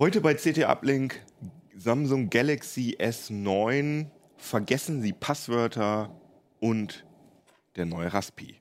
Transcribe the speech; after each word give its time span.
Heute 0.00 0.22
bei 0.22 0.32
CT 0.32 0.64
Uplink 0.64 1.20
Samsung 1.76 2.30
Galaxy 2.30 2.96
S9. 2.98 4.06
Vergessen 4.38 5.02
Sie 5.02 5.12
Passwörter 5.12 6.18
und 6.58 7.04
der 7.76 7.84
neue 7.84 8.10
Raspi. 8.10 8.56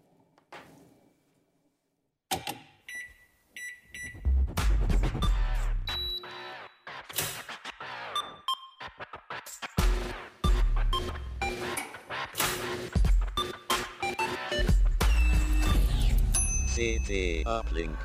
CT 16.76 17.48
Uplink. 17.48 17.98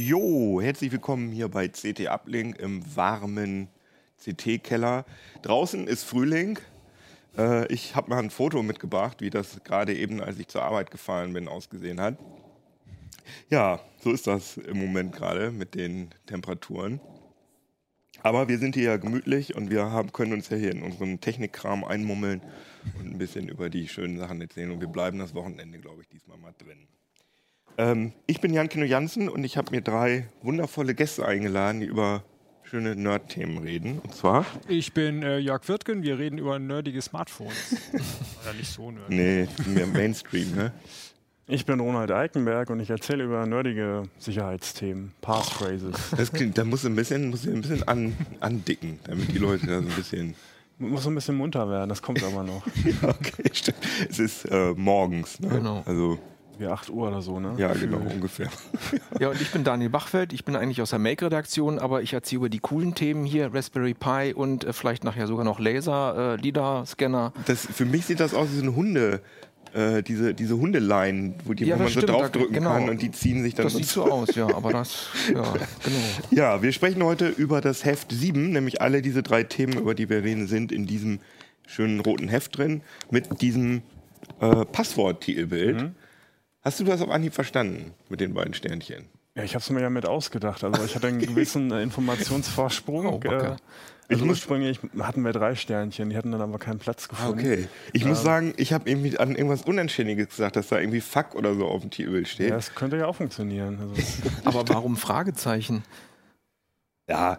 Jo, 0.00 0.60
herzlich 0.62 0.92
willkommen 0.92 1.32
hier 1.32 1.48
bei 1.48 1.66
CT 1.66 2.06
Uplink 2.06 2.60
im 2.60 2.84
warmen 2.94 3.66
CT-Keller. 4.24 5.04
Draußen 5.42 5.88
ist 5.88 6.04
Frühling. 6.04 6.60
Äh, 7.36 7.66
ich 7.66 7.96
habe 7.96 8.10
mal 8.10 8.20
ein 8.20 8.30
Foto 8.30 8.62
mitgebracht, 8.62 9.20
wie 9.20 9.30
das 9.30 9.64
gerade 9.64 9.96
eben, 9.96 10.20
als 10.20 10.38
ich 10.38 10.46
zur 10.46 10.62
Arbeit 10.62 10.92
gefahren 10.92 11.32
bin, 11.32 11.48
ausgesehen 11.48 12.00
hat. 12.00 12.16
Ja, 13.50 13.80
so 13.98 14.12
ist 14.12 14.28
das 14.28 14.56
im 14.56 14.78
Moment 14.78 15.16
gerade 15.16 15.50
mit 15.50 15.74
den 15.74 16.10
Temperaturen. 16.26 17.00
Aber 18.22 18.46
wir 18.46 18.58
sind 18.58 18.76
hier 18.76 18.84
ja 18.84 18.96
gemütlich 18.98 19.56
und 19.56 19.68
wir 19.68 19.90
haben, 19.90 20.12
können 20.12 20.32
uns 20.32 20.48
ja 20.48 20.56
hier 20.56 20.70
in 20.70 20.84
unseren 20.84 21.20
Technikkram 21.20 21.82
einmummeln 21.82 22.40
und 23.00 23.14
ein 23.14 23.18
bisschen 23.18 23.48
über 23.48 23.68
die 23.68 23.88
schönen 23.88 24.16
Sachen 24.16 24.40
erzählen. 24.40 24.70
Und 24.70 24.80
wir 24.80 24.86
bleiben 24.86 25.18
das 25.18 25.34
Wochenende, 25.34 25.80
glaube 25.80 26.02
ich, 26.02 26.08
diesmal 26.08 26.38
mal 26.38 26.54
drin. 26.56 26.86
Ähm, 27.76 28.12
ich 28.26 28.40
bin 28.40 28.52
Jan 28.52 28.68
Kino 28.68 28.84
Jansen 28.84 29.28
und 29.28 29.44
ich 29.44 29.56
habe 29.56 29.70
mir 29.70 29.82
drei 29.82 30.28
wundervolle 30.42 30.94
Gäste 30.94 31.26
eingeladen, 31.26 31.80
die 31.80 31.86
über 31.86 32.22
schöne 32.64 32.96
Nerd-Themen 32.96 33.58
reden. 33.58 33.98
Und 34.00 34.14
zwar. 34.14 34.44
Ich 34.68 34.92
bin 34.92 35.22
äh, 35.22 35.38
Jörg 35.38 35.66
Wirtgen, 35.68 36.02
wir 36.02 36.18
reden 36.18 36.38
über 36.38 36.58
nerdige 36.58 37.00
Smartphones. 37.00 37.76
Oder 38.42 38.54
nicht 38.54 38.70
so 38.70 38.90
nerdig. 38.90 39.08
Nee, 39.08 39.48
mehr 39.72 39.86
Mainstream, 39.86 40.54
ne? 40.54 40.72
Ich 41.50 41.64
bin 41.64 41.80
Ronald 41.80 42.10
Eikenberg 42.10 42.68
und 42.68 42.78
ich 42.80 42.90
erzähle 42.90 43.24
über 43.24 43.46
nerdige 43.46 44.02
Sicherheitsthemen, 44.18 45.12
Passphrases. 45.22 45.96
Das 46.14 46.30
klingt, 46.30 46.58
da 46.58 46.64
muss 46.64 46.84
ein 46.84 46.94
bisschen, 46.94 47.30
muss 47.30 47.46
ein 47.46 47.62
bisschen 47.62 47.88
an, 47.88 48.14
andicken, 48.40 48.98
damit 49.04 49.32
die 49.32 49.38
Leute 49.38 49.66
da 49.66 49.80
so 49.80 49.88
ein 49.88 49.94
bisschen. 49.94 50.34
Muss 50.76 51.04
so 51.04 51.10
ein 51.10 51.14
bisschen 51.14 51.36
munter 51.36 51.68
werden, 51.70 51.88
das 51.88 52.02
kommt 52.02 52.22
aber 52.22 52.42
noch. 52.42 52.66
ja, 52.84 53.08
okay, 53.08 53.50
stimmt. 53.50 53.78
Es 54.10 54.18
ist 54.18 54.44
äh, 54.44 54.74
morgens, 54.76 55.40
ne? 55.40 55.48
Genau. 55.48 55.82
Also, 55.86 56.18
Wie 56.58 56.66
8 56.66 56.90
Uhr 56.90 57.08
oder 57.08 57.22
so, 57.22 57.38
ne? 57.38 57.54
ja, 57.56 57.72
genau, 57.72 57.98
ungefähr. 57.98 58.48
Ja, 59.20 59.28
und 59.30 59.40
ich 59.40 59.50
bin 59.52 59.62
Daniel 59.64 59.90
Bachfeld. 59.90 60.32
Ich 60.32 60.44
bin 60.44 60.56
eigentlich 60.56 60.82
aus 60.82 60.90
der 60.90 60.98
Make-Redaktion, 60.98 61.78
aber 61.78 62.02
ich 62.02 62.12
erzähle 62.12 62.38
über 62.38 62.48
die 62.48 62.58
coolen 62.58 62.94
Themen 62.94 63.24
hier, 63.24 63.54
Raspberry 63.54 63.94
Pi 63.94 64.32
und 64.34 64.64
äh, 64.64 64.72
vielleicht 64.72 65.04
nachher 65.04 65.26
sogar 65.28 65.44
noch 65.44 65.60
Laser, 65.60 66.34
äh, 66.34 66.40
LIDAR-Scanner. 66.42 67.32
Das, 67.46 67.64
für 67.66 67.84
mich 67.84 68.06
sieht 68.06 68.18
das 68.20 68.34
aus 68.34 68.48
wie 68.52 68.56
so 68.56 68.62
eine 68.62 68.74
Hunde, 68.74 69.20
äh, 69.74 70.02
diese, 70.02 70.34
diese 70.34 70.56
Hundeleien, 70.58 71.34
wo, 71.44 71.52
die, 71.54 71.64
Ja, 71.66 71.76
wo 71.76 71.78
man 71.78 71.86
das 71.86 71.94
so 71.94 72.00
stimmt, 72.00 72.08
da- 72.16 72.18
draufdrücken 72.22 72.54
genau. 72.54 72.70
kann 72.72 72.88
und 72.88 73.02
die 73.02 73.10
ziehen 73.12 73.42
sich 73.42 73.54
dann 73.54 73.64
Das 73.66 73.74
so 73.74 73.78
sieht 73.78 73.88
so 73.88 74.04
aus, 74.10 74.34
ja, 74.34 74.46
aber 74.52 74.72
das, 74.72 75.08
ja, 75.32 75.42
genau. 75.42 75.98
Ja, 76.30 76.62
wir 76.62 76.72
sprechen 76.72 77.02
heute 77.04 77.28
über 77.28 77.60
das 77.60 77.84
Heft 77.84 78.10
7, 78.10 78.50
nämlich 78.50 78.80
alle 78.82 79.00
diese 79.02 79.22
drei 79.22 79.44
Themen, 79.44 79.78
über 79.78 79.94
die 79.94 80.08
wir 80.08 80.24
reden, 80.24 80.46
sind 80.48 80.72
in 80.72 80.86
diesem 80.86 81.20
schönen 81.66 82.00
roten 82.00 82.28
Heft 82.28 82.56
drin, 82.58 82.80
mit 83.10 83.42
diesem 83.42 83.82
äh, 84.40 84.64
Passwort-Titelbild. 84.64 85.76
Mhm. 85.82 85.94
Hast 86.68 86.80
du 86.80 86.84
das 86.84 87.00
auf 87.00 87.08
Anhieb 87.08 87.32
verstanden 87.32 87.94
mit 88.10 88.20
den 88.20 88.34
beiden 88.34 88.52
Sternchen? 88.52 89.06
Ja, 89.34 89.42
ich 89.42 89.54
habe 89.54 89.62
es 89.62 89.70
mir 89.70 89.80
ja 89.80 89.88
mit 89.88 90.04
ausgedacht. 90.04 90.62
Also 90.64 90.84
ich 90.84 90.94
hatte 90.94 91.06
einen 91.06 91.18
gewissen 91.26 91.70
äh, 91.72 91.82
Informationsvorsprung. 91.82 93.06
Oh, 93.06 93.20
äh, 93.24 93.30
also 93.30 93.56
Ich 94.10 94.18
muss- 94.18 94.28
ursprünglich 94.36 94.78
hatten 95.00 95.22
wir 95.24 95.32
drei 95.32 95.54
Sternchen, 95.54 96.10
die 96.10 96.16
hatten 96.18 96.30
dann 96.30 96.42
aber 96.42 96.58
keinen 96.58 96.78
Platz 96.78 97.08
gefunden. 97.08 97.38
Okay. 97.40 97.68
Ich 97.94 98.04
muss 98.04 98.22
sagen, 98.22 98.52
ich 98.58 98.74
habe 98.74 98.86
irgendwie 98.90 99.16
an 99.18 99.30
irgendwas 99.34 99.62
Unanständiges 99.62 100.28
gesagt, 100.28 100.56
dass 100.56 100.68
da 100.68 100.78
irgendwie 100.78 101.00
Fuck 101.00 101.34
oder 101.36 101.54
so 101.54 101.66
auf 101.66 101.80
dem 101.80 101.88
Titelbild 101.90 102.28
steht. 102.28 102.50
Ja, 102.50 102.56
das 102.56 102.74
könnte 102.74 102.98
ja 102.98 103.06
auch 103.06 103.16
funktionieren. 103.16 103.78
Also, 103.80 103.94
Aber 104.44 104.68
warum 104.68 104.98
Fragezeichen? 104.98 105.84
Ja, 107.08 107.38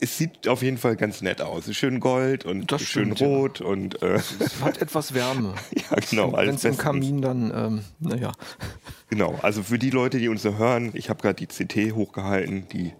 es 0.00 0.16
sieht 0.16 0.48
auf 0.48 0.62
jeden 0.62 0.78
Fall 0.78 0.96
ganz 0.96 1.22
nett 1.22 1.42
aus. 1.42 1.72
Schön 1.74 2.00
gold 2.00 2.44
und 2.44 2.70
Das 2.70 2.82
schön 2.82 3.16
stimmt, 3.16 3.20
ja. 3.20 3.26
rot 3.26 3.60
und 3.60 4.00
äh, 4.02 4.14
Es 4.14 4.60
hat 4.62 4.80
etwas 4.80 5.12
Wärme. 5.12 5.54
ja, 5.74 5.96
genau. 6.08 6.32
Wenn 6.32 6.54
es 6.54 6.64
im. 6.64 6.76
Kamin 6.76 7.20
dann, 7.20 7.52
ähm, 7.54 7.84
naja. 7.98 8.32
Genau, 9.10 9.38
also 9.42 9.62
für 9.62 9.78
die 9.78 9.90
Leute, 9.90 10.18
die 10.18 10.28
uns 10.28 10.42
so 10.42 10.56
hören, 10.56 10.90
ich 10.94 11.10
habe 11.10 11.20
gerade 11.20 11.44
die 11.44 11.46
CT 11.46 11.94
hochgehalten, 11.94 12.68
die 12.68 12.92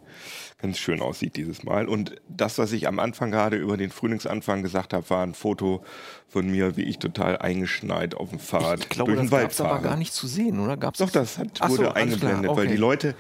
ganz 0.60 0.78
schön 0.78 1.00
aussieht 1.00 1.36
dieses 1.36 1.64
Mal. 1.64 1.88
Und 1.88 2.14
das, 2.28 2.58
was 2.58 2.72
ich 2.72 2.86
am 2.86 2.98
Anfang 2.98 3.30
gerade 3.30 3.56
über 3.56 3.76
den 3.76 3.90
Frühlingsanfang 3.90 4.62
gesagt 4.62 4.92
habe, 4.92 5.08
war 5.10 5.24
ein 5.24 5.34
Foto 5.34 5.82
von 6.28 6.48
mir, 6.48 6.76
wie 6.76 6.82
ich 6.82 6.98
total 6.98 7.38
eingeschneit 7.38 8.14
auf 8.14 8.30
dem 8.30 8.38
Fahrrad 8.38 8.80
Ich 8.80 8.88
glaube, 8.88 9.12
durch 9.12 9.20
das 9.22 9.26
den 9.26 9.30
gab 9.30 9.40
Wald 9.40 9.52
es 9.52 9.60
aber 9.60 9.70
fahre. 9.70 9.82
gar 9.82 9.96
nicht 9.96 10.12
zu 10.12 10.26
sehen, 10.28 10.60
oder? 10.60 10.76
Gab's 10.76 11.00
Doch, 11.00 11.10
das 11.10 11.38
hat, 11.38 11.58
so, 11.58 11.70
wurde 11.70 11.82
klar, 11.82 11.96
eingeblendet, 11.96 12.50
weil 12.50 12.66
okay. 12.66 12.68
die 12.68 12.76
Leute, 12.76 13.14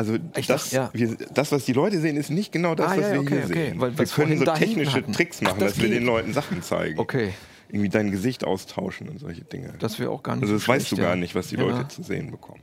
also 0.00 0.16
Ich 0.36 0.46
das, 0.46 0.70
dachte, 0.70 0.76
ja. 0.76 0.90
wir, 0.92 1.16
das, 1.34 1.52
was 1.52 1.64
die 1.64 1.72
Leute 1.72 2.00
sehen, 2.00 2.16
ist 2.16 2.30
nicht 2.30 2.52
genau 2.52 2.74
das, 2.74 2.92
Ah, 2.92 2.96
was 2.96 3.00
ja, 3.06 3.12
wir 3.12 3.20
okay, 3.20 3.34
hier 3.36 3.44
okay, 3.44 3.54
sehen. 3.70 3.80
weil 3.80 3.98
wir 3.98 4.06
können 4.06 4.38
so 4.38 4.44
technische. 4.46 5.02
Tricks 5.12 5.38
Ach, 5.38 5.42
machen, 5.48 5.60
das 5.60 5.72
dass 5.74 5.82
wir 5.82 5.88
geht. 5.88 5.98
den 5.98 6.06
Leuten 6.06 6.32
Sachen 6.32 6.62
zeigen. 6.62 6.98
Okay, 6.98 7.30
Irgendwie 7.68 7.88
dein 7.88 8.10
Gesicht 8.10 8.44
austauschen 8.44 9.08
und 9.08 9.18
solche 9.20 9.42
Dinge. 9.44 9.74
das 9.78 9.98
wäre 9.98 10.10
auch 10.10 10.22
gar 10.22 10.34
nicht 10.36 10.42
Also 10.42 10.54
so 10.54 10.58
das 10.58 10.68
weißt 10.68 10.92
du 10.92 10.96
gar 10.96 11.16
nicht, 11.16 11.34
was 11.34 11.48
die. 11.48 11.56
Leute 11.56 11.86
zu 11.88 12.02
sehen 12.02 12.30
bekommen. 12.30 12.62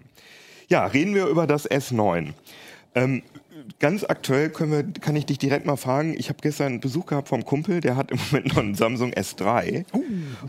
Ja, 0.67 0.85
reden 0.85 1.15
wir 1.15 1.27
über 1.27 1.47
das 1.47 1.69
S9. 1.69 2.33
Ähm, 2.95 3.23
ganz 3.79 4.03
aktuell 4.03 4.50
können 4.50 4.72
wir, 4.72 4.84
kann 5.01 5.16
ich 5.16 5.25
dich 5.25 5.38
direkt 5.38 5.66
mal 5.66 5.75
fragen. 5.78 6.16
Ich 6.18 6.29
habe 6.29 6.40
gestern 6.41 6.68
einen 6.68 6.79
Besuch 6.79 7.06
gehabt 7.07 7.28
vom 7.29 7.44
Kumpel, 7.45 7.79
der 7.81 7.95
hat 7.95 8.12
im 8.12 8.18
Moment 8.28 8.47
noch 8.47 8.57
einen 8.57 8.75
Samsung 8.75 9.12
S3 9.13 9.85
Oh. 9.94 10.01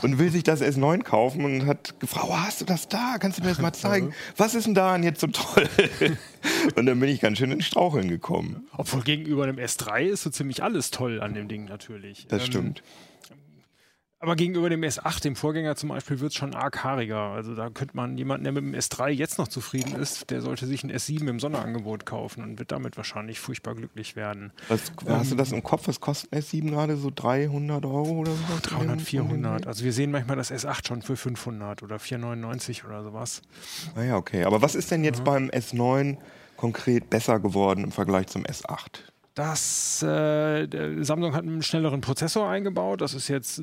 und 0.02 0.18
will 0.18 0.30
sich 0.30 0.42
das 0.42 0.62
S9 0.62 1.02
kaufen 1.02 1.44
und 1.44 1.66
hat 1.66 1.98
gefragt, 2.00 2.26
oh, 2.28 2.36
hast 2.36 2.60
du 2.60 2.64
das 2.64 2.88
da? 2.88 3.16
Kannst 3.18 3.38
du 3.38 3.42
mir 3.42 3.50
das 3.50 3.58
mal 3.60 3.72
zeigen? 3.72 4.12
Was 4.36 4.54
ist 4.54 4.66
denn 4.66 4.74
daran 4.74 5.02
jetzt 5.02 5.20
so 5.20 5.26
toll? 5.28 5.68
und 6.76 6.86
dann 6.86 6.98
bin 7.00 7.08
ich 7.08 7.20
ganz 7.20 7.38
schön 7.38 7.50
ins 7.52 7.66
Straucheln 7.66 8.08
gekommen. 8.08 8.66
Obwohl 8.76 9.02
gegenüber 9.02 9.46
dem 9.46 9.56
S3 9.56 10.00
ist 10.02 10.22
so 10.22 10.30
ziemlich 10.30 10.62
alles 10.62 10.90
toll 10.90 11.20
an 11.20 11.34
dem 11.34 11.48
Ding 11.48 11.64
natürlich. 11.66 12.26
Das 12.28 12.42
Ähm, 12.42 12.46
stimmt. 12.46 12.82
Aber 14.20 14.34
gegenüber 14.34 14.68
dem 14.68 14.82
S8, 14.82 15.22
dem 15.22 15.36
Vorgänger 15.36 15.76
zum 15.76 15.90
Beispiel, 15.90 16.18
wird 16.18 16.32
es 16.32 16.36
schon 16.36 16.52
arg 16.52 16.82
haariger. 16.82 17.20
Also 17.20 17.54
da 17.54 17.70
könnte 17.70 17.96
man 17.96 18.18
jemanden, 18.18 18.44
der 18.44 18.52
mit 18.52 18.64
dem 18.64 18.74
S3 18.74 19.10
jetzt 19.10 19.38
noch 19.38 19.46
zufrieden 19.46 19.94
ist, 19.94 20.30
der 20.30 20.40
sollte 20.40 20.66
sich 20.66 20.82
ein 20.82 20.90
S7 20.90 21.28
im 21.28 21.38
Sonderangebot 21.38 22.04
kaufen 22.04 22.42
und 22.42 22.58
wird 22.58 22.72
damit 22.72 22.96
wahrscheinlich 22.96 23.38
furchtbar 23.38 23.76
glücklich 23.76 24.16
werden. 24.16 24.52
Was, 24.68 24.92
hast 25.06 25.30
du 25.30 25.36
das 25.36 25.52
im 25.52 25.62
Kopf? 25.62 25.86
Was 25.86 26.00
kostet 26.00 26.32
ein 26.32 26.42
S7 26.42 26.70
gerade? 26.70 26.96
So 26.96 27.12
300 27.14 27.86
Euro 27.86 28.10
oder 28.18 28.32
so? 28.32 28.58
300, 28.60 29.00
400. 29.00 29.66
Also 29.68 29.84
wir 29.84 29.92
sehen 29.92 30.10
manchmal 30.10 30.36
das 30.36 30.50
S8 30.50 30.88
schon 30.88 31.02
für 31.02 31.16
500 31.16 31.84
oder 31.84 32.00
499 32.00 32.84
oder 32.86 33.04
sowas. 33.04 33.42
Ah 33.94 34.02
ja, 34.02 34.16
okay. 34.16 34.42
Aber 34.42 34.60
was 34.62 34.74
ist 34.74 34.90
denn 34.90 35.04
jetzt 35.04 35.22
beim 35.22 35.48
S9 35.48 36.16
konkret 36.56 37.08
besser 37.08 37.38
geworden 37.38 37.84
im 37.84 37.92
Vergleich 37.92 38.26
zum 38.26 38.42
S8? 38.42 38.98
Das 39.38 40.02
äh, 40.02 40.66
Samsung 41.04 41.32
hat 41.32 41.44
einen 41.44 41.62
schnelleren 41.62 42.00
Prozessor 42.00 42.48
eingebaut. 42.48 43.00
Das 43.00 43.14
ist 43.14 43.28
jetzt, 43.28 43.62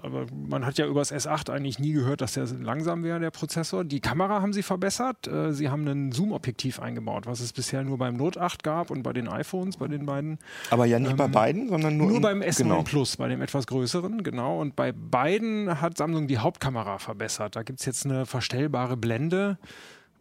aber 0.00 0.26
man 0.48 0.64
hat 0.64 0.78
ja 0.78 0.86
über 0.86 1.00
das 1.00 1.12
S8 1.12 1.50
eigentlich 1.50 1.80
nie 1.80 1.90
gehört, 1.94 2.20
dass 2.20 2.34
der 2.34 2.46
langsam 2.62 3.02
wäre, 3.02 3.18
der 3.18 3.32
Prozessor. 3.32 3.82
Die 3.82 3.98
Kamera 3.98 4.40
haben 4.40 4.52
sie 4.52 4.62
verbessert. 4.62 5.26
Äh, 5.26 5.52
sie 5.52 5.68
haben 5.68 5.84
ein 5.88 6.12
Zoom-Objektiv 6.12 6.78
eingebaut, 6.78 7.26
was 7.26 7.40
es 7.40 7.52
bisher 7.52 7.82
nur 7.82 7.98
beim 7.98 8.16
Note 8.16 8.40
8 8.40 8.62
gab 8.62 8.92
und 8.92 9.02
bei 9.02 9.12
den 9.12 9.26
iPhones, 9.26 9.78
bei 9.78 9.88
den 9.88 10.06
beiden. 10.06 10.38
Aber 10.70 10.86
ja 10.86 11.00
nicht 11.00 11.16
bei 11.16 11.26
beiden, 11.26 11.70
sondern 11.70 11.96
nur, 11.96 12.06
Nur 12.06 12.16
im- 12.18 12.22
beim 12.22 12.40
S9 12.42 12.58
genau. 12.62 12.82
Plus, 12.84 13.16
bei 13.16 13.26
dem 13.26 13.42
etwas 13.42 13.66
größeren, 13.66 14.22
genau. 14.22 14.60
Und 14.60 14.76
bei 14.76 14.92
beiden 14.92 15.80
hat 15.80 15.98
Samsung 15.98 16.28
die 16.28 16.38
Hauptkamera 16.38 16.98
verbessert. 16.98 17.56
Da 17.56 17.64
gibt 17.64 17.80
es 17.80 17.86
jetzt 17.86 18.04
eine 18.04 18.26
verstellbare 18.26 18.96
Blende. 18.96 19.58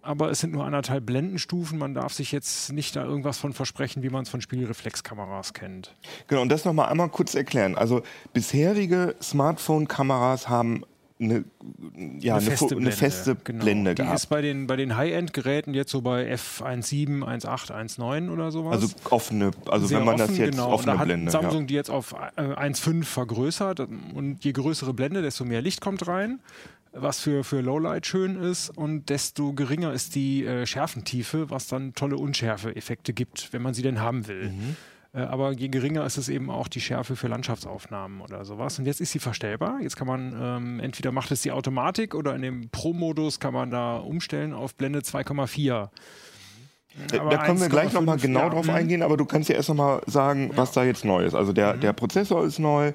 Aber 0.05 0.29
es 0.29 0.39
sind 0.39 0.53
nur 0.53 0.65
anderthalb 0.65 1.05
Blendenstufen. 1.05 1.77
Man 1.77 1.93
darf 1.93 2.13
sich 2.13 2.31
jetzt 2.31 2.71
nicht 2.71 2.95
da 2.95 3.03
irgendwas 3.03 3.37
von 3.37 3.53
versprechen, 3.53 4.03
wie 4.03 4.09
man 4.09 4.23
es 4.23 4.29
von 4.29 4.41
Spiegelreflexkameras 4.41 5.53
kennt. 5.53 5.95
Genau, 6.27 6.41
und 6.41 6.49
das 6.49 6.65
nochmal 6.65 6.89
einmal 6.89 7.09
kurz 7.09 7.35
erklären. 7.35 7.75
Also 7.75 8.03
bisherige 8.33 9.15
Smartphone-Kameras 9.21 10.47
haben 10.47 10.83
eine, 11.17 11.45
ja, 12.19 12.35
eine, 12.35 12.41
feste, 12.41 12.75
eine 12.75 12.91
feste 12.91 13.37
genau. 13.41 13.63
Blende 13.63 13.95
Die 13.95 14.01
gehabt. 14.01 14.19
ist 14.19 14.25
bei 14.27 14.41
den, 14.41 14.67
bei 14.67 14.75
den 14.75 14.97
High-End-Geräten 14.97 15.73
jetzt 15.73 15.91
so 15.91 16.01
bei 16.01 16.33
F17, 16.33 17.23
1.8, 17.23 17.71
1.9 17.71 18.29
oder 18.29 18.51
sowas. 18.51 18.73
Also 18.73 18.87
offene, 19.09 19.51
also 19.69 19.87
Sehr 19.87 19.99
wenn 19.99 20.05
man 20.05 20.17
das 20.17 20.29
offen, 20.29 20.39
jetzt 20.41 20.51
genau. 20.51 20.67
Und 20.67 20.73
offene 20.73 20.91
da 20.93 20.99
hat 20.99 21.05
Blende. 21.05 21.31
Samsung 21.31 21.61
ja. 21.61 21.67
die 21.67 21.73
jetzt 21.73 21.89
auf 21.89 22.15
äh, 22.35 22.41
1.5 22.41 23.03
vergrößert 23.05 23.79
und 24.13 24.43
je 24.43 24.51
größere 24.51 24.93
Blende, 24.93 25.21
desto 25.21 25.45
mehr 25.45 25.61
Licht 25.61 25.79
kommt 25.79 26.05
rein, 26.05 26.39
was 26.95 27.19
für, 27.19 27.43
für 27.43 27.61
Lowlight 27.61 28.05
schön 28.07 28.37
ist 28.37 28.69
und 28.69 29.09
desto 29.09 29.53
geringer 29.53 29.93
ist 29.93 30.15
die 30.15 30.45
äh, 30.45 30.65
Schärfentiefe, 30.65 31.49
was 31.49 31.67
dann 31.67 31.93
tolle 31.93 32.17
Unschärfe-Effekte 32.17 33.13
gibt, 33.13 33.51
wenn 33.51 33.61
man 33.61 33.73
sie 33.73 33.81
denn 33.81 33.99
haben 33.99 34.27
will. 34.27 34.49
Mhm. 34.49 34.75
Äh, 35.13 35.19
aber 35.21 35.51
je 35.51 35.67
geringer 35.69 36.05
ist 36.05 36.17
es 36.17 36.29
eben 36.29 36.49
auch 36.49 36.67
die 36.67 36.81
Schärfe 36.81 37.15
für 37.15 37.27
Landschaftsaufnahmen 37.27 38.21
oder 38.21 38.45
sowas. 38.45 38.79
Und 38.79 38.85
jetzt 38.85 39.01
ist 39.01 39.11
sie 39.11 39.19
verstellbar. 39.19 39.79
Jetzt 39.81 39.95
kann 39.95 40.07
man 40.07 40.35
ähm, 40.39 40.79
entweder 40.79 41.11
macht 41.11 41.31
es 41.31 41.41
die 41.41 41.51
Automatik 41.51 42.15
oder 42.15 42.35
in 42.35 42.41
dem 42.41 42.69
Pro-Modus 42.69 43.39
kann 43.39 43.53
man 43.53 43.71
da 43.71 43.97
umstellen 43.97 44.53
auf 44.53 44.75
Blende 44.75 44.99
2,4. 44.99 45.89
Da, 47.11 47.19
Aber 47.19 47.29
da 47.29 47.45
können 47.45 47.59
wir 47.59 47.67
gleich 47.67 47.91
nochmal 47.91 48.15
1,5, 48.17 48.21
genau 48.21 48.39
ja, 48.39 48.49
drauf 48.49 48.65
mhm. 48.67 48.73
eingehen, 48.73 49.03
aber 49.03 49.17
du 49.17 49.25
kannst 49.25 49.49
ja 49.49 49.55
erst 49.55 49.67
nochmal 49.69 50.01
sagen, 50.07 50.51
was 50.55 50.71
da 50.71 50.83
jetzt 50.85 51.03
neu 51.03 51.25
ist. 51.25 51.35
Also 51.35 51.51
der, 51.51 51.75
Mhm. 51.75 51.79
der 51.81 51.93
Prozessor 51.93 52.45
ist 52.45 52.57
neu, 52.59 52.93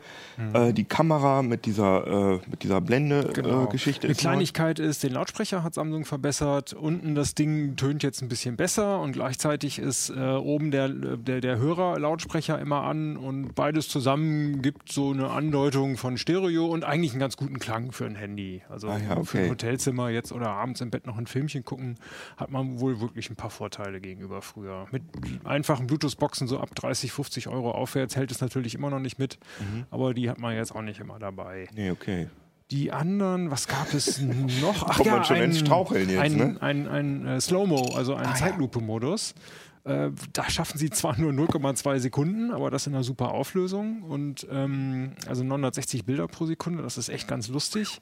äh, 0.54 0.72
die 0.72 0.84
Kamera 0.84 1.42
mit 1.42 1.66
dieser, 1.66 2.06
äh, 2.36 2.38
mit 2.50 2.62
dieser 2.62 2.80
Blende-Geschichte 2.80 3.42
Genau. 3.42 3.64
äh, 3.64 3.68
Geschichte 3.68 4.06
Eine 4.06 4.12
ist 4.12 4.24
neu. 4.24 4.30
Kleinigkeit 4.30 4.78
ist, 4.78 5.02
den 5.02 5.12
Lautsprecher 5.12 5.62
hat 5.62 5.74
Samsung 5.74 6.06
verbessert. 6.06 6.72
Unten 6.72 7.14
das 7.14 7.34
Ding 7.34 7.76
tönt 7.76 8.02
jetzt 8.02 8.22
ein 8.22 8.28
bisschen 8.28 8.56
besser 8.56 9.00
und 9.00 9.12
gleichzeitig 9.12 9.78
ist 9.78 10.08
äh, 10.10 10.18
oben 10.18 10.70
der, 10.70 10.88
der, 10.88 11.40
der 11.42 11.58
Hörerlautsprecher 11.58 12.58
immer 12.58 12.82
an 12.84 13.16
und 13.18 13.54
beides 13.54 13.88
zusammen 13.88 14.62
gibt 14.62 14.90
so 14.92 15.10
eine 15.10 15.30
Andeutung 15.30 15.96
von 15.98 16.16
Stereo 16.16 16.66
und 16.66 16.84
eigentlich 16.84 17.12
einen 17.12 17.20
ganz 17.20 17.36
guten 17.36 17.58
Klang 17.58 17.92
für 17.92 18.06
ein 18.06 18.14
Handy. 18.14 18.62
Also 18.68 18.88
Ah 18.88 18.96
ja, 18.98 19.14
für 19.16 19.20
okay. 19.38 19.44
ein 19.44 19.50
Hotelzimmer 19.50 20.08
jetzt 20.10 20.32
oder 20.32 20.48
abends 20.50 20.80
im 20.80 20.90
Bett 20.90 21.06
noch 21.06 21.18
ein 21.18 21.26
Filmchen 21.26 21.64
gucken, 21.64 21.96
hat 22.36 22.50
man 22.50 22.80
wohl 22.80 23.00
wirklich 23.00 23.28
ein 23.30 23.36
paar 23.36 23.50
Vorteile 23.50 23.89
gegenüber 23.98 24.42
früher. 24.42 24.86
Mit 24.92 25.02
einfachen 25.42 25.88
Bluetooth-Boxen 25.88 26.46
so 26.46 26.60
ab 26.60 26.72
30, 26.76 27.10
50 27.10 27.48
Euro 27.48 27.72
aufwärts 27.72 28.14
hält 28.14 28.30
es 28.30 28.40
natürlich 28.40 28.76
immer 28.76 28.90
noch 28.90 29.00
nicht 29.00 29.18
mit, 29.18 29.38
Mhm. 29.58 29.86
aber 29.90 30.14
die 30.14 30.30
hat 30.30 30.38
man 30.38 30.54
jetzt 30.54 30.72
auch 30.72 30.82
nicht 30.82 31.00
immer 31.00 31.18
dabei. 31.18 31.66
Nee, 31.74 31.90
okay. 31.90 32.28
Die 32.70 32.92
anderen, 32.92 33.50
was 33.50 33.66
gab 33.66 33.92
es 33.94 34.20
noch? 34.60 34.86
Ach 34.88 34.98
Kommt 34.98 35.10
man 35.10 35.24
schon 35.24 35.36
ins 35.38 35.58
Straucheln 35.58 36.08
jetzt, 36.08 36.20
ein, 36.20 36.36
ne? 36.36 36.56
ein, 36.60 36.86
ein, 36.86 37.26
äh, 37.26 37.40
Slow-Mo, 37.40 37.94
also 37.96 38.14
ein 38.14 38.26
Ah, 38.26 38.30
ja. 38.30 38.34
Zeitlupe-Modus. 38.36 39.34
Äh, 39.82 40.10
da 40.34 40.48
schaffen 40.50 40.76
sie 40.78 40.90
zwar 40.90 41.18
nur 41.18 41.32
0,2 41.32 41.98
Sekunden, 42.00 42.52
aber 42.52 42.70
das 42.70 42.86
in 42.86 42.94
einer 42.94 43.02
super 43.02 43.32
Auflösung 43.32 44.02
und 44.02 44.46
ähm, 44.50 45.12
also 45.26 45.42
960 45.42 46.04
Bilder 46.04 46.28
pro 46.28 46.44
Sekunde, 46.44 46.82
das 46.82 46.98
ist 46.98 47.08
echt 47.08 47.26
ganz 47.26 47.48
lustig. 47.48 47.98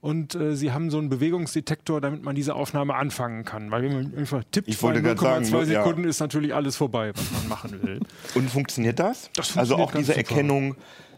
Und 0.00 0.34
äh, 0.34 0.56
sie 0.56 0.72
haben 0.72 0.90
so 0.90 0.98
einen 0.98 1.10
Bewegungsdetektor, 1.10 2.00
damit 2.00 2.22
man 2.22 2.34
diese 2.34 2.54
Aufnahme 2.54 2.94
anfangen 2.94 3.44
kann. 3.44 3.70
Weil 3.70 3.82
wenn 3.82 3.92
man 3.92 4.14
einfach 4.16 4.42
tippt, 4.50 4.68
Ich 4.68 4.82
wollte 4.82 5.02
bei 5.02 5.14
grad 5.14 5.44
sagen, 5.44 5.64
0,2 5.64 5.72
ja. 5.72 5.82
Sekunden 5.82 6.04
ist 6.04 6.20
natürlich 6.20 6.54
alles 6.54 6.76
vorbei, 6.76 7.12
was 7.14 7.30
man 7.32 7.48
machen 7.48 7.82
will. 7.82 8.00
Und 8.34 8.50
funktioniert 8.50 8.98
das? 8.98 9.30
Das 9.34 9.56
also 9.58 9.76
funktioniert 9.76 9.80
auch 9.80 9.92
diese 9.92 10.12
super. 10.12 10.18
Erkennung, 10.18 10.76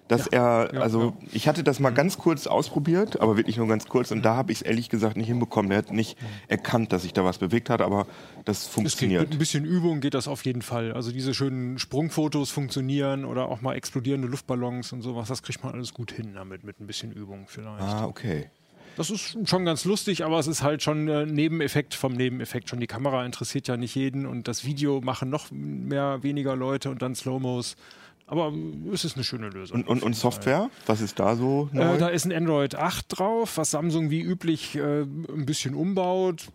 dass 0.09 0.27
er, 0.27 0.71
ja, 0.73 0.81
also 0.81 1.01
ja. 1.01 1.07
Mhm. 1.07 1.29
ich 1.33 1.49
hatte 1.49 1.65
das 1.65 1.81
mal 1.81 1.91
ganz 1.91 2.19
kurz 2.19 2.47
ausprobiert, 2.47 3.21
aber 3.21 3.37
wirklich 3.37 3.57
nur 3.57 3.69
ganz 3.69 3.87
kurz 3.87 4.11
und 4.11 4.23
da 4.23 4.35
habe 4.35 4.53
ich 4.53 4.59
es 4.59 4.63
ehrlich 4.63 4.89
gesagt 4.89 5.17
nicht 5.17 5.29
hinbekommen. 5.29 5.71
Der 5.71 5.79
hat 5.79 5.93
nicht 5.93 6.19
erkannt, 6.49 6.93
dass 6.93 7.03
sich 7.03 7.13
da 7.13 7.25
was 7.25 7.39
bewegt 7.39 7.71
hat, 7.71 7.81
aber 7.81 8.07
das 8.45 8.67
funktioniert. 8.67 9.23
mit 9.23 9.33
ein 9.33 9.39
bisschen 9.39 9.65
Übung 9.65 10.01
geht 10.01 10.15
das 10.15 10.29
auf 10.29 10.45
jeden 10.45 10.63
Fall. 10.63 10.93
Also 10.93 11.13
diese 11.13 11.35
schönen 11.35 11.79
Sprungfotos 11.79 12.51
funktionieren 12.51 13.25
oder 13.25 13.49
auch 13.49 13.61
mal 13.61 13.75
explodierende 13.75 14.29
Luftballons 14.29 14.93
und 14.93 15.03
sowas, 15.03 15.29
das 15.29 15.43
kriegt 15.43 15.63
man 15.65 15.73
alles 15.73 15.95
gut 15.95 16.13
hin 16.13 16.33
damit, 16.35 16.65
mit 16.65 16.81
ein 16.81 16.87
bisschen 16.87 17.13
Übung 17.13 17.45
vielleicht. 17.47 17.83
Ah, 17.83 18.07
okay. 18.07 18.51
Das 18.97 19.09
ist 19.11 19.37
schon 19.49 19.65
ganz 19.65 19.85
lustig, 19.85 20.25
aber 20.25 20.39
es 20.39 20.47
ist 20.47 20.63
halt 20.63 20.83
schon 20.83 21.09
äh, 21.09 21.25
Nebeneffekt 21.25 21.95
vom 21.95 22.13
Nebeneffekt. 22.13 22.69
Schon 22.69 22.81
die 22.81 22.87
Kamera 22.87 23.25
interessiert 23.25 23.67
ja 23.69 23.77
nicht 23.77 23.95
jeden 23.95 24.27
und 24.27 24.49
das 24.49 24.65
Video 24.65 25.01
machen 25.01 25.31
noch 25.31 25.51
mehr, 25.51 26.23
weniger 26.23 26.57
Leute 26.57 26.91
und 26.91 27.01
dann 27.01 27.15
Slow-Mos. 27.15 27.77
Aber 28.27 28.53
äh, 28.53 28.93
es 28.95 29.05
ist 29.05 29.17
eine 29.17 29.25
schöne 29.25 29.49
Lösung. 29.49 29.79
Und, 29.81 29.89
und, 29.89 30.03
und. 30.03 30.17
Software? 30.17 30.71
Was 30.87 31.01
ist 31.01 31.19
da 31.19 31.37
so? 31.37 31.69
Äh, 31.75 31.99
da 31.99 32.09
ist 32.09 32.25
ein 32.25 32.33
Android 32.33 32.75
8 32.75 33.07
drauf, 33.09 33.57
was 33.57 33.71
Samsung 33.73 34.11
wie 34.11 34.21
üblich 34.21 34.77
äh, 34.77 35.03
ein 35.03 35.45
bisschen 35.47 35.75
umbaut. 35.75 36.47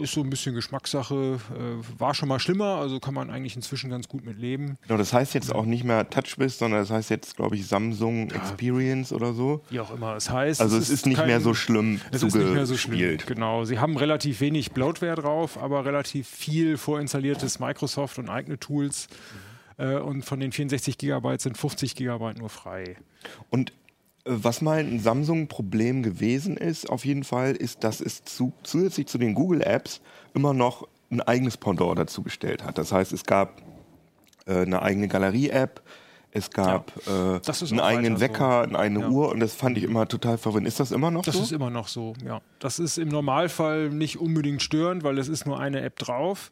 Ist 0.00 0.12
so 0.12 0.22
ein 0.22 0.30
bisschen 0.30 0.54
Geschmackssache. 0.54 1.38
Äh, 1.54 1.98
war 2.00 2.14
schon 2.14 2.28
mal 2.28 2.38
schlimmer, 2.38 2.76
also 2.76 3.00
kann 3.00 3.14
man 3.14 3.30
eigentlich 3.30 3.56
inzwischen 3.56 3.90
ganz 3.90 4.08
gut 4.08 4.24
mit 4.24 4.38
leben. 4.38 4.78
genau, 4.86 4.98
das 4.98 5.12
heißt 5.12 5.34
jetzt 5.34 5.54
auch 5.54 5.64
nicht 5.64 5.84
mehr 5.84 6.08
TouchWiz, 6.08 6.58
sondern 6.58 6.80
das 6.80 6.90
heißt 6.90 7.10
jetzt, 7.10 7.36
glaube 7.36 7.56
ich, 7.56 7.66
Samsung 7.66 8.30
Experience 8.30 9.12
oder 9.12 9.32
so. 9.32 9.62
Wie 9.70 9.80
auch 9.80 9.92
immer 9.94 10.16
es 10.16 10.30
heißt. 10.30 10.60
Also 10.60 10.76
es 10.76 10.90
ist 10.90 11.06
nicht 11.06 11.16
kein- 11.18 11.26
mehr 11.28 11.40
so 11.40 11.54
schlimm 11.54 12.00
Es 12.10 12.22
ist 12.22 12.34
nicht 12.34 12.52
mehr 12.52 12.66
so 12.66 12.76
schlimm. 12.76 13.18
Genau. 13.26 13.64
Sie 13.64 13.78
haben 13.78 13.96
relativ 13.96 14.40
wenig 14.40 14.72
Bloatware 14.72 15.14
drauf, 15.16 15.58
aber 15.60 15.84
relativ 15.84 16.28
viel 16.28 16.76
vorinstalliertes 16.76 17.58
Microsoft 17.58 18.18
und 18.18 18.28
eigene 18.28 18.58
Tools. 18.58 19.08
Äh, 19.78 19.96
und 19.96 20.24
von 20.24 20.40
den 20.40 20.52
64 20.52 20.98
Gigabyte 20.98 21.40
sind 21.40 21.58
50 21.58 21.94
Gigabyte 21.96 22.38
nur 22.38 22.48
frei. 22.48 22.96
Und 23.50 23.70
äh, 23.70 23.74
was 24.24 24.62
mal 24.62 24.78
ein 24.78 25.00
Samsung-Problem 25.00 26.02
gewesen 26.02 26.56
ist, 26.56 26.88
auf 26.88 27.04
jeden 27.04 27.24
Fall, 27.24 27.52
ist, 27.52 27.84
dass 27.84 28.00
es 28.00 28.24
zu, 28.24 28.52
zusätzlich 28.62 29.06
zu 29.06 29.18
den 29.18 29.34
Google-Apps 29.34 30.00
immer 30.34 30.54
noch 30.54 30.86
ein 31.10 31.20
eigenes 31.20 31.56
Pendant 31.56 31.98
dazu 31.98 32.22
gestellt 32.22 32.64
hat. 32.64 32.78
Das 32.78 32.90
heißt, 32.92 33.12
es 33.12 33.24
gab 33.24 33.62
äh, 34.46 34.62
eine 34.62 34.82
eigene 34.82 35.08
Galerie-App, 35.08 35.82
es 36.32 36.50
gab 36.50 36.92
Das 37.44 37.62
äh, 37.62 37.66
einen 37.70 37.80
eigenen 37.80 38.14
weiter 38.14 38.26
so. 38.26 38.32
Wecker, 38.34 38.62
eine 38.62 38.78
eigene 38.78 39.00
Ja. 39.00 39.08
Uhr 39.08 39.30
und 39.30 39.40
das 39.40 39.54
fand 39.54 39.78
ich 39.78 39.84
immer 39.84 40.06
total 40.06 40.36
verwirrend. 40.36 40.66
Ist 40.66 40.80
das 40.80 40.90
immer 40.90 41.10
noch 41.10 41.22
Das 41.22 41.34
so? 41.36 41.42
ist 41.42 41.52
immer 41.52 41.70
noch 41.70 41.88
so, 41.88 42.12
ja. 42.26 42.42
Das 42.58 42.78
ist 42.78 42.98
im 42.98 43.08
Normalfall 43.08 43.88
nicht 43.88 44.18
unbedingt 44.18 44.60
störend, 44.60 45.02
weil 45.02 45.16
es 45.18 45.28
ist 45.28 45.46
nur 45.46 45.58
eine 45.58 45.80
App 45.80 45.96
drauf. 45.98 46.50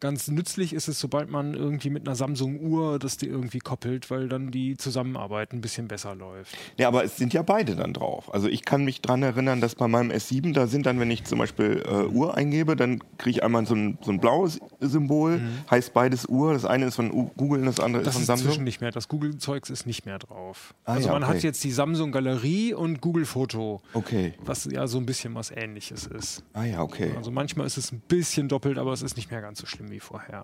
Ganz 0.00 0.28
nützlich 0.28 0.72
ist 0.72 0.88
es, 0.88 1.00
sobald 1.00 1.30
man 1.30 1.54
irgendwie 1.54 1.90
mit 1.90 2.06
einer 2.06 2.14
Samsung-Uhr 2.14 2.98
das 2.98 3.16
die 3.16 3.26
irgendwie 3.26 3.58
koppelt, 3.58 4.10
weil 4.10 4.28
dann 4.28 4.50
die 4.50 4.76
Zusammenarbeit 4.76 5.52
ein 5.52 5.60
bisschen 5.60 5.88
besser 5.88 6.14
läuft. 6.14 6.56
Ja, 6.76 6.88
aber 6.88 7.04
es 7.04 7.16
sind 7.16 7.32
ja 7.32 7.42
beide 7.42 7.74
dann 7.76 7.92
drauf. 7.92 8.32
Also 8.32 8.48
ich 8.48 8.64
kann 8.64 8.84
mich 8.84 9.00
dran 9.02 9.22
erinnern, 9.22 9.60
dass 9.60 9.74
bei 9.74 9.88
meinem 9.88 10.10
S7, 10.10 10.52
da 10.52 10.66
sind 10.66 10.86
dann, 10.86 11.00
wenn 11.00 11.10
ich 11.10 11.24
zum 11.24 11.38
Beispiel 11.38 11.82
äh, 11.84 12.04
Uhr 12.06 12.36
eingebe, 12.36 12.76
dann 12.76 13.00
kriege 13.18 13.30
ich 13.38 13.42
einmal 13.42 13.66
so 13.66 13.74
ein, 13.74 13.98
so 14.02 14.12
ein 14.12 14.20
blaues 14.20 14.60
Symbol, 14.80 15.40
heißt 15.70 15.92
beides 15.92 16.26
Uhr. 16.26 16.52
Das 16.52 16.64
eine 16.64 16.86
ist 16.86 16.94
von 16.96 17.10
Google 17.36 17.60
und 17.60 17.66
das 17.66 17.80
andere 17.80 18.02
Mhm. 18.02 18.04
Das 18.04 18.14
ist 18.14 18.14
von 18.14 18.22
ist 18.22 18.26
Samsung. 18.28 18.46
inzwischen 18.46 18.64
nicht 18.64 18.80
mehr. 18.80 18.90
Das 18.92 19.08
Google-Zeugs 19.08 19.70
ist 19.70 19.86
nicht 19.86 20.06
mehr 20.06 20.18
drauf. 20.18 20.74
Ah, 20.84 20.94
also 20.94 21.08
ja, 21.08 21.12
man 21.14 21.24
okay. 21.24 21.34
hat 21.34 21.42
jetzt 21.42 21.64
die 21.64 21.72
Samsung-Galerie 21.72 22.72
und 22.74 23.00
Google-Foto, 23.00 23.80
Okay. 23.94 24.34
was 24.44 24.64
ja 24.66 24.86
so 24.86 24.98
ein 24.98 25.06
bisschen 25.06 25.34
was 25.34 25.50
ähnliches 25.50 26.06
ist. 26.06 26.44
Ah 26.52 26.64
ja, 26.64 26.82
okay. 26.82 27.12
Also 27.16 27.30
manchmal 27.30 27.66
ist 27.66 27.76
es 27.78 27.90
ein 27.92 28.00
bisschen 28.06 28.48
doppelt, 28.48 28.78
aber 28.78 28.92
es 28.92 29.02
ist 29.02 29.16
nicht 29.16 29.30
mehr 29.30 29.40
ganz 29.40 29.58
so 29.60 29.66
schlimm 29.66 29.87
wie 29.90 30.00
vorher. 30.00 30.42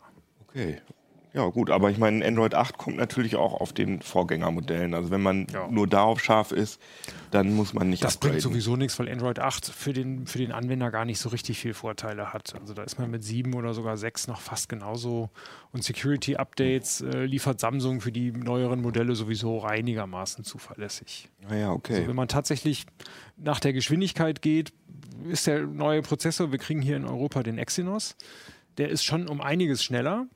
Okay. 0.48 0.80
Ja, 1.32 1.48
gut, 1.48 1.68
aber 1.68 1.90
ich 1.90 1.98
meine, 1.98 2.24
Android 2.24 2.54
8 2.54 2.78
kommt 2.78 2.96
natürlich 2.96 3.34
auch 3.34 3.54
auf 3.60 3.72
den 3.72 4.00
Vorgängermodellen. 4.02 4.94
Also 4.94 5.10
wenn 5.10 5.20
man 5.20 5.48
Ja. 5.52 5.66
nur 5.66 5.88
darauf 5.88 6.20
scharf 6.22 6.52
ist, 6.52 6.80
dann 7.32 7.52
muss 7.56 7.74
man 7.74 7.90
nicht 7.90 8.04
Das 8.04 8.18
bringt 8.18 8.34
upgraden. 8.36 8.52
sowieso 8.52 8.76
nichts, 8.76 8.96
weil 9.00 9.08
Android 9.10 9.40
8 9.40 9.66
für 9.66 9.92
den, 9.92 10.28
für 10.28 10.38
den 10.38 10.52
Anwender 10.52 10.92
gar 10.92 11.04
nicht 11.04 11.18
so 11.18 11.30
richtig 11.30 11.58
viel 11.58 11.74
Vorteile 11.74 12.32
hat. 12.32 12.54
Also 12.60 12.72
da 12.72 12.84
ist 12.84 13.00
man 13.00 13.10
mit 13.10 13.24
7 13.24 13.52
oder 13.54 13.74
sogar 13.74 13.96
6 13.96 14.28
noch 14.28 14.40
fast 14.40 14.68
genauso. 14.68 15.28
Und 15.72 15.82
Security-Updates 15.82 17.00
äh, 17.00 17.24
liefert 17.24 17.58
Samsung 17.58 18.00
für 18.00 18.12
die 18.12 18.30
neueren 18.30 18.80
Modelle 18.80 19.16
sowieso 19.16 19.64
einigermaßen 19.64 20.44
zuverlässig. 20.44 21.28
Ah 21.50 21.56
ja, 21.56 21.72
okay. 21.72 21.96
Also 21.96 22.08
wenn 22.08 22.16
man 22.16 22.28
tatsächlich 22.28 22.86
nach 23.36 23.58
der 23.58 23.72
Geschwindigkeit 23.72 24.40
geht, 24.40 24.72
ist 25.28 25.48
der 25.48 25.66
neue 25.66 26.02
Prozessor, 26.02 26.52
wir 26.52 26.58
kriegen 26.60 26.80
hier 26.80 26.96
in 26.96 27.06
Europa 27.06 27.42
den 27.42 27.58
Exynos, 27.58 28.14
der 28.78 28.88
ist 28.88 29.04
schon 29.04 29.28
um 29.28 29.40
einiges 29.40 29.82
schneller. 29.82 30.26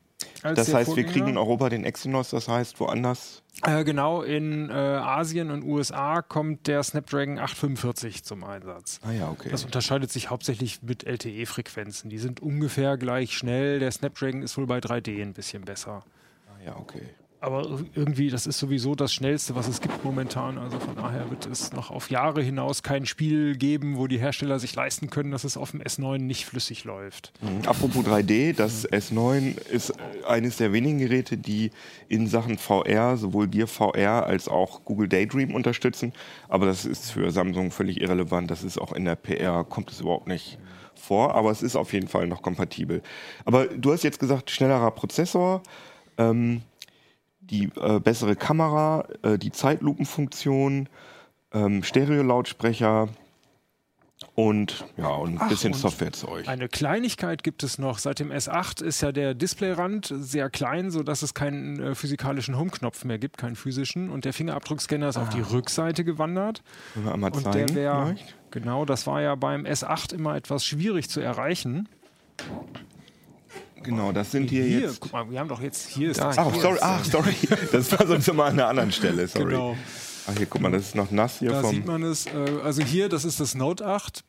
Das 0.42 0.72
heißt, 0.72 0.96
wir 0.96 1.04
kriegen 1.04 1.28
in 1.28 1.36
Europa 1.36 1.68
den 1.68 1.84
Exynos, 1.84 2.30
das 2.30 2.48
heißt 2.48 2.80
woanders. 2.80 3.42
Äh, 3.62 3.84
genau, 3.84 4.22
in 4.22 4.70
äh, 4.70 4.72
Asien 4.72 5.50
und 5.50 5.64
USA 5.64 6.22
kommt 6.22 6.66
der 6.66 6.82
Snapdragon 6.82 7.38
845 7.38 8.24
zum 8.24 8.44
Einsatz. 8.44 9.00
Ah 9.02 9.12
ja, 9.12 9.30
okay. 9.30 9.48
Das 9.50 9.64
unterscheidet 9.64 10.12
sich 10.12 10.30
hauptsächlich 10.30 10.82
mit 10.82 11.04
LTE-Frequenzen. 11.04 12.08
Die 12.10 12.18
sind 12.18 12.40
ungefähr 12.40 12.96
gleich 12.96 13.36
schnell. 13.36 13.80
Der 13.80 13.90
Snapdragon 13.90 14.42
ist 14.42 14.56
wohl 14.56 14.66
bei 14.66 14.78
3D 14.78 15.22
ein 15.22 15.34
bisschen 15.34 15.64
besser. 15.64 16.04
Ah 16.48 16.64
ja, 16.64 16.76
okay. 16.76 17.02
Aber 17.40 17.62
ir- 17.62 17.86
irgendwie, 17.94 18.30
das 18.30 18.46
ist 18.48 18.58
sowieso 18.58 18.96
das 18.96 19.12
Schnellste, 19.14 19.54
was 19.54 19.68
es 19.68 19.80
gibt 19.80 20.04
momentan. 20.04 20.58
Also 20.58 20.80
von 20.80 20.96
daher 20.96 21.30
wird 21.30 21.46
es 21.46 21.72
noch 21.72 21.90
auf 21.92 22.10
Jahre 22.10 22.42
hinaus 22.42 22.82
kein 22.82 23.06
Spiel 23.06 23.56
geben, 23.56 23.96
wo 23.96 24.08
die 24.08 24.18
Hersteller 24.18 24.58
sich 24.58 24.74
leisten 24.74 25.08
können, 25.08 25.30
dass 25.30 25.44
es 25.44 25.56
auf 25.56 25.70
dem 25.70 25.80
S9 25.80 26.18
nicht 26.18 26.46
flüssig 26.46 26.82
läuft. 26.82 27.32
Mhm. 27.40 27.68
Apropos 27.68 28.04
3D, 28.04 28.54
das 28.56 28.88
S9 28.88 29.56
ist 29.70 29.90
äh, 29.90 29.94
eines 30.26 30.56
der 30.56 30.72
wenigen 30.72 30.98
Geräte, 30.98 31.36
die 31.36 31.70
in 32.08 32.26
Sachen 32.26 32.58
VR 32.58 33.16
sowohl 33.16 33.46
Gear 33.46 33.68
VR 33.68 34.26
als 34.26 34.48
auch 34.48 34.84
Google 34.84 35.06
Daydream 35.08 35.54
unterstützen. 35.54 36.12
Aber 36.48 36.66
das 36.66 36.84
ist 36.84 37.12
für 37.12 37.30
Samsung 37.30 37.70
völlig 37.70 38.00
irrelevant. 38.00 38.50
Das 38.50 38.64
ist 38.64 38.78
auch 38.78 38.92
in 38.92 39.04
der 39.04 39.14
PR, 39.14 39.62
kommt 39.62 39.92
es 39.92 40.00
überhaupt 40.00 40.26
nicht 40.26 40.58
vor. 40.96 41.36
Aber 41.36 41.52
es 41.52 41.62
ist 41.62 41.76
auf 41.76 41.92
jeden 41.92 42.08
Fall 42.08 42.26
noch 42.26 42.42
kompatibel. 42.42 43.00
Aber 43.44 43.66
du 43.66 43.92
hast 43.92 44.02
jetzt 44.02 44.18
gesagt, 44.18 44.50
schnellerer 44.50 44.90
Prozessor. 44.90 45.62
Ähm, 46.18 46.62
die 47.50 47.70
äh, 47.80 48.00
bessere 48.00 48.36
Kamera, 48.36 49.06
äh, 49.22 49.38
die 49.38 49.52
Zeitlupenfunktion, 49.52 50.88
ähm, 51.52 51.82
Stereo-Lautsprecher 51.82 53.08
und 54.34 54.84
ja, 54.96 55.08
und 55.08 55.40
ein 55.40 55.48
bisschen 55.48 55.72
und 55.72 55.78
Softwarezeug. 55.78 56.48
Eine 56.48 56.68
Kleinigkeit 56.68 57.44
gibt 57.44 57.62
es 57.62 57.78
noch. 57.78 57.98
Seit 57.98 58.18
dem 58.18 58.32
S8 58.32 58.82
ist 58.82 59.00
ja 59.00 59.12
der 59.12 59.34
Displayrand 59.34 60.12
sehr 60.16 60.50
klein, 60.50 60.90
sodass 60.90 61.22
es 61.22 61.34
keinen 61.34 61.80
äh, 61.80 61.94
physikalischen 61.94 62.58
Home-Knopf 62.58 63.04
mehr 63.04 63.18
gibt, 63.18 63.38
keinen 63.38 63.54
physischen. 63.54 64.10
Und 64.10 64.24
der 64.24 64.32
Fingerabdruckscanner 64.32 65.08
ist 65.08 65.18
auf 65.18 65.28
die 65.28 65.40
Rückseite 65.40 66.04
gewandert. 66.04 66.62
Können 66.94 67.06
wir 67.06 67.14
einmal 67.14 67.30
Und 67.30 67.44
zeigen? 67.44 67.66
der 67.68 67.76
wäre, 67.76 68.06
vielleicht? 68.06 68.34
genau, 68.50 68.84
das 68.84 69.06
war 69.06 69.22
ja 69.22 69.34
beim 69.36 69.64
S8 69.64 70.14
immer 70.14 70.34
etwas 70.34 70.64
schwierig 70.64 71.08
zu 71.08 71.20
erreichen. 71.20 71.88
Genau, 73.82 74.12
das 74.12 74.30
sind 74.32 74.50
hier, 74.50 74.64
Hier, 74.64 74.80
jetzt. 74.80 75.00
guck 75.00 75.12
mal, 75.12 75.30
wir 75.30 75.38
haben 75.38 75.48
doch 75.48 75.60
jetzt, 75.62 75.88
hier 75.88 76.10
ist 76.10 76.20
Da, 76.20 76.28
das. 76.28 76.38
Ach, 76.38 76.54
sorry, 76.54 76.78
ach, 76.80 77.04
sorry. 77.10 77.34
Das 77.72 77.90
war 77.98 78.06
sonst 78.06 78.28
immer 78.28 78.44
an 78.46 78.52
einer 78.54 78.68
anderen 78.68 78.92
Stelle, 78.92 79.26
sorry. 79.28 79.50
Genau. 79.52 79.76
Ach, 80.26 80.36
hier, 80.36 80.46
guck 80.46 80.60
mal, 80.60 80.70
das 80.72 80.82
ist 80.88 80.94
noch 80.94 81.10
nass 81.10 81.38
hier 81.38 81.50
Da 81.50 81.62
vom. 81.62 81.70
sieht 81.74 81.86
man 81.86 82.02
es, 82.02 82.26
äh, 82.26 82.30
also 82.64 82.82
hier, 82.82 83.08
das 83.08 83.24
ist 83.24 83.40
das 83.40 83.54
Note 83.54 83.86
8. 83.86 84.24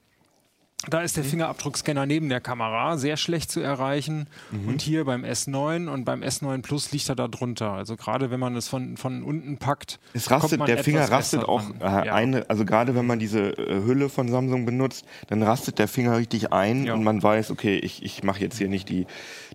Da 0.87 1.01
ist 1.01 1.17
der 1.17 1.25
Fingerabdruckscanner 1.25 2.05
neben 2.05 2.29
der 2.29 2.39
Kamera 2.39 2.97
sehr 2.97 3.17
schlecht 3.17 3.51
zu 3.51 3.59
erreichen. 3.59 4.27
Und 4.65 4.81
hier 4.81 5.03
beim 5.03 5.25
S9 5.25 5.89
und 5.89 6.05
beim 6.05 6.21
S9 6.23 6.61
Plus 6.61 6.91
liegt 6.93 7.09
er 7.09 7.15
da 7.15 7.27
drunter. 7.27 7.73
Also 7.73 7.97
gerade 7.97 8.31
wenn 8.31 8.39
man 8.39 8.55
es 8.55 8.69
von, 8.69 8.95
von 8.95 9.21
unten 9.23 9.57
packt. 9.57 9.99
Es 10.13 10.31
rastet, 10.31 10.65
der 10.67 10.81
Finger 10.83 11.11
rastet 11.11 11.43
auch 11.43 11.63
äh, 11.81 11.83
Ja. 11.83 12.13
eine, 12.15 12.49
also 12.49 12.63
gerade 12.63 12.95
wenn 12.95 13.05
man 13.05 13.19
diese 13.19 13.57
äh, 13.57 13.83
Hülle 13.83 14.07
von 14.07 14.29
Samsung 14.29 14.65
benutzt, 14.65 15.05
dann 15.27 15.43
rastet 15.43 15.79
der 15.79 15.89
Finger 15.89 16.15
richtig 16.17 16.53
ein 16.53 16.85
Ja. 16.85 16.93
und 16.93 17.03
man 17.03 17.21
weiß, 17.21 17.51
okay, 17.51 17.77
ich, 17.77 18.01
ich 18.01 18.23
mache 18.23 18.39
jetzt 18.39 18.57
hier 18.57 18.69
nicht 18.69 18.87
die, 18.87 19.05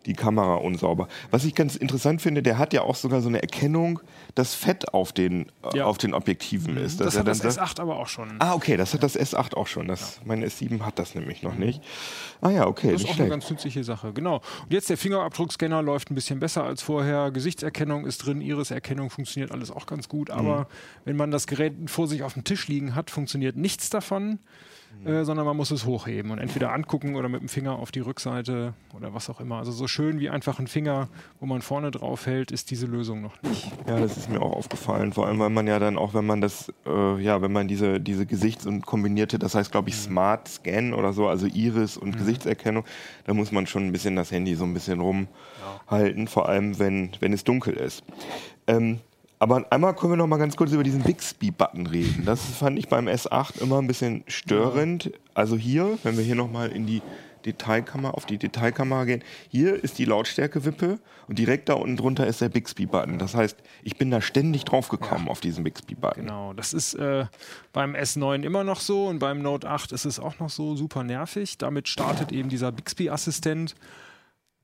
die 0.07 0.13
Kamera 0.15 0.57
unsauber. 0.57 1.09
Was 1.31 1.45
ich 1.45 1.55
ganz 1.55 1.77
interessant 1.77 2.21
finde, 2.23 2.43
der 2.43 2.59
hat 2.59 2.73
ja 2.73 2.83
auch 2.83 2.95
sogar 2.95 3.21
so 3.21 3.29
eine 3.29 3.41
Erkennung, 3.43 4.01
dass 4.35 4.55
Fett 4.55 4.93
auf 4.93 5.13
den, 5.13 5.47
äh, 5.73 5.79
Ja. 5.79 5.85
auf 5.87 5.99
den 5.99 6.15
Objektiven 6.15 6.77
ist. 6.77 7.01
Das 7.01 7.19
hat 7.19 7.27
das 7.27 7.39
sagt- 7.39 7.59
S8 7.59 7.81
aber 7.81 7.99
auch 7.99 8.09
schon. 8.09 8.37
Ah, 8.41 8.55
okay, 8.55 8.77
das 8.77 8.93
hat 8.95 9.03
das 9.03 9.17
S8 9.19 9.55
auch 9.55 9.67
schon. 9.67 9.89
Das, 9.89 10.21
Mein 10.25 10.43
S7 10.45 10.81
hat 10.83 10.99
das 10.99 11.15
nämlich 11.15 11.43
noch 11.43 11.55
nicht. 11.55 11.83
Ah 12.41 12.51
ja, 12.51 12.67
okay, 12.67 12.93
Das 12.93 13.03
ist 13.03 13.09
auch 13.11 13.19
eine 13.19 13.29
ganz 13.29 13.49
nützliche 13.51 13.85
Sache, 13.85 14.13
genau. 14.13 14.37
Und 14.63 14.73
jetzt 14.73 14.91
der 14.91 14.97
Fingerabdruckscanner 14.99 15.83
läuft 15.83 16.11
ein 16.11 16.15
bisschen 16.15 16.39
besser 16.41 16.65
als 16.65 16.83
vorher. 16.83 17.31
Gesichtserkennung 17.31 18.07
ist 18.07 18.19
drin, 18.19 18.41
Iriserkennung 18.41 19.11
funktioniert 19.11 19.53
alles 19.53 19.71
auch 19.71 19.87
ganz 19.87 20.09
gut. 20.09 20.31
Aber 20.31 20.61
Mhm. 20.61 20.65
wenn 21.07 21.17
man 21.17 21.31
das 21.31 21.47
Gerät 21.47 21.75
vor 21.87 22.07
sich 22.09 22.23
auf 22.23 22.35
dem 22.35 22.45
Tisch 22.45 22.69
liegen 22.69 22.95
hat, 22.95 23.11
funktioniert 23.11 23.57
nichts 23.57 23.91
davon, 23.91 24.25
Mhm. 24.27 24.39
Äh, 25.05 25.25
sondern 25.25 25.47
man 25.47 25.57
muss 25.57 25.71
es 25.71 25.85
hochheben 25.85 26.31
und 26.31 26.39
entweder 26.39 26.73
angucken 26.73 27.17
oder 27.17 27.29
mit 27.29 27.41
dem 27.41 27.49
Finger 27.49 27.79
auf 27.79 27.91
die 27.91 28.01
Rückseite 28.01 28.75
oder 28.95 29.15
was 29.15 29.29
auch 29.29 29.41
immer. 29.41 29.59
Also 29.59 29.73
so 29.73 29.87
schön 29.87 30.19
wie 30.21 30.31
einfach 30.31 30.59
ein 30.59 30.67
Finger, 30.67 31.09
wo 31.41 31.47
man 31.47 31.63
vorne 31.63 31.91
drauf 31.91 32.27
hält, 32.27 32.51
ist 32.51 32.71
diese 32.71 32.87
Lösung 32.87 33.23
noch 33.23 33.41
nicht. 33.43 33.71
Ja, 33.87 34.01
das 34.01 34.17
ist 34.17 34.31
mir 34.31 34.41
auch 34.41 34.53
aufgefallen. 34.53 35.13
Vor 35.13 35.27
allem, 35.27 35.39
weil 35.39 35.51
man 35.51 35.67
ja 35.67 35.79
dann 35.79 35.99
auch, 35.99 36.15
wenn 36.15 36.27
man 36.27 36.41
das, 36.41 36.73
äh, 36.87 37.21
ja, 37.21 37.43
wenn 37.43 37.53
man 37.53 37.69
diese, 37.69 38.01
diese 38.01 38.27
Gesichts- 38.27 38.67
und 38.67 38.87
kombinierte, 38.87 39.39
das 39.39 39.55
heißt, 39.55 39.71
glaube 39.71 39.91
ich, 39.91 39.97
Smart 39.97 40.49
Scan 40.49 40.95
oder 40.95 41.13
so, 41.13 41.29
also 41.29 41.47
Iris 41.47 41.97
und 41.97 42.17
Gesichtserkennung, 42.17 42.85
da 43.25 43.35
muss 43.35 43.53
man 43.53 43.67
schon 43.67 43.87
ein 43.87 43.93
bisschen 43.93 44.17
das 44.17 44.31
Handy 44.31 44.55
so 44.55 44.65
ein 44.65 44.75
bisschen 44.75 45.01
rumhalten, 45.01 46.29
vor 46.29 46.49
allem, 46.49 46.79
wenn, 46.79 47.11
wenn 47.21 47.33
es 47.33 47.45
dunkel 47.45 47.75
ist. 47.75 48.03
Ähm, 48.67 49.01
aber 49.45 49.67
einmal 49.69 49.95
können 49.95 50.15
wir 50.15 50.17
noch 50.17 50.27
mal 50.27 50.39
ganz 50.39 50.57
kurz 50.57 50.73
über 50.73 50.83
diesen 50.83 51.03
Bixby-Button 51.03 51.87
reden. 51.87 52.25
Das 52.25 52.41
fand 52.41 52.79
ich 52.79 52.89
beim 52.89 53.09
S8 53.09 53.61
immer 53.61 53.79
ein 53.79 53.87
bisschen 53.87 54.25
störend. 54.27 55.13
Also 55.35 55.55
hier, 55.55 55.99
wenn 56.03 56.17
wir 56.17 56.25
hier 56.25 56.35
noch 56.35 56.51
mal 56.51 56.73
in 56.73 56.87
die 56.87 57.03
Detailkamera, 57.45 58.15
auf 58.15 58.25
die 58.25 58.39
Detailkamera 58.39 59.05
gehen, 59.05 59.23
hier 59.51 59.85
ist 59.85 59.99
die 59.99 60.07
Lautstärkewippe 60.07 60.99
und 61.29 61.39
direkt 61.39 61.69
da 61.69 61.75
unten 61.75 61.99
drunter 61.99 62.27
ist 62.27 62.41
der 62.41 62.49
Bixby-Button. 62.49 63.19
Das 63.19 63.35
heißt, 63.35 63.59
ich 63.83 63.99
bin 63.99 64.11
da 64.11 64.23
ständig 64.23 64.65
drauf 64.65 64.89
gekommen 64.89 65.29
auf 65.29 65.43
diesen 65.43 65.63
Bixby-Button. 65.63 66.23
Genau, 66.23 66.55
das 66.55 66.73
ist 66.73 66.95
äh, 66.95 67.27
beim 67.75 67.95
S9 67.95 68.45
immer 68.45 68.65
noch 68.65 68.81
so 68.81 69.09
und 69.09 69.19
beim 69.19 69.43
Note 69.43 69.69
8 69.69 69.93
ist 69.93 70.07
es 70.07 70.19
auch 70.19 70.39
noch 70.39 70.49
so 70.49 70.75
super 70.75 71.05
nervig. 71.05 71.59
Damit 71.59 71.89
startet 71.89 72.33
eben 72.33 72.49
dieser 72.49 72.73
Bixby-Assistent, 72.73 73.75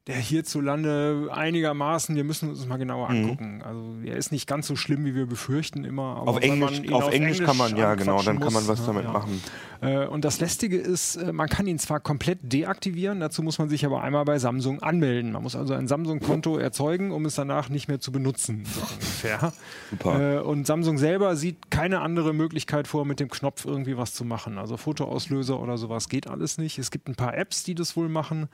der 0.07 0.17
hierzulande 0.17 1.29
einigermaßen, 1.31 2.17
wir 2.17 2.25
müssen 2.25 2.49
uns 2.49 2.59
das 2.59 2.67
mal 2.67 2.79
genauer 2.79 3.11
angucken. 3.11 3.63
Also 3.63 3.97
er 4.03 4.17
ist 4.17 4.33
nicht 4.33 4.47
ganz 4.47 4.67
so 4.67 4.75
schlimm, 4.75 5.05
wie 5.05 5.15
wir 5.15 5.27
befürchten 5.27 5.85
immer. 5.85 6.17
Aber 6.17 6.31
Auf 6.31 6.41
Englisch, 6.41 6.81
ihn 6.81 6.93
auf 6.95 7.13
Englisch 7.13 7.43
kann 7.43 7.59
man, 7.59 7.77
ja 7.77 7.95
genau, 7.95 8.23
dann 8.23 8.37
anquatschen 8.37 8.41
kann 8.41 8.53
man 8.55 8.63
muss, 8.63 8.69
was 8.69 8.87
damit 8.87 9.05
ja. 9.05 9.13
machen. 9.13 9.43
Äh, 9.83 10.07
und 10.07 10.25
das 10.25 10.41
Lästige 10.41 10.79
ist, 10.79 11.17
äh, 11.17 11.33
man 11.33 11.51
kann 11.51 11.67
ihn 11.67 11.79
zwar 11.79 12.01
komplett 12.01 12.39
deaktivieren, 12.43 13.21
dazu 13.21 13.43
muss 13.43 13.59
man 13.59 13.69
sich 13.69 13.85
aber 13.85 14.03
einmal 14.03 14.25
bei 14.25 14.39
Samsung 14.39 14.83
anmelden. 14.83 15.33
Man 15.33 15.43
muss 15.43 15.55
also 15.55 15.75
ein 15.75 15.87
Samsung-Konto 15.87 16.57
erzeugen, 16.57 17.13
um 17.13 17.27
es 17.27 17.35
danach 17.35 17.69
nicht 17.69 17.89
mehr 17.89 18.01
zu 18.01 18.11
benutzen, 18.11 18.65
so 18.65 18.81
ungefähr. 18.95 19.53
Super. 19.91 20.39
Äh, 20.39 20.41
und 20.41 20.67
Samsung 20.67 20.97
selber 20.97 21.37
sieht 21.37 21.71
keine 21.71 22.01
andere 22.01 22.33
Möglichkeit 22.33 22.89
vor, 22.89 23.05
mit 23.05 23.21
dem 23.21 23.29
Knopf 23.29 23.67
irgendwie 23.67 23.99
was 23.99 24.15
zu 24.15 24.25
machen. 24.25 24.57
Also 24.57 24.79
Fotoauslöser 24.79 25.61
oder 25.61 25.77
sowas 25.77 26.09
geht 26.09 26.27
alles 26.27 26.57
nicht. 26.57 26.79
Es 26.79 26.91
gibt 26.91 27.07
ein 27.07 27.17
paar 27.17 27.37
Apps, 27.37 27.65
die 27.65 27.75
das 27.75 27.97
wohl 27.97 28.09
machen. 28.09 28.49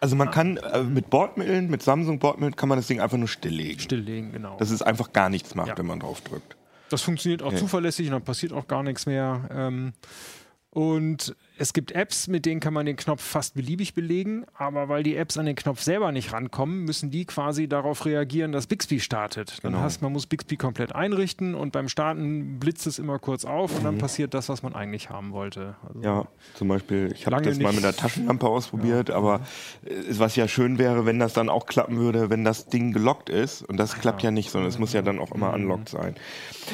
Also 0.00 0.16
man 0.16 0.30
kann 0.30 0.56
äh, 0.56 0.82
mit 0.82 1.10
Bordmitteln, 1.10 1.68
mit 1.70 1.82
Samsung-Bordmitteln 1.82 2.56
kann 2.56 2.68
man 2.68 2.78
das 2.78 2.86
Ding 2.86 3.00
einfach 3.00 3.18
nur 3.18 3.28
stilllegen. 3.28 3.80
Stilllegen, 3.80 4.32
genau. 4.32 4.56
Dass 4.56 4.70
es 4.70 4.80
einfach 4.82 5.12
gar 5.12 5.28
nichts 5.28 5.54
macht, 5.54 5.68
Ja. 5.68 5.78
wenn 5.78 5.86
man 5.86 6.00
drauf 6.00 6.20
drückt. 6.22 6.56
Das 6.88 7.02
funktioniert 7.02 7.42
auch 7.42 7.52
Ja. 7.52 7.58
zuverlässig 7.58 8.06
und 8.06 8.12
dann 8.12 8.22
passiert 8.22 8.52
auch 8.52 8.66
gar 8.66 8.82
nichts 8.82 9.06
mehr. 9.06 9.48
Ähm, 9.54 9.92
und 10.70 11.36
es 11.60 11.74
gibt 11.74 11.92
Apps, 11.92 12.26
mit 12.26 12.46
denen 12.46 12.58
kann 12.58 12.72
man 12.72 12.86
den 12.86 12.96
Knopf 12.96 13.22
fast 13.22 13.54
beliebig 13.54 13.92
belegen, 13.94 14.46
aber 14.54 14.88
weil 14.88 15.02
die 15.02 15.14
Apps 15.14 15.36
an 15.36 15.44
den 15.44 15.56
Knopf 15.56 15.82
selber 15.82 16.10
nicht 16.10 16.32
rankommen, 16.32 16.84
müssen 16.84 17.10
die 17.10 17.26
quasi 17.26 17.68
darauf 17.68 18.06
reagieren, 18.06 18.50
dass 18.50 18.66
Bixby 18.66 18.98
startet. 18.98 19.58
Dann 19.62 19.72
Genau. 19.72 19.84
heißt, 19.84 20.00
man 20.00 20.10
muss 20.10 20.26
Bixby 20.26 20.56
komplett 20.56 20.94
einrichten 20.94 21.54
und 21.54 21.72
beim 21.72 21.88
Starten 21.90 22.58
blitzt 22.58 22.86
es 22.86 22.98
immer 22.98 23.18
kurz 23.18 23.44
auf 23.44 23.76
und 23.76 23.84
dann 23.84 23.98
passiert 23.98 24.32
das, 24.32 24.48
was 24.48 24.62
man 24.62 24.74
eigentlich 24.74 25.10
haben 25.10 25.32
wollte. 25.32 25.76
Also, 25.86 25.98
Mhm. 25.98 26.04
Ja, 26.04 26.28
zum 26.54 26.68
Beispiel, 26.68 27.12
ich 27.14 27.26
habe 27.26 27.42
das 27.42 27.58
mal 27.58 27.74
mit 27.74 27.84
der 27.84 27.94
Taschenlampe 27.94 28.48
ausprobiert, 28.48 29.10
aber 29.10 29.40
äh, 29.84 29.90
was 30.18 30.36
ja 30.36 30.48
schön 30.48 30.78
wäre, 30.78 31.04
wenn 31.04 31.18
das 31.18 31.34
dann 31.34 31.50
auch 31.50 31.66
klappen 31.66 31.98
würde, 31.98 32.30
wenn 32.30 32.42
das 32.42 32.68
Ding 32.68 32.92
gelockt 32.92 33.28
ist. 33.28 33.62
Und 33.62 33.76
das 33.76 33.94
klappt 33.98 34.22
ja 34.22 34.30
nicht, 34.30 34.50
sondern 34.50 34.70
es 34.70 34.78
muss 34.78 34.94
ja 34.94 35.02
dann 35.02 35.18
auch 35.18 35.32
immer 35.32 35.52
unlocked 35.52 35.90
sein. 35.90 36.14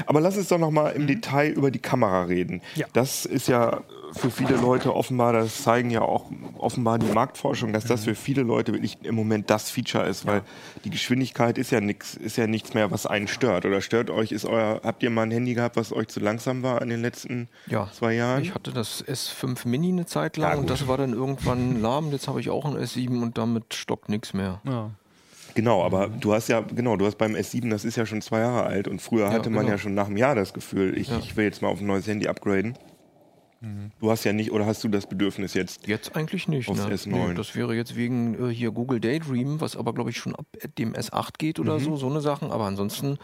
Aber 0.07 0.21
lass 0.21 0.37
uns 0.37 0.47
doch 0.49 0.59
noch 0.59 0.71
mal 0.71 0.91
im 0.91 1.09
Detail 1.09 1.51
über 1.51 1.73
die 1.73 1.81
Kamera 1.81 2.23
reden. 2.25 2.63
Ja. 2.77 2.87
Das 2.93 3.25
ist 3.27 3.49
ja 3.49 3.81
für 4.13 4.31
viele 4.31 4.57
Leute 4.57 4.95
offenbar, 4.95 5.33
das 5.33 5.63
zeigen 5.63 5.91
ja 5.91 6.03
auch 6.03 6.31
offenbar 6.59 6.99
die 6.99 7.07
Marktforschung, 7.13 7.73
dass 7.73 7.85
das 7.85 8.05
für 8.05 8.15
viele 8.15 8.43
Leute 8.43 8.73
wirklich 8.73 8.99
im 9.03 9.15
Moment 9.15 9.51
das 9.51 9.71
Feature 9.71 10.07
ist, 10.07 10.27
weil 10.27 10.43
die 10.85 10.91
Geschwindigkeit 10.91 11.59
ist 11.59 11.71
ja 11.71 11.81
nichts, 11.81 12.15
ist 12.15 12.37
ja 12.37 12.47
nichts 12.47 12.75
mehr, 12.75 12.91
was 12.91 13.07
einen 13.07 13.29
stört. 13.29 13.65
Oder 13.65 13.81
stört 13.81 14.11
euch, 14.11 14.33
ist 14.33 14.45
euer, 14.45 14.81
habt 14.85 15.03
ihr 15.03 15.11
mal 15.11 15.23
ein 15.23 15.31
Handy 15.31 15.55
gehabt, 15.55 15.77
was 15.77 15.93
euch 15.93 16.09
zu 16.09 16.21
langsam 16.21 16.63
war 16.63 16.83
in 16.83 16.89
den 16.89 17.03
letzten 17.03 17.49
Ja, 17.67 17.89
zwei 17.93 18.15
Jahren? 18.15 18.43
Ich 18.43 18.55
hatte 18.55 18.73
das 18.73 19.05
S5 19.05 19.67
Mini 19.67 19.89
eine 19.89 20.07
Zeit 20.07 20.37
lang 20.37 20.53
Ja, 20.53 20.59
und 20.59 20.71
das 20.71 20.89
war 20.89 20.99
dann 20.99 21.13
irgendwann 21.15 21.81
lahm. 21.81 22.11
Jetzt 22.13 22.29
habe 22.29 22.41
ich 22.41 22.51
auch 22.51 22.65
ein 22.65 22.77
S7 22.77 23.23
und 23.23 23.39
damit 23.39 23.75
stoppt 23.75 24.09
nichts 24.09 24.35
mehr. 24.35 24.61
Ja. 24.65 24.91
Genau, 25.55 25.83
aber 25.83 26.09
du 26.09 26.35
hast 26.35 26.49
ja, 26.49 26.61
genau, 26.61 26.97
du 26.97 27.07
hast 27.07 27.17
beim 27.17 27.35
S7, 27.35 27.71
das 27.71 27.87
ist 27.87 27.97
ja 27.97 28.05
schon 28.05 28.21
zwei 28.21 28.41
Jahre 28.41 28.65
alt 28.65 28.89
und 28.89 29.01
früher 29.01 29.31
hatte 29.31 29.49
man 29.49 29.61
genau. 29.61 29.73
ja 29.73 29.79
schon 29.79 29.95
nach 29.95 30.07
einem 30.07 30.19
Jahr 30.19 30.35
das 30.35 30.53
Gefühl, 30.53 30.97
ich, 30.99 31.11
ich 31.11 31.35
will 31.35 31.47
jetzt 31.47 31.63
mal 31.63 31.69
auf 31.69 31.81
ein 31.81 31.87
neues 31.87 32.07
Handy 32.07 32.29
upgraden. 32.29 32.77
Du 34.01 34.11
hast 34.11 34.25
ja 34.25 34.33
nicht, 34.33 34.53
oder 34.53 34.67
hast 34.67 34.85
du 34.85 34.89
das 34.89 35.07
Bedürfnis 35.07 35.55
jetzt? 35.55 35.87
Jetzt 35.89 36.15
eigentlich 36.15 36.47
nicht. 36.47 36.69
Ne? 36.69 36.75
S9. 36.77 37.35
das 37.35 37.55
wäre 37.57 37.75
jetzt 37.75 37.97
wegen 37.97 38.51
äh, 38.51 38.55
hier 38.55 38.71
Google 38.71 39.01
Daydream, 39.01 39.61
was 39.61 39.77
aber 39.77 39.93
glaube 39.95 40.11
ich 40.11 40.19
schon 40.19 40.37
ab 40.37 40.47
dem 40.79 40.93
S8 40.95 41.31
geht 41.39 41.59
Mhm. 41.59 41.65
oder 41.65 41.81
so, 41.81 41.97
so 41.97 42.09
eine 42.09 42.21
Sachen. 42.21 42.53
Aber 42.53 42.65
ansonsten, 42.67 43.19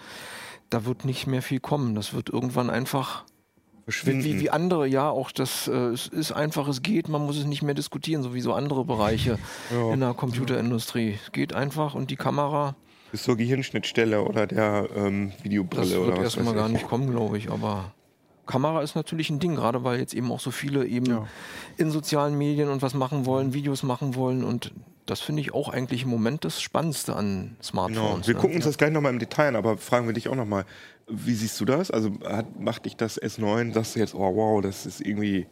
da 0.70 0.84
wird 0.84 1.04
nicht 1.04 1.26
mehr 1.26 1.42
viel 1.42 1.60
kommen. 1.60 1.94
Das 1.94 2.14
wird 2.14 2.30
irgendwann 2.30 2.70
einfach 2.70 3.24
Verschwinden. 3.84 4.24
wie, 4.24 4.40
wie 4.40 4.50
andere, 4.50 4.86
ja, 4.86 5.10
auch 5.10 5.30
das 5.32 5.68
äh, 5.68 5.72
es 5.72 6.06
ist 6.08 6.32
einfach, 6.32 6.66
es 6.66 6.82
geht, 6.82 7.08
man 7.08 7.22
muss 7.26 7.36
es 7.36 7.44
nicht 7.44 7.62
mehr 7.62 7.74
diskutieren, 7.74 8.22
so 8.22 8.32
wie 8.34 8.40
so 8.40 8.52
andere 8.54 8.84
Bereiche 8.84 9.38
in 9.92 10.00
der 10.00 10.14
Computerindustrie. 10.14 11.18
Es 11.24 11.32
geht 11.32 11.52
einfach 11.54 11.94
und 11.94 12.10
die 12.10 12.16
Kamera, 12.16 12.74
Bis 13.10 13.22
zur 13.24 13.36
Gehirnschnittstelle 13.36 14.22
oder 14.22 14.46
der 14.46 14.88
ähm, 14.96 15.32
Videobrille 15.42 15.88
das 15.90 15.98
oder 15.98 16.06
wird 16.06 16.16
was 16.18 16.24
erstmal 16.36 16.46
weiß 16.46 16.54
gar 16.54 16.66
ich. 16.68 16.72
nicht 16.74 16.88
kommen, 16.88 17.10
glaube 17.10 17.36
ich. 17.38 17.50
Aber 17.50 17.92
Kamera 18.46 18.82
ist 18.82 18.94
natürlich 18.94 19.30
ein 19.30 19.38
Ding, 19.38 19.54
gerade 19.54 19.84
weil 19.84 19.98
jetzt 19.98 20.14
eben 20.14 20.30
auch 20.32 20.40
so 20.40 20.50
viele 20.50 20.86
eben 20.86 21.06
Ja. 21.06 21.26
in 21.76 21.90
sozialen 21.90 22.36
Medien 22.36 22.68
und 22.68 22.82
was 22.82 22.94
machen 22.94 23.24
wollen, 23.26 23.54
Videos 23.54 23.82
machen 23.82 24.14
wollen 24.14 24.44
und 24.44 24.72
das 25.06 25.20
finde 25.20 25.42
ich 25.42 25.52
auch 25.52 25.68
eigentlich 25.68 26.04
im 26.04 26.10
Moment 26.10 26.44
das 26.44 26.60
Spannendste 26.62 27.16
an 27.16 27.42
Genau. 27.56 27.62
Smartphones. 27.62 28.26
Wir 28.28 28.34
ne? 28.34 28.40
gucken 28.40 28.56
uns 28.56 28.64
das 28.64 28.78
gleich 28.78 28.92
nochmal 28.92 29.12
im 29.12 29.18
Detail 29.18 29.48
an, 29.48 29.56
aber 29.56 29.76
fragen 29.76 30.06
wir 30.06 30.12
dich 30.12 30.28
auch 30.28 30.36
nochmal, 30.36 30.64
wie 31.08 31.34
siehst 31.34 31.60
du 31.60 31.64
das? 31.64 31.90
Also 31.90 32.12
hat, 32.24 32.58
macht 32.60 32.84
dich 32.84 32.96
das 32.96 33.20
S9, 33.20 33.72
sagst 33.74 33.96
du 33.96 34.00
jetzt, 34.00 34.14
oh 34.14 34.34
wow, 34.36 34.60
das 34.62 34.86
ist 34.86 35.00
irgendwie 35.00 35.46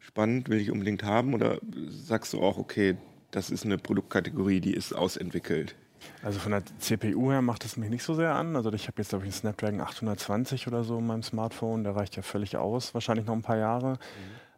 spannend, 0.00 0.48
will 0.48 0.60
ich 0.60 0.70
unbedingt 0.70 1.04
haben? 1.04 1.34
Oder 1.34 1.58
sagst 1.88 2.32
du 2.32 2.40
auch, 2.40 2.58
okay, 2.58 2.96
das 3.30 3.50
ist 3.50 3.64
eine 3.64 3.78
Produktkategorie, 3.78 4.60
die 4.60 4.74
ist 4.74 4.92
ausentwickelt? 4.92 5.76
Also 6.22 6.38
von 6.38 6.52
der 6.52 6.62
CPU 6.78 7.30
her 7.30 7.42
macht 7.42 7.64
es 7.64 7.76
mich 7.76 7.90
nicht 7.90 8.02
so 8.02 8.14
sehr 8.14 8.34
an. 8.34 8.56
Also 8.56 8.72
ich 8.72 8.86
habe 8.88 8.94
jetzt, 8.98 9.10
glaube 9.10 9.24
ich, 9.24 9.32
einen 9.32 9.40
Snapdragon 9.40 9.80
820 9.80 10.66
oder 10.66 10.84
so 10.84 10.98
in 10.98 11.06
meinem 11.06 11.22
Smartphone. 11.22 11.84
Der 11.84 11.96
reicht 11.96 12.16
ja 12.16 12.22
völlig 12.22 12.56
aus, 12.56 12.94
wahrscheinlich 12.94 13.26
noch 13.26 13.34
ein 13.34 13.42
paar 13.42 13.56
Jahre. 13.58 13.98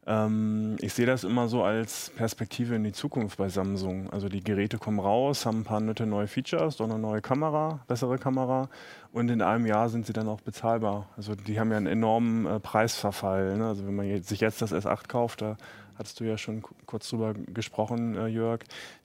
Ähm, 0.07 0.77
ich 0.81 0.95
sehe 0.95 1.05
das 1.07 1.25
immer 1.25 1.49
so 1.49 1.63
als 1.63 2.11
Perspektive 2.17 2.75
in 2.75 2.85
die 2.85 2.93
Zukunft 2.93 3.37
bei 3.37 3.49
Samsung. 3.51 4.09
Also 4.11 4.29
die 4.29 4.41
Geräte 4.43 4.79
kommen 4.79 4.99
raus, 4.99 5.45
haben 5.45 5.61
ein 5.61 5.65
paar 5.65 5.81
nette 5.81 6.07
neue 6.07 6.27
Features, 6.27 6.77
doch 6.77 6.87
eine 6.89 6.99
neue 6.99 7.21
Kamera, 7.21 7.81
bessere 7.87 8.19
Kamera. 8.19 8.69
Und 9.13 9.29
in 9.29 9.43
einem 9.43 9.67
Jahr 9.67 9.89
sind 9.91 10.07
sie 10.07 10.13
dann 10.15 10.29
auch 10.29 10.41
bezahlbar. 10.41 11.09
Also 11.17 11.35
die 11.35 11.61
haben 11.61 11.71
ja 11.71 11.77
einen 11.77 11.87
enormen 11.87 12.47
äh, 12.47 12.61
Preisverfall. 12.61 13.59
Ne? 13.59 13.67
Also 13.67 13.87
wenn 13.87 13.95
man 13.95 14.07
jetzt, 14.07 14.29
sich 14.29 14.41
jetzt 14.41 14.63
das 14.63 14.73
S8 14.73 15.07
kauft, 15.09 15.43
da 15.43 15.57
hattest 15.97 16.19
du 16.19 16.25
ja 16.25 16.39
schon 16.39 16.63
ku- 16.63 16.75
kurz 16.87 17.11
drüber 17.11 17.35
gesprochen, 17.35 18.17
äh, 18.17 18.27
Jörg, 18.29 18.61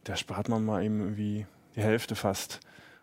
da 0.05 0.15
spart 0.15 0.47
man 0.47 0.63
mal 0.63 0.81
eben 0.83 1.01
irgendwie 1.01 1.45
die 1.75 1.81
Hälfte 1.81 2.15
fast. 2.15 2.59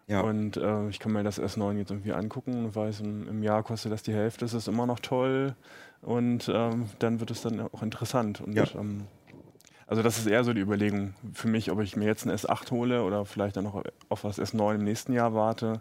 Ja. 0.08 0.20
Und 0.22 0.56
äh, 0.56 0.88
ich 0.88 0.98
kann 0.98 1.12
mir 1.12 1.22
das 1.22 1.40
S9 1.40 1.76
jetzt 1.78 1.90
irgendwie 1.90 2.12
angucken 2.12 2.64
und 2.64 2.74
weiß, 2.76 3.00
im, 3.00 3.28
im 3.28 3.42
Jahr 3.42 3.62
kostet 3.62 3.92
das 3.92 4.02
die 4.02 4.12
Hälfte, 4.12 4.44
es 4.44 4.52
ist 4.54 4.68
immer 4.68 4.86
noch 4.86 4.98
toll 4.98 5.54
und 6.02 6.50
ähm, 6.52 6.86
dann 6.98 7.20
wird 7.20 7.30
es 7.30 7.42
dann 7.42 7.60
auch 7.60 7.82
interessant. 7.82 8.40
Und, 8.40 8.54
Ja. 8.54 8.64
ähm, 8.74 9.06
also 9.86 10.02
das 10.02 10.18
ist 10.18 10.26
eher 10.26 10.42
so 10.42 10.52
die 10.54 10.60
Überlegung 10.60 11.14
für 11.34 11.48
mich, 11.48 11.70
ob 11.70 11.80
ich 11.80 11.96
mir 11.96 12.06
jetzt 12.06 12.26
ein 12.26 12.32
S8 12.34 12.70
hole 12.70 13.04
oder 13.04 13.24
vielleicht 13.26 13.56
dann 13.56 13.64
noch 13.64 13.82
auf 14.08 14.22
das 14.22 14.38
S9 14.40 14.74
im 14.76 14.84
nächsten 14.84 15.12
Jahr 15.12 15.34
warte, 15.34 15.80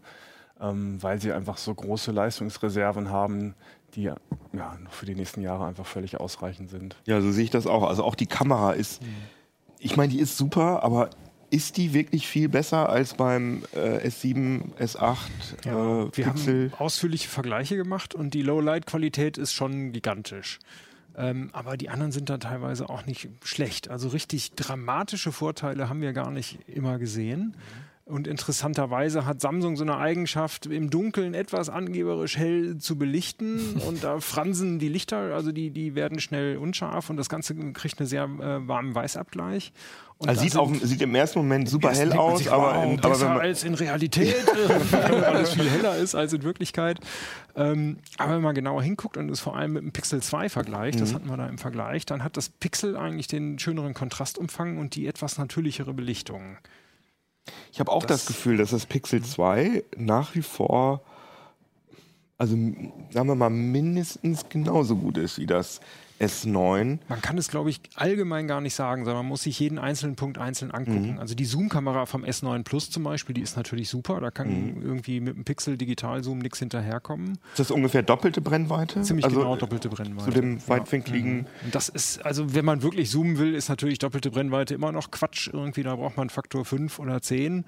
ähm, 0.59 1.01
weil 1.01 1.19
sie 1.19 1.31
einfach 1.31 1.57
so 1.57 1.73
große 1.73 2.11
Leistungsreserven 2.11 3.09
haben, 3.09 3.55
die 3.95 4.03
ja 4.03 4.15
noch 4.53 4.91
für 4.93 5.05
die 5.05 5.15
nächsten 5.15 5.41
Jahre 5.41 5.65
einfach 5.65 5.85
völlig 5.85 6.19
ausreichend 6.19 6.69
sind. 6.69 6.95
Ja, 7.05 7.21
so 7.21 7.31
sehe 7.31 7.43
ich 7.45 7.49
das 7.49 7.67
auch. 7.67 7.83
Also 7.87 8.03
auch 8.03 8.15
die 8.15 8.27
Kamera 8.27 8.73
ist, 8.73 9.01
ich 9.79 9.97
meine, 9.97 10.11
die 10.11 10.19
ist 10.19 10.37
super, 10.37 10.83
aber 10.83 11.09
ist 11.51 11.77
die 11.77 11.93
wirklich 11.93 12.27
viel 12.27 12.49
besser 12.49 12.89
als 12.89 13.13
beim 13.13 13.63
äh, 13.75 14.07
S7, 14.07 14.73
S8 14.79 15.17
Ja, 15.65 15.71
äh, 15.71 16.09
wir 16.15 16.25
Pixel? 16.25 16.71
haben 16.71 16.81
ausführliche 16.81 17.27
Vergleiche 17.27 17.75
gemacht 17.75 18.15
und 18.15 18.33
die 18.33 18.41
Low-Light-Qualität 18.41 19.37
ist 19.37 19.53
schon 19.53 19.91
gigantisch. 19.91 20.59
Ähm, 21.17 21.49
aber 21.51 21.75
die 21.75 21.89
anderen 21.89 22.13
sind 22.13 22.29
da 22.29 22.37
teilweise 22.37 22.89
auch 22.89 23.05
nicht 23.05 23.27
schlecht. 23.43 23.89
Also 23.89 24.07
richtig 24.07 24.53
dramatische 24.53 25.31
Vorteile 25.33 25.89
haben 25.89 26.01
wir 26.01 26.13
gar 26.13 26.31
nicht 26.31 26.57
immer 26.67 26.97
gesehen. 26.99 27.55
Und 28.03 28.27
interessanterweise 28.27 29.25
hat 29.25 29.41
Samsung 29.41 29.77
so 29.77 29.83
eine 29.83 29.97
Eigenschaft, 29.97 30.65
im 30.65 30.89
Dunkeln 30.89 31.33
etwas 31.33 31.69
angeberisch 31.69 32.37
hell 32.37 32.77
zu 32.77 32.97
belichten. 32.97 33.79
und 33.87 34.03
da 34.03 34.19
fransen 34.19 34.79
die 34.79 34.89
Lichter, 34.89 35.33
also 35.33 35.51
die, 35.51 35.69
die 35.69 35.95
werden 35.95 36.19
schnell 36.19 36.57
unscharf 36.57 37.09
und 37.09 37.17
das 37.17 37.29
Ganze 37.29 37.55
kriegt 37.73 37.99
einen 37.99 38.07
sehr 38.07 38.23
äh, 38.23 38.67
warmen 38.67 38.95
Weißabgleich. 38.95 39.71
Und 40.17 40.29
Also 40.29 40.41
sieht, 40.41 40.55
auf, 40.55 40.71
sieht 40.83 41.01
im 41.01 41.15
ersten 41.15 41.39
Moment 41.39 41.67
super 41.67 41.91
hell 41.91 42.13
aus, 42.13 42.39
sich, 42.39 42.51
aber, 42.51 42.75
wow, 42.75 42.83
in, 42.93 42.99
aber 42.99 43.09
besser 43.09 43.31
als 43.39 43.63
in 43.63 43.73
Realität, 43.73 44.35
äh, 44.35 44.91
weil 44.91 45.23
alles 45.23 45.53
viel 45.53 45.67
heller 45.67 45.97
ist 45.97 46.13
als 46.13 46.33
in 46.33 46.43
Wirklichkeit. 46.43 46.99
Ähm, 47.55 47.97
aber 48.17 48.35
wenn 48.35 48.41
man 48.43 48.53
genauer 48.53 48.83
hinguckt 48.83 49.17
und 49.17 49.29
es 49.29 49.39
vor 49.39 49.55
allem 49.55 49.73
mit 49.73 49.83
dem 49.83 49.91
Pixel 49.93 50.21
2 50.21 50.49
vergleicht, 50.49 50.97
Mhm. 50.97 51.01
das 51.01 51.13
hatten 51.15 51.27
wir 51.27 51.37
da 51.37 51.47
im 51.47 51.57
Vergleich, 51.57 52.05
dann 52.05 52.23
hat 52.23 52.37
das 52.37 52.49
Pixel 52.49 52.97
eigentlich 52.97 53.27
den 53.27 53.57
schöneren 53.57 53.93
Kontrastumfang 53.95 54.77
und 54.77 54.95
die 54.95 55.07
etwas 55.07 55.37
natürlichere 55.39 55.93
Belichtung. 55.93 56.57
Ich 57.71 57.79
habe 57.79 57.91
auch 57.91 58.05
das, 58.05 58.25
das- 58.25 58.27
Gefühl, 58.27 58.57
dass 58.57 58.71
das 58.71 58.85
Pixel 58.85 59.23
2 59.23 59.83
nach 59.97 60.35
wie 60.35 60.41
vor, 60.41 61.01
also 62.37 62.55
sagen 62.55 63.27
wir 63.27 63.35
mal, 63.35 63.49
mindestens 63.49 64.47
genauso 64.49 64.95
gut 64.95 65.17
ist 65.17 65.37
wie 65.39 65.45
das 65.45 65.79
S9. 66.21 66.99
Man 67.09 67.21
kann 67.21 67.37
es, 67.37 67.47
glaube 67.49 67.69
ich, 67.69 67.81
allgemein 67.95 68.47
gar 68.47 68.61
nicht 68.61 68.75
sagen, 68.75 69.05
sondern 69.05 69.23
man 69.23 69.29
muss 69.29 69.43
sich 69.43 69.59
jeden 69.59 69.79
einzelnen 69.79 70.15
Punkt 70.15 70.37
einzeln 70.37 70.69
Mhm. 70.69 70.75
angucken. 70.75 71.19
Also 71.19 71.35
die 71.35 71.45
Zoom-Kamera 71.45 72.05
vom 72.05 72.23
S9 72.23 72.63
Plus 72.63 72.89
zum 72.91 73.03
Beispiel, 73.03 73.33
die 73.33 73.41
ist 73.41 73.57
natürlich 73.57 73.89
super. 73.89 74.19
Da 74.21 74.29
kann 74.31 74.75
Mhm. 74.75 74.81
irgendwie 74.81 75.19
mit 75.19 75.35
dem 75.35 75.43
Pixel 75.43 75.77
Digital-Zoom 75.77 76.39
nichts 76.39 76.59
hinterherkommen. 76.59 77.39
Ist 77.51 77.59
das 77.59 77.71
ungefähr 77.71 78.03
doppelte 78.03 78.41
Brennweite? 78.41 79.01
Ziemlich 79.01 79.25
also, 79.25 79.39
genau 79.39 79.55
doppelte 79.55 79.89
Brennweite. 79.89 80.25
Zu 80.25 80.31
dem 80.31 80.67
weitwinkligen. 80.67 81.47
Und 81.65 81.75
das 81.75 81.89
ist, 81.89 82.23
also 82.25 82.53
wenn 82.53 82.65
man 82.65 82.83
wirklich 82.83 83.09
zoomen 83.09 83.37
will, 83.39 83.53
ist 83.55 83.69
natürlich 83.69 83.99
doppelte 83.99 84.29
Brennweite 84.31 84.73
immer 84.75 84.91
noch 84.91 85.11
Quatsch. 85.11 85.49
Irgendwie, 85.51 85.83
da 85.83 85.95
braucht 85.95 86.17
man 86.17 86.29
Faktor 86.29 86.65
5 86.65 86.99
oder 86.99 87.21
10. 87.21 87.65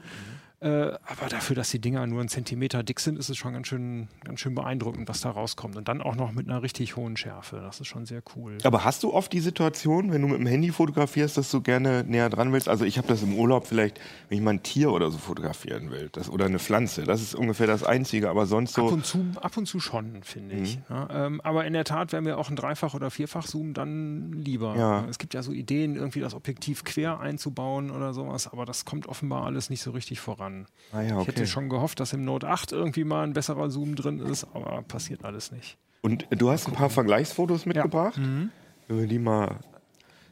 Äh, 0.64 0.98
aber 1.06 1.28
dafür, 1.30 1.58
dass 1.58 1.72
die 1.72 1.80
Dinger 1.80 2.08
nur 2.08 2.22
einen 2.22 2.30
Zentimeter 2.30 2.84
dick 2.84 3.02
sind, 3.02 3.20
ist 3.20 3.28
es 3.28 3.36
schon 3.36 3.52
ganz 3.52 3.68
schön, 3.68 4.08
ganz 4.24 4.40
schön 4.40 4.56
beeindruckend, 4.56 5.10
was 5.10 5.20
da 5.20 5.30
rauskommt. 5.30 5.76
Und 5.76 5.90
dann 5.90 6.02
auch 6.02 6.16
noch 6.16 6.32
mit 6.32 6.48
einer 6.48 6.64
richtig 6.64 6.96
hohen 6.96 7.18
Schärfe. 7.18 7.58
Das 7.58 7.82
ist 7.82 7.88
schon 7.88 8.06
sehr 8.06 8.22
cool. 8.36 8.58
Aber 8.64 8.86
hast 8.86 9.04
du 9.04 9.14
oft 9.14 9.34
die 9.34 9.42
Situation, 9.42 10.14
wenn 10.14 10.22
du 10.22 10.30
mit 10.30 10.40
dem 10.40 10.48
Handy 10.48 10.72
fotografierst, 10.72 11.38
dass 11.38 11.52
du 11.52 11.60
gerne 11.60 12.06
näher 12.06 12.30
dran 12.30 12.54
willst? 12.54 12.70
Also 12.70 12.86
ich 12.86 12.98
habe 12.98 13.10
das 13.10 13.24
im 13.24 13.34
Urlaub 13.34 13.68
vielleicht, 13.68 14.00
wenn 14.30 14.38
ich 14.38 14.44
mal 14.44 14.52
ein 14.52 14.64
Tier 14.64 14.94
oder 14.94 15.12
so 15.12 15.18
fotografieren 15.18 15.92
will, 15.92 16.08
das, 16.14 16.30
oder 16.30 16.46
eine 16.46 16.60
Pflanze. 16.60 17.04
Das 17.04 17.22
ist 17.22 17.36
ungefähr 17.36 17.68
das 17.68 17.84
Einzige, 17.84 18.30
aber 18.30 18.46
sonst 18.46 18.80
Ab 18.80 18.88
so. 18.88 18.94
und 18.94 19.06
zu, 19.06 19.26
ab 19.42 19.58
und 19.58 19.66
zu 19.66 19.82
schon, 19.82 20.24
finde 20.24 20.56
ich. 20.56 20.80
Ja, 20.90 21.26
ähm, 21.26 21.42
aber 21.42 21.66
in 21.66 21.74
der 21.74 21.84
Tat 21.84 22.14
wäre 22.14 22.22
mir 22.22 22.38
auch 22.38 22.50
ein 22.50 22.56
Dreifach- 22.56 22.94
oder 22.94 23.12
Vierfach-Zoom 23.12 23.74
dann 23.74 24.32
lieber. 24.32 24.78
Ja. 24.78 25.06
Es 25.10 25.20
gibt 25.20 25.34
ja 25.34 25.44
so 25.44 25.52
Ideen, 25.52 25.98
irgendwie 25.98 26.22
das 26.22 26.34
Objektiv 26.34 26.86
quer 26.86 27.20
einzubauen 27.20 27.92
oder 27.92 28.14
sowas, 28.14 28.48
aber 28.48 28.66
das 28.66 28.86
kommt 28.86 29.08
offenbar 29.08 29.44
alles 29.46 29.70
nicht 29.70 29.82
so 29.82 29.92
richtig 29.92 30.22
voran. 30.22 30.53
Ah 30.92 31.02
ja, 31.02 31.22
Ich 31.22 31.28
hätte 31.28 31.42
okay. 31.42 31.48
schon 31.48 31.70
gehofft, 31.70 32.00
dass 32.00 32.14
im 32.14 32.24
Note 32.26 32.48
8 32.48 32.72
irgendwie 32.72 33.04
mal 33.04 33.24
ein 33.24 33.34
besserer 33.34 33.70
Zoom 33.70 33.96
drin 33.96 34.20
ist, 34.20 34.46
aber 34.54 34.82
passiert 34.84 35.26
alles 35.26 35.52
nicht. 35.52 35.78
Und 36.02 36.28
du 36.32 36.52
hast 36.52 36.68
ein 36.68 36.74
paar 36.74 36.90
Vergleichsfotos 36.90 37.66
mitgebracht. 37.66 38.18
Mhm. 38.18 38.52
Wenn 38.88 39.00
wir 39.00 39.08
die 39.08 39.20
mal. 39.20 39.60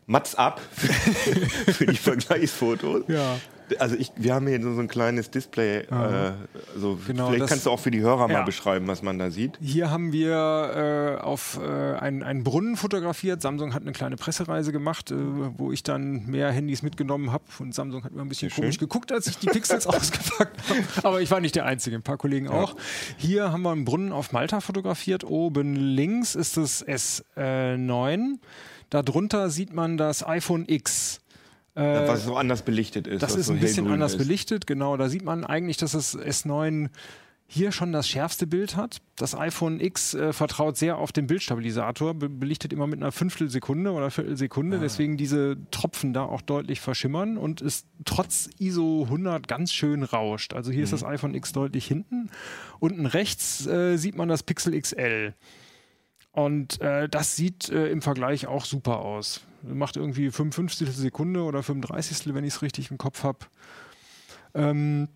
Mats 0.07 0.35
ab 0.35 0.59
für 0.71 1.85
die 1.85 1.95
Vergleichsfotos. 1.95 3.03
Ja. 3.07 3.37
Also 3.79 3.95
ich, 3.95 4.11
wir 4.15 4.33
haben 4.33 4.47
hier 4.47 4.61
so 4.61 4.69
ein 4.79 4.87
kleines 4.87 5.29
Display. 5.31 5.79
Äh, 5.79 6.31
so 6.77 6.99
Genau, 7.07 7.29
vielleicht 7.29 7.47
kannst 7.49 7.65
du 7.65 7.71
auch 7.71 7.79
für 7.79 7.91
die 7.91 8.01
Hörer 8.01 8.27
mal 8.27 8.33
Ja. 8.33 8.43
beschreiben, 8.43 8.87
was 8.87 9.01
man 9.01 9.17
da 9.19 9.31
sieht. 9.31 9.57
Hier 9.61 9.89
haben 9.91 10.11
wir 10.11 11.17
äh, 11.19 11.21
auf 11.21 11.59
äh, 11.61 11.67
einen, 11.95 12.23
einen 12.23 12.43
Brunnen 12.43 12.75
fotografiert. 12.77 13.41
Samsung 13.41 13.73
hat 13.73 13.81
eine 13.83 13.91
kleine 13.91 14.15
Pressereise 14.15 14.71
gemacht, 14.71 15.11
äh, 15.11 15.15
wo 15.57 15.71
ich 15.71 15.83
dann 15.83 16.25
mehr 16.25 16.51
Handys 16.51 16.81
mitgenommen 16.81 17.31
habe. 17.31 17.43
Und 17.59 17.73
Samsung 17.75 18.03
hat 18.03 18.11
mir 18.13 18.21
ein 18.21 18.29
bisschen 18.29 18.49
Sehr 18.49 18.55
schön. 18.55 18.63
komisch 18.63 18.77
geguckt, 18.79 19.11
als 19.11 19.27
ich 19.27 19.37
die 19.37 19.47
Pixels 19.47 19.87
ausgepackt 19.87 20.57
habe. 20.69 20.83
Aber 21.03 21.21
ich 21.21 21.31
war 21.31 21.39
nicht 21.39 21.55
der 21.55 21.65
Einzige, 21.65 21.95
ein 21.95 22.03
paar 22.03 22.17
Kollegen 22.17 22.47
auch. 22.49 22.75
Hier 23.17 23.51
haben 23.51 23.61
wir 23.63 23.71
einen 23.71 23.85
Brunnen 23.85 24.11
auf 24.11 24.31
Malta 24.31 24.59
fotografiert. 24.61 25.23
Oben 25.23 25.75
links 25.75 26.35
ist 26.35 26.57
das 26.57 26.85
S9. 26.85 28.35
Darunter 28.89 29.49
sieht 29.49 29.73
man 29.73 29.97
das 29.97 30.25
iPhone 30.27 30.65
X. 30.67 31.20
Äh, 31.75 32.07
was 32.07 32.25
so 32.25 32.35
anders 32.35 32.63
belichtet 32.63 33.07
ist. 33.07 33.23
das 33.23 33.35
ist 33.35 33.45
so 33.45 33.53
ein 33.53 33.59
bisschen 33.59 33.87
anders 33.87 34.13
ist. 34.13 34.17
belichtet, 34.17 34.67
genau. 34.67 34.97
Da 34.97 35.07
sieht 35.07 35.23
man 35.23 35.45
eigentlich, 35.45 35.77
dass 35.77 35.93
das 35.93 36.17
S9 36.17 36.89
hier 37.53 37.73
schon 37.73 37.91
das 37.91 38.07
schärfste 38.07 38.47
Bild 38.47 38.77
hat. 38.77 39.01
Das 39.17 39.35
iPhone 39.35 39.81
X 39.81 40.13
äh, 40.13 40.31
vertraut 40.31 40.77
sehr 40.77 40.97
auf 40.97 41.11
den 41.11 41.27
Bildstabilisator, 41.27 42.13
be 42.13 42.29
belichtet 42.29 42.71
immer 42.71 42.87
mit 42.87 43.01
einer 43.01 43.11
Fünftelsekunde 43.11 43.91
oder 43.91 44.09
Viertelsekunde, 44.09 44.79
deswegen 44.79 45.17
diese 45.17 45.57
Tropfen 45.69 46.13
da 46.13 46.23
auch 46.23 46.41
deutlich 46.41 46.79
verschimmern 46.79 47.37
und 47.37 47.59
ist 47.59 47.87
trotz 48.05 48.49
ISO 48.57 49.03
100 49.03 49.49
ganz 49.49 49.73
schön 49.73 50.03
rauscht. 50.03 50.53
Also 50.53 50.71
hier 50.71 50.83
ist 50.83 50.93
das 50.93 51.03
iPhone 51.03 51.35
X 51.35 51.51
deutlich 51.51 51.85
hinten. 51.85 52.29
Unten 52.79 53.05
rechts 53.05 53.67
äh, 53.67 53.97
sieht 53.97 54.15
man 54.15 54.29
das 54.29 54.43
Pixel 54.43 54.79
XL. 54.79 55.33
Und 56.31 56.79
äh, 56.79 57.09
das 57.09 57.35
sieht 57.35 57.67
äh, 57.67 57.87
im 57.87 58.01
Vergleich 58.01 58.47
auch 58.47 58.63
super 58.63 58.99
aus. 58.99 59.41
Macht 59.63 59.97
irgendwie 59.97 60.31
55 60.31 60.89
Sekunde 60.91 61.43
oder 61.43 61.63
35, 61.63 62.33
wenn 62.33 62.43
ich 62.43 62.55
es 62.55 62.61
richtig 62.61 62.91
im 62.91 62.97
Kopf 62.97 63.23
habe. 63.23 63.39
Ähm, 64.53 65.07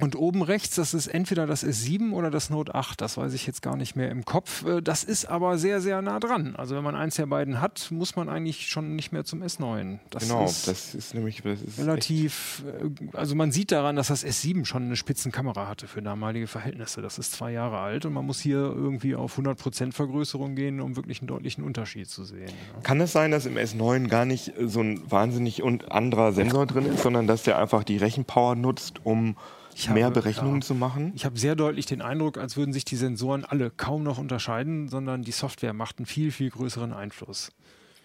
und 0.00 0.14
oben 0.16 0.42
rechts, 0.42 0.76
das 0.76 0.92
ist 0.94 1.06
entweder 1.08 1.46
das 1.46 1.64
S7 1.64 2.12
oder 2.12 2.30
das 2.30 2.50
Note 2.50 2.74
8, 2.74 3.00
das 3.00 3.16
weiß 3.16 3.32
ich 3.32 3.46
jetzt 3.46 3.62
gar 3.62 3.74
nicht 3.74 3.96
mehr 3.96 4.10
im 4.10 4.24
Kopf. 4.24 4.64
Äh, 4.64 4.82
Das 4.82 5.02
ist 5.02 5.24
aber 5.24 5.56
sehr, 5.58 5.80
sehr 5.80 6.02
nah 6.02 6.20
dran. 6.20 6.54
Also 6.56 6.76
wenn 6.76 6.84
man 6.84 6.94
eins 6.94 7.16
der 7.16 7.26
beiden 7.26 7.60
hat, 7.60 7.88
muss 7.90 8.14
man 8.14 8.28
eigentlich 8.28 8.68
schon 8.68 8.94
nicht 8.96 9.12
mehr 9.12 9.24
zum 9.24 9.42
S9. 9.42 9.98
Das 10.10 10.24
Genau, 10.24 10.44
ist 10.44 10.68
das 10.68 10.94
ist 10.94 11.14
nämlich 11.14 11.42
das 11.42 11.62
ist 11.62 11.78
relativ, 11.78 12.62
äh, 12.66 13.16
also 13.16 13.34
man 13.34 13.50
sieht 13.50 13.72
daran, 13.72 13.96
dass 13.96 14.08
das 14.08 14.24
S7 14.24 14.66
schon 14.66 14.84
eine 14.84 14.94
Spitzenkamera 14.94 15.66
hatte 15.66 15.88
für 15.88 16.02
damalige 16.02 16.46
Verhältnisse. 16.46 17.00
Das 17.00 17.18
ist 17.18 17.32
zwei 17.32 17.50
Jahre 17.50 17.78
alt 17.78 18.04
und 18.04 18.12
man 18.12 18.26
muss 18.26 18.40
hier 18.40 18.58
irgendwie 18.58 19.16
auf 19.16 19.38
100% 19.38 19.92
Vergrößerung 19.92 20.54
gehen, 20.54 20.80
um 20.80 20.96
wirklich 20.96 21.20
einen 21.22 21.28
deutlichen 21.28 21.64
Unterschied 21.64 22.08
zu 22.10 22.24
sehen. 22.24 22.52
Kann 22.82 23.00
es 23.00 23.12
sein, 23.12 23.30
dass 23.30 23.46
im 23.46 23.56
S9 23.56 24.08
gar 24.08 24.26
nicht 24.26 24.52
so 24.60 24.80
ein 24.80 25.00
wahnsinnig 25.10 25.62
und 25.62 25.90
anderer 25.90 26.32
Sensor 26.32 26.66
drin 26.66 26.86
ist, 26.86 27.02
sondern 27.02 27.26
dass 27.26 27.42
der 27.42 27.58
einfach 27.58 27.84
die 27.84 27.96
Rechenpower 27.96 28.54
nutzt, 28.54 29.00
um 29.04 29.36
Ich 29.78 29.88
mehr 29.90 30.06
habe- 30.06 30.14
Berechnungen 30.14 30.60
ja. 30.60 30.66
zu 30.66 30.74
machen? 30.74 31.12
Ich 31.14 31.24
habe 31.24 31.38
sehr 31.38 31.54
deutlich 31.54 31.86
den 31.86 32.02
Eindruck, 32.02 32.36
als 32.36 32.56
würden 32.56 32.72
sich 32.72 32.84
die 32.84 32.96
Sensoren 32.96 33.44
alle 33.44 33.70
kaum 33.70 34.02
noch 34.02 34.18
unterscheiden, 34.18 34.88
sondern 34.88 35.22
die 35.22 35.30
Software 35.32 35.72
macht 35.72 35.98
einen 35.98 36.06
viel, 36.06 36.32
viel 36.32 36.50
größeren 36.50 36.92
Einfluss. 36.92 37.52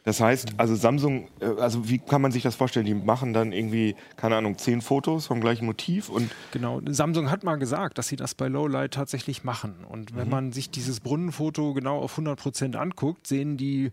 Das 0.06 0.20
heißt, 0.20 0.56
also 0.58 0.76
Samsung, 0.76 1.30
äh, 1.40 1.46
also 1.62 1.88
wie 1.90 1.98
kann 1.98 2.22
man 2.22 2.32
sich 2.32 2.44
das 2.44 2.56
vorstellen? 2.56 2.86
Die 2.86 2.94
machen 2.94 3.34
dann 3.34 3.54
irgendwie, 3.54 3.96
keine 4.18 4.36
Ahnung, 4.36 4.58
zehn 4.58 4.82
Fotos 4.82 5.28
vom 5.28 5.40
gleichen 5.42 5.66
Motiv 5.66 6.10
und 6.10 6.30
Genau, 6.52 6.82
Samsung 6.86 7.32
hat 7.32 7.44
mal 7.44 7.56
gesagt, 7.56 7.98
dass 7.98 8.10
sie 8.10 8.18
das 8.18 8.36
bei 8.36 8.50
Lowlight 8.50 8.94
tatsächlich 8.94 9.44
machen. 9.44 9.76
Und 9.90 10.16
wenn 10.16 10.30
man 10.30 10.52
sich 10.52 10.70
dieses 10.70 11.00
Brunnenfoto 11.00 11.74
genau 11.74 12.00
auf 12.00 12.18
100% 12.20 12.76
anguckt, 12.76 13.28
sehen 13.28 13.56
die 13.58 13.92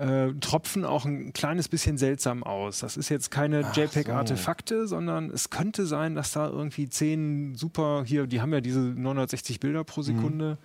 äh, 0.00 0.32
Tropfen 0.40 0.84
auch 0.84 1.04
ein 1.04 1.32
kleines 1.32 1.68
bisschen 1.68 1.98
seltsam 1.98 2.42
aus. 2.42 2.80
Das 2.80 2.96
ist 2.96 3.10
jetzt 3.10 3.30
keine 3.30 3.60
JPEG-Artefakte, 3.74 4.86
sondern 4.86 5.30
es 5.30 5.50
könnte 5.50 5.84
sein, 5.86 6.14
dass 6.14 6.32
da 6.32 6.48
irgendwie 6.48 6.88
zehn 6.88 7.54
super, 7.54 8.04
hier, 8.06 8.26
die 8.26 8.40
haben 8.40 8.52
ja 8.52 8.60
diese 8.60 8.80
960 8.80 9.60
Bilder 9.60 9.84
pro 9.84 10.02
Sekunde, 10.02 10.56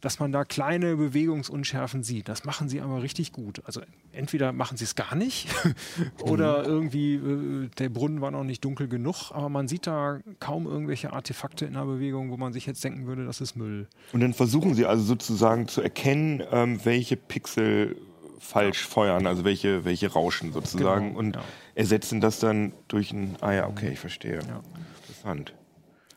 dass 0.00 0.18
man 0.18 0.32
da 0.32 0.44
kleine 0.44 0.96
Bewegungsunschärfen 0.96 2.02
sieht. 2.02 2.28
Das 2.28 2.44
machen 2.44 2.70
sie 2.70 2.80
aber 2.80 3.02
richtig 3.02 3.32
gut. 3.32 3.60
Also 3.66 3.82
entweder 4.12 4.52
machen 4.52 4.78
sie 4.78 4.84
es 4.84 4.94
gar 4.94 5.14
nicht 5.14 5.48
oder 6.22 6.64
irgendwie 6.64 7.16
äh, 7.16 7.68
der 7.78 7.90
Brunnen 7.90 8.22
war 8.22 8.30
noch 8.30 8.44
nicht 8.44 8.64
dunkel 8.64 8.88
genug, 8.88 9.30
aber 9.32 9.50
man 9.50 9.68
sieht 9.68 9.86
da 9.86 10.20
kaum 10.38 10.66
irgendwelche 10.66 11.12
Artefakte 11.12 11.66
in 11.66 11.74
der 11.74 11.84
Bewegung, 11.84 12.30
wo 12.30 12.38
man 12.38 12.54
sich 12.54 12.64
jetzt 12.64 12.82
denken 12.82 13.06
würde, 13.06 13.26
das 13.26 13.42
ist 13.42 13.56
Müll. 13.56 13.88
Und 14.12 14.20
dann 14.20 14.32
versuchen 14.32 14.74
sie 14.74 14.86
also 14.86 15.02
sozusagen 15.02 15.68
zu 15.68 15.82
erkennen, 15.82 16.42
ähm, 16.50 16.80
welche 16.84 17.16
Pixel 17.16 17.96
falsch 18.40 18.86
feuern, 18.86 19.26
also 19.26 19.44
welche, 19.44 19.84
welche 19.84 20.12
rauschen 20.12 20.52
sozusagen 20.52 21.08
Genau, 21.08 21.18
und 21.18 21.36
ja. 21.36 21.42
ersetzen 21.74 22.20
das 22.20 22.40
dann 22.40 22.72
durch 22.88 23.12
ein, 23.12 23.36
ah 23.40 23.52
ja, 23.52 23.68
okay, 23.68 23.90
ich 23.92 24.00
verstehe. 24.00 24.40
Ja. 24.48 24.62
Interessant. 24.98 25.54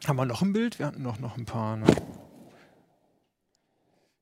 Haben 0.07 0.17
wir 0.17 0.25
noch 0.25 0.41
ein 0.41 0.53
Bild? 0.53 0.79
Wir 0.79 0.87
hatten 0.87 1.03
doch 1.03 1.19
noch 1.19 1.37
ein 1.37 1.45
paar. 1.45 1.77
Ne? 1.77 1.85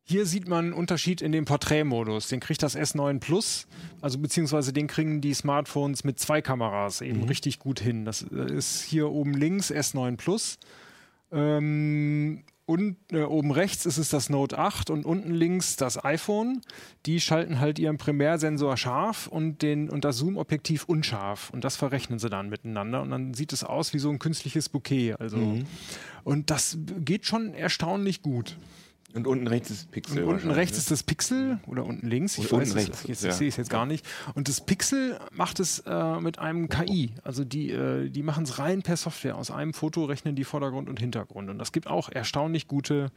Hier 0.04 0.26
sieht 0.26 0.48
man 0.48 0.66
einen 0.66 0.74
Unterschied 0.74 1.22
in 1.22 1.32
dem 1.32 1.46
Porträtmodus. 1.46 2.28
Den 2.28 2.40
kriegt 2.40 2.62
das 2.64 2.76
S9 2.76 3.20
Plus, 3.20 3.68
also 4.02 4.18
beziehungsweise 4.20 4.74
den 4.74 4.88
kriegen 4.88 5.22
die 5.22 5.34
Smartphones 5.34 6.04
mit 6.04 6.20
zwei 6.20 6.42
Kameras 6.42 7.02
eben 7.02 7.24
richtig 7.24 7.60
gut 7.60 7.80
hin. 7.80 8.04
Das 8.04 8.24
äh, 8.24 8.52
ist 8.52 8.82
hier 8.82 9.10
oben 9.10 9.34
links 9.34 9.72
S9 9.72 10.18
Plus. 10.18 10.58
Ähm, 11.32 12.44
und 12.66 12.96
äh, 13.12 13.24
oben 13.24 13.52
rechts 13.52 13.86
ist 13.86 13.98
es 13.98 14.10
das 14.10 14.30
Note 14.30 14.58
8 14.58 14.90
und 14.90 15.06
unten 15.06 15.34
links 15.34 15.76
das 15.76 16.04
iPhone. 16.04 16.62
Die 17.06 17.20
schalten 17.20 17.60
halt 17.60 17.80
ihren 17.80 17.98
Primärsensor 17.98 18.78
scharf 18.78 19.28
und, 19.28 19.62
den, 19.62 19.90
und 19.90 20.06
das 20.06 20.18
Zoom-Objektiv 20.18 20.86
unscharf. 20.86 21.50
Und 21.50 21.64
das 21.64 21.76
verrechnen 21.76 22.20
sie 22.20 22.30
dann 22.30 22.50
miteinander. 22.50 23.02
Und 23.02 23.10
dann 23.10 23.34
sieht 23.34 23.52
es 23.52 23.64
aus 23.64 23.94
wie 23.94 24.00
so 24.00 24.10
ein 24.10 24.20
künstliches 24.20 24.70
Bouquet. 24.70 25.16
Also. 25.20 25.38
Und 26.24 26.50
das 26.50 26.78
geht 27.00 27.26
schon 27.26 27.54
erstaunlich 27.54 28.22
gut. 28.22 28.58
Und 29.14 29.28
unten 29.28 29.48
rechts 29.48 29.70
ist 29.70 29.84
das 29.84 29.92
Pixel. 29.92 30.24
Und 30.24 30.36
unten 30.36 30.52
rechts 30.52 30.78
ist 30.78 30.92
das 30.92 31.04
Pixel 31.04 31.60
oder 31.68 31.86
unten 31.86 32.08
links, 32.08 32.38
ich 32.38 32.46
weiß 32.46 32.52
unten 32.52 32.70
es, 32.70 32.76
rechts, 32.76 33.04
jetzt, 33.08 33.24
ja. 33.24 33.30
ich 33.30 33.36
sehe 33.36 33.48
es 33.50 33.58
jetzt 33.58 33.70
gar 33.70 33.86
nicht. 33.86 34.06
Und 34.36 34.48
das 34.48 34.62
Pixel 34.66 35.20
macht 35.32 35.60
es 35.60 35.80
äh, 35.86 36.20
mit 36.20 36.40
einem 36.40 36.70
KI. 36.70 37.12
Also 37.24 37.44
die, 37.44 37.72
äh, 37.72 38.10
die 38.10 38.24
machen 38.24 38.44
es 38.44 38.60
rein 38.60 38.82
per 38.82 38.98
Software. 38.98 39.36
Aus 39.36 39.52
einem 39.52 39.74
Foto 39.74 40.06
rechnen 40.06 40.36
die 40.36 40.44
Vordergrund 40.44 40.90
und 40.90 41.00
Hintergrund. 41.00 41.50
Und 41.50 41.58
das 41.58 41.72
gibt 41.72 41.88
auch 41.88 42.10
erstaunlich 42.10 42.68
gute 42.68 43.12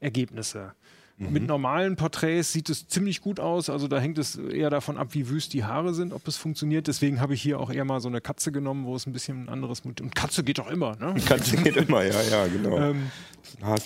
Ergebnisse. 0.00 0.72
Mhm. 1.18 1.32
Mit 1.32 1.46
normalen 1.46 1.96
Porträts 1.96 2.52
sieht 2.52 2.70
es 2.70 2.86
ziemlich 2.86 3.20
gut 3.20 3.40
aus. 3.40 3.70
Also 3.70 3.88
da 3.88 3.98
hängt 3.98 4.18
es 4.18 4.36
eher 4.36 4.70
davon 4.70 4.96
ab, 4.96 5.08
wie 5.12 5.28
wüst 5.28 5.52
die 5.52 5.64
Haare 5.64 5.92
sind, 5.92 6.12
ob 6.12 6.26
es 6.28 6.36
funktioniert. 6.36 6.86
Deswegen 6.86 7.20
habe 7.20 7.34
ich 7.34 7.42
hier 7.42 7.58
auch 7.58 7.70
eher 7.70 7.84
mal 7.84 8.00
so 8.00 8.08
eine 8.08 8.20
Katze 8.20 8.52
genommen, 8.52 8.84
wo 8.86 8.94
es 8.94 9.06
ein 9.06 9.12
bisschen 9.12 9.44
ein 9.44 9.48
anderes 9.48 9.84
Motiv. 9.84 10.04
Und 10.04 10.14
Katze 10.14 10.44
geht 10.44 10.58
doch 10.58 10.70
immer, 10.70 10.96
ne? 10.96 11.14
Katze 11.26 11.56
geht 11.56 11.76
immer, 11.76 12.04
ja, 12.04 12.22
ja, 12.22 12.46
genau. 12.46 12.78
Ähm, 12.78 13.10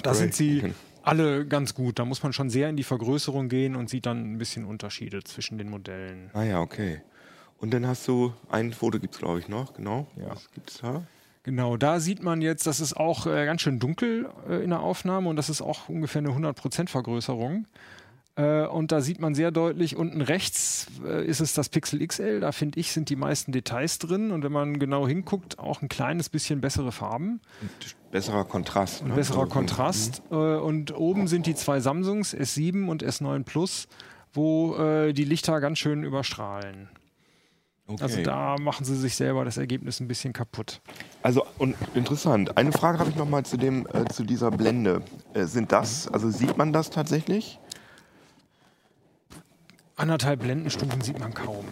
da 0.03 0.15
sind 0.15 0.35
sie. 0.35 0.75
alle 1.03 1.47
ganz 1.47 1.75
gut. 1.75 1.99
Da 1.99 2.05
muss 2.05 2.23
man 2.23 2.33
schon 2.33 2.51
sehr 2.51 2.69
in 2.69 2.77
die 2.77 2.85
Vergrößerung 2.85 3.49
gehen 3.49 3.77
und 3.77 3.91
sieht 3.91 4.07
dann 4.07 4.35
ein 4.35 4.39
bisschen 4.39 4.65
Unterschiede 4.65 5.23
zwischen 5.25 5.59
den 5.59 5.71
Modellen. 5.71 6.31
Ah 6.33 6.43
ja, 6.43 6.61
okay. 6.61 7.03
Und 7.59 7.73
dann 7.73 7.87
hast 7.87 8.09
du, 8.09 8.33
ein 8.51 8.73
Foto 8.73 8.99
gibt 8.99 9.15
es 9.15 9.21
glaube 9.21 9.39
ich 9.39 9.49
noch, 9.49 9.75
genau. 9.75 10.07
Ja. 10.17 10.31
Was 10.31 10.51
gibt's 10.53 10.79
da? 10.79 11.05
Genau, 11.45 11.77
da 11.77 11.99
sieht 11.99 12.23
man 12.23 12.41
jetzt, 12.41 12.67
das 12.67 12.81
ist 12.81 12.97
auch 12.97 13.27
äh, 13.27 13.47
ganz 13.47 13.63
schön 13.63 13.81
dunkel 13.81 14.29
äh, 14.49 14.63
in 14.63 14.71
der 14.71 14.81
Aufnahme 14.81 15.29
und 15.29 15.37
das 15.37 15.49
ist 15.49 15.61
auch 15.61 15.89
ungefähr 15.89 16.21
eine 16.21 16.31
100% 16.31 16.89
Vergrößerung. 16.89 17.67
Äh, 18.37 18.67
und 18.67 18.93
da 18.93 19.01
sieht 19.01 19.21
man 19.21 19.35
sehr 19.35 19.51
deutlich, 19.51 19.97
unten 19.97 20.23
rechts 20.23 20.87
äh, 21.05 21.25
ist 21.27 21.41
es 21.41 21.53
das 21.55 21.69
Pixel 21.69 22.07
XL, 22.07 22.41
da 22.41 22.53
finde 22.53 22.81
ich, 22.81 22.93
sind 22.93 23.11
die 23.11 23.17
meisten 23.17 23.53
Details 23.53 23.99
drin 23.99 24.31
und 24.31 24.43
wenn 24.43 24.53
man 24.53 24.79
genau 24.79 25.07
hinguckt, 25.07 25.59
auch 25.59 25.83
ein 25.83 25.89
kleines 25.89 26.29
bisschen 26.29 26.61
bessere 26.61 26.93
Farben. 26.93 27.41
Und 27.61 28.11
besserer 28.11 28.45
Kontrast. 28.45 29.03
Und 29.03 29.09
ne? 29.09 29.15
besserer 29.15 29.41
Also, 29.41 29.53
Kontrast. 29.53 30.23
Äh, 30.31 30.35
und 30.35 30.97
oben 30.97 31.27
sind 31.27 31.47
die 31.47 31.55
zwei 31.55 31.81
Samsungs, 31.81 32.35
S7 32.35 32.89
und 32.89 33.05
S9 33.05 33.45
Plus, 33.45 33.89
wo 34.35 34.73
die 35.13 35.25
Lichter 35.25 35.61
ganz 35.61 35.79
schön 35.79 36.05
überstrahlen. 36.05 36.89
Okay. 37.87 38.03
Also 38.03 38.23
da 38.23 38.57
machen 38.61 38.85
sie 38.85 38.97
sich 38.97 39.17
selber 39.17 39.45
das 39.45 39.59
Ergebnis 39.59 40.01
ein 40.01 40.09
bisschen 40.09 40.33
kaputt. 40.33 40.81
Also 41.23 41.45
und 41.59 41.75
interessant. 41.95 42.57
Eine 42.57 42.73
Frage 42.73 42.99
habe 42.99 43.11
ich 43.11 43.17
noch 43.17 43.29
mal 43.29 43.45
zu 43.45 43.57
dem 43.57 43.87
äh, 43.93 44.05
zu 44.07 44.25
dieser 44.25 44.51
Blende. 44.51 45.03
Äh, 45.35 45.45
sind 45.45 45.73
das, 45.73 46.09
also 46.09 46.31
sieht 46.31 46.57
man 46.57 46.73
das 46.73 46.91
tatsächlich? 46.91 47.59
Anderthalb 50.03 50.41
Blendenstufen 50.41 51.01
sieht 51.01 51.21
man 51.21 51.33
kaum. 51.33 51.65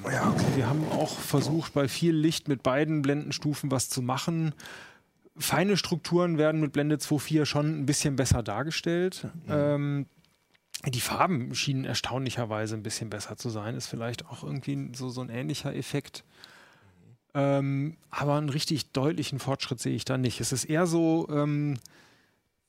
Wir 0.55 0.69
haben 0.69 0.89
auch 0.93 1.19
versucht, 1.19 1.75
bei 1.75 1.89
viel 1.89 2.15
Licht 2.15 2.47
mit 2.47 2.63
beiden 2.63 3.03
Blendenstufen 3.03 3.73
was 3.73 3.89
zu 3.89 4.03
machen. 4.03 4.55
Feine 5.37 5.77
Strukturen 5.77 6.39
werden 6.39 6.61
mit 6.61 6.73
Blende 6.73 6.95
2.4 6.95 7.45
schon 7.45 7.81
ein 7.81 7.87
bisschen 7.87 8.15
besser 8.15 8.45
dargestellt. 8.45 9.27
Ähm, 9.49 10.07
die 10.87 11.01
Farben 11.01 11.53
schienen 11.57 11.85
erstaunlicherweise 11.85 12.77
ein 12.77 12.85
bisschen 12.85 13.11
besser 13.11 13.37
zu 13.37 13.51
sein. 13.51 13.75
Ist 13.75 13.89
vielleicht 13.89 14.25
auch 14.27 14.45
irgendwie 14.45 14.93
so, 14.95 15.09
so 15.09 15.23
ein 15.23 15.29
ähnlicher 15.29 15.75
Effekt. 15.75 16.23
Ähm, 17.35 17.97
aber 18.11 18.37
einen 18.37 18.49
richtig 18.49 18.93
deutlichen 18.93 19.41
Fortschritt 19.41 19.81
sehe 19.81 19.97
ich 19.97 20.05
da 20.05 20.19
nicht. 20.19 20.41
Es 20.41 20.53
ist 20.53 20.67
eher 20.67 20.87
so, 20.87 21.27
ähm, 21.33 21.79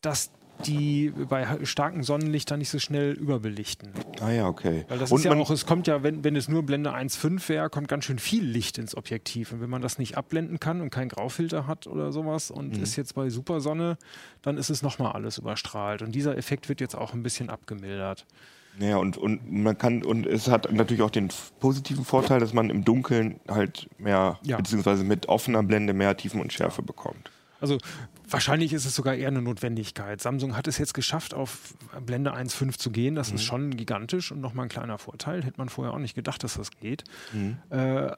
dass 0.01 0.31
die 0.61 1.11
bei 1.29 1.45
starkem 1.65 2.03
Sonnenlicht 2.03 2.49
da 2.51 2.57
nicht 2.57 2.69
so 2.69 2.79
schnell 2.79 3.11
überbelichten. 3.13 3.91
Ah 4.19 4.31
ja, 4.31 4.47
okay. 4.47 4.85
Weil 4.87 4.99
das 4.99 5.11
und 5.11 5.19
ist 5.19 5.25
ja 5.25 5.33
auch, 5.33 5.49
es 5.49 5.65
kommt 5.65 5.87
ja, 5.87 6.03
wenn, 6.03 6.23
wenn 6.23 6.35
es 6.35 6.47
nur 6.47 6.63
Blende 6.63 6.93
1.5 6.93 7.49
wäre, 7.49 7.69
kommt 7.69 7.87
ganz 7.87 8.05
schön 8.05 8.19
viel 8.19 8.43
Licht 8.43 8.77
ins 8.77 8.95
Objektiv. 8.95 9.51
Und 9.51 9.61
wenn 9.61 9.69
man 9.69 9.81
das 9.81 9.97
nicht 9.97 10.17
abblenden 10.17 10.59
kann 10.59 10.81
und 10.81 10.89
keinen 10.89 11.09
Graufilter 11.09 11.67
hat 11.67 11.87
oder 11.87 12.11
sowas 12.11 12.51
und 12.51 12.77
Mhm. 12.77 12.83
ist 12.83 12.95
jetzt 12.95 13.15
bei 13.15 13.29
Supersonne, 13.29 13.97
dann 14.41 14.57
ist 14.57 14.69
es 14.69 14.81
nochmal 14.81 15.11
alles 15.13 15.37
überstrahlt. 15.37 16.01
Und 16.01 16.13
dieser 16.13 16.37
Effekt 16.37 16.69
wird 16.69 16.81
jetzt 16.81 16.95
auch 16.95 17.13
ein 17.13 17.23
bisschen 17.23 17.49
abgemildert. 17.49 18.25
ja, 18.79 18.95
und, 18.97 19.17
und 19.17 19.51
man 19.51 19.77
kann, 19.77 20.03
und 20.03 20.25
es 20.25 20.47
hat 20.47 20.71
natürlich 20.71 21.01
auch 21.01 21.09
den 21.09 21.27
positiven 21.59 22.05
Vorteil, 22.05 22.39
dass 22.39 22.53
man 22.53 22.69
im 22.69 22.85
Dunkeln 22.85 23.39
halt 23.49 23.89
mehr, 23.97 24.39
Ja. 24.43 24.57
beziehungsweise 24.57 25.03
mit 25.03 25.27
offener 25.27 25.61
Blende 25.61 25.93
mehr 25.93 26.15
Tiefen 26.15 26.39
und 26.39 26.53
Schärfe 26.53 26.81
bekommt. 26.81 27.29
Also 27.61 27.77
wahrscheinlich 28.29 28.73
ist 28.73 28.85
es 28.85 28.95
sogar 28.95 29.15
eher 29.15 29.27
eine 29.29 29.41
Notwendigkeit. 29.41 30.19
Samsung 30.21 30.57
hat 30.57 30.67
es 30.67 30.77
jetzt 30.77 30.93
geschafft, 30.93 31.33
auf 31.33 31.73
Blende 32.05 32.33
1.5 32.35 32.77
zu 32.77 32.89
gehen. 32.91 33.15
Das 33.15 33.31
ist 33.31 33.43
schon 33.43 33.77
gigantisch 33.77 34.31
und 34.31 34.41
nochmal 34.41 34.65
ein 34.65 34.69
kleiner 34.69 34.97
Vorteil. 34.97 35.43
Hätte 35.43 35.57
man 35.59 35.69
vorher 35.69 35.93
auch 35.93 35.99
nicht 35.99 36.15
gedacht, 36.15 36.43
dass 36.43 36.55
das 36.55 36.71
geht. 36.71 37.03
Äh, 37.69 38.11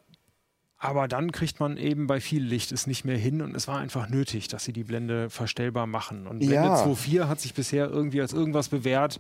aber 0.78 1.08
dann 1.08 1.32
kriegt 1.32 1.62
man 1.62 1.78
eben 1.78 2.08
bei 2.08 2.20
viel 2.20 2.44
Licht 2.44 2.74
es 2.74 2.88
nicht 2.88 3.06
mehr 3.06 3.18
hin 3.18 3.42
und 3.42 3.56
es 3.56 3.70
war 3.70 3.80
einfach 3.80 4.10
nötig, 4.10 4.50
dass 4.50 4.66
sie 4.66 4.74
die 4.74 4.84
Blende 4.84 5.30
verstellbar 5.30 5.88
machen. 5.88 6.28
Und 6.28 6.40
Blende 6.40 6.56
Ja. 6.56 6.84
2.4 6.84 7.30
hat 7.30 7.40
sich 7.40 7.54
bisher 7.54 7.90
irgendwie 7.90 8.20
als 8.20 8.34
irgendwas 8.34 8.68
bewährt, 8.68 9.18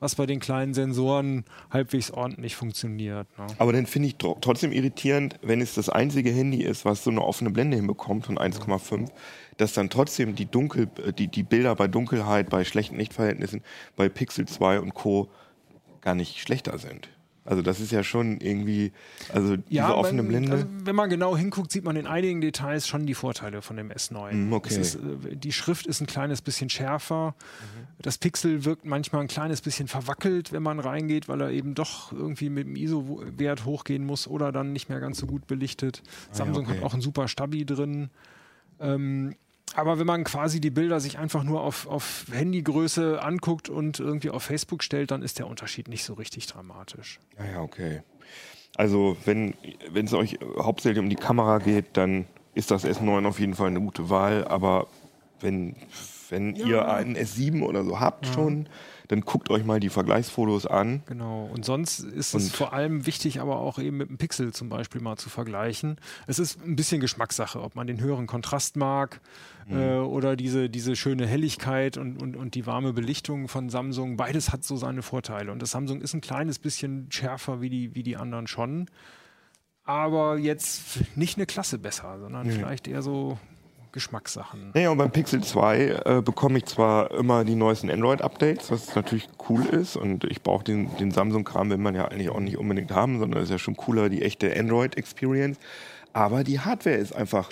was 0.00 0.16
bei 0.16 0.26
den 0.26 0.40
kleinen 0.40 0.74
Sensoren 0.74 1.44
halbwegs 1.70 2.10
ordentlich 2.10 2.56
funktioniert. 2.56 3.28
Ne? 3.38 3.46
Aber 3.58 3.72
dann 3.72 3.86
finde 3.86 4.08
ich 4.08 4.16
tro- 4.16 4.38
trotzdem 4.40 4.72
irritierend, 4.72 5.36
wenn 5.40 5.60
es 5.60 5.74
das 5.74 5.88
einzige 5.88 6.32
Handy 6.32 6.64
ist, 6.64 6.84
was 6.84 7.04
so 7.04 7.10
eine 7.10 7.22
offene 7.22 7.50
Blende 7.50 7.76
hinbekommt 7.76 8.26
von 8.26 8.36
1,5, 8.36 9.08
dass 9.56 9.72
dann 9.72 9.90
trotzdem 9.90 10.34
die, 10.34 10.46
Dunkel, 10.46 10.88
äh, 11.04 11.12
die, 11.12 11.28
die 11.28 11.42
Bilder 11.42 11.74
bei 11.74 11.88
Dunkelheit, 11.88 12.50
bei 12.50 12.64
schlechten 12.64 12.96
Lichtverhältnissen, 12.96 13.62
bei 13.96 14.08
Pixel 14.08 14.46
2 14.46 14.80
und 14.80 14.94
Co. 14.94 15.28
gar 16.00 16.14
nicht 16.14 16.40
schlechter 16.40 16.78
sind. 16.78 17.08
Also 17.46 17.60
das 17.60 17.78
ist 17.78 17.92
ja 17.92 18.02
schon 18.02 18.40
irgendwie, 18.40 18.92
also 19.32 19.56
diese 19.56 19.94
offene 19.94 20.22
man, 20.22 20.28
Blende. 20.28 20.52
Also, 20.52 20.66
wenn 20.84 20.96
man 20.96 21.10
genau 21.10 21.36
hinguckt, 21.36 21.70
sieht 21.72 21.84
man 21.84 21.94
in 21.96 22.06
einigen 22.06 22.40
Details 22.40 22.88
schon 22.88 23.04
die 23.04 23.12
Vorteile 23.12 23.60
von 23.60 23.76
dem 23.76 23.90
S9. 23.90 24.32
Mm, 24.32 24.52
okay. 24.54 24.80
Ist, 24.80 24.94
äh, 24.94 25.36
die 25.36 25.52
Schrift 25.52 25.86
ist 25.86 26.00
ein 26.00 26.06
kleines 26.06 26.40
bisschen 26.40 26.70
schärfer. 26.70 27.34
Mhm. 27.60 27.86
Das 28.00 28.16
Pixel 28.16 28.64
wirkt 28.64 28.86
manchmal 28.86 29.20
ein 29.20 29.28
kleines 29.28 29.60
bisschen 29.60 29.88
verwackelt, 29.88 30.52
wenn 30.52 30.62
man 30.62 30.80
reingeht, 30.80 31.28
weil 31.28 31.42
er 31.42 31.50
eben 31.50 31.74
doch 31.74 32.12
irgendwie 32.12 32.48
mit 32.48 32.66
dem 32.66 32.76
ISO-Wert 32.76 33.66
hochgehen 33.66 34.06
muss 34.06 34.26
oder 34.26 34.50
dann 34.50 34.72
nicht 34.72 34.88
mehr 34.88 35.00
ganz 35.00 35.18
so 35.18 35.26
gut 35.26 35.46
belichtet. 35.46 36.02
Samsung 36.30 36.64
Ah 36.64 36.70
okay. 36.70 36.78
hat 36.78 36.84
auch 36.84 36.94
ein 36.94 37.02
super 37.02 37.28
Stabi 37.28 37.66
drin. 37.66 38.08
Ähm, 38.80 39.34
aber 39.74 39.98
wenn 39.98 40.06
man 40.06 40.24
quasi 40.24 40.60
die 40.60 40.70
Bilder 40.70 41.00
sich 41.00 41.18
einfach 41.18 41.42
nur 41.44 41.60
auf, 41.62 41.86
auf 41.86 42.26
Handygröße 42.32 43.22
anguckt 43.22 43.68
und 43.68 44.00
irgendwie 44.00 44.30
auf 44.30 44.42
Facebook 44.42 44.82
stellt, 44.82 45.10
dann 45.10 45.22
ist 45.22 45.38
der 45.38 45.46
Unterschied 45.46 45.88
nicht 45.88 46.04
so 46.04 46.14
richtig 46.14 46.46
dramatisch. 46.46 47.18
Ja, 47.38 47.44
ja, 47.52 47.60
okay. 47.62 48.02
Also 48.76 49.16
wenn 49.24 49.54
wenn 49.90 50.06
es 50.06 50.12
euch 50.14 50.38
hauptsächlich 50.58 50.98
um 51.02 51.08
die 51.08 51.16
Kamera 51.16 51.58
geht, 51.58 51.96
dann 51.96 52.26
ist 52.54 52.70
das 52.70 52.84
S9 52.84 53.26
auf 53.26 53.38
jeden 53.38 53.54
Fall 53.54 53.68
eine 53.68 53.80
gute 53.80 54.10
Wahl. 54.10 54.44
Aber 54.46 54.86
wenn, 55.40 55.76
wenn 56.30 56.54
ihr 56.56 56.88
einen 56.88 57.16
S7 57.16 57.62
oder 57.62 57.84
so 57.84 58.00
habt 58.00 58.26
schon, 58.26 58.68
dann 59.08 59.20
guckt 59.20 59.50
euch 59.50 59.64
mal 59.64 59.80
die 59.80 59.90
Vergleichsfotos 59.90 60.66
an. 60.66 61.02
Genau. 61.06 61.48
Und 61.52 61.64
sonst 61.64 62.00
ist 62.00 62.34
es 62.34 62.44
Und- 62.46 62.52
vor 62.52 62.72
allem 62.72 63.06
wichtig, 63.06 63.40
aber 63.40 63.58
auch 63.58 63.78
eben 63.78 63.98
mit 63.98 64.08
dem 64.08 64.16
Pixel 64.18 64.52
zum 64.52 64.68
Beispiel 64.70 65.00
mal 65.00 65.16
zu 65.16 65.28
vergleichen. 65.28 65.98
Es 66.26 66.38
ist 66.38 66.64
ein 66.64 66.74
bisschen 66.74 67.00
Geschmackssache, 67.00 67.60
ob 67.60 67.74
man 67.76 67.86
den 67.86 68.00
höheren 68.00 68.26
Kontrast 68.26 68.76
mag 68.76 69.20
äh, 69.70 69.98
oder 69.98 70.36
diese, 70.36 70.68
diese 70.68 70.96
schöne 70.96 71.26
Helligkeit 71.26 71.96
und, 71.96 72.20
und, 72.20 72.36
und 72.36 72.54
die 72.54 72.66
warme 72.66 72.92
Belichtung 72.92 73.48
von 73.48 73.68
Samsung. 73.68 74.16
Beides 74.16 74.52
hat 74.52 74.64
so 74.64 74.76
seine 74.76 75.02
Vorteile. 75.02 75.52
Und 75.52 75.62
das 75.62 75.70
Samsung 75.70 76.00
ist 76.00 76.14
ein 76.14 76.20
kleines 76.20 76.58
bisschen 76.58 77.10
schärfer 77.10 77.60
wie 77.60 77.70
die, 77.70 77.94
wie 77.94 78.02
die 78.02 78.16
anderen 78.16 78.46
schon. 78.46 78.86
Aber 79.84 80.38
jetzt 80.38 81.16
nicht 81.16 81.36
eine 81.36 81.46
Klasse 81.46 81.78
besser, 81.78 82.18
sondern 82.18 82.50
vielleicht 82.50 82.88
eher 82.88 83.02
so 83.02 83.38
Geschmackssachen. 83.94 84.72
Naja, 84.74 84.90
und 84.90 84.98
beim 84.98 85.12
Pixel 85.12 85.42
2 85.42 86.02
äh, 86.04 86.22
bekomme 86.22 86.58
ich 86.58 86.64
zwar 86.64 87.12
immer 87.12 87.44
die 87.44 87.54
neuesten 87.54 87.90
Android-Updates, 87.90 88.72
was 88.72 88.94
natürlich 88.96 89.28
cool 89.48 89.64
ist. 89.66 89.96
Und 89.96 90.24
ich 90.24 90.42
brauche 90.42 90.64
den, 90.64 90.94
den 90.96 91.12
Samsung-Kram, 91.12 91.70
will 91.70 91.78
man 91.78 91.94
ja 91.94 92.06
eigentlich 92.06 92.28
auch 92.28 92.40
nicht 92.40 92.58
unbedingt 92.58 92.90
haben, 92.90 93.20
sondern 93.20 93.42
ist 93.42 93.50
ja 93.50 93.58
schon 93.58 93.76
cooler, 93.76 94.08
die 94.08 94.22
echte 94.22 94.52
Android-Experience. 94.58 95.58
Aber 96.12 96.42
die 96.42 96.58
Hardware 96.58 96.96
ist 96.96 97.14
einfach, 97.14 97.50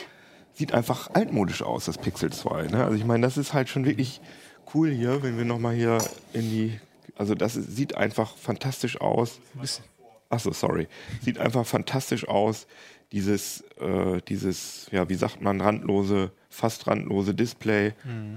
sieht 0.55 0.73
einfach 0.73 1.11
altmodisch 1.15 1.63
aus, 1.63 1.87
das 1.87 1.99
Pixel 1.99 2.33
2. 2.33 2.69
Ne? 2.69 2.85
Also 2.85 2.97
ich 2.97 3.05
meine, 3.05 3.27
das 3.27 3.37
ist 3.37 3.53
halt 3.55 3.69
schon 3.69 3.85
wirklich 3.85 4.21
cool 4.75 4.91
hier, 4.91 5.23
wenn 5.23 5.37
wir 5.37 5.45
nochmal 5.45 5.75
hier 5.75 5.99
in 6.33 6.43
die, 6.43 6.81
also 7.17 7.35
das 7.35 7.57
ist, 7.57 7.75
sieht 7.77 7.97
einfach 7.97 8.37
fantastisch 8.37 9.01
aus. 9.01 9.41
Achso, 10.29 10.53
sorry. 10.53 10.89
Sieht 11.21 11.39
einfach 11.39 11.67
fantastisch 11.67 12.27
aus. 12.27 12.67
Dieses, 13.13 13.61
äh, 13.79 14.23
dieses, 14.27 14.89
ja, 14.91 15.07
wie 15.11 15.15
sagt 15.15 15.43
man, 15.43 15.61
randlose, 15.61 16.33
fast 16.49 16.87
randlose 16.87 17.35
Display. 17.35 17.93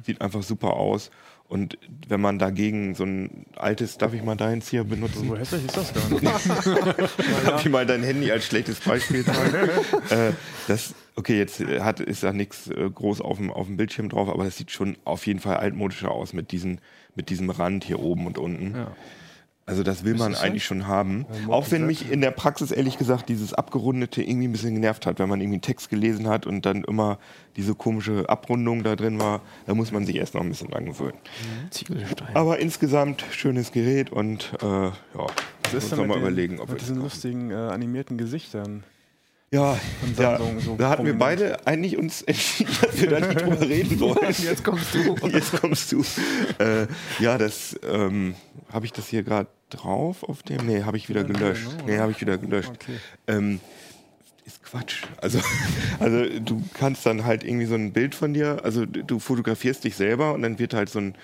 Sieht 0.05 0.19
einfach 0.19 0.43
super 0.43 0.73
aus. 0.73 1.09
Und 1.47 1.77
wenn 2.07 2.21
man 2.21 2.39
dagegen 2.39 2.95
so 2.95 3.03
ein 3.03 3.45
altes, 3.55 3.97
darf 3.97 4.13
ich 4.13 4.23
mal 4.23 4.35
deins 4.35 4.67
hier 4.67 4.83
benutzen? 4.83 5.27
So 5.27 5.37
hässlich 5.37 5.65
ist 5.65 5.77
das 5.77 5.93
gar 5.93 6.09
nicht. 6.09 6.23
Darf 7.45 7.63
ich 7.63 7.71
mal 7.71 7.85
dein 7.85 8.01
Handy 8.01 8.31
als 8.31 8.45
schlechtes 8.45 8.79
Beispiel 8.79 9.23
sagen? 9.23 9.53
äh, 10.09 10.31
das, 10.67 10.95
okay, 11.15 11.37
jetzt 11.37 11.59
äh, 11.61 11.81
hat, 11.81 11.99
ist 11.99 12.23
da 12.23 12.33
nichts 12.33 12.67
äh, 12.67 12.89
groß 12.89 13.21
auf 13.21 13.37
dem, 13.37 13.51
auf 13.51 13.67
dem 13.67 13.77
Bildschirm 13.77 14.09
drauf, 14.09 14.27
aber 14.27 14.43
das 14.43 14.57
sieht 14.57 14.71
schon 14.71 14.97
auf 15.05 15.27
jeden 15.27 15.39
Fall 15.39 15.57
altmodischer 15.57 16.09
aus 16.09 16.33
mit, 16.33 16.51
diesen, 16.51 16.81
mit 17.13 17.29
diesem 17.29 17.51
Rand 17.51 17.83
hier 17.83 17.99
oben 17.99 18.25
und 18.25 18.39
unten. 18.39 18.75
Ja. 18.75 18.95
Also 19.67 19.81
das 19.81 20.03
will 20.03 20.15
man 20.15 20.33
das 20.33 20.41
eigentlich 20.41 20.63
schon 20.63 20.85
haben. 20.85 21.25
Auch 21.47 21.71
wenn 21.71 21.87
mich 21.87 22.11
in 22.11 22.21
der 22.21 22.29
Praxis 22.29 22.69
ehrlich 22.69 22.99
gesagt 22.99 23.29
dieses 23.29 23.53
Abgerundete 23.55 24.21
irgendwie 24.21 24.47
ein 24.47 24.51
bisschen 24.51 24.75
genervt 24.75 25.07
hat, 25.07 25.17
wenn 25.17 25.27
man 25.27 25.41
irgendwie 25.41 25.55
einen 25.55 25.61
Text 25.63 25.89
gelesen 25.89 26.27
hat 26.27 26.45
und 26.45 26.67
dann 26.67 26.83
immer 26.83 27.17
diese 27.55 27.73
komische 27.73 28.29
Abrundung 28.29 28.83
da 28.83 28.95
drin 28.95 29.19
war, 29.19 29.41
da 29.65 29.73
muss 29.73 29.91
man 29.91 30.05
sich 30.05 30.17
erst 30.17 30.35
noch 30.35 30.41
ein 30.41 30.49
bisschen 30.49 30.69
dran 30.69 30.85
gewöhnen. 30.85 31.17
Ziegelstein. 31.71 32.35
Aber 32.35 32.59
insgesamt 32.59 33.25
schönes 33.31 33.71
Gerät 33.71 34.11
und 34.11 34.53
äh, 34.61 34.65
ja, 34.65 34.93
Was 35.13 35.73
muss 35.73 35.83
ist 35.83 35.91
noch 35.91 35.97
denn 35.97 36.07
mal 36.07 36.13
mit, 36.15 36.21
überlegen, 36.21 36.59
ob 36.59 36.67
wir 36.67 36.73
mit 36.73 36.81
diesen 36.81 36.97
lustigen 36.97 37.49
äh, 37.49 37.55
animierten 37.55 38.19
Gesichtern? 38.19 38.83
Ja, 39.51 39.79
ja 40.17 40.39
so 40.59 40.75
da 40.75 40.89
hatten 40.89 41.05
wir 41.05 41.17
beide 41.17 41.65
eigentlich 41.65 41.97
uns 41.97 42.23
entschieden, 42.23 42.75
dass 42.81 42.99
wir 42.99 43.09
da 43.09 43.19
nicht 43.19 43.41
drüber 43.41 43.61
reden 43.61 43.99
wollen. 43.99 44.35
Jetzt 44.37 44.63
kommst 44.63 44.93
du. 44.93 45.27
Jetzt 45.27 45.51
kommst 45.53 45.91
du. 45.91 46.03
Äh, 46.59 46.87
ja, 47.19 47.37
das 47.37 47.79
ähm, 47.83 48.35
habe 48.71 48.85
ich 48.85 48.91
das 48.91 49.07
hier 49.07 49.23
gerade 49.23 49.49
drauf 49.69 50.23
auf 50.23 50.43
dem. 50.43 50.65
Nee, 50.65 50.83
habe 50.83 50.97
ich 50.97 51.09
wieder 51.09 51.23
gelöscht. 51.23 51.67
Nee, 51.85 51.99
habe 51.99 52.11
ich 52.11 52.19
wieder 52.21 52.37
gelöscht. 52.37 52.71
Okay. 52.73 52.97
Ähm, 53.27 53.59
ist 54.45 54.63
Quatsch. 54.63 55.03
Also, 55.21 55.39
also 55.99 56.39
du 56.39 56.61
kannst 56.73 57.05
dann 57.05 57.25
halt 57.25 57.43
irgendwie 57.43 57.65
so 57.65 57.75
ein 57.75 57.93
Bild 57.93 58.15
von 58.15 58.33
dir, 58.33 58.59
also 58.63 58.85
du 58.85 59.19
fotografierst 59.19 59.83
dich 59.83 59.95
selber 59.95 60.33
und 60.33 60.41
dann 60.41 60.59
wird 60.59 60.73
halt 60.73 60.89
so 60.89 60.99
ein 60.99 61.15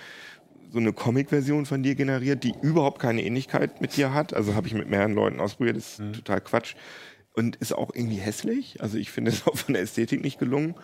so 0.72 0.78
eine 0.78 0.94
Comic-Version 0.94 1.66
von 1.66 1.82
dir 1.82 1.94
generiert, 1.94 2.44
die 2.44 2.54
überhaupt 2.62 2.98
keine 2.98 3.22
Ähnlichkeit 3.22 3.82
mit 3.82 3.94
dir 3.94 4.14
hat. 4.14 4.32
Also 4.32 4.54
habe 4.54 4.66
ich 4.66 4.72
mit 4.72 4.88
mehreren 4.88 5.12
Leuten 5.12 5.38
ausprobiert, 5.38 5.76
das 5.76 5.98
ist 5.98 6.14
total 6.14 6.40
Quatsch. 6.40 6.74
Und 7.34 7.56
ist 7.56 7.72
auch 7.72 7.94
irgendwie 7.94 8.16
hässlich. 8.16 8.80
Also 8.80 8.98
ich 8.98 9.10
finde 9.10 9.30
es 9.32 9.46
auch 9.46 9.56
von 9.56 9.74
der 9.74 9.82
Ästhetik 9.82 10.22
nicht 10.22 10.38
gelungen. 10.38 10.74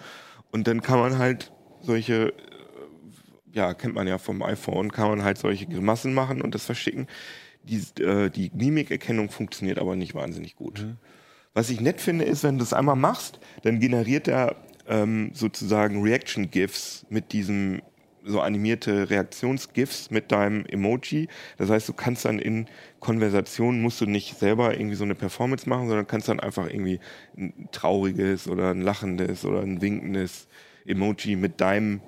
Und 0.51 0.67
dann 0.67 0.83
kann 0.83 0.99
man 0.99 1.19
halt 1.19 1.53
solche, 1.81 2.29
äh, 2.29 2.33
ja, 3.53 3.75
kennt 3.75 3.95
man 3.95 4.07
ja 4.07 4.19
vom 4.19 4.43
iPhone, 4.43 4.93
kann 4.93 5.09
man 5.11 5.23
halt 5.23 5.39
solche 5.39 5.67
Grimassen 5.67 6.15
machen 6.15 6.43
und 6.43 6.55
das 6.55 6.65
verschicken. 6.65 7.07
Die, 7.63 8.03
äh, 8.03 8.31
die 8.31 8.51
Mimikerkennung 8.55 9.31
funktioniert 9.31 9.79
aber 9.79 9.97
nicht 9.97 10.15
wahnsinnig 10.15 10.57
gut. 10.57 10.87
Was 11.55 11.71
ich 11.71 11.81
nett 11.81 12.01
finde, 12.01 12.25
ist, 12.25 12.45
wenn 12.45 12.57
du 12.57 12.65
es 12.65 12.73
einmal 12.73 12.97
machst, 12.97 13.41
dann 13.63 13.81
generiert 13.81 14.29
er 14.29 14.57
ähm, 14.87 15.31
sozusagen 15.35 16.03
Reaction-GIFs 16.03 17.07
mit 17.11 17.33
diesem 17.33 17.83
so 18.29 18.41
animierte 18.41 19.11
Reaktions-GIFs 19.11 20.11
mit 20.11 20.31
deinem 20.31 20.64
Emoji. 20.67 21.29
Das 21.57 21.71
heißt, 21.71 21.88
du 21.88 21.93
kannst 21.93 22.25
dann 22.25 22.38
in 22.38 22.67
Konversationen 23.01 23.81
musst 23.83 24.01
du 24.01 24.07
nicht 24.07 24.38
selber 24.38 24.75
irgendwie 24.75 24.97
so 24.97 25.05
eine 25.05 25.14
Performance 25.14 25.69
machen, 25.69 25.88
sondern 25.88 26.07
kannst 26.07 26.29
dann 26.29 26.41
einfach 26.41 26.69
irgendwie 26.69 27.01
ein 27.37 27.69
trauriges 27.73 28.49
oder 28.49 28.71
ein 28.71 28.83
lachendes 28.83 29.45
oder 29.45 29.61
ein 29.61 29.81
winkendes 29.81 30.49
Emoji 30.87 31.37
mit 31.37 31.61
deinem 31.61 32.01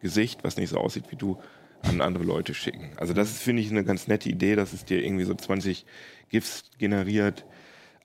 Gesicht, 0.00 0.44
was 0.44 0.56
nicht 0.56 0.70
so 0.70 0.78
aussieht 0.78 1.04
wie 1.10 1.16
du, 1.16 1.38
an 1.82 2.00
andere 2.00 2.24
Leute 2.24 2.54
schicken. 2.54 2.90
Also 2.96 3.12
das 3.14 3.30
ist, 3.30 3.42
finde 3.42 3.62
ich, 3.62 3.70
eine 3.70 3.84
ganz 3.84 4.08
nette 4.08 4.28
Idee, 4.28 4.56
dass 4.56 4.72
es 4.72 4.84
dir 4.84 5.02
irgendwie 5.02 5.24
so 5.24 5.34
20 5.34 5.86
GIFs 6.28 6.64
generiert. 6.78 7.44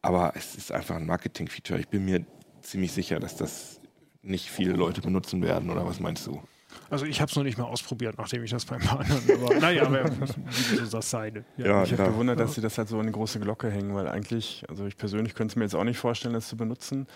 Aber 0.02 0.34
es 0.36 0.56
ist 0.56 0.72
einfach 0.72 0.96
ein 0.96 1.06
Marketing-Feature. 1.06 1.80
Ich 1.80 1.88
bin 1.88 2.06
mir 2.06 2.26
ziemlich 2.62 2.92
sicher, 2.92 3.20
dass 3.20 3.36
das 3.36 3.80
nicht 4.22 4.50
viele 4.50 4.74
Leute 4.74 5.02
benutzen 5.02 5.42
werden. 5.42 5.70
Oder 5.70 5.86
was 5.86 6.00
meinst 6.00 6.28
du? 6.28 6.42
Also 6.90 7.06
ich 7.06 7.20
habe 7.22 7.30
es 7.30 7.36
noch 7.36 7.44
nicht 7.44 7.58
mal 7.58 7.66
ausprobiert, 7.66 8.16
nachdem 8.18 8.44
ich 8.44 8.52
das 8.52 8.66
beim 8.66 8.80
paar 8.82 9.00
anderen. 9.02 9.44
Aber 9.44 9.56
naja, 9.60 9.90
wie 9.92 10.76
so 10.86 10.98
das 10.98 11.10
seine. 11.10 11.44
Ja, 11.58 11.84
Ich 11.84 11.92
habe 11.94 12.04
ja. 12.04 12.10
bewundert, 12.10 12.40
dass 12.40 12.54
sie 12.56 12.62
das 12.62 12.78
halt 12.78 12.88
so 12.90 13.00
in 13.00 13.08
die 13.08 13.14
große 13.14 13.40
Glocke 13.40 13.70
hängen, 13.70 13.94
weil 13.96 14.08
eigentlich, 14.08 14.64
also 14.70 14.86
ich 14.86 14.98
persönlich 14.98 15.34
könnte 15.36 15.54
es 15.54 15.56
mir 15.56 15.64
jetzt 15.64 15.76
auch 15.76 15.84
nicht 15.84 15.98
vorstellen, 15.98 16.34
das 16.34 16.48
zu 16.48 16.58
benutzen. 16.58 17.08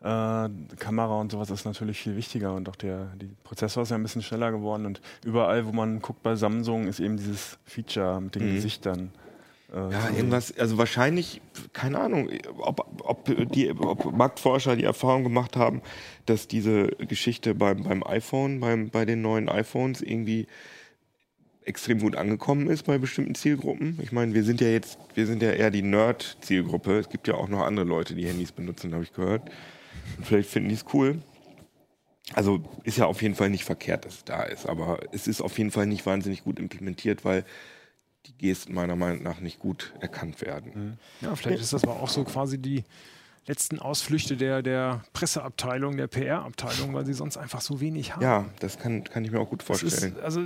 Äh, 0.00 0.48
Kamera 0.78 1.18
und 1.20 1.32
sowas 1.32 1.50
ist 1.50 1.64
natürlich 1.64 1.98
viel 1.98 2.16
wichtiger 2.16 2.54
und 2.54 2.68
auch 2.68 2.76
der 2.76 3.06
die 3.16 3.30
Prozessor 3.44 3.82
ist 3.82 3.90
ja 3.90 3.96
ein 3.96 4.02
bisschen 4.02 4.20
schneller 4.22 4.52
geworden 4.52 4.84
und 4.86 5.00
überall, 5.24 5.66
wo 5.66 5.72
man 5.72 6.00
guckt 6.00 6.22
bei 6.22 6.36
Samsung, 6.36 6.86
ist 6.86 7.00
eben 7.00 7.16
dieses 7.16 7.58
Feature 7.64 8.20
mit 8.20 8.34
den 8.34 8.50
Mhm. 8.50 8.54
Gesichtern. 8.56 9.10
Äh, 9.76 9.92
Ja, 9.92 10.10
irgendwas, 10.10 10.56
also 10.58 10.78
wahrscheinlich, 10.78 11.40
keine 11.72 12.00
Ahnung, 12.00 12.30
ob, 12.58 12.86
ob, 13.04 13.52
die, 13.52 13.70
ob 13.70 14.12
Marktforscher 14.16 14.76
die 14.76 14.84
Erfahrung 14.84 15.22
gemacht 15.22 15.56
haben, 15.56 15.82
dass 16.24 16.48
diese 16.48 16.88
Geschichte 16.88 17.54
beim, 17.54 17.82
beim 17.82 18.02
iPhone, 18.02 18.60
beim, 18.60 18.90
bei 18.90 19.04
den 19.04 19.22
neuen 19.22 19.48
iPhones 19.48 20.00
irgendwie 20.00 20.46
extrem 21.64 21.98
gut 21.98 22.16
angekommen 22.16 22.68
ist 22.68 22.84
bei 22.84 22.96
bestimmten 22.96 23.34
Zielgruppen. 23.34 23.98
Ich 24.00 24.12
meine, 24.12 24.34
wir 24.34 24.44
sind 24.44 24.60
ja 24.60 24.68
jetzt, 24.68 24.98
wir 25.14 25.26
sind 25.26 25.42
ja 25.42 25.50
eher 25.50 25.70
die 25.70 25.82
Nerd-Zielgruppe. 25.82 26.98
Es 26.98 27.08
gibt 27.08 27.26
ja 27.26 27.34
auch 27.34 27.48
noch 27.48 27.62
andere 27.62 27.84
Leute, 27.84 28.14
die 28.14 28.26
Handys 28.26 28.52
benutzen, 28.52 28.94
habe 28.94 29.02
ich 29.02 29.12
gehört. 29.12 29.50
Und 30.16 30.26
vielleicht 30.26 30.48
finden 30.48 30.68
die 30.68 30.76
es 30.76 30.84
cool. 30.94 31.20
Also 32.34 32.62
ist 32.84 32.98
ja 32.98 33.06
auf 33.06 33.22
jeden 33.22 33.34
Fall 33.34 33.50
nicht 33.50 33.64
verkehrt, 33.64 34.04
dass 34.04 34.14
es 34.14 34.24
da 34.24 34.42
ist, 34.42 34.66
aber 34.66 34.98
es 35.12 35.28
ist 35.28 35.40
auf 35.40 35.58
jeden 35.58 35.70
Fall 35.70 35.86
nicht 35.86 36.06
wahnsinnig 36.06 36.42
gut 36.42 36.58
implementiert, 36.58 37.24
weil 37.24 37.44
die 38.26 38.32
Gesten 38.38 38.74
meiner 38.74 38.96
Meinung 38.96 39.22
nach 39.22 39.40
nicht 39.40 39.58
gut 39.58 39.94
erkannt 40.00 40.40
werden. 40.40 40.98
Ja, 41.20 41.34
vielleicht 41.36 41.60
ist 41.60 41.72
das 41.72 41.84
aber 41.84 42.00
auch 42.00 42.08
so 42.08 42.24
quasi 42.24 42.58
die 42.58 42.84
letzten 43.46 43.78
Ausflüchte 43.78 44.36
der, 44.36 44.62
der 44.62 45.04
Presseabteilung, 45.12 45.96
der 45.96 46.08
PR-Abteilung, 46.08 46.94
weil 46.94 47.06
sie 47.06 47.14
sonst 47.14 47.36
einfach 47.36 47.60
so 47.60 47.80
wenig 47.80 48.14
haben. 48.14 48.22
Ja, 48.22 48.44
das 48.58 48.78
kann, 48.78 49.04
kann 49.04 49.24
ich 49.24 49.30
mir 49.30 49.40
auch 49.40 49.50
gut 49.50 49.62
vorstellen. 49.62 50.16
ist, 50.16 50.20
also 50.20 50.42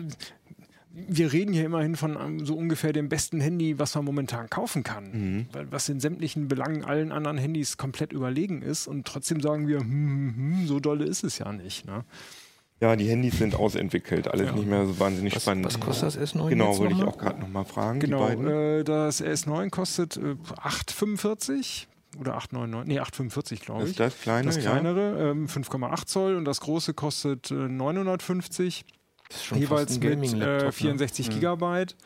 wir 0.93 1.33
reden 1.33 1.53
hier 1.53 1.65
immerhin 1.65 1.97
von 1.97 2.45
so 2.45 2.57
ungefähr 2.57 2.93
dem 2.93 3.09
besten 3.09 3.41
Handy, 3.41 3.79
was 3.79 3.95
man 3.95 4.05
momentan 4.05 4.51
kaufen 4.51 4.83
kann. 4.83 5.11
Mhm. 5.13 5.47
Weil, 5.53 5.71
was 5.71 5.89
in 5.89 6.01
sämtlichen 6.01 6.49
Belangen 6.49 6.85
allen 6.85 7.13
anderen 7.13 7.39
Handys 7.39 7.77
komplett 7.77 8.13
überlegen 8.13 8.61
ist. 8.63 8.87
Und 8.87 9.07
trotzdem 9.07 9.41
sagen 9.41 9.69
wir, 9.69 9.81
hm, 9.81 9.87
hm, 9.89 10.35
hm, 10.37 10.67
so 10.67 10.81
dolle 10.81 11.05
ist 11.05 11.23
es 11.23 11.39
ja 11.39 11.53
nicht. 11.53 11.87
Ne? 11.87 12.05
Ja, 12.81 12.97
die 12.97 13.09
Handys 13.09 13.37
sind 13.39 13.55
ausentwickelt, 13.55 14.27
alles 14.29 14.47
Ja. 14.49 14.53
nicht 14.55 14.67
mehr 14.67 14.87
so 14.87 14.99
wahnsinnig 14.99 15.35
Was, 15.37 15.43
spannend. 15.43 15.67
was 15.67 15.79
kostet 15.81 16.07
das 16.17 16.19
S9? 16.35 16.49
Genau, 16.49 16.79
wollte 16.79 16.95
ich 16.95 17.03
auch 17.03 17.19
gerade 17.19 17.39
nochmal 17.39 17.67
fragen. 17.67 18.01
die 18.01 18.07
Genau, 18.07 18.21
beiden. 18.27 18.47
äh, 18.47 18.85
das 18.85 19.23
S9 19.23 19.69
kostet 19.71 20.17
äh, 20.17 20.37
8,45 20.63 21.87
oder 22.19 22.37
8,99, 22.39 22.85
nee, 22.87 22.99
8,45 23.01 23.61
glaube 23.61 23.81
das 23.83 23.91
ich. 23.91 23.95
ist 23.97 24.01
das 24.01 24.19
kleine, 24.21 24.47
Das 24.47 24.57
ja. 24.57 24.63
kleinere, 24.63 25.31
ähm, 25.31 25.47
5,8 25.47 26.07
Zoll 26.07 26.37
und 26.37 26.45
das 26.45 26.61
große 26.61 26.95
kostet 26.95 27.51
äh, 27.51 27.55
950, 27.55 28.85
Das 29.29 29.37
ist 29.37 29.45
schon 29.45 29.59
fast 29.59 29.71
jeweils 30.01 30.15
ein 30.15 30.21
mit 30.21 30.33
äh, 30.33 30.65
ne? 30.65 30.73
64 30.73 31.31
Gigabyte. 31.31 31.97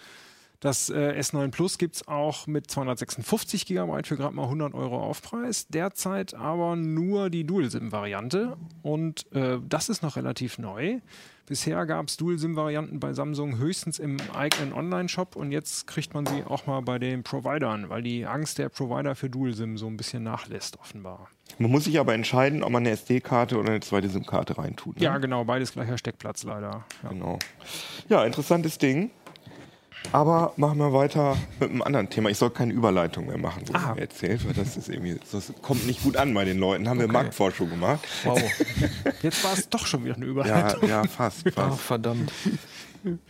Das 0.65 0.89
äh, 0.89 1.21
S9 1.21 1.51
Plus 1.51 1.77
gibt 1.77 1.97
es 1.97 2.09
auch 2.09 2.47
mit 2.47 2.71
256 2.71 3.67
Gigabyte 3.67 4.07
für 4.07 4.17
gerade 4.17 4.35
mal 4.35 4.45
100 4.45 4.73
Euro 4.73 4.99
Aufpreis. 4.99 5.67
Derzeit 5.69 6.33
aber 6.33 6.75
nur 6.75 7.29
die 7.29 7.45
Dual-SIM-Variante 7.45 8.57
und 8.81 9.31
äh, 9.35 9.59
das 9.69 9.91
ist 9.91 10.03
noch 10.03 10.17
relativ 10.17 10.57
neu. 10.57 11.01
Bisher 11.45 11.85
gab 11.85 12.09
es 12.09 12.17
Dual-SIM-Varianten 12.17 12.99
bei 12.99 13.13
Samsung 13.13 13.59
höchstens 13.59 13.99
im 13.99 14.17
eigenen 14.35 14.73
Online-Shop 14.73 15.37
und 15.37 15.53
jetzt 15.53 15.87
kriegt 15.87 16.15
man 16.15 16.25
sie 16.25 16.43
auch 16.45 16.67
mal 16.67 16.81
bei 16.81 16.99
den 16.99 17.25
Providern, 17.25 17.91
weil 17.91 18.03
die 18.03 18.25
Angst 18.25 18.57
der 18.57 18.71
Provider 18.71 19.15
für 19.15 19.29
Dual-SIM 19.29 19.77
so 19.77 19.87
ein 19.87 19.99
bisschen 19.99 20.23
nachlässt, 20.23 20.81
offenbar. 20.81 21.29
Man 21.59 21.71
muss 21.71 21.85
sich 21.85 22.01
aber 22.01 22.15
entscheiden, 22.15 22.63
ob 22.63 22.71
man 22.71 22.85
eine 22.85 22.93
SD-Karte 22.93 23.59
oder 23.59 23.69
eine 23.69 23.81
zweite 23.81 24.09
SIM-Karte 24.09 24.57
reintut. 24.57 24.97
Ne? 24.97 25.03
Ja, 25.03 25.19
genau, 25.19 25.45
beides 25.45 25.73
gleicher 25.73 25.99
Steckplatz 25.99 26.43
leider. 26.45 26.87
Ja. 27.03 27.09
Genau. 27.11 27.39
Ja, 28.09 28.25
interessantes 28.25 28.79
Ding. 28.79 29.11
Aber 30.13 30.53
machen 30.57 30.79
wir 30.79 30.93
weiter 30.93 31.37
mit 31.59 31.71
einem 31.71 31.83
anderen 31.83 32.09
Thema. 32.09 32.31
Ich 32.31 32.39
soll 32.39 32.51
keine 32.51 32.73
Überleitung 32.73 33.27
mehr 33.27 33.39
machen, 33.39 33.63
wo 33.67 33.73
Ah. 33.75 33.95
mir 33.95 34.03
erzählt, 34.03 34.47
weil 34.47 34.55
das 34.55 34.77
ist 34.77 34.89
irgendwie, 34.89 35.19
das 35.33 35.53
kommt 35.63 35.87
nicht 35.87 36.03
gut 36.05 36.17
an 36.17 36.33
bei 36.35 36.45
den 36.45 36.59
Leuten. 36.59 36.89
Haben 36.89 36.99
wir 36.99 37.05
Okay. 37.07 37.13
Marktforschung 37.13 37.71
gemacht. 37.71 38.07
Wow. 38.23 38.41
Jetzt 39.23 39.43
war 39.43 39.55
es 39.55 39.69
doch 39.69 39.87
schon 39.87 40.05
wieder 40.05 40.15
eine 40.15 40.27
Ja, 40.27 40.31
Überleitung. 40.31 40.89
ja, 40.89 41.05
fast, 41.05 41.45
Ach, 41.57 41.71
fast. 41.71 41.81
verdammt. 41.81 42.33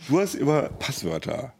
Du 0.07 0.19
hast 0.19 0.35
über 0.35 0.69
Passwörter 0.79 1.53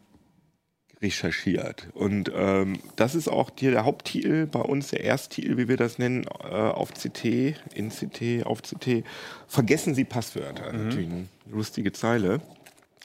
recherchiert. 1.02 1.88
Und 1.92 2.30
ähm, 2.34 2.78
das 2.96 3.14
ist 3.14 3.28
auch 3.28 3.50
dir 3.50 3.70
der 3.70 3.84
Haupttitel 3.84 4.46
bei 4.46 4.60
uns, 4.60 4.88
der 4.88 5.04
Ersttitel, 5.04 5.58
wie 5.58 5.68
wir 5.68 5.76
das 5.76 5.98
nennen, 5.98 6.24
äh, 6.42 6.54
auf 6.54 6.92
CT, 6.94 7.54
in 7.74 7.90
CT, 7.90 8.46
auf 8.46 8.62
CT. 8.62 9.04
Vergessen 9.46 9.94
Sie 9.94 10.04
Passwörter. 10.04 10.72
Natürlich 10.72 11.10
eine 11.10 11.28
lustige 11.50 11.92
Zeile. 11.92 12.40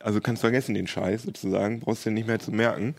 Also 0.03 0.21
kannst 0.21 0.41
vergessen 0.41 0.73
den 0.73 0.87
Scheiß 0.87 1.23
sozusagen, 1.23 1.79
brauchst 1.79 2.05
du 2.05 2.11
nicht 2.11 2.27
mehr 2.27 2.39
zu 2.39 2.51
merken. 2.51 2.95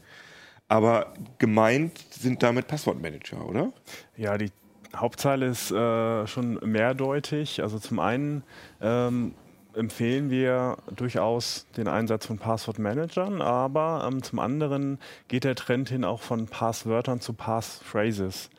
Aber 0.68 1.12
gemeint 1.38 1.98
sind 2.10 2.42
damit 2.42 2.66
Passwortmanager, 2.66 3.46
oder? 3.46 3.72
Ja, 4.16 4.38
die 4.38 4.50
Hauptzeile 4.96 5.46
ist 5.46 5.70
äh, 5.70 6.26
schon 6.26 6.58
mehrdeutig. 6.64 7.62
Also 7.62 7.78
zum 7.78 7.98
einen 7.98 8.42
ähm, 8.80 9.34
empfehlen 9.74 10.30
wir 10.30 10.78
durchaus 10.94 11.66
den 11.76 11.88
Einsatz 11.88 12.26
von 12.26 12.38
Passwortmanagern, 12.38 13.40
aber 13.40 14.08
ähm, 14.10 14.22
zum 14.22 14.38
anderen 14.38 14.98
geht 15.28 15.44
der 15.44 15.54
Trend 15.54 15.88
hin 15.88 16.04
auch 16.04 16.20
von 16.20 16.46
Passwörtern 16.46 17.20
zu 17.20 17.32
Passphrases. 17.32 18.50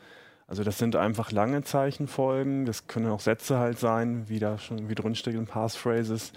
Also 0.46 0.62
das 0.62 0.78
sind 0.78 0.96
einfach 0.96 1.32
lange 1.32 1.62
Zeichenfolgen, 1.62 2.66
das 2.66 2.86
können 2.86 3.08
auch 3.08 3.20
Sätze 3.20 3.58
halt 3.58 3.78
sein, 3.78 4.28
wie 4.28 4.38
da 4.38 4.58
schon 4.58 4.88
wie 4.88 4.94
drinsteht 4.94 5.34
in 5.34 5.46
Passphrases. 5.46 6.32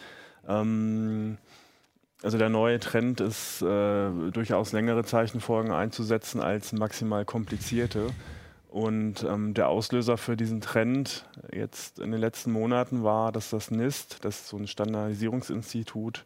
Ähm, 0.48 1.38
also 2.23 2.38
der 2.38 2.49
neue 2.49 2.80
Trend 2.80 3.21
ist 3.21 3.62
äh, 3.62 4.10
durchaus 4.32 4.71
längere 4.71 5.03
Zeichenfolgen 5.03 5.71
einzusetzen 5.71 6.41
als 6.41 6.73
maximal 6.73 7.25
komplizierte. 7.25 8.10
Und 8.69 9.23
ähm, 9.23 9.53
der 9.53 9.69
Auslöser 9.69 10.17
für 10.17 10.36
diesen 10.36 10.62
Trend 10.62 11.25
jetzt 11.53 11.99
in 11.99 12.12
den 12.12 12.19
letzten 12.19 12.51
Monaten 12.51 13.03
war, 13.03 13.32
dass 13.32 13.49
das 13.49 13.71
NIST, 13.71 14.25
das 14.25 14.41
ist 14.41 14.47
so 14.49 14.58
ein 14.58 14.67
Standardisierungsinstitut 14.67 16.25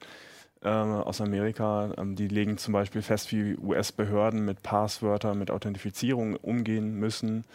äh, 0.64 0.70
aus 0.70 1.22
Amerika, 1.22 1.94
ähm, 1.98 2.16
die 2.16 2.28
legen 2.28 2.58
zum 2.58 2.74
Beispiel 2.74 3.02
fest, 3.02 3.32
wie 3.32 3.56
US-Behörden 3.58 4.44
mit 4.44 4.64
Passwörtern, 4.64 5.38
mit 5.38 5.52
Authentifizierung 5.52 6.36
umgehen 6.36 6.96
müssen, 6.96 7.46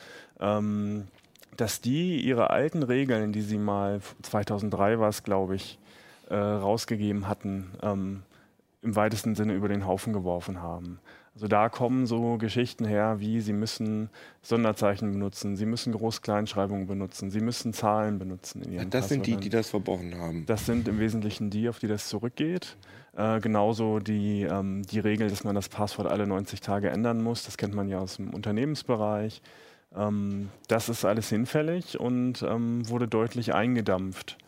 ähm, 0.41 1.09
dass 1.57 1.81
die 1.81 2.21
ihre 2.21 2.51
alten 2.51 2.83
Regeln, 2.83 3.33
die 3.33 3.43
sie 3.43 3.59
mal 3.59 4.01
2003 4.23 4.99
war 4.99 5.09
es, 5.09 5.23
glaube 5.23 5.57
ich, 5.57 5.79
äh, 6.29 6.37
rausgegeben 6.37 7.29
hatten, 7.29 7.71
ähm, 7.83 8.23
im 8.83 8.97
weitesten 8.97 9.35
Sinne 9.35 9.55
über 9.55 9.69
den 9.69 9.87
Haufen 9.87 10.13
geworfen 10.13 10.63
haben. 10.63 11.01
Also 11.37 11.49
da 11.49 11.69
kommen 11.69 12.07
so 12.07 12.39
Geschichten 12.39 12.87
her, 12.87 13.17
wie 13.19 13.43
sie 13.43 13.53
müssen 13.53 14.09
Sonderzeichen 14.41 15.13
benutzen, 15.13 15.55
sie 15.55 15.67
müssen 15.67 15.93
Groß-Kleinschreibungen 15.93 16.87
benutzen, 16.87 17.31
sie 17.31 17.41
müssen 17.41 17.75
Zahlen 17.75 18.19
benutzen 18.19 18.63
in 18.63 18.73
ihren 18.73 18.91
Das 18.91 19.11
sind 19.11 19.27
die, 19.27 19.37
die 19.37 19.51
das 19.51 19.69
verbrochen 19.69 20.17
haben. 20.17 20.47
Das 20.47 20.65
sind 20.65 20.89
im 20.89 20.99
Wesentlichen 20.99 21.51
die, 21.51 21.69
auf 21.69 21.79
die 21.79 21.89
das 21.89 22.09
zurückgeht. 22.09 22.79
Äh, 23.15 23.41
genauso 23.41 23.99
die, 23.99 24.45
ähm, 24.45 24.83
die 24.91 24.99
Regel, 24.99 25.29
dass 25.29 25.45
man 25.45 25.55
das 25.55 25.69
Passwort 25.69 26.09
alle 26.09 26.27
90 26.27 26.63
Tage 26.63 26.89
ändern 26.89 27.23
muss. 27.23 27.45
Das 27.45 27.59
kennt 27.59 27.75
man 27.75 27.89
ja 27.89 27.99
aus 27.99 28.17
dem 28.17 28.33
Unternehmensbereich. 28.33 29.43
Ähm, 29.95 30.49
das 30.69 30.89
ist 30.89 31.05
alles 31.05 31.29
hinfällig 31.29 32.01
und 32.01 32.43
ähm, 32.43 32.89
wurde 32.89 33.09
deutlich 33.09 33.53
eingedampft. 33.53 34.39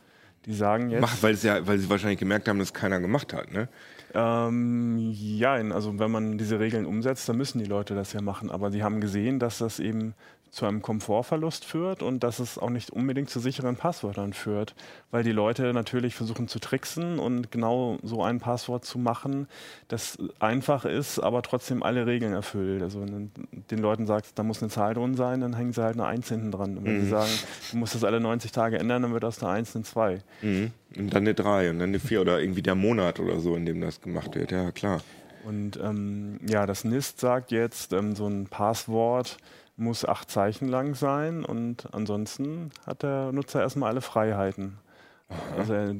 Die 0.48 0.54
sagen 0.54 0.88
jetzt. 0.88 1.02
Macht, 1.02 1.22
weil, 1.22 1.34
ja, 1.36 1.66
weil 1.66 1.78
sie 1.78 1.90
wahrscheinlich 1.90 2.18
gemerkt 2.18 2.48
haben, 2.48 2.58
dass 2.58 2.72
keiner 2.72 3.00
gemacht 3.00 3.34
hat, 3.34 3.52
ne? 3.52 3.68
Ähm, 4.14 4.96
ja, 5.12 5.52
also 5.52 5.98
wenn 5.98 6.10
man 6.10 6.38
diese 6.38 6.58
Regeln 6.58 6.86
umsetzt, 6.86 7.28
dann 7.28 7.36
müssen 7.36 7.58
die 7.58 7.66
Leute 7.66 7.94
das 7.94 8.14
ja 8.14 8.22
machen. 8.22 8.50
Aber 8.50 8.70
sie 8.70 8.82
haben 8.82 9.02
gesehen, 9.02 9.38
dass 9.38 9.58
das 9.58 9.78
eben 9.78 10.14
zu 10.50 10.66
einem 10.66 10.82
Komfortverlust 10.82 11.64
führt 11.64 12.02
und 12.02 12.22
dass 12.24 12.38
es 12.38 12.58
auch 12.58 12.70
nicht 12.70 12.90
unbedingt 12.90 13.30
zu 13.30 13.40
sicheren 13.40 13.76
Passwörtern 13.76 14.32
führt, 14.32 14.74
weil 15.10 15.22
die 15.22 15.32
Leute 15.32 15.72
natürlich 15.72 16.14
versuchen 16.14 16.48
zu 16.48 16.58
tricksen 16.58 17.18
und 17.18 17.50
genau 17.50 17.98
so 18.02 18.22
ein 18.22 18.40
Passwort 18.40 18.84
zu 18.84 18.98
machen, 18.98 19.46
das 19.88 20.18
einfach 20.38 20.84
ist, 20.84 21.18
aber 21.18 21.42
trotzdem 21.42 21.82
alle 21.82 22.06
Regeln 22.06 22.32
erfüllt. 22.32 22.82
Also 22.82 23.04
den 23.04 23.78
Leuten 23.78 24.06
sagst, 24.06 24.38
da 24.38 24.42
muss 24.42 24.62
eine 24.62 24.70
Zahl 24.70 24.94
drin 24.94 25.14
sein, 25.14 25.40
dann 25.40 25.54
hängen 25.54 25.72
sie 25.72 25.82
halt 25.82 25.94
eine 25.94 26.06
Eins 26.06 26.28
hinten 26.28 26.50
dran. 26.50 26.78
Und 26.78 26.84
wenn 26.84 26.98
mhm. 26.98 27.04
sie 27.04 27.10
sagen, 27.10 27.30
du 27.70 27.76
musst 27.76 27.94
das 27.94 28.04
alle 28.04 28.20
90 28.20 28.52
Tage 28.52 28.78
ändern, 28.78 29.02
dann 29.02 29.12
wird 29.12 29.24
aus 29.24 29.42
einer 29.42 29.52
Eins 29.52 29.74
eine 29.74 29.84
Zwei. 29.84 30.18
Mhm. 30.42 30.72
Und 30.96 31.14
dann 31.14 31.22
eine 31.22 31.34
Drei 31.34 31.70
und 31.70 31.78
dann 31.78 31.90
eine 31.90 32.00
Vier 32.00 32.20
oder 32.20 32.40
irgendwie 32.40 32.62
der 32.62 32.74
Monat 32.74 33.20
oder 33.20 33.40
so, 33.40 33.54
in 33.54 33.66
dem 33.66 33.80
das 33.80 34.00
gemacht 34.00 34.34
wird. 34.34 34.50
Ja, 34.50 34.70
klar. 34.70 35.00
Und 35.44 35.78
ähm, 35.82 36.40
ja, 36.46 36.66
das 36.66 36.84
NIST 36.84 37.20
sagt 37.20 37.52
jetzt, 37.52 37.92
ähm, 37.92 38.14
so 38.14 38.26
ein 38.26 38.46
Passwort 38.46 39.38
muss 39.78 40.04
acht 40.04 40.30
Zeichen 40.30 40.68
lang 40.68 40.94
sein 40.94 41.44
und 41.44 41.88
ansonsten 41.94 42.70
hat 42.86 43.02
der 43.02 43.32
Nutzer 43.32 43.62
erstmal 43.62 43.90
alle 43.90 44.00
Freiheiten. 44.00 44.78
Also 45.56 45.72
er 45.72 45.94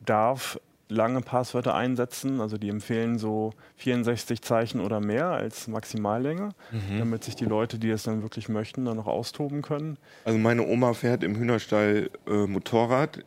darf 0.00 0.60
lange 0.88 1.22
Passwörter 1.22 1.74
einsetzen, 1.74 2.40
also 2.40 2.58
die 2.58 2.68
empfehlen 2.68 3.18
so 3.18 3.54
64 3.76 4.42
Zeichen 4.42 4.80
oder 4.80 5.00
mehr 5.00 5.28
als 5.28 5.68
Maximallänge, 5.68 6.50
mhm. 6.70 6.98
damit 6.98 7.24
sich 7.24 7.34
die 7.34 7.46
Leute, 7.46 7.78
die 7.78 7.88
es 7.88 8.02
dann 8.02 8.22
wirklich 8.22 8.50
möchten, 8.50 8.84
dann 8.84 8.98
noch 8.98 9.06
austoben 9.06 9.62
können. 9.62 9.96
Also 10.24 10.38
meine 10.38 10.66
Oma 10.66 10.92
fährt 10.92 11.24
im 11.24 11.36
Hühnerstall 11.36 12.10
äh, 12.26 12.46
Motorrad. 12.46 13.24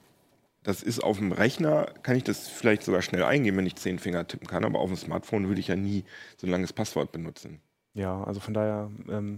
Das 0.63 0.83
ist 0.83 1.03
auf 1.03 1.17
dem 1.17 1.31
Rechner, 1.31 1.87
kann 2.03 2.15
ich 2.15 2.23
das 2.23 2.47
vielleicht 2.47 2.83
sogar 2.83 3.01
schnell 3.01 3.23
eingeben, 3.23 3.57
wenn 3.57 3.67
ich 3.67 3.75
zehn 3.75 3.99
Finger 3.99 4.27
tippen 4.27 4.47
kann, 4.47 4.63
aber 4.63 4.79
auf 4.79 4.89
dem 4.89 4.97
Smartphone 4.97 5.47
würde 5.47 5.59
ich 5.59 5.67
ja 5.67 5.75
nie 5.75 6.03
so 6.37 6.47
ein 6.47 6.51
langes 6.51 6.73
Passwort 6.73 7.11
benutzen. 7.11 7.59
Ja, 7.93 8.23
also 8.23 8.39
von 8.39 8.53
daher 8.53 8.89
ähm, 9.09 9.37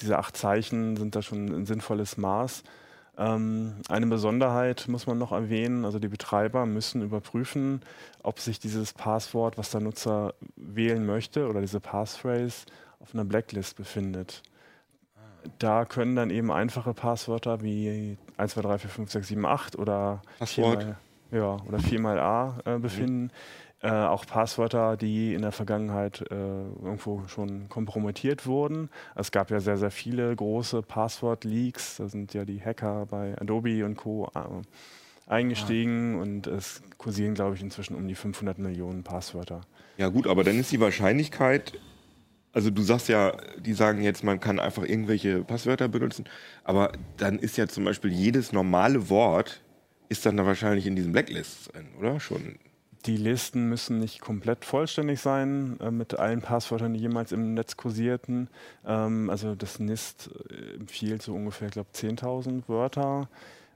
diese 0.00 0.18
acht 0.18 0.36
Zeichen 0.36 0.96
sind 0.96 1.14
da 1.14 1.22
schon 1.22 1.48
ein 1.48 1.66
sinnvolles 1.66 2.16
Maß. 2.16 2.62
Ähm, 3.16 3.76
eine 3.88 4.06
Besonderheit 4.06 4.86
muss 4.88 5.06
man 5.06 5.18
noch 5.18 5.32
erwähnen, 5.32 5.84
also 5.84 5.98
die 5.98 6.08
Betreiber 6.08 6.66
müssen 6.66 7.02
überprüfen, 7.02 7.80
ob 8.22 8.40
sich 8.40 8.58
dieses 8.58 8.92
Passwort, 8.92 9.56
was 9.56 9.70
der 9.70 9.80
Nutzer 9.80 10.34
wählen 10.56 11.06
möchte, 11.06 11.48
oder 11.48 11.60
diese 11.60 11.78
Passphrase 11.80 12.66
auf 12.98 13.14
einer 13.14 13.24
Blacklist 13.24 13.76
befindet. 13.76 14.42
Da 15.58 15.84
können 15.84 16.16
dann 16.16 16.30
eben 16.30 16.50
einfache 16.50 16.94
Passwörter 16.94 17.62
wie 17.62 18.16
1, 18.36 18.52
2, 18.54 18.62
3, 18.62 18.78
4, 18.78 18.90
5, 18.90 19.10
6, 19.12 19.28
7, 19.28 19.46
8 19.46 19.78
oder 19.78 20.22
Passwort. 20.38 20.82
4 20.82 20.86
mal, 20.86 20.96
ja, 21.30 21.56
oder 21.68 21.78
4 21.78 22.00
mal 22.00 22.18
A 22.18 22.58
äh, 22.64 22.78
befinden. 22.78 23.24
Mhm 23.24 23.30
äh, 23.84 23.90
auch 23.90 24.24
Passwörter, 24.26 24.96
die 24.96 25.34
in 25.34 25.42
der 25.42 25.52
Vergangenheit 25.52 26.24
äh, 26.30 26.34
irgendwo 26.34 27.22
schon 27.28 27.68
kompromittiert 27.68 28.46
wurden. 28.46 28.88
Es 29.14 29.30
gab 29.30 29.50
ja 29.50 29.60
sehr, 29.60 29.76
sehr 29.76 29.90
viele 29.90 30.34
große 30.34 30.80
Passwort-Leaks. 30.80 31.98
Da 31.98 32.08
sind 32.08 32.32
ja 32.32 32.46
die 32.46 32.62
Hacker 32.62 33.06
bei 33.06 33.38
Adobe 33.38 33.84
und 33.84 33.96
Co. 33.96 34.30
Äh, 34.34 34.40
eingestiegen 35.26 36.16
ah. 36.16 36.22
und 36.22 36.46
es 36.46 36.82
kursieren, 36.98 37.34
glaube 37.34 37.56
ich, 37.56 37.62
inzwischen 37.62 37.94
um 37.94 38.08
die 38.08 38.14
500 38.14 38.58
Millionen 38.58 39.02
Passwörter. 39.02 39.60
Ja 39.98 40.08
gut, 40.08 40.26
aber 40.26 40.44
dann 40.44 40.58
ist 40.58 40.72
die 40.72 40.80
Wahrscheinlichkeit, 40.80 41.78
also 42.52 42.70
du 42.70 42.82
sagst 42.82 43.08
ja, 43.08 43.36
die 43.58 43.74
sagen 43.74 44.02
jetzt, 44.02 44.24
man 44.24 44.40
kann 44.40 44.60
einfach 44.60 44.82
irgendwelche 44.82 45.44
Passwörter 45.44 45.88
benutzen, 45.88 46.24
aber 46.62 46.92
dann 47.16 47.38
ist 47.38 47.56
ja 47.56 47.68
zum 47.68 47.84
Beispiel 47.84 48.12
jedes 48.12 48.52
normale 48.52 49.08
Wort 49.10 49.62
ist 50.08 50.26
dann 50.26 50.36
da 50.36 50.46
wahrscheinlich 50.46 50.86
in 50.86 50.96
diesen 50.96 51.12
Blacklists 51.12 51.68
drin, 51.68 51.86
oder? 51.98 52.20
Schon 52.20 52.56
die 53.06 53.16
Listen 53.16 53.68
müssen 53.68 53.98
nicht 53.98 54.20
komplett 54.20 54.64
vollständig 54.64 55.20
sein 55.20 55.78
äh, 55.80 55.90
mit 55.90 56.18
allen 56.18 56.40
Passwörtern, 56.40 56.94
die 56.94 57.00
jemals 57.00 57.32
im 57.32 57.54
Netz 57.54 57.76
kursierten. 57.76 58.48
Ähm, 58.86 59.28
also 59.30 59.54
das 59.54 59.78
NIST 59.78 60.30
äh, 60.50 60.76
empfiehlt 60.76 61.22
so 61.22 61.34
ungefähr, 61.34 61.68
ich 61.68 61.74
glaube, 61.74 61.90
10.000 61.94 62.62
Wörter 62.68 63.28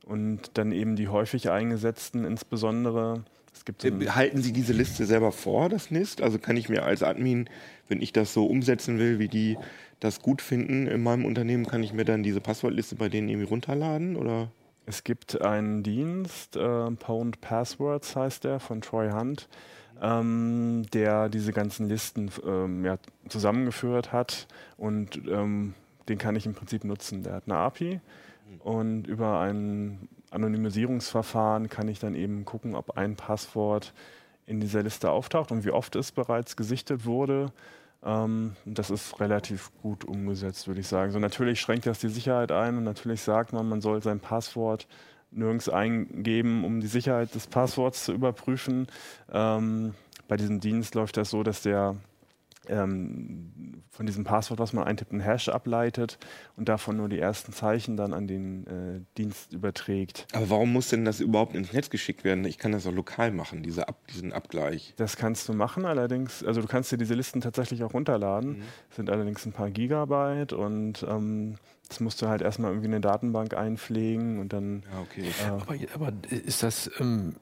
und 0.05 0.53
dann 0.55 0.73
eben 0.73 0.97
die 0.97 1.09
häufig 1.09 1.51
eingesetzten, 1.51 2.25
insbesondere. 2.25 3.25
Es 3.53 3.65
gibt 3.65 3.83
so 3.83 3.89
äh, 3.89 4.09
Halten 4.09 4.43
Sie 4.43 4.53
diese 4.53 4.73
Liste 4.73 5.05
selber 5.05 5.33
vor, 5.33 5.69
das 5.69 5.91
NIST? 5.91 6.23
Also 6.23 6.39
kann 6.39 6.57
ich 6.57 6.69
mir 6.69 6.85
als 6.85 7.03
Admin, 7.03 7.51
wenn 7.89 8.01
ich 8.01 8.13
das 8.13 8.33
so 8.33 8.47
umsetzen 8.47 8.99
will, 8.99 9.19
wie 9.19 9.29
die 9.29 9.59
das 10.01 10.23
gut 10.23 10.41
finden 10.41 10.87
in 10.87 11.03
meinem 11.03 11.25
Unternehmen, 11.25 11.67
kann 11.67 11.83
ich 11.83 11.93
mir 11.93 12.05
dann 12.05 12.23
diese 12.23 12.41
Passwortliste 12.41 12.95
bei 12.95 13.09
denen 13.09 13.29
irgendwie 13.29 13.49
runterladen 13.49 14.17
oder? 14.17 14.51
Es 14.89 15.05
gibt 15.05 15.43
einen 15.43 15.83
Dienst, 15.83 16.57
äh, 16.57 16.91
Pwned 16.91 17.43
Passwords 17.43 18.17
heißt 18.17 18.45
der, 18.45 18.59
von 18.59 18.81
Troy 18.81 19.11
Hunt, 19.11 19.47
ähm, 20.01 20.87
der 20.95 21.29
diese 21.29 21.53
ganzen 21.53 21.91
Listen 21.91 22.31
ähm, 22.43 22.87
ja, 22.87 22.97
zusammengeführt 23.29 24.15
hat 24.15 24.49
und 24.79 25.21
ähm, 25.29 25.75
den 26.09 26.17
kann 26.17 26.37
ich 26.37 26.47
im 26.47 26.55
Prinzip 26.55 26.85
nutzen. 26.85 27.23
Der 27.23 27.35
hat 27.35 27.43
eine 27.45 27.59
API 27.59 28.01
und 28.61 29.07
über 29.07 29.41
ein 29.41 30.09
Anonymisierungsverfahren 30.31 31.69
kann 31.69 31.89
ich 31.89 31.99
dann 31.99 32.15
eben 32.15 32.47
gucken, 32.47 32.75
ob 32.75 32.97
ein 32.97 33.15
Passwort 33.15 33.93
in 34.47 34.59
dieser 34.59 34.83
Liste 34.83 35.11
auftaucht 35.11 35.53
und 35.53 35.67
wie 35.67 35.71
oft 35.71 35.97
es 35.97 36.13
bereits 36.13 36.57
gesichtet 36.57 37.05
wurde 37.05 37.53
ähm, 38.05 38.57
das 38.65 38.91
ist 38.91 39.21
relativ 39.21 39.71
gut 39.83 40.05
umgesetzt, 40.05 40.69
würde 40.69 40.81
ich 40.81 40.89
sagen. 40.89 41.13
So 41.13 41.19
natürlich 41.19 41.61
schränkt 41.61 41.87
das 41.87 41.99
die 41.99 42.09
Sicherheit 42.09 42.53
ein 42.53 42.77
und 42.77 42.85
natürlich 42.85 43.23
sagt 43.23 43.53
man, 43.53 43.69
man 43.69 43.81
soll 43.81 44.03
sein 44.03 44.21
Passwort 44.21 44.87
nirgends 45.31 45.69
eingeben, 45.69 46.65
um 46.65 46.81
die 46.81 46.87
Sicherheit 46.87 47.35
des 47.35 47.47
Passworts 47.47 48.05
zu 48.05 48.13
überprüfen. 48.13 48.87
Ähm, 49.31 49.95
bei 50.27 50.37
diesem 50.37 50.61
Dienst 50.61 50.95
läuft 50.95 51.17
das 51.17 51.31
so, 51.31 51.43
dass 51.43 51.63
der 51.63 51.97
ähm, 52.69 53.83
von 53.91 54.07
diesem 54.07 54.25
Passwort, 54.25 54.61
was 54.61 54.73
man 54.73 54.85
eintippt, 54.85 55.13
einen 55.13 55.21
Hash 55.21 55.49
ableitet 55.49 56.19
und 56.57 56.69
davon 56.69 56.97
nur 56.97 57.09
die 57.09 57.19
ersten 57.19 57.53
Zeichen 57.53 57.97
dann 57.97 58.13
an 58.13 58.27
den 58.27 58.67
äh, 58.67 59.01
Dienst 59.17 59.53
überträgt. 59.53 60.27
Aber 60.33 60.51
warum 60.51 60.73
muss 60.73 60.89
denn 60.89 61.05
das 61.05 61.21
überhaupt 61.21 61.55
ins 61.55 61.73
Netz 61.73 61.91
geschickt 61.91 62.25
werden? 62.25 62.45
Ich 62.45 62.59
kann 62.59 62.73
das 62.73 62.87
auch 62.87 62.93
lokal 62.93 63.33
machen, 63.33 63.63
diese 63.63 63.89
Ab 63.89 64.07
diesen 64.09 64.33
Abgleich. 64.33 64.95
Das 64.97 65.17
kannst 65.17 65.49
du 65.49 65.53
machen, 65.53 65.85
allerdings, 65.85 66.45
also 66.45 66.61
du 66.61 66.67
kannst 66.67 66.93
dir 66.93 66.99
diese 66.99 67.15
Listen 67.15 67.41
tatsächlich 67.41 67.83
auch 67.85 67.95
runterladen. 67.95 68.59
Mhm. 68.59 68.63
sind 68.91 69.11
allerdings 69.11 69.45
ein 69.47 69.53
paar 69.53 69.71
Gigabyte 69.71 70.53
und 70.53 71.05
ähm, 71.09 71.57
das 71.89 72.01
musst 72.01 72.21
du 72.21 72.29
halt 72.29 72.43
erstmal 72.43 72.71
irgendwie 72.71 72.87
in 72.87 72.95
eine 72.95 73.01
Datenbank 73.01 73.55
einpflegen 73.55 74.39
und 74.39 74.53
dann. 74.53 74.83
Ja, 74.93 75.01
okay. 75.01 75.25
Äh, 75.43 75.49
aber, 75.49 75.75
aber, 75.95 76.13
ist 76.31 76.63
das, 76.63 76.91
ähm, 77.01 77.37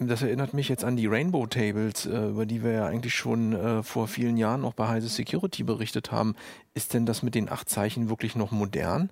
das 0.00 0.22
erinnert 0.22 0.54
mich 0.54 0.68
jetzt 0.68 0.84
an 0.84 0.96
die 0.96 1.06
Rainbow 1.06 1.46
Tables, 1.46 2.06
äh, 2.06 2.28
über 2.28 2.44
die 2.44 2.64
wir 2.64 2.72
ja 2.72 2.86
eigentlich 2.86 3.14
schon 3.14 3.52
äh, 3.52 3.82
vor 3.82 4.08
vielen 4.08 4.36
Jahren 4.36 4.64
auch 4.64 4.74
bei 4.74 4.88
Heise 4.88 5.08
Security 5.08 5.62
berichtet 5.62 6.10
haben. 6.10 6.34
Ist 6.74 6.94
denn 6.94 7.06
das 7.06 7.22
mit 7.22 7.34
den 7.34 7.48
acht 7.48 7.68
Zeichen 7.68 8.08
wirklich 8.08 8.34
noch 8.34 8.50
modern? 8.50 9.10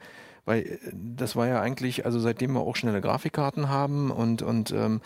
Weil 0.51 0.63
äh, 0.63 0.79
das 0.93 1.37
war 1.37 1.47
ja 1.47 1.61
eigentlich, 1.61 2.05
also 2.05 2.19
seitdem 2.19 2.55
wir 2.55 2.63
auch 2.63 2.75
schnelle 2.75 3.01
Grafikkarten 3.01 3.69
haben 3.69 4.11
und, 4.11 4.43
und 4.43 4.73
ähm, 4.73 5.01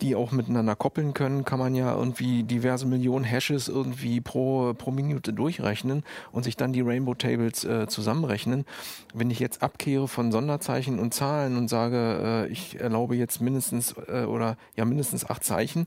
die 0.00 0.16
auch 0.16 0.32
miteinander 0.32 0.74
koppeln 0.76 1.12
können, 1.12 1.44
kann 1.44 1.58
man 1.58 1.74
ja 1.74 1.94
irgendwie 1.94 2.42
diverse 2.42 2.86
Millionen 2.86 3.26
Hashes 3.26 3.68
irgendwie 3.68 4.22
pro, 4.22 4.72
pro 4.72 4.90
Minute 4.90 5.34
durchrechnen 5.34 6.04
und 6.32 6.44
sich 6.44 6.56
dann 6.56 6.72
die 6.72 6.80
Rainbow 6.80 7.14
Tables 7.14 7.64
äh, 7.64 7.86
zusammenrechnen. 7.86 8.64
Wenn 9.12 9.30
ich 9.30 9.40
jetzt 9.40 9.62
abkehre 9.62 10.08
von 10.08 10.32
Sonderzeichen 10.32 10.98
und 10.98 11.12
Zahlen 11.12 11.58
und 11.58 11.68
sage, 11.68 12.46
äh, 12.48 12.50
ich 12.50 12.80
erlaube 12.80 13.14
jetzt 13.14 13.42
mindestens 13.42 13.94
äh, 14.08 14.24
oder 14.24 14.56
ja 14.74 14.86
mindestens 14.86 15.28
acht 15.28 15.44
Zeichen, 15.44 15.86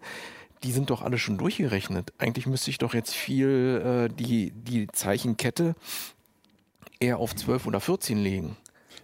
die 0.62 0.72
sind 0.72 0.92
doch 0.92 1.02
alle 1.02 1.18
schon 1.18 1.40
durchgerechnet. 1.40 2.14
Eigentlich 2.20 2.46
müsste 2.46 2.70
ich 2.70 2.78
doch 2.78 2.94
jetzt 2.94 3.16
viel 3.16 4.10
äh, 4.12 4.14
die, 4.14 4.52
die 4.52 4.86
Zeichenkette 4.90 5.74
eher 7.00 7.18
auf 7.18 7.36
12 7.36 7.66
oder 7.66 7.80
14 7.80 8.20
legen. 8.20 8.58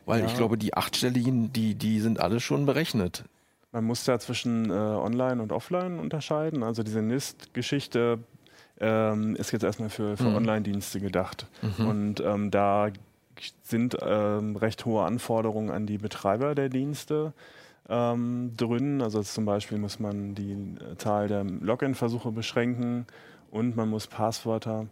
Weil 0.07 0.21
Ja. 0.21 0.25
ich 0.25 0.35
glaube, 0.35 0.57
die 0.57 0.73
achtstelligen, 0.73 1.53
die, 1.53 1.75
die 1.75 1.99
sind 1.99 2.19
alle 2.19 2.39
schon 2.39 2.65
berechnet. 2.65 3.23
Man 3.71 3.83
muss 3.83 4.03
da 4.05 4.17
zwischen 4.19 4.71
äh, 4.71 4.73
Online 4.73 5.41
und 5.41 5.51
Offline 5.51 5.99
unterscheiden. 5.99 6.63
Also 6.63 6.81
diese 6.81 7.01
NIST-Geschichte 7.01 8.19
ähm, 8.79 9.35
ist 9.35 9.51
jetzt 9.51 9.63
erstmal 9.63 9.89
für, 9.89 10.17
für 10.17 10.23
Mhm. 10.29 10.35
Online-Dienste 10.37 10.99
gedacht. 11.01 11.47
Und 11.77 12.21
ähm, 12.21 12.49
da 12.51 12.89
sind 13.63 13.97
ähm, 14.01 14.55
recht 14.55 14.85
hohe 14.85 15.03
Anforderungen 15.03 15.69
an 15.69 15.85
die 15.85 15.97
Betreiber 15.97 16.55
der 16.55 16.69
Dienste 16.69 17.33
ähm, 17.89 18.53
drin. 18.55 19.01
Also 19.01 19.21
zum 19.21 19.45
Beispiel 19.45 19.77
muss 19.77 19.99
man 19.99 20.33
die 20.35 20.53
äh, 20.53 20.95
Zahl 20.97 21.27
der 21.27 21.43
Login-Versuche 21.43 22.31
beschränken 22.31 23.05
und 23.51 23.75
man 23.75 23.89
muss 23.89 24.07
Passwörter 24.07 24.87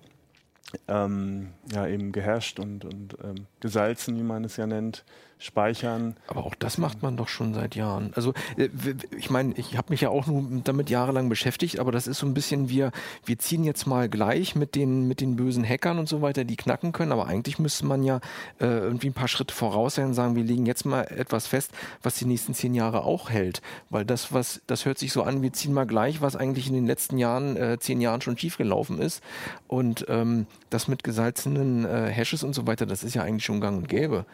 ähm, 0.88 1.54
ja 1.72 1.88
eben 1.88 2.12
gehasht 2.12 2.60
und, 2.60 2.86
und 2.86 3.18
ähm, 3.24 3.48
gesalzen, 3.60 4.16
wie 4.18 4.24
man 4.24 4.44
es 4.44 4.58
ja 4.58 4.68
nennt, 4.68 5.06
speichern. 5.38 6.16
Aber 6.28 6.46
auch 6.46 6.56
das 6.56 6.78
macht 6.78 7.04
man 7.04 7.18
doch 7.18 7.28
schon 7.28 7.54
seit 7.54 7.76
Jahren. 7.76 8.12
Also 8.16 8.34
äh, 8.58 8.70
ich 9.18 9.30
meine, 9.30 9.54
ich 9.56 9.78
habe 9.78 9.88
mich 9.90 10.02
ja 10.02 10.10
auch 10.10 10.28
nur 10.28 10.62
damit 10.64 10.90
jahrelang 10.90 11.30
beschäftigt, 11.30 11.80
aber 11.80 11.92
das 11.92 12.08
ist 12.08 12.20
so 12.20 12.26
ein 12.26 12.34
bisschen, 12.34 12.70
wir, 12.70 12.92
wir 13.26 13.38
ziehen 13.38 13.64
jetzt 13.64 13.86
mal 13.86 14.10
gleich 14.10 14.56
mit 14.56 14.76
den, 14.76 15.08
mit 15.08 15.22
den 15.22 15.36
bösen 15.36 15.68
Hackern 15.68 16.00
und 16.00 16.08
so 16.08 16.22
weiter, 16.22 16.44
die 16.44 16.56
knacken 16.56 16.92
können, 16.92 17.12
aber 17.12 17.28
eigentlich 17.28 17.60
müsste 17.60 17.86
man 17.86 18.04
ja 18.04 18.22
äh, 18.60 18.66
irgendwie 18.66 19.08
ein 19.08 19.14
paar 19.14 19.28
Schritte 19.28 19.54
voraus 19.54 19.96
sein 19.96 20.08
und 20.08 20.14
sagen, 20.14 20.36
wir 20.36 20.44
legen 20.44 20.66
jetzt 20.66 20.86
mal 20.86 21.04
etwas 21.04 21.48
fest, 21.48 21.72
was 22.02 22.16
die 22.16 22.26
nächsten 22.26 22.54
zehn 22.54 22.74
Jahre 22.74 23.04
auch 23.04 23.30
hält. 23.30 23.62
Weil 23.90 24.06
das, 24.06 24.34
was, 24.34 24.62
das 24.68 24.86
hört 24.86 24.98
sich 24.98 25.12
so 25.12 25.24
an, 25.24 25.42
wir 25.42 25.54
ziehen 25.54 25.74
mal 25.74 25.86
gleich, 25.86 26.22
was 26.22 26.36
eigentlich 26.36 26.68
in 26.68 26.74
den 26.74 26.88
letzten 26.88 27.18
Jahren, 27.18 27.58
äh, 27.58 27.78
zehn 27.80 28.02
Jahren 28.02 28.22
schon 28.22 28.38
schiefgelaufen 28.38 29.00
ist. 29.00 29.22
Und 29.68 30.06
ähm, 30.08 30.48
das 30.70 30.88
mit 30.88 31.04
gesalzenen 31.04 31.86
äh, 31.86 32.10
Hashes 32.10 32.44
und 32.44 32.54
so 32.54 32.68
weiter, 32.68 32.86
das 32.86 33.04
ist 33.04 33.16
ja 33.16 33.24
eigentlich 33.24 33.46
schon 33.46 33.62
gang 33.62 33.78
und 33.78 33.90
gäbe. 33.90 34.26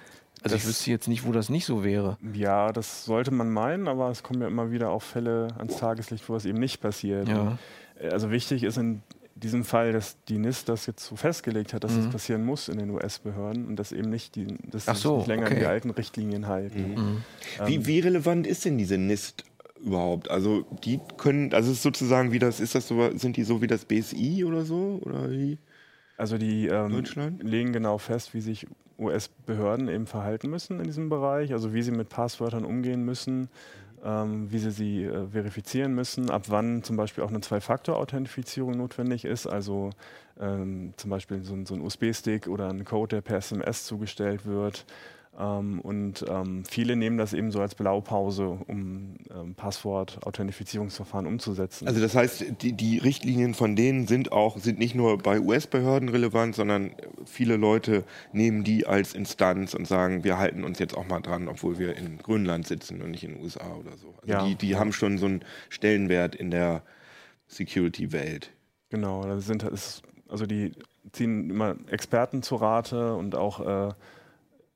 Also 0.43 0.55
ich 0.55 0.61
Das- 0.63 0.69
wüsste 0.69 0.89
jetzt 0.91 1.07
nicht, 1.07 1.25
wo 1.25 1.31
das 1.31 1.49
nicht 1.49 1.65
so 1.65 1.83
wäre. 1.83 2.17
Ja, 2.33 2.71
das 2.71 3.05
sollte 3.05 3.31
man 3.31 3.49
meinen, 3.51 3.87
aber 3.87 4.09
es 4.09 4.23
kommen 4.23 4.41
ja 4.41 4.47
immer 4.47 4.71
wieder 4.71 4.89
auch 4.89 5.03
Fälle 5.03 5.49
ans 5.57 5.77
Tageslicht, 5.77 6.27
wo 6.29 6.35
es 6.35 6.45
eben 6.45 6.59
nicht 6.59 6.81
passiert. 6.81 7.27
Ja. 7.27 7.57
Äh, 7.99 8.09
Also 8.09 8.31
wichtig 8.31 8.63
ist 8.63 8.77
in 8.77 9.03
diesem 9.35 9.63
Fall, 9.63 9.91
dass 9.93 10.17
die 10.27 10.37
NIST 10.39 10.67
das 10.69 10.85
jetzt 10.87 11.05
so 11.05 11.15
festgelegt 11.15 11.73
hat, 11.73 11.83
dass 11.83 11.95
das 11.95 12.05
Mhm. 12.05 12.09
passieren 12.11 12.43
muss 12.45 12.67
in 12.69 12.77
den 12.79 12.89
US-Behörden 12.89 13.65
und 13.67 13.75
dass 13.75 13.91
eben 13.91 14.09
nicht 14.09 14.35
die, 14.35 14.47
dass 14.69 14.87
Ach 14.87 14.93
sie 14.95 14.97
sich 14.97 15.03
so, 15.03 15.17
nicht 15.17 15.27
länger 15.27 15.45
an 15.45 15.51
okay. 15.51 15.59
die 15.61 15.65
alten 15.67 15.89
Richtlinien 15.91 16.47
halten. 16.47 16.93
Mhm. 16.95 17.23
Wie, 17.67 17.85
wie 17.85 17.99
relevant 17.99 18.47
ist 18.47 18.65
denn 18.65 18.77
diese 18.79 18.97
NIST 18.97 19.43
überhaupt? 19.83 20.29
Also 20.31 20.65
die 20.83 20.99
können, 21.17 21.53
also 21.53 21.69
es 21.71 21.77
ist 21.77 21.83
sozusagen 21.83 22.31
wie 22.31 22.39
das, 22.39 22.59
ist 22.59 22.73
das 22.75 22.87
so, 22.87 23.15
sind 23.15 23.37
die 23.37 23.43
so 23.43 23.61
wie 23.61 23.67
das 23.67 23.85
BSI 23.85 24.43
oder 24.45 24.63
so? 24.65 24.99
Oder 25.03 25.29
wie? 25.31 25.57
Also 26.21 26.37
die 26.37 26.67
ähm, 26.67 27.03
legen 27.41 27.73
genau 27.73 27.97
fest, 27.97 28.35
wie 28.35 28.41
sich 28.41 28.67
US-Behörden 28.99 29.89
eben 29.89 30.05
verhalten 30.05 30.51
müssen 30.51 30.77
in 30.77 30.83
diesem 30.83 31.09
Bereich, 31.09 31.51
also 31.51 31.73
wie 31.73 31.81
sie 31.81 31.89
mit 31.89 32.09
Passwörtern 32.09 32.63
umgehen 32.63 33.03
müssen, 33.03 33.49
ähm, 34.05 34.51
wie 34.51 34.59
sie 34.59 34.69
sie 34.69 35.03
äh, 35.05 35.25
verifizieren 35.29 35.95
müssen, 35.95 36.29
ab 36.29 36.43
wann 36.49 36.83
zum 36.83 36.95
Beispiel 36.95 37.23
auch 37.23 37.29
eine 37.29 37.41
Zwei-Faktor-Authentifizierung 37.41 38.77
notwendig 38.77 39.25
ist, 39.25 39.47
also 39.47 39.89
ähm, 40.39 40.93
zum 40.95 41.09
Beispiel 41.09 41.41
so, 41.41 41.57
so 41.65 41.73
ein 41.73 41.81
USB-Stick 41.81 42.47
oder 42.47 42.69
ein 42.69 42.85
Code, 42.85 43.15
der 43.15 43.21
per 43.21 43.37
SMS 43.37 43.85
zugestellt 43.85 44.45
wird. 44.45 44.85
Ähm, 45.39 45.79
und 45.79 46.25
ähm, 46.27 46.65
viele 46.65 46.95
nehmen 46.95 47.17
das 47.17 47.33
eben 47.33 47.51
so 47.51 47.61
als 47.61 47.75
Blaupause, 47.75 48.59
um 48.67 49.15
ähm, 49.33 49.55
Passwort-Authentifizierungsverfahren 49.55 51.25
umzusetzen. 51.25 51.87
Also 51.87 52.01
das 52.01 52.15
heißt, 52.15 52.61
die, 52.61 52.73
die 52.73 52.97
Richtlinien 52.97 53.53
von 53.53 53.75
denen 53.75 54.07
sind 54.07 54.31
auch, 54.33 54.57
sind 54.57 54.77
nicht 54.77 54.93
nur 54.93 55.17
bei 55.17 55.39
US-Behörden 55.39 56.09
relevant, 56.09 56.55
sondern 56.55 56.91
viele 57.25 57.55
Leute 57.55 58.03
nehmen 58.33 58.63
die 58.65 58.85
als 58.85 59.13
Instanz 59.13 59.73
und 59.73 59.87
sagen, 59.87 60.25
wir 60.25 60.37
halten 60.37 60.65
uns 60.65 60.79
jetzt 60.79 60.97
auch 60.97 61.07
mal 61.07 61.21
dran, 61.21 61.47
obwohl 61.47 61.79
wir 61.79 61.95
in 61.95 62.17
Grönland 62.17 62.67
sitzen 62.67 63.01
und 63.01 63.11
nicht 63.11 63.23
in 63.23 63.35
den 63.35 63.43
USA 63.43 63.73
oder 63.73 63.97
so. 63.97 64.13
Also 64.21 64.27
Ja, 64.27 64.45
die, 64.45 64.55
die 64.55 64.75
haben 64.75 64.91
schon 64.91 65.17
so 65.17 65.27
einen 65.27 65.45
Stellenwert 65.69 66.35
in 66.35 66.51
der 66.51 66.83
Security-Welt. 67.47 68.51
Genau, 68.89 69.23
da 69.23 69.39
sind 69.39 69.63
also 70.27 70.45
die 70.45 70.71
ziehen 71.11 71.49
immer 71.49 71.75
Experten 71.89 72.41
zu 72.41 72.55
Rate 72.55 73.15
und 73.15 73.35
auch 73.35 73.89
äh, 73.89 73.93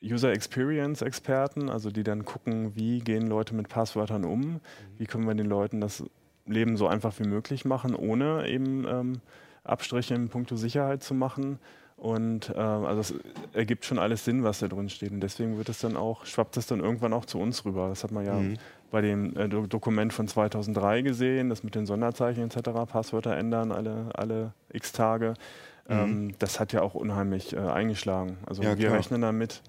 User 0.06 0.32
Experience 0.32 1.02
Experten, 1.02 1.70
also 1.70 1.90
die 1.90 2.04
dann 2.04 2.26
gucken, 2.26 2.76
wie 2.76 3.00
gehen 3.00 3.28
Leute 3.28 3.56
mit 3.56 3.70
Passwörtern 3.70 4.24
um, 4.24 4.60
wie 4.98 5.06
können 5.06 5.26
wir 5.28 5.34
den 5.36 5.48
Leuten 5.48 5.82
das 5.82 6.04
Leben 6.46 6.78
so 6.78 6.88
einfach 6.88 7.18
wie 7.20 7.28
möglich 7.28 7.66
machen, 7.66 7.96
ohne 7.96 8.48
eben 8.48 8.86
ähm, 8.88 9.22
Abstriche 9.64 10.14
in 10.14 10.30
puncto 10.30 10.56
Sicherheit 10.56 11.02
zu 11.02 11.14
machen. 11.16 11.60
Und 11.98 12.50
äh, 12.50 12.60
also 12.60 13.00
es 13.00 13.14
ergibt 13.54 13.86
schon 13.86 13.98
alles 14.00 14.26
Sinn, 14.26 14.44
was 14.44 14.60
da 14.60 14.68
drin 14.68 14.90
steht. 14.90 15.12
Und 15.12 15.22
deswegen 15.22 15.58
wird 15.58 15.70
es 15.70 15.80
dann 15.80 15.96
auch, 15.96 16.26
schwappt 16.26 16.58
es 16.58 16.68
dann 16.68 16.82
irgendwann 16.82 17.14
auch 17.14 17.26
zu 17.26 17.40
uns 17.40 17.64
rüber. 17.66 17.88
Das 17.88 18.04
hat 18.04 18.12
man 18.12 18.26
ja 18.26 18.34
Mhm. 18.36 18.58
bei 18.92 19.02
dem 19.02 19.36
äh, 19.38 19.48
Do 19.48 19.66
Dokument 19.66 20.12
von 20.14 20.28
2003 20.28 21.02
gesehen, 21.04 21.50
das 21.50 21.64
mit 21.64 21.74
den 21.74 21.86
Sonderzeichen 21.86 22.44
etc., 22.44 22.70
Passwörter 22.86 23.36
ändern 23.38 23.72
alle, 23.72 24.10
alle 24.14 24.54
x 24.74 24.92
Tage. 24.92 25.34
Ähm, 25.88 26.34
das 26.40 26.60
hat 26.60 26.74
ja 26.74 26.82
auch 26.82 26.96
unheimlich 26.96 27.54
äh, 27.56 27.60
eingeschlagen. 27.60 28.38
Also 28.46 28.62
Ja, 28.62 28.78
wir 28.78 28.88
klar. 28.88 28.98
rechnen 28.98 29.22
damit, 29.22 29.62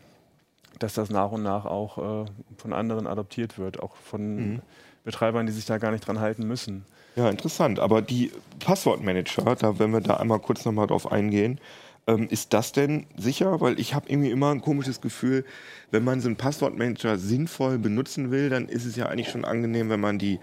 dass 0.79 0.95
das 0.95 1.11
nach 1.11 1.33
und 1.33 1.43
nach 1.43 1.65
auch 1.65 2.25
äh, 2.25 2.27
von 2.59 2.73
anderen 2.73 3.07
adoptiert 3.07 3.59
wird, 3.59 3.81
auch 3.81 3.97
von 3.97 4.55
Mhm. 4.55 4.63
Betreibern, 5.05 5.47
die 5.47 5.53
sich 5.53 5.67
da 5.67 5.79
gar 5.79 5.93
nicht 5.93 6.07
dran 6.07 6.19
halten 6.19 6.47
müssen. 6.49 6.85
Ja, 7.15 7.31
interessant. 7.31 7.79
Aber 7.79 8.03
die 8.03 8.33
Passwortmanager, 8.59 9.55
da 9.55 9.79
wenn 9.79 9.93
wir 9.93 10.01
da 10.01 10.15
einmal 10.17 10.41
kurz 10.41 10.65
nochmal 10.65 10.89
drauf 10.89 11.11
eingehen, 11.11 11.61
ähm, 12.09 12.27
ist 12.29 12.53
das 12.53 12.73
denn 12.73 13.07
sicher? 13.17 13.61
Weil 13.61 13.81
ich 13.81 13.95
habe 13.95 14.09
irgendwie 14.09 14.31
immer 14.31 14.51
ein 14.51 14.61
komisches 14.61 15.01
Gefühl, 15.01 15.45
wenn 15.91 16.05
man 16.05 16.21
so 16.21 16.29
einen 16.29 16.37
Passwortmanager 16.37 17.19
sinnvoll 17.19 17.79
benutzen 17.79 18.31
will, 18.31 18.51
dann 18.51 18.69
ist 18.69 18.85
es 18.85 18.97
ja 18.97 19.07
eigentlich 19.07 19.29
schon 19.29 19.45
angenehm, 19.45 19.91
wenn 19.91 20.01
man 20.01 20.19
die 20.19 20.39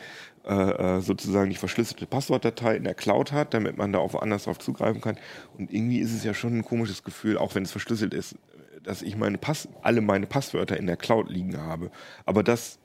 äh, 0.46 0.98
äh, 0.98 1.02
sozusagen 1.02 1.50
die 1.50 1.56
verschlüsselte 1.56 2.06
Passwortdatei 2.06 2.76
in 2.76 2.84
der 2.84 2.96
Cloud 2.96 3.32
hat, 3.32 3.54
damit 3.54 3.78
man 3.78 3.94
da 3.94 4.00
auch 4.00 4.14
woanders 4.14 4.44
drauf 4.44 4.60
zugreifen 4.60 5.00
kann. 5.00 5.18
Und 5.58 5.72
irgendwie 5.72 6.00
ist 6.00 6.14
es 6.14 6.24
ja 6.26 6.34
schon 6.34 6.58
ein 6.58 6.66
komisches 6.66 7.04
Gefühl, 7.04 7.38
auch 7.38 7.56
wenn 7.56 7.64
es 7.64 7.72
verschlüsselt 7.72 8.14
ist, 8.14 8.36
dass 8.84 9.02
ich 9.02 9.16
meine 9.16 9.38
Pass 9.38 9.68
alle 9.82 10.02
meine 10.02 10.26
Passwörter 10.26 10.78
in 10.78 10.88
der 10.88 10.98
Cloud 10.98 11.30
liegen 11.30 11.58
habe. 11.60 11.92
Aber 12.26 12.44
das 12.44 12.80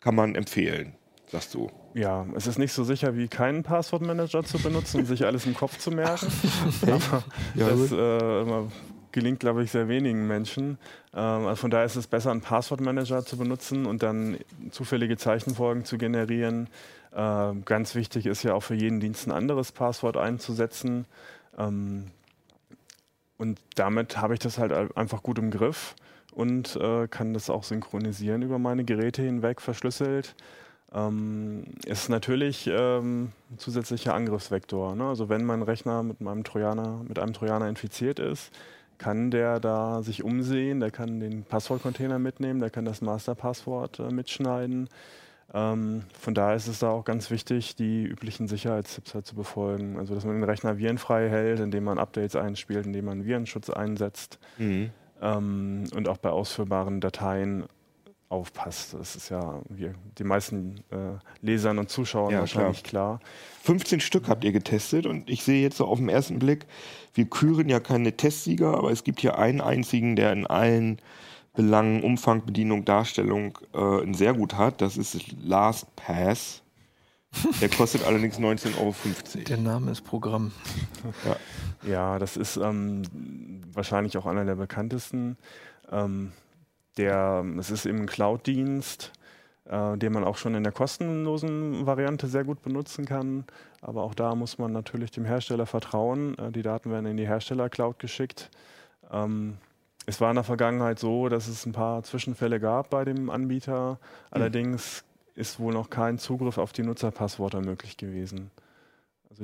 kann 0.00 0.14
man 0.14 0.34
empfehlen, 0.34 0.94
sagst 1.26 1.54
du. 1.54 1.70
Ja, 1.94 2.26
es 2.34 2.46
ist 2.46 2.58
nicht 2.58 2.72
so 2.72 2.84
sicher 2.84 3.16
wie 3.16 3.28
keinen 3.28 3.62
Passwortmanager 3.62 4.44
zu 4.44 4.58
benutzen 4.58 5.00
und 5.00 5.06
sich 5.06 5.24
alles 5.24 5.46
im 5.46 5.54
Kopf 5.54 5.78
zu 5.78 5.90
merken. 5.90 6.28
Aber 6.82 7.24
Ja, 7.54 7.68
das 7.68 7.92
äh, 7.92 8.68
gelingt, 9.12 9.40
glaube 9.40 9.64
ich, 9.64 9.70
sehr 9.70 9.88
wenigen 9.88 10.26
Menschen. 10.26 10.78
Ähm, 11.14 11.46
also 11.46 11.56
von 11.56 11.70
daher 11.70 11.86
ist 11.86 11.96
es 11.96 12.06
besser, 12.06 12.30
einen 12.30 12.40
Passwortmanager 12.40 13.24
zu 13.24 13.36
benutzen 13.36 13.86
und 13.86 14.02
dann 14.02 14.38
zufällige 14.70 15.16
Zeichenfolgen 15.16 15.84
zu 15.84 15.98
generieren. 15.98 16.68
Ähm, 17.14 17.64
ganz 17.64 17.94
wichtig 17.94 18.26
ist 18.26 18.42
ja 18.42 18.54
auch 18.54 18.62
für 18.62 18.74
jeden 18.74 19.00
Dienst 19.00 19.26
ein 19.26 19.32
anderes 19.32 19.72
Passwort 19.72 20.16
einzusetzen. 20.16 21.06
Ähm, 21.56 22.06
und 23.38 23.60
damit 23.76 24.18
habe 24.18 24.34
ich 24.34 24.40
das 24.40 24.58
halt 24.58 24.72
ein- 24.72 24.94
einfach 24.96 25.22
gut 25.22 25.38
im 25.38 25.50
Griff 25.50 25.94
und 26.32 26.76
äh, 26.76 27.08
kann 27.08 27.32
das 27.34 27.50
auch 27.50 27.64
synchronisieren 27.64 28.42
über 28.42 28.58
meine 28.58 28.84
Geräte 28.84 29.22
hinweg 29.22 29.60
verschlüsselt. 29.60 30.34
Ähm, 30.92 31.64
ist 31.84 32.08
natürlich 32.08 32.66
ähm, 32.66 33.32
ein 33.50 33.58
zusätzlicher 33.58 34.14
Angriffsvektor. 34.14 34.94
Ne? 34.96 35.04
Also 35.06 35.28
wenn 35.28 35.44
mein 35.44 35.62
Rechner 35.62 36.02
mit 36.02 36.20
meinem 36.20 36.44
Trojaner, 36.44 37.02
mit 37.06 37.18
einem 37.18 37.32
Trojaner 37.34 37.68
infiziert 37.68 38.18
ist, 38.18 38.50
kann 38.96 39.30
der 39.30 39.60
da 39.60 40.02
sich 40.02 40.24
umsehen, 40.24 40.80
der 40.80 40.90
kann 40.90 41.20
den 41.20 41.44
Passwortcontainer 41.44 42.18
mitnehmen, 42.18 42.60
der 42.60 42.70
kann 42.70 42.84
das 42.84 43.00
Masterpasswort 43.02 43.98
äh, 44.00 44.10
mitschneiden. 44.10 44.88
Ähm, 45.54 46.02
von 46.20 46.34
daher 46.34 46.56
ist 46.56 46.66
es 46.68 46.80
da 46.80 46.90
auch 46.90 47.04
ganz 47.04 47.30
wichtig, 47.30 47.74
die 47.74 48.04
üblichen 48.04 48.48
Sicherheitstipps 48.48 49.14
halt 49.14 49.26
zu 49.26 49.34
befolgen. 49.34 49.98
Also 49.98 50.14
dass 50.14 50.24
man 50.24 50.34
den 50.34 50.44
Rechner 50.44 50.76
virenfrei 50.78 51.28
hält, 51.30 51.60
indem 51.60 51.84
man 51.84 51.98
Updates 51.98 52.36
einspielt, 52.36 52.84
indem 52.86 53.06
man 53.06 53.24
Virenschutz 53.24 53.70
einsetzt 53.70 54.38
Mhm. 54.58 54.90
ähm, 55.22 55.84
und 55.94 56.08
auch 56.08 56.18
bei 56.18 56.30
ausführbaren 56.30 57.00
Dateien 57.00 57.64
aufpasst. 58.28 58.92
Das 58.92 59.16
ist 59.16 59.30
ja 59.30 59.62
wir, 59.70 59.94
die 60.18 60.24
meisten 60.24 60.84
äh, 60.90 61.16
Lesern 61.40 61.78
und 61.78 61.88
Zuschauern 61.88 62.30
Ja, 62.32 62.40
wahrscheinlich 62.40 62.82
klar. 62.82 63.20
15 63.62 64.00
Stück 64.00 64.28
habt 64.28 64.44
ihr 64.44 64.52
getestet 64.52 65.06
und 65.06 65.30
ich 65.30 65.44
sehe 65.44 65.62
jetzt 65.62 65.78
so 65.78 65.86
auf 65.86 65.98
den 65.98 66.10
ersten 66.10 66.38
Blick, 66.38 66.66
wir 67.14 67.24
küren 67.24 67.70
ja 67.70 67.80
keine 67.80 68.14
Testsieger, 68.18 68.76
aber 68.76 68.90
es 68.90 69.02
gibt 69.02 69.20
hier 69.20 69.38
einen 69.38 69.62
einzigen, 69.62 70.14
der 70.14 70.32
in 70.34 70.46
allen 70.46 70.98
Belangen, 71.58 72.04
Umfang, 72.04 72.46
Bedienung, 72.46 72.84
Darstellung 72.84 73.58
äh, 73.74 74.14
sehr 74.14 74.32
gut 74.32 74.54
hat. 74.54 74.80
Das 74.80 74.96
ist 74.96 75.34
LastPass. 75.42 76.62
Der 77.60 77.68
kostet 77.68 78.06
allerdings 78.06 78.38
19,50 78.38 78.78
Euro. 78.78 78.94
Der 79.48 79.56
Name 79.56 79.90
ist 79.90 80.02
Programm. 80.02 80.52
Ja, 81.82 82.20
das 82.20 82.36
ist 82.36 82.58
ähm, 82.58 83.02
wahrscheinlich 83.72 84.16
auch 84.16 84.26
einer 84.26 84.44
der 84.44 84.54
bekanntesten. 84.54 85.36
Ähm, 85.90 86.30
der, 86.96 87.44
es 87.58 87.72
ist 87.72 87.86
eben 87.86 88.02
ein 88.02 88.06
Cloud-Dienst, 88.06 89.10
äh, 89.64 89.98
den 89.98 90.12
man 90.12 90.22
auch 90.22 90.36
schon 90.36 90.54
in 90.54 90.62
der 90.62 90.72
kostenlosen 90.72 91.86
Variante 91.86 92.28
sehr 92.28 92.44
gut 92.44 92.62
benutzen 92.62 93.04
kann. 93.04 93.44
Aber 93.80 94.04
auch 94.04 94.14
da 94.14 94.36
muss 94.36 94.58
man 94.58 94.70
natürlich 94.70 95.10
dem 95.10 95.24
Hersteller 95.24 95.66
vertrauen. 95.66 96.38
Äh, 96.38 96.52
die 96.52 96.62
Daten 96.62 96.92
werden 96.92 97.06
in 97.06 97.16
die 97.16 97.26
Hersteller-Cloud 97.26 97.98
geschickt. 97.98 98.48
Ähm, 99.10 99.58
es 100.08 100.20
war 100.22 100.30
in 100.30 100.36
der 100.36 100.44
Vergangenheit 100.44 100.98
so, 100.98 101.28
dass 101.28 101.48
es 101.48 101.66
ein 101.66 101.72
paar 101.72 102.02
Zwischenfälle 102.02 102.60
gab 102.60 102.88
bei 102.88 103.04
dem 103.04 103.28
Anbieter. 103.28 103.98
Allerdings 104.30 105.04
ist 105.34 105.60
wohl 105.60 105.74
noch 105.74 105.90
kein 105.90 106.18
Zugriff 106.18 106.56
auf 106.56 106.72
die 106.72 106.82
Nutzerpasswörter 106.82 107.60
möglich 107.60 107.98
gewesen. 107.98 108.50
Also 109.28 109.42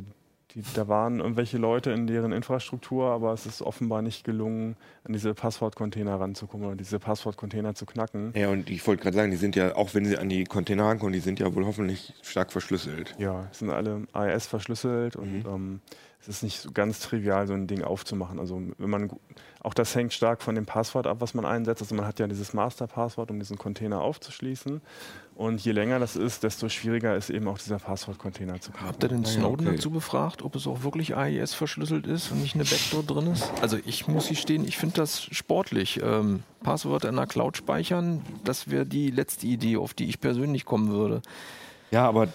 die, 0.55 0.63
da 0.75 0.89
waren 0.89 1.21
irgendwelche 1.21 1.59
Leute 1.59 1.91
in 1.91 2.07
deren 2.07 2.33
Infrastruktur, 2.33 3.11
aber 3.11 3.35
es 3.35 3.45
ist 3.45 3.61
offenbar 3.61 4.01
nicht 4.01 4.25
gelungen, 4.25 4.77
an 5.05 5.13
diese 5.13 5.35
Passwortcontainer 5.35 6.19
ranzukommen 6.19 6.67
oder 6.67 6.77
diese 6.77 6.99
Passwortcontainer 6.99 7.75
zu 7.75 7.85
knacken. 7.85 8.33
Ja, 8.35 8.49
und 8.49 8.71
ich 8.71 8.87
wollte 8.87 9.03
gerade 9.03 9.17
sagen, 9.17 9.31
die 9.33 9.37
sind 9.37 9.57
ja, 9.57 9.77
auch 9.77 9.93
wenn 9.93 10.07
sie 10.07 10.17
an 10.17 10.31
die 10.31 10.45
Container 10.45 10.85
rankommen, 10.85 11.13
die 11.13 11.21
sind 11.21 11.41
ja 11.41 11.55
wohl 11.55 11.67
hoffentlich 11.67 12.15
stark 12.23 12.53
verschlüsselt. 12.53 13.15
Ja, 13.19 13.49
sind 13.53 13.69
alle 13.71 14.07
AES 14.15 14.47
verschlüsselt 14.47 15.17
Mhm. 15.17 15.23
und 15.23 15.45
ähm, 15.47 15.81
es 16.29 16.37
ist 16.37 16.43
nicht 16.43 16.61
so 16.61 16.73
ganz 16.73 17.01
trivial, 17.01 17.47
so 17.47 17.53
ein 17.53 17.67
Ding 17.67 17.83
aufzumachen. 17.83 18.39
Also 18.39 18.61
wenn 18.79 18.91
man 18.91 19.11
auch 19.61 19.73
das 19.73 19.95
hängt 19.95 20.13
stark 20.13 20.43
von 20.43 20.55
dem 20.55 20.67
Passwort 20.67 21.07
ab, 21.07 21.19
was 21.21 21.33
man 21.33 21.47
einsetzt. 21.47 21.81
Also 21.81 21.95
man 21.95 22.07
hat 22.07 22.19
ja 22.19 22.27
dieses 22.27 22.53
Masterpasswort, 22.53 23.31
um 23.31 23.39
diesen 23.39 23.57
Container 23.57 24.03
aufzuschließen. 24.03 24.83
Und 25.37 25.61
je 25.65 25.73
länger 25.73 25.99
das 25.99 26.17
ist, 26.17 26.45
desto 26.45 26.69
schwieriger 26.69 27.17
ist 27.17 27.31
eben 27.31 27.49
auch 27.49 27.59
dieser 27.59 27.79
Passwortcontainer 27.79 28.61
zu 28.61 28.71
knacken. 28.73 28.89
Habt 28.89 29.03
ihr 29.03 29.09
den 29.09 29.23
ja, 29.23 29.29
Snowden 29.31 29.67
okay. 29.67 29.77
dazu 29.77 29.91
befragt, 29.91 30.43
ob 30.43 30.55
es 30.55 30.67
auch 30.67 30.83
wirklich 30.83 31.17
AES 31.17 31.55
verschlüsselt 31.55 32.07
ist 32.07 32.31
und 32.31 32.43
nicht 32.43 32.55
eine 32.55 32.65
Backdoor 32.65 33.03
drin 33.03 33.33
ist? 33.33 33.51
Also 33.61 33.79
ich 33.85 34.07
muss 34.07 34.29
hier 34.29 34.37
stehen, 34.37 34.67
ich 34.67 34.77
finde 34.77 34.97
das 34.97 35.23
sportlich. 35.23 36.01
Ähm, 36.03 36.43
Passwörter 36.63 37.09
in 37.09 37.17
der 37.17 37.27
Cloud 37.27 37.57
speichern, 37.57 38.23
das 38.45 38.71
wäre 38.71 38.87
die 38.87 39.11
letzte 39.11 39.47
Idee, 39.47 39.79
auf 39.79 39.95
die 39.95 40.09
ich 40.09 40.21
persönlich 40.21 40.65
kommen 40.65 40.91
würde. 40.91 41.23
Ja, 41.95 42.09
aber 42.09 42.27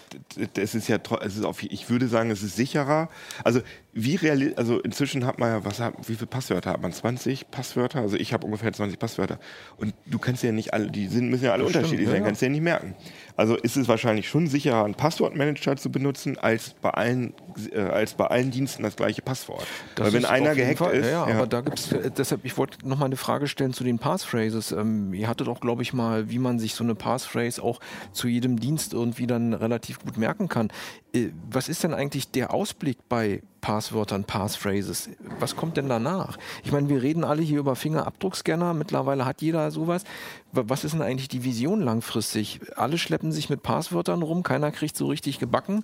es 0.55 0.73
ist 0.73 0.87
ja, 0.87 0.99
es 1.19 1.35
ist 1.35 1.43
auf, 1.43 1.61
ich 1.63 1.89
würde 1.89 2.07
sagen, 2.07 2.31
es 2.31 2.43
ist 2.43 2.55
sicherer. 2.55 3.09
Also 3.43 3.59
wie 4.03 4.15
reali 4.15 4.53
also 4.55 4.79
inzwischen 4.79 5.25
hat 5.25 5.39
man 5.39 5.49
ja, 5.49 5.65
was 5.65 5.79
hat, 5.79 5.93
wie 6.07 6.15
viele 6.15 6.27
Passwörter 6.27 6.71
hat 6.71 6.81
man? 6.81 6.91
20 6.91 7.51
Passwörter? 7.51 7.99
Also 8.01 8.17
ich 8.17 8.33
habe 8.33 8.45
ungefähr 8.45 8.71
20 8.71 8.97
Passwörter. 8.99 9.39
Und 9.77 9.93
du 10.05 10.19
kannst 10.19 10.43
ja 10.43 10.51
nicht 10.51 10.73
alle, 10.73 10.89
die 10.89 11.07
sind, 11.07 11.29
müssen 11.29 11.45
ja 11.45 11.51
alle 11.53 11.63
Das 11.63 11.71
stimmt, 11.71 11.83
unterschiedlich 11.85 12.07
ja, 12.07 12.13
sein, 12.13 12.21
ja. 12.21 12.27
kannst 12.27 12.41
du 12.41 12.45
ja 12.45 12.51
nicht 12.51 12.61
merken. 12.61 12.95
Also 13.35 13.55
ist 13.55 13.77
es 13.77 13.87
wahrscheinlich 13.87 14.27
schon 14.27 14.47
sicherer, 14.47 14.83
einen 14.85 14.95
Passwortmanager 14.95 15.77
zu 15.77 15.91
benutzen, 15.91 16.37
als 16.37 16.75
bei 16.81 16.89
allen, 16.89 17.33
äh, 17.71 17.79
als 17.79 18.13
bei 18.13 18.25
allen 18.27 18.51
Diensten 18.51 18.83
das 18.83 18.95
gleiche 18.95 19.21
Passwort. 19.21 19.65
Das 19.95 20.07
Weil 20.07 20.13
wenn 20.13 20.25
einer 20.25 20.55
gehackt 20.55 20.79
Fall- 20.79 20.93
ist, 20.95 21.05
Ja, 21.05 21.27
ja. 21.29 21.35
aber 21.37 21.47
da 21.47 21.61
gibt's 21.61 21.91
äh, 21.91 22.11
deshalb, 22.11 22.45
ich 22.45 22.57
wollte 22.57 22.87
noch 22.87 22.99
mal 22.99 23.05
eine 23.05 23.15
Frage 23.17 23.47
stellen 23.47 23.73
zu 23.73 23.83
den 23.83 23.99
Passphrases. 23.99 24.71
Ähm, 24.71 25.13
ihr 25.13 25.27
hattet 25.27 25.47
auch, 25.47 25.59
glaube 25.61 25.81
ich, 25.83 25.93
mal, 25.93 26.29
wie 26.29 26.39
man 26.39 26.59
sich 26.59 26.73
so 26.75 26.83
eine 26.83 26.95
Passphrase 26.95 27.63
auch 27.63 27.79
zu 28.11 28.27
jedem 28.27 28.59
Dienst 28.59 28.93
irgendwie 28.93 29.27
dann 29.27 29.53
relativ 29.53 29.99
gut 29.99 30.17
merken 30.17 30.47
kann. 30.49 30.69
Äh, 31.13 31.29
was 31.49 31.69
ist 31.69 31.83
denn 31.83 31.93
eigentlich 31.93 32.31
der 32.31 32.53
Ausblick 32.53 32.97
bei 33.07 33.41
Passwörtern, 33.61 34.23
Passphrases? 34.23 35.09
Was 35.39 35.55
kommt 35.55 35.77
denn 35.77 35.89
danach? 35.89 36.37
Ich 36.63 36.71
meine, 36.71 36.89
wir 36.89 37.01
reden 37.01 37.23
alle 37.23 37.41
hier 37.41 37.59
über 37.59 37.75
Fingerabdruckscanner. 37.75 38.73
Mittlerweile 38.73 39.25
hat 39.25 39.41
jeder 39.41 39.71
sowas. 39.71 40.03
Wa- 40.51 40.63
Was 40.67 40.83
ist 40.83 40.93
denn 40.93 41.01
eigentlich 41.01 41.27
die 41.27 41.43
Vision 41.43 41.81
langfristig? 41.81 42.59
Alle 42.75 42.97
schleppen 42.97 43.31
sich 43.31 43.49
mit 43.49 43.63
Passwörtern 43.63 44.21
rum, 44.21 44.43
keiner 44.43 44.71
kriegt 44.71 44.95
so 44.95 45.07
richtig 45.07 45.39
gebacken. 45.39 45.83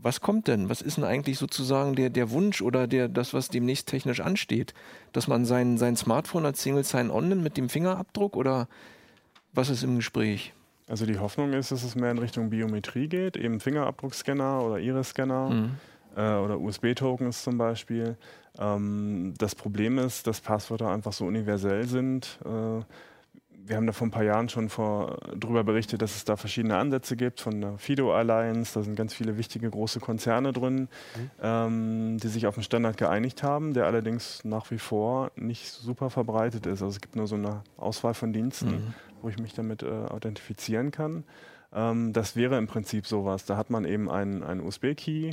Was 0.00 0.20
kommt 0.20 0.46
denn? 0.46 0.68
Was 0.68 0.80
ist 0.80 0.96
denn 0.96 1.04
eigentlich 1.04 1.38
sozusagen 1.38 1.96
der, 1.96 2.08
der 2.10 2.30
Wunsch 2.30 2.62
oder 2.62 2.86
der, 2.86 3.08
das, 3.08 3.34
was 3.34 3.48
demnächst 3.48 3.88
technisch 3.88 4.20
ansteht? 4.20 4.72
Dass 5.12 5.26
man 5.26 5.44
sein, 5.44 5.76
sein 5.76 5.96
Smartphone 5.96 6.46
als 6.46 6.62
Single 6.62 6.84
Sign-On 6.84 7.42
mit 7.42 7.56
dem 7.56 7.68
Fingerabdruck 7.68 8.36
oder 8.36 8.68
was 9.52 9.70
ist 9.70 9.82
im 9.82 9.96
Gespräch? 9.96 10.52
Also 10.88 11.04
die 11.04 11.18
Hoffnung 11.18 11.52
ist, 11.52 11.70
dass 11.72 11.82
es 11.82 11.96
mehr 11.96 12.12
in 12.12 12.18
Richtung 12.18 12.48
Biometrie 12.48 13.08
geht, 13.08 13.36
eben 13.36 13.58
Fingerabdruckscanner 13.60 14.62
oder 14.62 14.78
Iris-Scanner 14.78 15.50
äh, 15.50 15.68
oder 16.22 16.58
USB-Tokens 16.58 17.42
zum 17.42 17.58
Beispiel. 17.58 18.16
Ähm, 18.58 19.34
das 19.38 19.54
Problem 19.54 19.98
ist, 19.98 20.26
dass 20.26 20.40
Passwörter 20.40 20.90
einfach 20.90 21.12
so 21.12 21.26
universell 21.26 21.86
sind. 21.86 22.38
Äh, 22.44 22.82
wir 23.68 23.76
haben 23.76 23.86
da 23.86 23.92
vor 23.92 24.06
ein 24.06 24.10
paar 24.10 24.24
Jahren 24.24 24.48
schon 24.48 24.68
vor, 24.68 25.18
drüber 25.36 25.62
berichtet, 25.62 26.00
dass 26.00 26.16
es 26.16 26.24
da 26.24 26.36
verschiedene 26.36 26.76
Ansätze 26.76 27.16
gibt 27.16 27.40
von 27.40 27.60
der 27.60 27.78
FIDO 27.78 28.14
Alliance. 28.14 28.72
Da 28.74 28.82
sind 28.82 28.96
ganz 28.96 29.12
viele 29.12 29.36
wichtige 29.36 29.68
große 29.68 30.00
Konzerne 30.00 30.52
drin, 30.52 30.88
ähm, 31.42 32.16
die 32.18 32.28
sich 32.28 32.46
auf 32.46 32.56
einen 32.56 32.64
Standard 32.64 32.96
geeinigt 32.96 33.42
haben, 33.42 33.74
der 33.74 33.86
allerdings 33.86 34.44
nach 34.44 34.70
wie 34.70 34.78
vor 34.78 35.32
nicht 35.36 35.70
super 35.70 36.08
verbreitet 36.08 36.66
ist. 36.66 36.82
Also 36.82 36.88
es 36.88 37.00
gibt 37.00 37.16
nur 37.16 37.26
so 37.26 37.36
eine 37.36 37.62
Auswahl 37.76 38.14
von 38.14 38.32
Diensten, 38.32 38.94
wo 39.20 39.28
ich 39.28 39.38
mich 39.38 39.52
damit 39.52 39.82
äh, 39.82 39.86
authentifizieren 39.86 40.90
kann. 40.90 41.24
Ähm, 41.72 42.12
das 42.12 42.36
wäre 42.36 42.56
im 42.56 42.66
Prinzip 42.66 43.06
sowas. 43.06 43.44
Da 43.44 43.56
hat 43.56 43.70
man 43.70 43.84
eben 43.84 44.10
einen, 44.10 44.42
einen 44.42 44.60
USB-Key, 44.60 45.32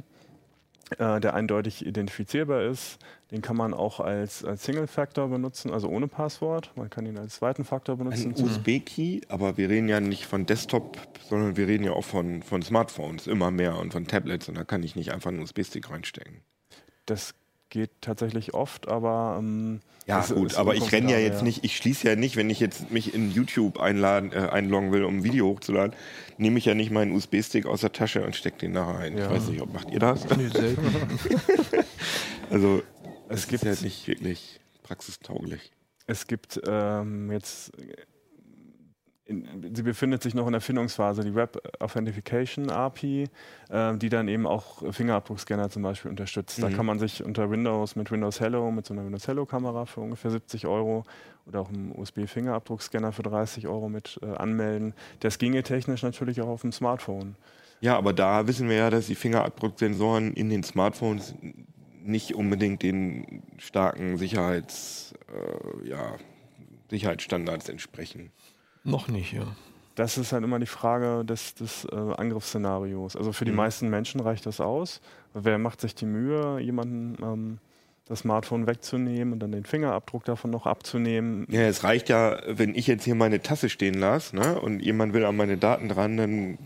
äh, 0.97 1.19
der 1.19 1.33
eindeutig 1.33 1.85
identifizierbar 1.85 2.63
ist. 2.63 2.99
Den 3.31 3.41
kann 3.41 3.57
man 3.57 3.73
auch 3.73 3.99
als, 3.99 4.45
als 4.45 4.63
Single-Factor 4.63 5.27
benutzen, 5.29 5.71
also 5.71 5.89
ohne 5.89 6.07
Passwort. 6.07 6.71
Man 6.75 6.91
kann 6.91 7.07
ihn 7.07 7.17
als 7.17 7.35
zweiten 7.35 7.65
Faktor 7.65 7.97
benutzen. 7.97 8.35
Ein 8.35 8.43
USB-Key, 8.43 9.21
aber 9.27 9.57
wir 9.57 9.69
reden 9.69 9.89
ja 9.89 9.99
nicht 9.99 10.27
von 10.27 10.45
Desktop, 10.45 10.97
sondern 11.27 11.57
wir 11.57 11.67
reden 11.67 11.83
ja 11.83 11.93
auch 11.93 12.05
von, 12.05 12.43
von 12.43 12.61
Smartphones 12.61 13.25
immer 13.25 13.49
mehr 13.49 13.77
und 13.79 13.93
von 13.93 14.05
Tablets 14.05 14.47
und 14.47 14.55
da 14.55 14.63
kann 14.63 14.83
ich 14.83 14.95
nicht 14.95 15.11
einfach 15.11 15.31
einen 15.31 15.41
USB-Stick 15.41 15.89
reinstecken. 15.89 16.41
Das 17.07 17.33
geht 17.69 17.91
tatsächlich 18.01 18.53
oft, 18.53 18.87
aber 18.87 19.37
ähm, 19.39 19.81
Ja, 20.05 20.19
es 20.21 20.33
gut, 20.33 20.51
ist 20.51 20.57
aber 20.57 20.75
ich 20.75 20.91
renne 20.91 21.11
ja 21.11 21.17
jetzt 21.19 21.41
nicht, 21.43 21.63
ich 21.63 21.75
schließe 21.77 22.07
ja 22.07 22.15
nicht, 22.15 22.35
wenn 22.35 22.49
ich 22.49 22.59
jetzt 22.59 22.91
mich 22.91 23.13
in 23.13 23.31
YouTube 23.31 23.79
einladen, 23.79 24.31
äh, 24.31 24.37
einloggen 24.51 24.91
will, 24.91 25.03
um 25.03 25.17
ein 25.17 25.23
Video 25.23 25.47
hochzuladen, 25.47 25.95
nehme 26.37 26.57
ich 26.59 26.65
ja 26.65 26.73
nicht 26.75 26.91
meinen 26.91 27.11
USB-Stick 27.13 27.65
aus 27.65 27.81
der 27.81 27.91
Tasche 27.91 28.23
und 28.23 28.35
stecke 28.35 28.57
den 28.59 28.71
nachher 28.73 28.99
ein. 28.99 29.17
Ja. 29.17 29.25
Ich 29.25 29.31
weiß 29.31 29.47
nicht, 29.49 29.61
ob 29.61 29.73
macht 29.73 29.89
ihr 29.91 29.99
das? 29.99 30.25
Nee, 30.37 30.47
selten. 30.49 30.85
Also, 32.51 32.83
Es 33.27 33.41
es 33.41 33.47
gibt- 33.47 33.63
gibt 33.63 33.75
ja 33.79 33.83
nicht 33.83 34.07
wirklich 34.07 34.59
praxistauglich. 34.83 35.71
Es 36.07 36.27
gibt 36.27 36.61
ähm, 36.67 37.31
jetzt, 37.31 37.71
in, 39.25 39.73
sie 39.75 39.81
befindet 39.83 40.21
sich 40.21 40.33
noch 40.35 40.45
in 40.45 40.51
der 40.51 40.61
Findungsphase, 40.61 41.23
die 41.23 41.33
Web 41.33 41.59
Authentication 41.79 42.69
API, 42.69 43.27
äh, 43.69 43.97
die 43.97 44.09
dann 44.09 44.27
eben 44.27 44.45
auch 44.45 44.83
Fingerabdruckscanner 44.93 45.69
zum 45.69 45.81
Beispiel 45.81 46.11
unterstützt. 46.11 46.61
Da 46.61 46.69
Mhm. 46.69 46.73
kann 46.75 46.85
man 46.85 46.99
sich 46.99 47.23
unter 47.23 47.49
Windows 47.49 47.95
mit 47.95 48.11
Windows 48.11 48.39
Hello, 48.39 48.69
mit 48.71 48.85
so 48.85 48.93
einer 48.93 49.03
Windows 49.03 49.27
Hello 49.27 49.45
Kamera 49.45 49.85
für 49.85 50.01
ungefähr 50.01 50.29
70 50.31 50.67
Euro 50.67 51.03
oder 51.47 51.61
auch 51.61 51.69
einem 51.69 51.91
USB-Fingerabdruckscanner 51.93 53.11
für 53.11 53.23
30 53.23 53.67
Euro 53.67 53.89
mit 53.89 54.19
äh, 54.21 54.27
anmelden. 54.35 54.93
Das 55.21 55.37
ginge 55.39 55.63
technisch 55.63 56.03
natürlich 56.03 56.41
auch 56.41 56.47
auf 56.47 56.61
dem 56.61 56.71
Smartphone. 56.71 57.35
Ja, 57.81 57.97
aber 57.97 58.13
da 58.13 58.47
wissen 58.47 58.69
wir 58.69 58.77
ja, 58.77 58.89
dass 58.89 59.07
die 59.07 59.15
Fingerabdrucksensoren 59.15 60.33
in 60.33 60.49
den 60.49 60.63
Smartphones 60.63 61.35
nicht 62.03 62.35
unbedingt 62.35 62.83
den 62.83 63.41
starken 63.57 64.17
Sicherheits, 64.17 65.13
äh, 65.83 65.87
ja, 65.89 66.15
Sicherheitsstandards 66.89 67.67
entsprechen. 67.69 68.31
Noch 68.85 69.07
nicht, 69.09 69.33
ja. 69.33 69.43
Das 69.95 70.17
ist 70.17 70.31
halt 70.33 70.43
immer 70.43 70.59
die 70.59 70.65
Frage 70.65 71.23
des, 71.25 71.55
des 71.55 71.85
äh, 71.85 71.95
Angriffsszenarios. 71.95 73.15
Also 73.15 73.31
für 73.33 73.45
die 73.45 73.51
Mhm. 73.51 73.57
meisten 73.57 73.89
Menschen 73.89 74.19
reicht 74.21 74.45
das 74.45 74.59
aus. 74.61 75.01
Wer 75.33 75.57
macht 75.57 75.81
sich 75.81 75.95
die 75.95 76.05
Mühe, 76.05 76.59
jemanden 76.59 77.17
ähm, 77.23 77.57
das 78.07 78.19
Smartphone 78.19 78.67
wegzunehmen 78.67 79.33
und 79.33 79.39
dann 79.39 79.51
den 79.53 79.63
Fingerabdruck 79.65 80.25
davon 80.25 80.51
noch 80.51 80.65
abzunehmen? 80.65 81.45
Ja, 81.49 81.61
es 81.61 81.83
reicht 81.83 82.09
ja, 82.09 82.37
wenn 82.47 82.75
ich 82.75 82.87
jetzt 82.87 83.03
hier 83.05 83.15
meine 83.15 83.41
Tasse 83.41 83.69
stehen 83.69 83.95
lasse 83.95 84.35
ne, 84.35 84.59
und 84.59 84.81
jemand 84.81 85.13
will 85.13 85.25
an 85.25 85.35
meine 85.37 85.57
Daten 85.57 85.87
dran, 85.89 86.17
dann 86.17 86.57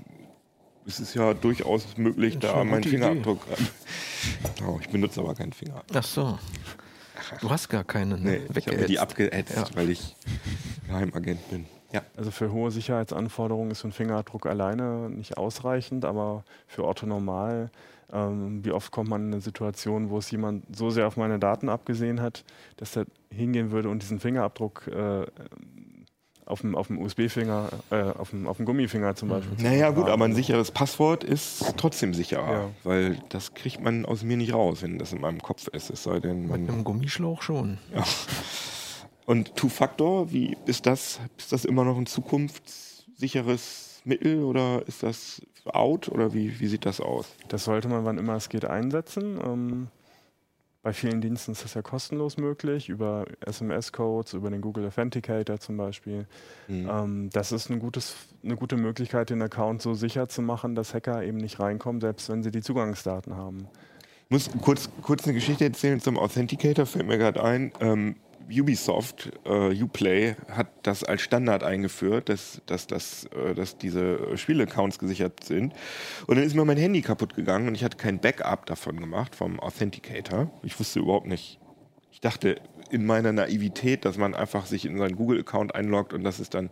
ist 0.86 1.00
es 1.00 1.14
ja 1.14 1.36
durchaus 1.36 1.98
möglich, 1.98 2.40
da 2.40 2.56
eine 2.60 2.72
meinen. 2.72 2.84
Fingerabdruck. 2.84 3.46
oh, 4.68 4.80
ich 4.82 4.90
benutze 4.90 5.20
aber 5.22 5.36
keinen 5.36 5.54
Finger. 5.54 5.84
Ach 5.94 6.04
so. 6.04 6.40
Du 7.42 7.50
hast 7.52 7.70
gar 7.70 7.84
keine, 7.84 8.18
Nee, 8.18 8.40
ne? 8.40 8.48
ich 8.56 8.68
habe 8.68 8.86
die 8.86 8.98
abgeätzt, 8.98 9.56
Ja. 9.56 9.66
weil 9.76 9.92
ich 9.92 10.16
Geheimagent 10.88 11.48
bin. 11.52 11.66
Ja. 11.92 12.02
Also 12.18 12.32
für 12.32 12.52
hohe 12.52 12.72
Sicherheitsanforderungen 12.72 13.72
ist 13.72 13.80
so 13.80 13.88
ein 13.88 13.92
Fingerabdruck 13.92 14.46
alleine 14.46 15.10
nicht 15.10 15.38
ausreichend, 15.38 16.06
aber 16.06 16.44
für 16.68 16.86
Otto 16.86 17.06
normal, 17.08 17.72
ähm, 18.14 18.64
wie 18.64 18.72
oft 18.72 18.92
kommt 18.92 19.10
man 19.10 19.26
in 19.28 19.34
eine 19.34 19.42
Situation, 19.42 20.10
wo 20.10 20.18
es 20.20 20.30
jemand 20.32 20.64
so 20.76 20.90
sehr 20.92 21.08
auf 21.08 21.18
meine 21.18 21.40
Daten 21.40 21.68
abgesehen 21.70 22.22
hat, 22.22 22.44
dass 22.78 22.96
er 22.96 23.06
hingehen 23.32 23.72
würde 23.72 23.90
und 23.90 24.02
diesen 24.04 24.20
Fingerabdruck 24.20 24.88
äh, 24.88 25.26
auf 26.46 26.62
dem, 26.62 26.76
auf 26.76 26.88
dem 26.88 26.98
USB-Finger, 27.00 27.70
äh, 27.92 28.02
auf, 28.02 28.32
dem, 28.32 28.48
auf 28.48 28.58
dem 28.58 28.66
Gummifinger 28.66 29.16
zum 29.16 29.30
Beispiel. 29.30 29.56
zu 29.56 29.64
Naja, 29.64 29.92
gut, 29.92 30.10
aber 30.10 30.26
ein 30.26 30.34
sicheres 30.34 30.72
Passwort 30.72 31.24
ist 31.24 31.76
trotzdem 31.78 32.16
sicherer, 32.16 32.52
Ja. 32.52 32.70
weil 32.84 33.20
das 33.30 33.54
kriegt 33.54 33.80
man 33.82 34.04
aus 34.06 34.24
mir 34.24 34.36
nicht 34.38 34.54
raus, 34.54 34.82
wenn 34.82 34.98
das 34.98 35.14
in 35.14 35.22
meinem 35.22 35.42
Kopf 35.42 35.68
ist. 35.68 35.92
Es 35.92 36.02
sei 36.04 36.20
denn, 36.20 36.42
Mit 36.42 36.50
man. 36.50 36.68
einem 36.70 36.84
Gummischlauch 36.84 37.44
schon. 37.44 37.78
Und 39.30 39.56
Two-Factor, 39.56 40.32
wie 40.32 40.58
ist 40.66 40.88
das? 40.88 41.20
Ist 41.38 41.52
das 41.52 41.64
immer 41.64 41.84
noch 41.84 42.00
ein 42.00 42.08
zukunftssicheres 42.08 44.02
Mittel 44.04 44.42
oder 44.42 44.82
ist 44.88 45.04
das 45.04 45.44
out 45.66 46.10
oder 46.10 46.34
wie, 46.34 46.60
wie 46.60 46.66
sieht 46.66 46.88
das 46.88 47.00
aus? 47.00 47.28
Das 47.48 47.64
sollte 47.64 47.90
man, 47.90 48.06
wann 48.06 48.18
immer 48.18 48.34
es 48.34 48.50
geht, 48.50 48.66
einsetzen. 48.66 49.40
Ähm, 49.46 49.88
bei 50.82 50.94
vielen 50.94 51.22
Diensten 51.22 51.52
ist 51.52 51.64
das 51.64 51.76
ja 51.76 51.84
kostenlos 51.84 52.38
möglich, 52.38 52.90
über 52.90 53.26
SMS-Codes, 53.42 54.34
über 54.34 54.50
den 54.50 54.62
Google 54.62 54.88
Authenticator 54.88 55.60
zum 55.60 55.78
Beispiel. 55.78 56.26
Mhm. 56.68 56.90
Ähm, 56.90 57.30
das 57.32 57.52
ist 57.52 57.70
ein 57.70 57.78
gutes, 57.78 58.16
eine 58.44 58.56
gute 58.56 58.78
Möglichkeit, 58.78 59.30
den 59.30 59.44
Account 59.44 59.84
so 59.84 59.94
sicher 59.94 60.28
zu 60.28 60.42
machen, 60.42 60.74
dass 60.74 60.96
Hacker 60.96 61.24
eben 61.24 61.38
nicht 61.38 61.60
reinkommen, 61.60 62.02
selbst 62.02 62.30
wenn 62.30 62.42
sie 62.42 62.50
die 62.50 62.64
Zugangsdaten 62.64 63.38
haben. 63.38 63.68
Muss 64.32 64.48
kurz, 64.62 64.92
kurz 65.02 65.24
eine 65.24 65.34
Geschichte 65.34 65.64
erzählen 65.64 66.00
zum 66.00 66.20
Authenticator, 66.20 66.86
fällt 66.86 67.08
mir 67.08 67.18
gerade 67.18 67.44
ein. 67.44 67.72
Ähm, 67.80 68.16
Ubisoft, 68.48 69.32
äh, 69.44 69.82
Uplay, 69.82 70.36
hat 70.52 70.68
das 70.84 71.04
als 71.04 71.24
Standard 71.24 71.64
eingeführt, 71.64 72.30
dass, 72.30 72.62
dass, 72.68 72.86
dass, 72.86 73.24
äh, 73.26 73.56
dass 73.56 73.80
diese 73.80 74.38
Spielaccounts 74.38 75.00
gesichert 75.00 75.44
sind. 75.44 75.74
Und 76.28 76.36
dann 76.36 76.46
ist 76.46 76.56
mir 76.56 76.64
mein 76.64 76.78
Handy 76.78 77.02
kaputt 77.02 77.34
gegangen 77.34 77.68
und 77.68 77.74
ich 77.74 77.84
hatte 77.84 77.98
kein 77.98 78.20
Backup 78.20 78.68
davon 78.68 79.00
gemacht, 79.00 79.36
vom 79.36 79.60
Authenticator. 79.60 80.52
Ich 80.62 80.80
wusste 80.80 81.00
überhaupt 81.00 81.26
nicht. 81.26 81.60
Ich 82.12 82.22
dachte 82.22 82.62
in 82.92 83.08
meiner 83.08 83.32
Naivität, 83.32 84.06
dass 84.06 84.20
man 84.20 84.36
einfach 84.36 84.68
sich 84.68 84.86
in 84.86 85.00
seinen 85.00 85.16
Google-Account 85.16 85.74
einloggt 85.74 86.14
und 86.14 86.24
das 86.24 86.40
ist 86.40 86.54
dann 86.54 86.70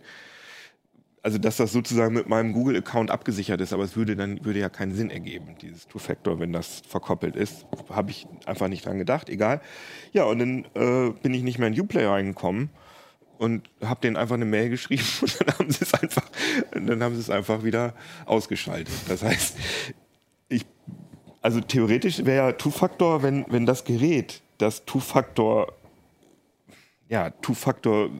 also 1.27 1.39
dass 1.39 1.57
das 1.57 1.73
sozusagen 1.73 2.13
mit 2.13 2.29
meinem 2.29 2.53
Google-Account 2.53 3.11
abgesichert 3.11 3.59
ist, 3.59 3.73
aber 3.73 3.83
es 3.83 3.97
würde 3.97 4.15
dann 4.15 4.45
würde 4.45 4.59
ja 4.59 4.69
keinen 4.69 4.93
Sinn 4.93 5.09
ergeben, 5.09 5.57
dieses 5.61 5.85
Two-Factor, 5.85 6.39
wenn 6.39 6.53
das 6.53 6.83
verkoppelt 6.87 7.35
ist. 7.35 7.65
Habe 7.89 8.11
ich 8.11 8.25
einfach 8.45 8.69
nicht 8.69 8.85
dran 8.85 8.97
gedacht, 8.97 9.27
egal. 9.27 9.59
Ja, 10.13 10.23
und 10.23 10.39
dann 10.39 10.63
äh, 10.73 11.11
bin 11.21 11.33
ich 11.33 11.43
nicht 11.43 11.59
mehr 11.59 11.67
in 11.67 11.77
Uplay 11.77 12.05
reingekommen 12.05 12.69
und 13.39 13.69
habe 13.83 13.99
denen 13.99 14.15
einfach 14.15 14.35
eine 14.35 14.45
Mail 14.45 14.69
geschrieben 14.69 15.03
und 15.21 15.37
dann 15.41 15.59
haben 15.59 15.69
sie 15.69 15.83
es 15.83 15.93
einfach, 15.95 16.23
dann 16.71 17.03
haben 17.03 17.15
sie 17.15 17.19
es 17.19 17.29
einfach 17.29 17.61
wieder 17.65 17.93
ausgeschaltet. 18.25 18.95
Das 19.09 19.21
heißt, 19.21 19.57
ich, 20.47 20.65
also 21.41 21.59
theoretisch 21.59 22.23
wäre 22.23 22.47
ja 22.47 22.51
Two-Factor, 22.53 23.21
wenn, 23.21 23.43
wenn 23.49 23.65
das 23.65 23.83
Gerät 23.83 24.41
das 24.59 24.85
Two-Factor, 24.85 25.73
ja, 27.09 27.31
Two-Factor 27.31 28.11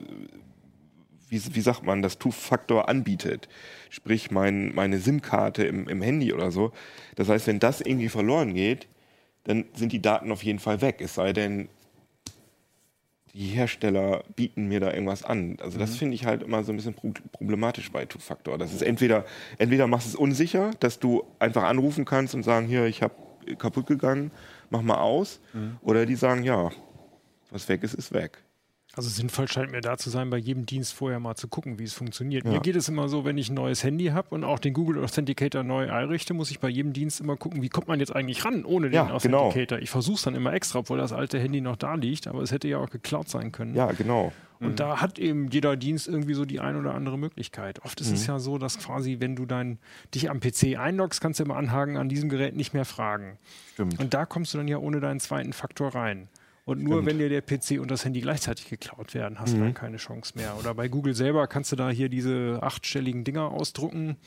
wie, 1.29 1.55
wie 1.55 1.61
sagt 1.61 1.83
man, 1.83 2.01
das 2.01 2.17
Two-Faktor 2.19 2.89
anbietet. 2.89 3.47
Sprich, 3.89 4.31
mein, 4.31 4.73
meine 4.73 4.99
SIM-Karte 4.99 5.63
im, 5.63 5.87
im 5.87 6.01
Handy 6.01 6.33
oder 6.33 6.51
so. 6.51 6.71
Das 7.15 7.29
heißt, 7.29 7.47
wenn 7.47 7.59
das 7.59 7.81
irgendwie 7.81 8.09
verloren 8.09 8.53
geht, 8.53 8.87
dann 9.43 9.65
sind 9.73 9.91
die 9.91 10.01
Daten 10.01 10.31
auf 10.31 10.43
jeden 10.43 10.59
Fall 10.59 10.81
weg. 10.81 10.97
Es 10.99 11.15
sei 11.15 11.33
denn, 11.33 11.69
die 13.33 13.47
Hersteller 13.47 14.23
bieten 14.35 14.67
mir 14.67 14.79
da 14.79 14.91
irgendwas 14.91 15.23
an. 15.23 15.57
Also 15.61 15.77
das 15.77 15.95
finde 15.95 16.15
ich 16.15 16.25
halt 16.25 16.43
immer 16.43 16.63
so 16.63 16.73
ein 16.73 16.75
bisschen 16.75 16.93
pro 16.93 17.13
problematisch 17.31 17.91
bei 17.91 18.05
Two-Factor. 18.05 18.57
Das 18.57 18.73
ist 18.73 18.81
entweder, 18.81 19.25
entweder 19.57 19.87
machst 19.87 20.07
du 20.07 20.09
es 20.09 20.15
unsicher, 20.15 20.71
dass 20.79 20.99
du 20.99 21.23
einfach 21.39 21.63
anrufen 21.63 22.03
kannst 22.03 22.33
und 22.35 22.43
sagen, 22.43 22.67
hier, 22.67 22.85
ich 22.85 23.03
habe 23.03 23.13
kaputt 23.57 23.85
gegangen, 23.85 24.31
mach 24.69 24.81
mal 24.81 24.97
aus. 24.97 25.39
Oder 25.81 26.05
die 26.05 26.15
sagen, 26.15 26.43
ja, 26.43 26.71
was 27.51 27.69
weg 27.69 27.83
ist, 27.83 27.93
ist 27.93 28.11
weg. 28.13 28.43
Also 28.97 29.09
sinnvoll 29.09 29.47
scheint 29.47 29.71
mir 29.71 29.81
da 29.81 29.97
zu 29.97 30.09
sein, 30.09 30.29
bei 30.31 30.37
jedem 30.37 30.65
Dienst 30.65 30.93
vorher 30.93 31.19
mal 31.19 31.35
zu 31.35 31.47
gucken, 31.47 31.77
wie 31.77 31.83
es 31.83 31.93
funktioniert. 31.93 32.45
Ja. 32.45 32.51
Mir 32.51 32.59
geht 32.59 32.75
es 32.75 32.89
immer 32.89 33.07
so, 33.07 33.25
wenn 33.25 33.37
ich 33.37 33.49
ein 33.49 33.53
neues 33.53 33.83
Handy 33.83 34.05
habe 34.07 34.29
und 34.31 34.43
auch 34.43 34.57
den 34.57 34.73
Google 34.73 35.03
Authenticator 35.03 35.63
neu 35.63 35.91
einrichte, 35.91 36.33
muss 36.33 36.49
ich 36.49 36.59
bei 36.59 36.67
jedem 36.67 36.93
Dienst 36.93 37.21
immer 37.21 37.37
gucken, 37.37 37.61
wie 37.61 37.69
kommt 37.69 37.87
man 37.87 37.99
jetzt 37.99 38.15
eigentlich 38.15 38.43
ran 38.43 38.65
ohne 38.65 38.89
den 38.89 38.95
Ja, 38.95 39.17
genau. 39.21 39.45
Authenticator. 39.45 39.79
Ich 39.79 39.91
versuche 39.91 40.15
es 40.15 40.21
dann 40.23 40.33
immer 40.33 40.51
extra, 40.53 40.79
obwohl 40.79 40.97
das 40.97 41.13
alte 41.13 41.39
Handy 41.39 41.61
noch 41.61 41.75
da 41.75 41.93
liegt, 41.93 42.27
aber 42.27 42.41
es 42.41 42.51
hätte 42.51 42.67
ja 42.67 42.79
auch 42.79 42.89
geklaut 42.89 43.29
sein 43.29 43.51
können. 43.51 43.75
Ja, 43.75 43.91
genau. 43.91 44.33
Und 44.59 44.79
da 44.79 45.01
hat 45.01 45.19
eben 45.19 45.49
jeder 45.49 45.75
Dienst 45.75 46.07
irgendwie 46.07 46.33
so 46.33 46.45
die 46.45 46.59
ein 46.59 46.75
oder 46.75 46.95
andere 46.95 47.17
Möglichkeit. 47.17 47.83
Oft 47.85 48.01
ist 48.01 48.11
es 48.11 48.25
ja 48.25 48.39
so, 48.39 48.57
dass 48.57 48.79
quasi, 48.79 49.17
wenn 49.19 49.35
du 49.35 49.45
dein, 49.45 49.77
dich 50.15 50.29
am 50.31 50.39
PC 50.39 50.77
einloggst, 50.77 51.21
kannst 51.21 51.39
du 51.39 51.43
immer 51.43 51.57
anhaken, 51.57 51.97
an 51.97 52.09
diesem 52.09 52.29
Gerät 52.29 52.55
nicht 52.55 52.73
mehr 52.73 52.85
fragen. 52.85 53.37
Stimmt. 53.73 53.99
Und 53.99 54.13
da 54.15 54.25
kommst 54.25 54.53
du 54.53 54.57
dann 54.57 54.67
ja 54.67 54.77
ohne 54.77 54.99
deinen 54.99 55.19
zweiten 55.19 55.53
Faktor 55.53 55.93
rein. 55.93 56.27
Und 56.67 56.83
nur 56.83 56.95
Stimmt. 56.95 57.07
wenn 57.07 57.19
dir 57.19 57.29
der 57.29 57.41
PC 57.41 57.79
und 57.79 57.89
das 57.89 58.03
Handy 58.03 58.19
gleichzeitig 58.19 58.67
geklaut 58.67 59.13
werden, 59.13 59.39
hast 59.39 59.53
du 59.53 59.57
dann 59.57 59.73
keine 59.73 59.95
Chance 59.95 60.33
mehr. 60.35 60.57
Oder 60.59 60.73
bei 60.73 60.89
Google 60.89 61.15
selber 61.15 61.47
kannst 61.47 61.71
du 61.71 61.77
da 61.77 61.89
hier 61.89 62.09
diese 62.09 62.59
achtstelligen 62.61 63.23
Dinger 63.23 63.51
ausdrucken. 63.51 64.17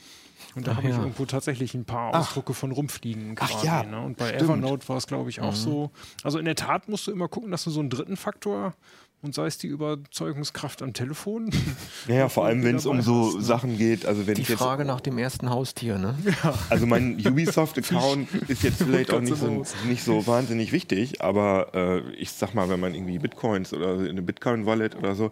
Und 0.55 0.65
da 0.65 0.75
habe 0.75 0.87
ich 0.87 0.95
ja. 0.95 0.99
irgendwo 0.99 1.25
tatsächlich 1.25 1.75
ein 1.75 1.85
paar 1.85 2.15
Ach. 2.15 2.21
Ausdrucke 2.21 2.55
von 2.55 2.71
rumfliegen 2.71 3.35
Ach 3.39 3.47
quasi. 3.47 3.67
ja, 3.67 3.83
ne? 3.83 4.01
Und 4.01 4.17
bei 4.17 4.29
stimmt. 4.29 4.41
Evernote 4.41 4.89
war 4.89 4.97
es, 4.97 5.05
glaube 5.05 5.29
ich, 5.29 5.39
auch 5.39 5.53
so. 5.53 5.91
Also 6.23 6.39
in 6.39 6.45
der 6.45 6.55
Tat 6.55 6.89
musst 6.89 7.05
du 7.05 7.11
immer 7.11 7.27
gucken, 7.27 7.51
dass 7.51 7.63
du 7.63 7.69
so 7.69 7.79
einen 7.79 7.91
dritten 7.91 8.17
Faktor 8.17 8.73
und 9.21 9.35
sei 9.35 9.45
es 9.45 9.57
die 9.57 9.67
Überzeugungskraft 9.67 10.81
am 10.81 10.93
Telefon. 10.93 11.51
Naja, 12.07 12.29
vor 12.29 12.45
allem, 12.45 12.63
wenn 12.63 12.77
es 12.77 12.85
um 12.85 13.01
so 13.01 13.27
hast, 13.27 13.35
ne? 13.35 13.41
Sachen 13.43 13.77
geht, 13.77 14.05
also 14.05 14.25
wenn 14.25 14.35
Die 14.35 14.41
ich 14.41 14.49
jetzt, 14.49 14.57
Frage 14.57 14.85
nach 14.85 15.01
dem 15.01 15.17
ersten 15.17 15.49
Haustier, 15.49 15.97
ne? 15.97 16.15
also 16.69 16.87
mein 16.87 17.15
Ubisoft-Account 17.25 18.33
ist 18.47 18.63
jetzt 18.63 18.77
vielleicht 18.83 19.13
auch 19.13 19.21
nicht 19.21 19.37
so, 19.37 19.63
nicht 19.87 20.03
so 20.03 20.25
wahnsinnig 20.25 20.71
wichtig, 20.71 21.21
aber 21.21 21.71
äh, 21.73 22.13
ich 22.15 22.31
sag 22.31 22.53
mal, 22.53 22.69
wenn 22.69 22.79
man 22.79 22.95
irgendwie 22.95 23.19
Bitcoins 23.19 23.73
oder 23.73 23.99
eine 23.99 24.21
Bitcoin-Wallet 24.21 24.95
oder 24.95 25.15
so, 25.15 25.31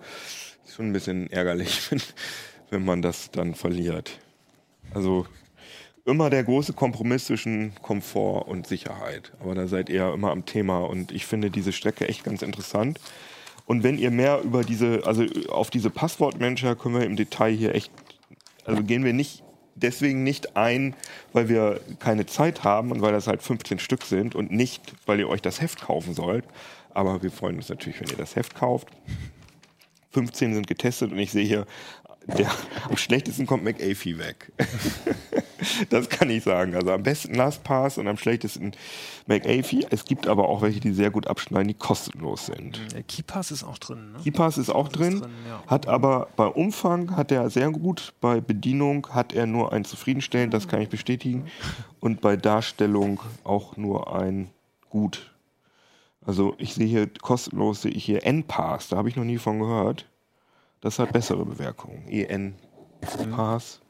ist 0.65 0.75
schon 0.75 0.87
ein 0.87 0.93
bisschen 0.93 1.29
ärgerlich, 1.31 1.91
wenn, 1.91 2.01
wenn 2.69 2.85
man 2.85 3.01
das 3.01 3.31
dann 3.31 3.55
verliert. 3.55 4.19
Also 4.93 5.25
immer 6.05 6.29
der 6.29 6.43
große 6.43 6.73
Kompromiss 6.73 7.25
zwischen 7.25 7.73
Komfort 7.81 8.47
und 8.47 8.67
Sicherheit. 8.67 9.31
Aber 9.39 9.55
da 9.55 9.67
seid 9.67 9.89
ihr 9.89 10.13
immer 10.13 10.31
am 10.31 10.45
Thema 10.45 10.79
und 10.79 11.11
ich 11.11 11.25
finde 11.25 11.51
diese 11.51 11.71
Strecke 11.71 12.07
echt 12.07 12.23
ganz 12.23 12.41
interessant. 12.41 12.99
Und 13.69 13.83
wenn 13.83 13.99
ihr 13.99 14.09
mehr 14.09 14.41
über 14.41 14.63
diese, 14.63 15.05
also 15.05 15.25
auf 15.49 15.69
diese 15.69 15.91
Passwortmanager 15.91 16.75
können 16.75 16.95
wir 16.95 17.05
im 17.05 17.15
Detail 17.15 17.51
hier 17.51 17.75
echt, 17.75 17.91
also 18.65 18.81
gehen 18.81 19.03
wir 19.03 19.13
nicht 19.13 19.43
deswegen 19.75 20.23
nicht 20.23 20.57
ein, 20.57 20.95
weil 21.33 21.49
wir 21.49 21.79
keine 21.99 22.25
Zeit 22.25 22.63
haben 22.63 22.91
und 22.91 23.03
weil 23.03 23.11
das 23.11 23.27
halt 23.27 23.43
15 23.43 23.77
Stück 23.77 24.05
sind 24.05 24.33
und 24.33 24.51
nicht, 24.51 24.95
weil 25.05 25.19
ihr 25.19 25.29
euch 25.29 25.43
das 25.43 25.61
Heft 25.61 25.81
kaufen 25.81 26.15
sollt. 26.15 26.45
Aber 26.95 27.21
wir 27.21 27.29
freuen 27.29 27.57
uns 27.57 27.69
natürlich, 27.69 28.01
wenn 28.01 28.09
ihr 28.09 28.17
das 28.17 28.35
Heft 28.35 28.55
kauft. 28.55 28.87
15 30.13 30.55
sind 30.55 30.65
getestet 30.65 31.11
und 31.11 31.19
ich 31.19 31.29
sehe 31.29 31.45
hier, 31.45 31.67
der, 32.25 32.51
am 32.87 32.97
schlechtesten 32.97 33.45
kommt 33.45 33.63
McAfee 33.63 34.17
weg. 34.17 34.51
das 35.89 36.09
kann 36.09 36.29
ich 36.29 36.43
sagen. 36.43 36.75
Also 36.75 36.91
am 36.91 37.03
besten 37.03 37.33
LastPass 37.33 37.97
und 37.97 38.07
am 38.07 38.17
schlechtesten 38.17 38.73
McAfee. 39.27 39.87
Es 39.89 40.05
gibt 40.05 40.27
aber 40.27 40.49
auch 40.49 40.61
welche, 40.61 40.79
die 40.79 40.91
sehr 40.93 41.11
gut 41.11 41.27
abschneiden, 41.27 41.67
die 41.67 41.73
kostenlos 41.73 42.47
sind. 42.47 42.79
Der 42.93 43.03
KeyPass 43.03 43.51
ist 43.51 43.63
auch 43.63 43.77
drin. 43.77 44.13
Ne? 44.13 44.19
KeyPass 44.23 44.57
ist 44.57 44.69
auch 44.69 44.89
drin, 44.89 45.19
drin, 45.21 45.31
ja. 45.47 45.63
hat 45.67 45.87
aber 45.87 46.27
bei 46.35 46.45
Umfang 46.45 47.15
hat 47.15 47.31
er 47.31 47.49
sehr 47.49 47.69
gut, 47.71 48.13
bei 48.21 48.41
Bedienung 48.41 49.07
hat 49.09 49.33
er 49.33 49.45
nur 49.45 49.73
ein 49.73 49.85
zufriedenstellend, 49.85 50.53
das 50.53 50.67
kann 50.67 50.81
ich 50.81 50.89
bestätigen, 50.89 51.45
und 51.99 52.21
bei 52.21 52.35
Darstellung 52.35 53.19
auch 53.43 53.77
nur 53.77 54.15
ein 54.15 54.49
gut. 54.89 55.33
Also 56.25 56.55
ich 56.57 56.73
sehe 56.73 56.87
hier 56.87 57.07
kostenlos, 57.21 57.81
sehe 57.81 57.91
ich 57.91 58.05
hier 58.05 58.25
NPass, 58.25 58.89
da 58.89 58.97
habe 58.97 59.09
ich 59.09 59.15
noch 59.15 59.23
nie 59.23 59.37
von 59.37 59.59
gehört. 59.59 60.05
Das 60.81 60.99
hat 60.99 61.11
bessere 61.11 61.45
Bewerkungen. 61.45 62.07
EN 62.07 62.55
Pass 63.31 63.81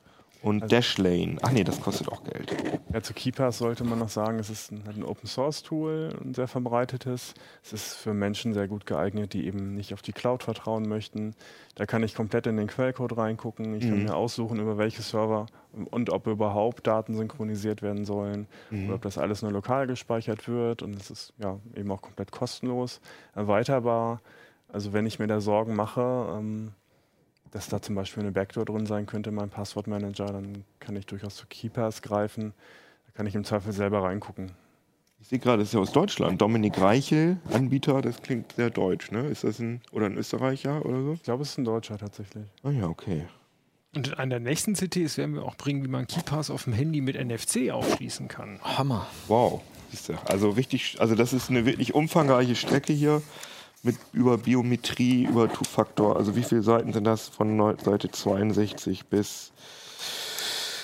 und 0.41 0.71
Dashlane. 0.71 1.37
Ach 1.41 1.51
nee, 1.51 1.63
das 1.63 1.81
kostet 1.81 2.07
auch 2.07 2.23
Geld. 2.23 2.55
Ja, 2.93 3.01
zu 3.01 3.13
KeePass 3.13 3.57
sollte 3.57 3.83
man 3.83 3.99
noch 3.99 4.09
sagen, 4.09 4.39
es 4.39 4.49
ist 4.49 4.71
ein, 4.71 4.83
ein 4.87 5.03
Open 5.03 5.27
Source 5.27 5.63
Tool, 5.63 6.15
ein 6.23 6.33
sehr 6.33 6.47
verbreitetes. 6.47 7.33
Es 7.63 7.73
ist 7.73 7.93
für 7.95 8.13
Menschen 8.13 8.53
sehr 8.53 8.67
gut 8.67 8.85
geeignet, 8.85 9.33
die 9.33 9.45
eben 9.45 9.75
nicht 9.75 9.93
auf 9.93 10.01
die 10.01 10.13
Cloud 10.13 10.43
vertrauen 10.43 10.87
möchten. 10.87 11.35
Da 11.75 11.85
kann 11.85 12.03
ich 12.03 12.15
komplett 12.15 12.47
in 12.47 12.57
den 12.57 12.67
Quellcode 12.67 13.17
reingucken. 13.17 13.75
Ich 13.75 13.83
kann 13.83 14.03
mir 14.03 14.15
aussuchen, 14.15 14.59
über 14.59 14.77
welche 14.77 15.01
Server 15.01 15.47
und 15.91 16.09
ob 16.09 16.27
überhaupt 16.27 16.87
Daten 16.87 17.15
synchronisiert 17.15 17.81
werden 17.81 18.05
sollen 18.05 18.47
oder 18.71 18.95
ob 18.95 19.01
das 19.01 19.17
alles 19.17 19.41
nur 19.41 19.51
lokal 19.51 19.87
gespeichert 19.87 20.47
wird. 20.47 20.81
Und 20.81 20.95
es 20.95 21.11
ist 21.11 21.33
ja 21.37 21.59
eben 21.75 21.91
auch 21.91 22.01
komplett 22.01 22.31
kostenlos, 22.31 23.01
erweiterbar. 23.35 24.21
Also 24.71 24.93
wenn 24.93 25.05
ich 25.05 25.19
mir 25.19 25.27
da 25.27 25.41
Sorgen 25.41 25.75
mache, 25.75 26.35
ähm, 26.37 26.71
dass 27.51 27.67
da 27.67 27.81
zum 27.81 27.95
Beispiel 27.95 28.23
eine 28.23 28.31
Backdoor 28.31 28.65
drin 28.65 28.85
sein 28.85 29.05
könnte 29.05 29.29
in 29.29 29.35
meinem 29.35 29.49
Passwortmanager, 29.49 30.27
dann 30.27 30.63
kann 30.79 30.95
ich 30.95 31.05
durchaus 31.05 31.35
zu 31.35 31.45
KeyPass 31.47 32.01
greifen. 32.01 32.53
Da 33.07 33.11
kann 33.13 33.27
ich 33.27 33.35
im 33.35 33.43
Zweifel 33.43 33.73
selber 33.73 34.03
reingucken. 34.03 34.51
Ich 35.21 35.27
sehe 35.27 35.39
gerade, 35.39 35.59
das 35.59 35.69
ist 35.69 35.73
ja 35.73 35.81
aus 35.81 35.91
Deutschland. 35.91 36.41
Dominik 36.41 36.79
Reichel, 36.79 37.37
Anbieter, 37.51 38.01
das 38.01 38.21
klingt 38.21 38.53
sehr 38.53 38.69
deutsch, 38.69 39.11
ne? 39.11 39.27
Ist 39.27 39.43
das 39.43 39.59
ein 39.59 39.81
oder 39.91 40.05
ein 40.05 40.17
Österreicher 40.17 40.85
oder 40.85 41.01
so? 41.01 41.13
Ich 41.13 41.23
glaube, 41.23 41.43
es 41.43 41.49
ist 41.49 41.57
ein 41.57 41.65
Deutscher 41.65 41.97
tatsächlich. 41.97 42.45
Ah 42.63 42.71
ja, 42.71 42.87
okay. 42.87 43.25
Und 43.93 44.07
in 44.07 44.13
einer 44.13 44.39
der 44.39 44.39
nächsten 44.39 44.75
CTs 44.75 45.17
werden 45.17 45.35
wir 45.35 45.43
auch 45.43 45.55
bringen, 45.55 45.83
wie 45.83 45.89
man 45.89 46.07
KeyPass 46.07 46.49
auf 46.51 46.63
dem 46.65 46.73
Handy 46.73 47.01
mit 47.01 47.15
NFC 47.21 47.71
aufschließen 47.71 48.27
kann. 48.27 48.59
Hammer. 48.61 49.07
Wow. 49.27 49.61
Siehst 49.89 50.09
du, 50.09 50.13
Also 50.25 50.51
richtig, 50.51 50.97
also 50.99 51.15
das 51.15 51.33
ist 51.33 51.49
eine 51.49 51.65
wirklich 51.65 51.95
umfangreiche 51.95 52.55
Strecke 52.55 52.93
hier 52.93 53.21
mit 53.83 53.97
über 54.13 54.37
Biometrie, 54.37 55.25
über 55.25 55.51
Two-Factor. 55.51 56.17
Also 56.17 56.35
wie 56.35 56.43
viele 56.43 56.61
Seiten 56.61 56.93
sind 56.93 57.05
das 57.05 57.27
von 57.29 57.77
Seite 57.83 58.11
62 58.11 59.05
bis 59.07 59.51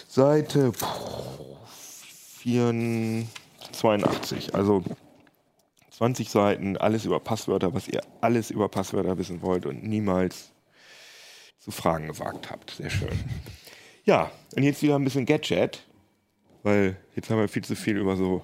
Seite 0.07 0.71
puh, 0.71 1.57
84, 2.39 3.27
82. 3.73 4.55
Also 4.55 4.83
20 5.91 6.29
Seiten, 6.29 6.77
alles 6.77 7.05
über 7.05 7.19
Passwörter, 7.19 7.73
was 7.73 7.87
ihr 7.87 8.01
alles 8.21 8.51
über 8.51 8.69
Passwörter 8.69 9.17
wissen 9.17 9.41
wollt 9.41 9.65
und 9.65 9.83
niemals 9.83 10.51
zu 11.59 11.71
fragen 11.71 12.07
gewagt 12.07 12.51
habt. 12.51 12.71
Sehr 12.71 12.89
schön. 12.89 13.17
Ja, 14.05 14.31
und 14.55 14.63
jetzt 14.63 14.81
wieder 14.81 14.95
ein 14.95 15.03
bisschen 15.03 15.25
Gadget, 15.25 15.85
weil 16.63 16.97
jetzt 17.15 17.29
haben 17.29 17.39
wir 17.39 17.47
viel 17.47 17.63
zu 17.63 17.75
viel 17.75 17.97
über 17.97 18.15
so 18.15 18.43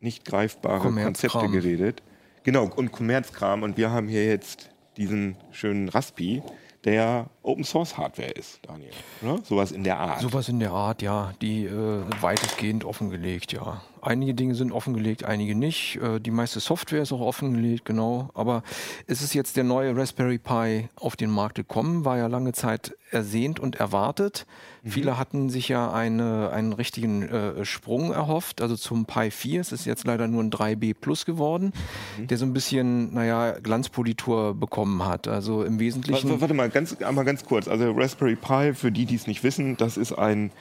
nicht 0.00 0.24
greifbare. 0.24 0.92
Konzepte 0.92 1.48
geredet. 1.48 2.02
Genau, 2.46 2.70
und 2.76 2.92
Kommerzkram. 2.92 3.64
Und 3.64 3.76
wir 3.76 3.90
haben 3.90 4.06
hier 4.06 4.24
jetzt 4.24 4.70
diesen 4.96 5.36
schönen 5.50 5.88
Raspi, 5.88 6.44
der 6.84 7.26
Open 7.42 7.64
Source 7.64 7.98
Hardware 7.98 8.30
ist, 8.30 8.60
Daniel. 8.62 8.92
Oder? 9.20 9.42
Sowas 9.42 9.72
in 9.72 9.82
der 9.82 9.98
Art. 9.98 10.20
Sowas 10.20 10.48
in 10.48 10.60
der 10.60 10.70
Art, 10.70 11.02
ja, 11.02 11.34
die 11.42 11.64
äh, 11.64 12.04
weitestgehend 12.20 12.84
offengelegt, 12.84 13.52
ja. 13.52 13.82
Einige 14.06 14.34
Dinge 14.34 14.54
sind 14.54 14.70
offengelegt, 14.70 15.24
einige 15.24 15.56
nicht. 15.56 15.96
Äh, 15.96 16.20
die 16.20 16.30
meiste 16.30 16.60
Software 16.60 17.02
ist 17.02 17.12
auch 17.12 17.20
offengelegt, 17.20 17.84
genau. 17.84 18.30
Aber 18.34 18.62
es 19.08 19.20
ist 19.20 19.34
jetzt 19.34 19.56
der 19.56 19.64
neue 19.64 19.96
Raspberry 19.96 20.38
Pi 20.38 20.88
auf 20.94 21.16
den 21.16 21.28
Markt 21.28 21.56
gekommen, 21.56 22.04
war 22.04 22.16
ja 22.16 22.28
lange 22.28 22.52
Zeit 22.52 22.96
ersehnt 23.10 23.58
und 23.58 23.76
erwartet. 23.76 24.46
Viele 24.84 25.18
hatten 25.18 25.50
sich 25.50 25.68
ja 25.68 25.92
eine, 25.92 26.50
einen 26.50 26.72
richtigen 26.72 27.22
äh, 27.24 27.64
Sprung 27.64 28.12
erhofft, 28.12 28.62
also 28.62 28.76
zum 28.76 29.06
Pi 29.06 29.32
4. 29.32 29.60
Es 29.60 29.72
ist 29.72 29.84
jetzt 29.84 30.06
leider 30.06 30.28
nur 30.28 30.44
ein 30.44 30.50
3B 30.52 30.94
Plus 30.94 31.24
geworden, 31.24 31.72
der 32.18 32.38
so 32.38 32.46
ein 32.46 32.52
bisschen, 32.52 33.12
naja, 33.12 33.58
Glanzpolitur 33.58 34.54
bekommen 34.54 35.04
hat. 35.04 35.26
Also 35.26 35.64
im 35.64 35.80
Wesentlichen. 35.80 36.28
Warte, 36.28 36.40
warte 36.40 36.54
mal, 36.54 36.70
ganz, 36.70 36.94
einmal 37.02 37.24
ganz 37.24 37.44
kurz. 37.44 37.66
Also 37.66 37.90
Raspberry 37.90 38.36
Pi, 38.36 38.74
für 38.74 38.92
die, 38.92 39.06
die 39.06 39.16
es 39.16 39.26
nicht 39.26 39.42
wissen, 39.42 39.76
das 39.76 39.96
ist 39.96 40.12
ein 40.12 40.52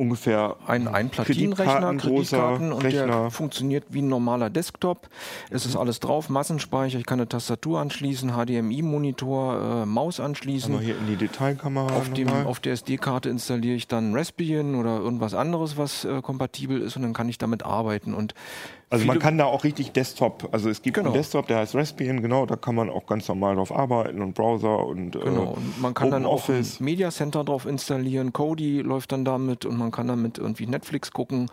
ungefähr 0.00 0.56
ein 0.66 0.88
Einplatinenrechner, 0.88 1.74
Kreditkartengroßer 1.74 2.36
Kreditkarten 2.38 2.72
und 2.72 2.82
Rechner. 2.82 3.06
der 3.06 3.30
funktioniert 3.30 3.84
wie 3.90 4.00
ein 4.00 4.08
normaler 4.08 4.48
Desktop. 4.48 5.10
Es 5.50 5.66
ist 5.66 5.76
alles 5.76 6.00
drauf, 6.00 6.30
Massenspeicher, 6.30 6.98
ich 6.98 7.04
kann 7.04 7.20
eine 7.20 7.28
Tastatur 7.28 7.80
anschließen, 7.80 8.30
HDMI-Monitor, 8.30 9.82
äh, 9.82 9.86
Maus 9.86 10.18
anschließen. 10.18 10.72
Mal 10.72 10.82
hier 10.82 10.96
in 10.96 11.06
die 11.06 11.16
Detailkamera 11.16 11.94
Auf, 11.94 12.10
dem, 12.14 12.30
auf 12.30 12.60
der 12.60 12.72
SD-Karte 12.72 13.28
installiere 13.28 13.76
ich 13.76 13.88
dann 13.88 14.14
Raspbian 14.14 14.74
oder 14.74 14.98
irgendwas 14.98 15.34
anderes, 15.34 15.76
was 15.76 16.06
äh, 16.06 16.22
kompatibel 16.22 16.80
ist 16.80 16.96
und 16.96 17.02
dann 17.02 17.12
kann 17.12 17.28
ich 17.28 17.36
damit 17.36 17.62
arbeiten. 17.62 18.14
Und 18.14 18.34
Also 18.92 19.06
man 19.06 19.20
kann 19.20 19.38
da 19.38 19.44
auch 19.44 19.62
richtig 19.62 19.92
Desktop, 19.92 20.48
also 20.50 20.68
es 20.68 20.82
gibt 20.82 20.96
Genau. 20.96 21.10
einen 21.10 21.14
Desktop, 21.16 21.46
der 21.46 21.58
heißt 21.58 21.76
Raspbian, 21.76 22.20
genau, 22.22 22.44
da 22.44 22.56
kann 22.56 22.74
man 22.74 22.90
auch 22.90 23.06
ganz 23.06 23.28
normal 23.28 23.54
drauf 23.54 23.70
arbeiten 23.74 24.20
und 24.20 24.34
Browser 24.34 24.84
und 24.84 25.14
äh, 25.14 25.20
Genau, 25.20 25.54
und 25.56 25.80
man 25.80 25.94
kann 25.94 26.10
dann 26.10 26.26
auch 26.26 26.48
ein 26.48 26.54
OpenOffice. 26.56 26.80
Media 26.80 27.10
Center 27.10 27.44
drauf 27.44 27.66
installieren, 27.66 28.32
Kodi 28.32 28.80
läuft 28.80 29.12
dann 29.12 29.24
damit 29.24 29.64
und 29.64 29.78
man 29.78 29.92
kann 29.92 30.08
damit 30.08 30.38
irgendwie 30.38 30.66
Netflix 30.66 31.12
gucken. 31.12 31.48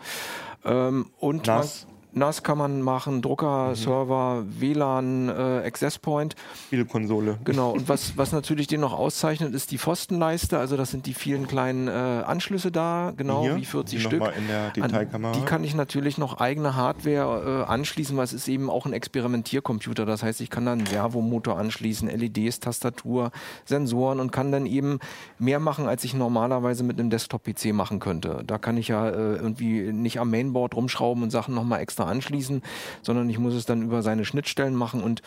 Ähm, 0.64 1.06
und 1.20 1.46
NAS. 1.46 1.86
Man, 1.88 1.97
NAS 2.18 2.42
kann 2.42 2.58
man 2.58 2.82
machen, 2.82 3.22
Drucker, 3.22 3.74
Server, 3.74 4.44
WLAN, 4.46 5.28
äh, 5.28 5.66
Access 5.66 5.98
Point. 5.98 6.34
Spielekonsole. 6.66 7.38
Genau, 7.44 7.72
und 7.72 7.88
was, 7.88 8.16
was 8.16 8.32
natürlich 8.32 8.66
den 8.66 8.80
noch 8.80 8.92
auszeichnet, 8.92 9.54
ist 9.54 9.70
die 9.70 9.78
Pfostenleiste. 9.78 10.58
Also 10.58 10.76
das 10.76 10.90
sind 10.90 11.06
die 11.06 11.14
vielen 11.14 11.46
kleinen 11.46 11.88
äh, 11.88 11.90
Anschlüsse 11.90 12.70
da, 12.70 13.12
genau 13.16 13.42
Hier, 13.42 13.56
wie 13.56 13.64
40 13.64 13.98
die 13.98 14.04
Stück. 14.04 14.22
in 14.36 14.48
der 14.48 14.70
Detailkamera. 14.70 15.32
An 15.32 15.38
die 15.38 15.44
kann 15.44 15.64
ich 15.64 15.74
natürlich 15.74 16.18
noch 16.18 16.40
eigene 16.40 16.76
Hardware 16.76 17.64
äh, 17.66 17.70
anschließen, 17.70 18.16
weil 18.16 18.24
es 18.24 18.32
ist 18.32 18.48
eben 18.48 18.70
auch 18.70 18.86
ein 18.86 18.92
Experimentiercomputer. 18.92 20.06
Das 20.06 20.22
heißt, 20.22 20.40
ich 20.40 20.50
kann 20.50 20.66
dann 20.66 20.78
einen 20.78 20.86
Servomotor 20.86 21.58
anschließen, 21.58 22.08
LEDs, 22.08 22.60
Tastatur, 22.60 23.30
Sensoren 23.64 24.20
und 24.20 24.32
kann 24.32 24.52
dann 24.52 24.66
eben 24.66 24.98
mehr 25.38 25.60
machen, 25.60 25.86
als 25.86 26.04
ich 26.04 26.14
normalerweise 26.14 26.84
mit 26.84 26.98
einem 26.98 27.10
Desktop-PC 27.10 27.72
machen 27.72 28.00
könnte. 28.00 28.42
Da 28.46 28.58
kann 28.58 28.76
ich 28.76 28.88
ja 28.88 29.08
äh, 29.08 29.36
irgendwie 29.36 29.92
nicht 29.92 30.20
am 30.20 30.30
Mainboard 30.30 30.74
rumschrauben 30.74 31.22
und 31.22 31.30
Sachen 31.30 31.54
nochmal 31.54 31.80
extra 31.80 32.07
anschließen, 32.08 32.62
sondern 33.02 33.30
ich 33.30 33.38
muss 33.38 33.54
es 33.54 33.66
dann 33.66 33.82
über 33.82 34.02
seine 34.02 34.24
Schnittstellen 34.24 34.74
machen 34.74 35.02
und 35.02 35.22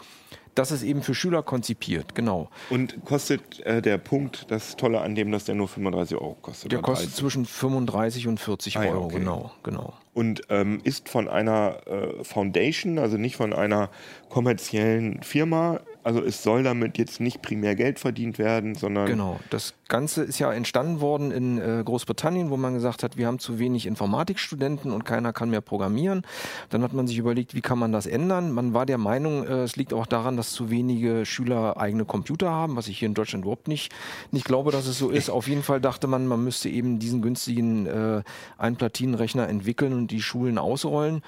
das 0.56 0.72
ist 0.72 0.84
eben 0.84 1.02
für 1.02 1.16
Schüler 1.16 1.44
konzipiert, 1.44 2.14
genau. 2.14 2.50
Und 2.70 3.06
kostet 3.06 3.62
äh, 3.62 3.82
der 3.82 3.98
Punkt, 3.98 4.48
das 4.50 4.76
Tolle 4.76 5.00
an 5.00 5.16
dem, 5.16 5.32
dass 5.32 5.46
der 5.46 5.56
nur 5.56 5.68
35 5.68 6.18
Euro 6.18 6.36
kostet. 6.42 6.72
Der 6.72 6.80
kostet 6.80 7.08
30. 7.08 7.20
zwischen 7.20 7.46
35 7.46 8.28
und 8.28 8.40
40 8.40 8.78
Ah 8.78 8.82
Euro, 8.82 9.06
okay. 9.06 9.20
genau, 9.20 9.52
genau. 9.64 9.94
und 10.14 10.42
ähm, 10.50 10.82
ist 10.84 11.08
von 11.08 11.30
einer 11.30 11.88
äh, 11.88 12.24
Foundation, 12.24 13.00
also 13.00 13.18
nicht 13.18 13.38
von 13.38 13.54
einer 13.54 13.90
kommerziellen 14.30 15.24
Firma. 15.24 15.80
Also 16.04 16.22
es 16.22 16.42
soll 16.44 16.64
damit 16.64 16.98
jetzt 16.98 17.20
nicht 17.20 17.42
primär 17.42 17.76
Geld 17.76 18.00
verdient 18.00 18.40
werden, 18.40 18.76
sondern 18.76 19.06
Genau. 19.06 19.40
Das 19.50 19.74
Ganze 19.88 20.24
ist 20.24 20.40
ja 20.40 20.52
entstanden 20.52 21.02
worden 21.02 21.32
in 21.32 21.60
äh, 21.60 21.84
Großbritannien, 21.84 22.50
wo 22.50 22.58
man 22.58 22.74
gesagt 22.74 23.04
hat, 23.04 23.18
wir 23.18 23.28
haben 23.28 23.40
zu 23.40 23.60
wenig 23.60 23.86
Informatikstudenten 23.86 24.92
und 24.92 25.04
keiner 25.04 25.34
kann 25.34 25.50
mehr 25.50 25.62
programmieren. 25.62 26.22
Dann 26.70 26.82
hat 26.82 26.94
man 26.94 27.08
sich 27.08 27.18
überlegt, 27.18 27.56
wie 27.56 27.62
kann 27.62 27.78
man 27.78 27.92
das 27.92 28.06
ändern? 28.06 28.52
Man 28.52 28.74
war 28.74 28.86
der 28.86 28.98
Meinung, 28.98 29.46
äh, 29.46 29.64
es 29.64 29.76
liegt 29.76 29.94
auch 29.94 30.06
daran, 30.06 30.38
dass 30.38 30.54
zu 30.54 30.70
wenige 30.70 31.26
Schüler 31.26 31.78
eigene 31.78 32.06
Computer 32.06 32.50
haben, 32.50 32.76
was 32.76 32.88
ich 32.88 33.00
hier 33.00 33.08
in 33.08 33.14
Deutschland 33.14 33.44
überhaupt 33.44 33.68
nicht, 33.68 33.92
nicht 34.32 34.46
glaube, 34.46 34.72
dass 34.72 34.88
es 34.88 34.98
so 34.98 35.10
ist. 35.10 35.30
Auf 35.42 35.48
jeden 35.48 35.64
Fall 35.64 35.82
dachte 35.82 36.08
man, 36.08 36.26
man 36.26 36.44
müsste 36.44 36.70
eben 36.70 37.00
diesen 37.00 37.22
günstigen 37.22 37.86
äh, 37.86 38.24
Einplatinenrechner 38.58 39.50
entwickeln 39.50 39.94
und 39.94 40.08
die 40.08 40.22
Schulen 40.22 40.58
ausrollen. 40.58 41.22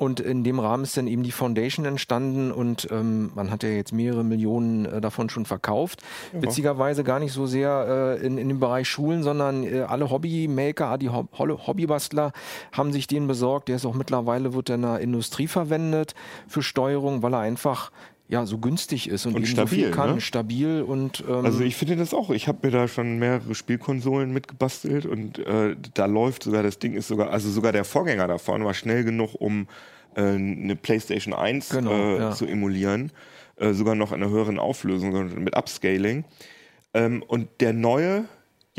Und 0.00 0.18
in 0.18 0.44
dem 0.44 0.58
Rahmen 0.58 0.84
ist 0.84 0.96
dann 0.96 1.06
eben 1.06 1.24
die 1.24 1.30
Foundation 1.30 1.84
entstanden 1.84 2.52
und 2.52 2.88
ähm, 2.90 3.32
man 3.34 3.50
hat 3.50 3.62
ja 3.62 3.68
jetzt 3.68 3.92
mehrere 3.92 4.24
Millionen 4.24 4.86
äh, 4.86 4.98
davon 4.98 5.28
schon 5.28 5.44
verkauft. 5.44 6.02
Witzigerweise 6.32 7.04
gar 7.04 7.18
nicht 7.18 7.34
so 7.34 7.44
sehr 7.44 8.16
äh, 8.18 8.26
in, 8.26 8.38
in 8.38 8.48
dem 8.48 8.60
Bereich 8.60 8.88
Schulen, 8.88 9.22
sondern 9.22 9.62
äh, 9.62 9.80
alle 9.80 10.10
Hobbymaker, 10.10 10.96
die 10.96 11.10
Hob 11.10 11.38
Hobbybastler 11.38 12.32
haben 12.72 12.92
sich 12.94 13.08
den 13.08 13.26
besorgt. 13.26 13.68
Der 13.68 13.76
ist 13.76 13.84
auch 13.84 13.92
mittlerweile, 13.92 14.54
wird 14.54 14.70
in 14.70 14.80
der 14.80 15.00
Industrie 15.00 15.46
verwendet 15.46 16.14
für 16.48 16.62
Steuerung, 16.62 17.22
weil 17.22 17.34
er 17.34 17.40
einfach 17.40 17.90
ja 18.30 18.46
so 18.46 18.58
günstig 18.58 19.08
ist 19.08 19.26
und, 19.26 19.34
Und 19.34 19.42
eben 19.42 19.56
so 19.56 19.66
viel 19.66 19.78
stabil, 19.78 19.90
kann, 19.90 20.14
ne? 20.14 20.20
stabil 20.20 20.82
und 20.82 21.24
ähm, 21.28 21.44
Also 21.44 21.60
ich 21.62 21.74
finde 21.76 21.96
das 21.96 22.14
auch. 22.14 22.30
Ich 22.30 22.46
habe 22.46 22.58
mir 22.62 22.70
da 22.70 22.86
schon 22.86 23.18
mehrere 23.18 23.54
Spielkonsolen 23.54 24.32
mitgebastelt 24.32 25.04
und 25.04 25.38
äh, 25.40 25.76
da 25.94 26.06
läuft 26.06 26.44
sogar 26.44 26.62
das 26.62 26.78
Ding 26.78 26.94
ist 26.94 27.08
sogar, 27.08 27.30
also 27.30 27.50
sogar 27.50 27.72
der 27.72 27.84
Vorgänger 27.84 28.28
davon 28.28 28.64
war 28.64 28.72
schnell 28.72 29.02
genug, 29.02 29.34
um 29.34 29.66
äh, 30.14 30.22
eine 30.22 30.76
PlayStation 30.76 31.34
1 31.34 31.70
Genau, 31.70 31.90
äh, 31.90 32.18
ja. 32.18 32.30
zu 32.30 32.46
emulieren, 32.46 33.10
äh, 33.56 33.72
sogar 33.72 33.96
noch 33.96 34.12
in 34.12 34.22
einer 34.22 34.30
höheren 34.30 34.60
Auflösung 34.60 35.42
mit 35.42 35.56
Upscaling. 35.56 36.24
Ähm, 36.94 37.22
und 37.26 37.48
der 37.60 37.72
neue, 37.72 38.24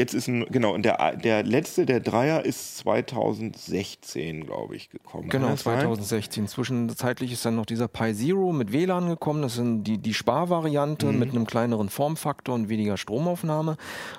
jetzt 0.02 0.14
ist 0.14 0.28
ein, 0.28 0.46
genau, 0.50 0.74
und 0.74 0.84
der, 0.84 1.16
der 1.16 1.44
letzte, 1.44 1.86
der 1.86 2.00
Dreier 2.00 2.44
ist 2.44 2.78
2016, 2.80 4.46
glaube 4.46 4.76
ich, 4.76 4.90
gekommen. 4.90 5.30
Genau, 5.30 5.50
das 5.50 5.64
sein? 5.64 5.80
2016. 5.80 6.48
Zwischenzeitlich 6.48 7.32
ist 7.32 7.46
dann 7.46 7.56
noch 7.56 7.66
dieser 7.66 7.88
Pi 7.88 8.14
Zero 8.14 8.52
mit 8.52 8.72
WLAN 8.72 9.08
gekommen. 9.08 9.42
Das 9.42 9.56
sind 9.56 9.84
die, 9.84 9.98
die 9.98 10.14
Sparvariante 10.14 11.08
Mhm. 11.08 11.20
mit 11.20 11.30
einem 11.32 11.46
kleineren 11.48 11.90
Formfaktor 11.90 12.56
und 12.56 12.70
weniger 12.70 12.98
Stromaufnahme. 12.98 13.78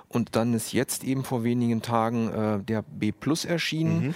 Und 0.09 0.37
dann 0.37 0.55
ist 0.55 0.72
jetzt 0.72 1.05
eben 1.05 1.24
vor 1.24 1.45
wenigen 1.45 1.83
Tagen 1.83 2.30
äh, 2.33 2.59
der 2.62 2.83
B 2.83 3.12
Plus 3.12 3.45
erschienen, 3.45 4.07
Mhm. 4.09 4.14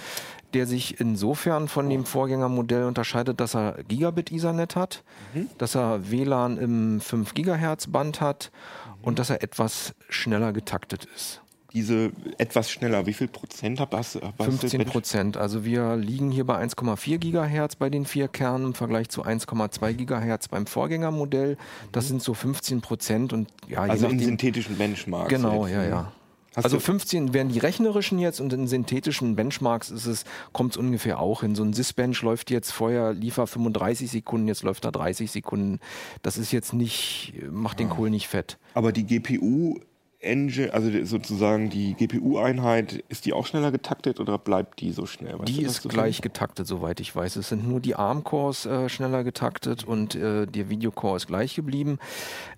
der 0.53 0.65
sich 0.67 0.99
insofern 1.01 1.67
von 1.67 1.89
dem 1.89 2.05
Vorgängermodell 2.05 2.85
unterscheidet, 2.85 3.39
dass 3.39 3.55
er 3.55 3.83
Gigabit 3.87 4.31
Ethernet 4.31 4.75
hat, 4.75 5.03
Mhm. 5.33 5.49
dass 5.57 5.75
er 5.75 6.09
WLAN 6.09 6.57
im 6.57 7.01
5 7.01 7.33
Gigahertz 7.33 7.87
Band 7.87 8.21
hat 8.21 8.51
Mhm. 8.99 9.03
und 9.03 9.19
dass 9.19 9.29
er 9.29 9.43
etwas 9.43 9.93
schneller 10.09 10.53
getaktet 10.53 11.05
ist. 11.15 11.41
Diese 11.77 12.11
etwas 12.39 12.71
schneller, 12.71 13.05
wie 13.05 13.13
viel 13.13 13.27
Prozent 13.27 13.79
hast 13.79 13.91
hast 13.93 14.15
du? 14.15 14.43
15 14.43 14.85
Prozent. 14.85 15.37
Also 15.37 15.63
wir 15.63 15.95
liegen 15.95 16.31
hier 16.31 16.43
bei 16.43 16.57
1,4 16.59 17.19
Gigahertz 17.19 17.75
bei 17.75 17.91
den 17.91 18.05
vier 18.05 18.27
Kernen 18.27 18.65
im 18.65 18.73
Vergleich 18.73 19.09
zu 19.09 19.23
1,2 19.23 19.93
Gigahertz 19.93 20.47
beim 20.47 20.65
Vorgängermodell. 20.65 21.55
Das 21.91 22.07
sind 22.07 22.23
so 22.23 22.33
15 22.33 22.81
Prozent 22.81 23.31
und 23.31 23.47
ja, 23.67 23.81
Also 23.81 24.07
in 24.07 24.13
nachdem- 24.13 24.25
synthetischen 24.25 24.75
Benchmarks. 24.75 25.29
Genau, 25.29 25.67
jetzt, 25.67 25.75
ja, 25.75 25.81
ne? 25.83 25.89
ja. 25.89 26.11
Hast 26.55 26.65
also 26.65 26.77
du- 26.77 26.81
15 26.81 27.35
wären 27.35 27.49
die 27.49 27.59
rechnerischen 27.59 28.17
jetzt 28.17 28.41
und 28.41 28.51
in 28.51 28.67
synthetischen 28.67 29.35
Benchmarks 29.35 29.91
ist 29.91 30.07
es, 30.07 30.25
kommt 30.53 30.71
es 30.71 30.77
ungefähr 30.77 31.19
auch 31.19 31.41
hin. 31.41 31.53
So 31.53 31.61
ein 31.63 31.73
Sysbench 31.73 32.23
läuft 32.23 32.49
jetzt 32.49 32.71
vorher, 32.71 33.13
liefer 33.13 33.45
35 33.45 34.09
Sekunden, 34.09 34.47
jetzt 34.47 34.63
läuft 34.63 34.83
er 34.85 34.91
30 34.91 35.29
Sekunden. 35.29 35.79
Das 36.23 36.39
ist 36.39 36.51
jetzt 36.51 36.73
nicht, 36.73 37.33
macht 37.51 37.79
den 37.79 37.89
Kohl 37.89 38.09
nicht 38.09 38.27
fett. 38.27 38.57
Aber 38.73 38.91
die 38.91 39.03
GPU 39.05 39.79
Engine, 40.19 40.73
also 40.73 40.89
sozusagen 41.05 41.69
die 41.69 41.93
GPU-Einheit, 41.93 43.03
ist 43.07 43.25
die 43.25 43.33
auch 43.33 43.45
schneller 43.45 43.71
getaktet 43.71 44.19
oder 44.19 44.39
bleibt 44.39 44.81
die 44.81 44.91
so 44.91 45.05
schnell? 45.05 45.37
Weißt 45.37 45.47
Die 45.47 45.61
du 45.61 45.67
ist 45.67 45.87
gleich 45.87 46.21
getaktet, 46.21 46.65
soweit 46.65 46.99
ich 46.99 47.15
weiß. 47.15 47.35
Es 47.35 47.49
sind 47.49 47.67
nur 47.67 47.79
die 47.79 47.95
ARM-Cores 47.95 48.65
äh, 48.65 48.89
schneller 48.89 49.23
getaktet 49.23 49.83
und 49.83 50.15
äh, 50.15 50.47
der 50.47 50.69
Videocore 50.69 51.17
ist 51.17 51.27
gleich 51.27 51.53
geblieben. 51.53 51.99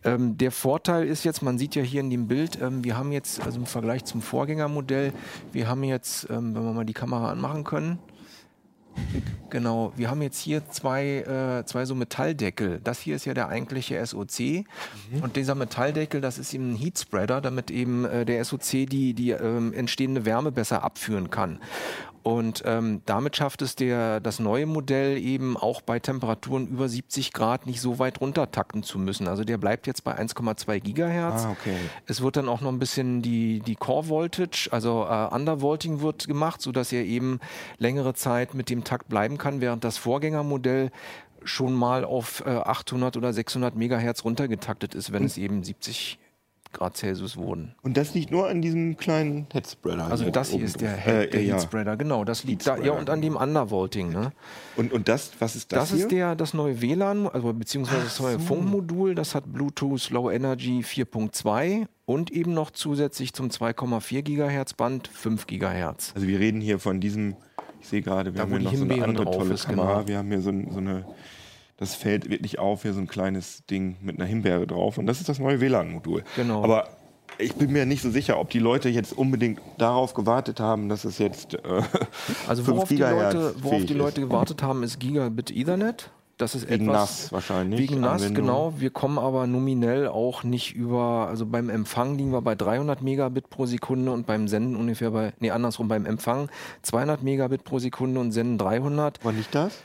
Ähm, 0.06 0.38
der 0.38 0.52
Vorteil 0.52 1.06
ist 1.06 1.26
jetzt, 1.26 1.42
man 1.42 1.58
sieht 1.58 1.76
ja 1.76 1.82
hier 1.82 2.00
in 2.00 2.10
dem 2.10 2.28
Bild, 2.28 2.62
ähm, 2.62 2.86
wir 2.86 2.98
haben 2.98 3.12
jetzt, 3.12 3.42
also 3.42 3.60
im 3.60 3.66
Vergleich 3.66 4.06
zum 4.06 4.22
Vorgängermodell, 4.22 5.12
wir 5.52 5.68
haben 5.68 5.84
jetzt, 5.84 6.30
ähm, 6.30 6.56
wenn 6.56 6.64
wir 6.64 6.74
mal 6.74 6.86
die 6.86 6.94
Kamera 6.94 7.30
anmachen 7.30 7.66
können, 7.66 8.00
Genau, 9.50 9.94
wir 9.96 10.12
haben 10.12 10.22
jetzt 10.22 10.40
hier 10.40 10.70
zwei, 10.70 11.60
äh, 11.62 11.66
zwei 11.66 11.86
so 11.86 11.96
Metalldeckel. 11.96 12.80
Das 12.84 13.00
hier 13.00 13.16
ist 13.16 13.26
ja 13.26 13.34
der 13.34 13.50
eigentliche 13.50 14.06
SOC 14.06 14.66
und 15.22 15.36
dieser 15.36 15.56
Metalldeckel, 15.56 16.22
das 16.22 16.38
ist 16.38 16.54
eben 16.54 16.74
ein 16.74 16.76
Heatspreader, 16.76 17.42
damit 17.42 17.72
eben 17.72 18.06
äh, 18.06 18.26
der 18.26 18.44
SOC 18.46 18.88
die, 18.88 19.14
die 19.14 19.32
ähm, 19.32 19.74
entstehende 19.74 20.26
Wärme 20.26 20.52
besser 20.52 20.84
abführen 20.84 21.32
kann. 21.32 21.60
Und 22.24 22.64
ähm, 22.66 23.02
damit 23.06 23.38
schafft 23.38 23.62
es 23.62 23.76
der, 23.76 24.20
das 24.20 24.40
neue 24.40 24.66
Modell 24.66 25.18
eben 25.18 25.56
auch 25.56 25.82
bei 25.82 26.00
Temperaturen 26.00 26.68
über 26.68 26.90
70 26.90 27.34
Grad 27.34 27.66
nicht 27.66 27.80
so 27.80 28.00
weit 28.00 28.20
runtertakten 28.20 28.84
zu 28.84 29.00
müssen. 29.00 29.28
Also 29.28 29.44
der 29.44 29.58
bleibt 29.58 29.88
jetzt 29.88 30.04
bei 30.04 30.18
1,2 30.18 30.80
Gigahertz. 30.80 31.46
Ah, 31.46 31.52
okay. 31.52 31.76
Es 32.08 32.22
wird 32.22 32.36
dann 32.36 32.50
auch 32.50 32.62
noch 32.62 32.72
ein 32.72 32.80
bisschen 32.80 33.22
die, 33.22 33.62
die 33.62 33.76
Core 33.76 34.10
Voltage, 34.10 34.70
also 34.72 35.08
äh, 35.10 35.34
Undervolting 35.34 36.02
wird 36.02 36.28
gemacht, 36.28 36.62
sodass 36.62 36.92
er 36.92 37.06
eben 37.06 37.40
längere 37.78 38.14
Zeit 38.14 38.54
mit 38.54 38.70
dem 38.70 38.84
Takt 38.84 39.08
bleiben 39.08 39.38
kann, 39.38 39.62
während 39.62 39.84
das 39.84 39.98
Vorgängermodell 39.98 40.92
schon 41.44 41.74
mal 41.74 42.04
auf 42.04 42.44
äh, 42.46 42.50
800 42.50 43.16
oder 43.16 43.32
600 43.32 43.76
Megahertz 43.76 44.26
runtergetaktet 44.26 44.94
ist, 44.94 45.12
wenn 45.14 45.24
es 45.24 45.38
eben 45.38 45.64
70 45.64 46.20
Grad 46.72 46.98
Celsius 46.98 47.36
wurden. 47.36 47.74
Und 47.82 47.98
das 47.98 48.14
liegt 48.14 48.32
nur 48.32 48.48
an 48.48 48.62
diesem 48.62 48.96
kleinen 48.98 49.48
Headspreader. 49.52 50.06
Also 50.06 50.30
das 50.30 50.50
hier 50.52 50.64
ist 50.64 50.80
der, 50.82 50.94
drauf. 50.94 51.04
Head, 51.04 51.34
der 51.34 51.42
äh, 51.42 51.46
ja. 51.46 51.56
Heatspreader, 51.56 51.98
genau, 51.98 52.24
das 52.24 52.44
liegt 52.44 52.68
da, 52.68 52.78
ja 52.78 52.92
und 52.94 53.10
an 53.10 53.22
dem 53.22 53.36
Undervolting, 53.36 54.12
ne? 54.12 54.32
Und, 54.78 54.94
und 54.94 55.08
das, 55.10 55.32
was 55.40 55.56
ist 55.56 55.72
das, 55.72 55.80
Das, 55.80 55.90
hier? 55.90 56.00
ist 56.00 56.12
der, 56.12 56.36
das 56.36 56.54
neue 56.54 56.82
WLAN, 56.82 57.28
also 57.28 57.52
beziehungsweise 57.54 58.04
das 58.04 58.20
neue 58.20 58.40
Funkmodul, 58.40 59.16
das 59.16 59.34
hat 59.36 59.52
Bluetooth 59.52 60.10
Low 60.12 60.30
Energy 60.30 60.82
4.2 60.82 61.88
und 62.06 62.32
eben 62.32 62.54
noch 62.54 62.72
zusätzlich 62.72 63.34
zum 63.34 63.50
2,4 63.50 64.22
Gigahertz 64.22 64.74
Band 64.74 65.08
5 65.08 65.48
Gigahertz. 65.48 66.12
Also 66.16 66.28
wir 66.28 66.40
reden 66.40 66.62
hier 66.62 66.80
von 66.80 67.00
diesem, 67.02 67.36
ich 67.82 67.88
sehe 67.88 68.02
gerade, 68.02 68.34
wir 68.34 68.38
Da, 68.38 68.44
haben 68.44 68.52
hier 68.52 68.60
noch 68.60 68.74
so 68.76 68.84
eine 68.84 68.94
Himbeeren 68.94 69.18
andere 69.18 69.32
tolle 69.36 69.54
ist, 69.56 69.66
Kamera. 69.66 69.94
genau. 69.96 70.08
Wir 70.08 70.18
haben 70.20 70.28
hier 70.28 70.42
so, 70.42 70.52
so 70.72 70.78
eine, 70.80 71.06
das 71.80 71.96
fällt 71.96 72.30
wirklich 72.30 72.60
auf, 72.60 72.82
hier 72.82 72.94
so 72.94 73.00
ein 73.00 73.08
kleines 73.08 73.66
Ding 73.66 73.96
mit 74.02 74.18
einer 74.18 74.26
Himbeere 74.26 74.68
drauf. 74.68 74.98
Und 74.98 75.06
das 75.06 75.22
ist 75.22 75.30
das 75.30 75.40
neue 75.40 75.62
WLAN-Modul. 75.62 76.24
Genau. 76.36 76.64
Aber 76.64 76.90
ich 77.38 77.56
bin 77.56 77.72
mir 77.72 77.86
nicht 77.86 78.02
so 78.02 78.12
sicher, 78.12 78.38
ob 78.38 78.50
die 78.50 78.60
Leute 78.60 78.90
jetzt 78.90 79.18
unbedingt 79.18 79.62
darauf 79.78 80.14
gewartet 80.14 80.60
haben, 80.60 80.90
dass 80.90 81.06
es 81.06 81.20
jetzt 81.20 81.54
äh, 81.54 81.60
Also 82.48 82.64
5 82.64 82.76
worauf 82.76 82.90
die, 82.90 82.98
Leute, 82.98 83.56
worauf 83.62 83.86
die. 83.86 83.94
Leute 83.94 84.22
gewartet 84.22 84.62
haben, 84.62 84.84
ist 84.84 85.00
Gigabit 85.00 85.52
Ethernet. 85.52 86.12
Das 86.38 86.56
ist 86.56 86.70
Wegen 86.70 86.86
etwas 86.86 86.96
NAS 86.96 87.32
wahrscheinlich. 87.32 87.80
Wegen 87.80 88.02
NAS, 88.02 88.34
genau. 88.34 88.74
Wir 88.78 88.90
kommen 88.92 89.18
aber 89.18 89.48
nominell 89.48 90.08
auch 90.08 90.44
nicht 90.44 90.74
über, 90.74 91.28
also 91.28 91.46
beim 91.46 91.70
Empfang 91.70 92.18
liegen 92.18 92.32
wir 92.32 92.42
bei 92.42 92.56
300 92.56 93.02
Megabit 93.02 93.50
pro 93.50 93.66
Sekunde 93.66 94.12
und 94.12 94.26
beim 94.26 94.48
Senden 94.48 94.78
ungefähr 94.78 95.12
bei, 95.12 95.34
nee, 95.40 95.52
andersrum, 95.52 95.90
beim 95.90 96.06
Empfang 96.06 96.50
200 96.84 97.24
Megabit 97.24 97.66
pro 97.66 97.80
Sekunde 97.80 98.22
und 98.22 98.32
Senden 98.32 98.58
300. 98.58 99.24
War 99.24 99.32
nicht 99.34 99.54
das? 99.54 99.80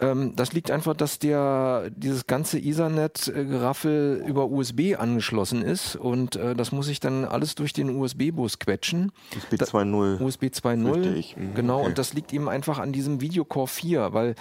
Ähm, 0.00 0.34
das 0.36 0.52
liegt 0.52 0.70
einfach, 0.70 0.94
dass 0.94 1.18
der, 1.18 1.90
dieses 1.94 2.26
ganze 2.26 2.58
Ethernet-Geraffel 2.58 4.22
über 4.26 4.50
USB 4.50 4.96
angeschlossen 4.98 5.62
ist 5.62 5.96
und 5.96 6.36
äh, 6.36 6.54
das 6.54 6.72
muss 6.72 6.88
ich 6.88 7.00
dann 7.00 7.24
alles 7.24 7.54
durch 7.54 7.72
den 7.72 7.90
USB-Bus 7.96 8.58
quetschen. 8.58 9.12
USB 9.36 9.54
2.0. 9.62 10.20
USB 10.22 10.40
Fürchte 10.40 10.68
2.0. 10.68 11.14
ich. 11.14 11.36
Mhm, 11.36 11.54
Genau, 11.54 11.78
okay. 11.80 11.88
und 11.88 11.98
das 11.98 12.14
liegt 12.14 12.32
eben 12.32 12.48
einfach 12.48 12.78
an 12.78 12.92
diesem 12.92 13.20
Videocore 13.20 13.68
4, 13.68 14.12
weil 14.12 14.34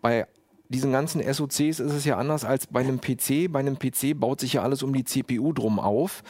bei 0.00 0.26
diesen 0.72 0.92
ganzen 0.92 1.22
SoCs 1.22 1.60
ist 1.60 1.80
es 1.80 2.04
ja 2.04 2.16
anders 2.16 2.44
als 2.44 2.66
bei 2.66 2.80
einem 2.80 3.00
PC. 3.00 3.52
Bei 3.52 3.60
einem 3.60 3.78
PC 3.78 4.18
baut 4.18 4.40
sich 4.40 4.54
ja 4.54 4.62
alles 4.62 4.82
um 4.82 4.92
die 4.92 5.04
CPU 5.04 5.52
drum 5.52 5.78
auf. 5.78 6.24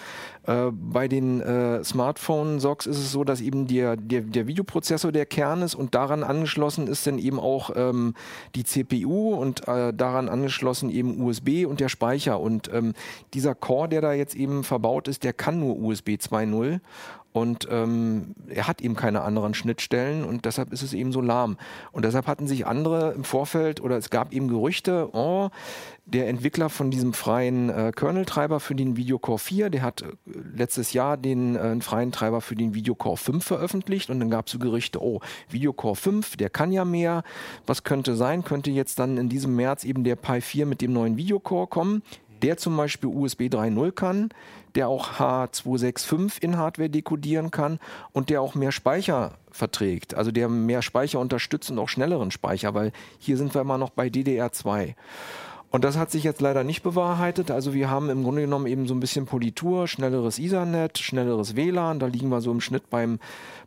Äh, 0.46 0.70
bei 0.72 1.08
den 1.08 1.40
äh, 1.40 1.82
Smartphone-SOCs 1.84 2.86
ist 2.86 2.98
es 2.98 3.12
so, 3.12 3.24
dass 3.24 3.40
eben 3.40 3.66
der, 3.66 3.96
der, 3.96 4.22
der 4.22 4.46
Videoprozessor 4.46 5.12
der 5.12 5.24
Kern 5.24 5.62
ist 5.62 5.74
und 5.74 5.94
daran 5.94 6.24
angeschlossen 6.24 6.88
ist 6.88 7.06
dann 7.06 7.18
eben 7.18 7.38
auch 7.38 7.70
ähm, 7.74 8.14
die 8.54 8.64
CPU 8.64 9.34
und 9.34 9.66
äh, 9.68 9.94
daran 9.94 10.28
angeschlossen 10.28 10.90
eben 10.90 11.22
USB 11.22 11.64
und 11.66 11.80
der 11.80 11.88
Speicher. 11.88 12.40
Und 12.40 12.70
ähm, 12.72 12.94
dieser 13.34 13.54
Core, 13.54 13.88
der 13.88 14.00
da 14.00 14.12
jetzt 14.12 14.34
eben 14.34 14.64
verbaut 14.64 15.08
ist, 15.08 15.24
der 15.24 15.32
kann 15.32 15.60
nur 15.60 15.78
USB 15.78 16.10
2.0 16.10 16.80
und 17.32 17.66
ähm, 17.70 18.34
er 18.48 18.68
hat 18.68 18.82
eben 18.82 18.94
keine 18.94 19.22
anderen 19.22 19.54
Schnittstellen 19.54 20.24
und 20.24 20.44
deshalb 20.44 20.72
ist 20.72 20.82
es 20.82 20.92
eben 20.92 21.12
so 21.12 21.20
lahm. 21.20 21.56
Und 21.92 22.04
deshalb 22.04 22.26
hatten 22.26 22.46
sich 22.46 22.66
andere 22.66 23.12
im 23.12 23.24
Vorfeld 23.24 23.80
oder 23.80 23.96
es 23.96 24.10
gab 24.10 24.32
eben 24.32 24.48
Gerüchte, 24.48 25.08
oh, 25.12 25.48
der 26.04 26.28
Entwickler 26.28 26.68
von 26.68 26.90
diesem 26.90 27.12
freien 27.12 27.70
äh, 27.70 27.92
Kernel-Treiber 27.94 28.60
für 28.60 28.74
den 28.74 28.96
Videocore 28.96 29.38
4, 29.38 29.70
der 29.70 29.82
hat 29.82 30.02
äh, 30.02 30.06
letztes 30.54 30.92
Jahr 30.92 31.16
den 31.16 31.56
äh, 31.56 31.80
freien 31.80 32.12
Treiber 32.12 32.40
für 32.40 32.54
den 32.54 32.74
Videocore 32.74 33.16
5 33.16 33.44
veröffentlicht 33.44 34.10
und 34.10 34.20
dann 34.20 34.30
gab 34.30 34.46
es 34.46 34.52
so 34.52 34.58
Gerüchte, 34.58 35.02
oh, 35.02 35.20
Videocore 35.48 35.96
5, 35.96 36.36
der 36.36 36.50
kann 36.50 36.72
ja 36.72 36.84
mehr. 36.84 37.22
Was 37.66 37.84
könnte 37.84 38.16
sein? 38.16 38.44
Könnte 38.44 38.70
jetzt 38.70 38.98
dann 38.98 39.16
in 39.16 39.28
diesem 39.28 39.56
März 39.56 39.84
eben 39.84 40.04
der 40.04 40.16
Pi 40.16 40.40
4 40.40 40.66
mit 40.66 40.80
dem 40.80 40.92
neuen 40.92 41.16
Videocore 41.16 41.66
kommen? 41.66 42.02
Der 42.42 42.56
zum 42.56 42.76
Beispiel 42.76 43.08
USB 43.08 43.42
3.0 43.42 43.92
kann, 43.92 44.28
der 44.74 44.88
auch 44.88 45.12
H265 45.12 46.42
in 46.42 46.56
Hardware 46.56 46.90
dekodieren 46.90 47.50
kann 47.50 47.78
und 48.12 48.30
der 48.30 48.40
auch 48.40 48.54
mehr 48.54 48.72
Speicher 48.72 49.32
verträgt. 49.50 50.14
Also 50.14 50.32
der 50.32 50.48
mehr 50.48 50.82
Speicher 50.82 51.20
unterstützt 51.20 51.70
und 51.70 51.78
auch 51.78 51.88
schnelleren 51.88 52.30
Speicher, 52.30 52.74
weil 52.74 52.92
hier 53.18 53.36
sind 53.36 53.54
wir 53.54 53.60
immer 53.60 53.78
noch 53.78 53.90
bei 53.90 54.08
DDR2. 54.08 54.94
Und 55.72 55.84
das 55.84 55.96
hat 55.96 56.10
sich 56.10 56.22
jetzt 56.22 56.42
leider 56.42 56.64
nicht 56.64 56.82
bewahrheitet. 56.82 57.50
Also 57.50 57.72
wir 57.72 57.88
haben 57.88 58.10
im 58.10 58.24
Grunde 58.24 58.42
genommen 58.42 58.66
eben 58.66 58.86
so 58.86 58.94
ein 58.94 59.00
bisschen 59.00 59.24
Politur, 59.24 59.88
schnelleres 59.88 60.38
Ethernet, 60.38 60.98
schnelleres 60.98 61.56
WLAN. 61.56 61.98
Da 61.98 62.06
liegen 62.06 62.28
wir 62.28 62.42
so 62.42 62.52
im 62.52 62.60
Schnitt 62.60 62.90
beim, 62.90 63.18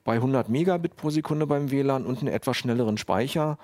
bei 0.03 0.13
100 0.13 0.47
Megabit 0.47 0.97
pro 0.97 1.09
Sekunde 1.09 1.47
beim 1.47 1.71
WLAN 1.71 2.05
und 2.05 2.19
einen 2.19 2.27
etwas 2.27 2.57
schnelleren 2.57 2.99
Speicher. 2.99 3.57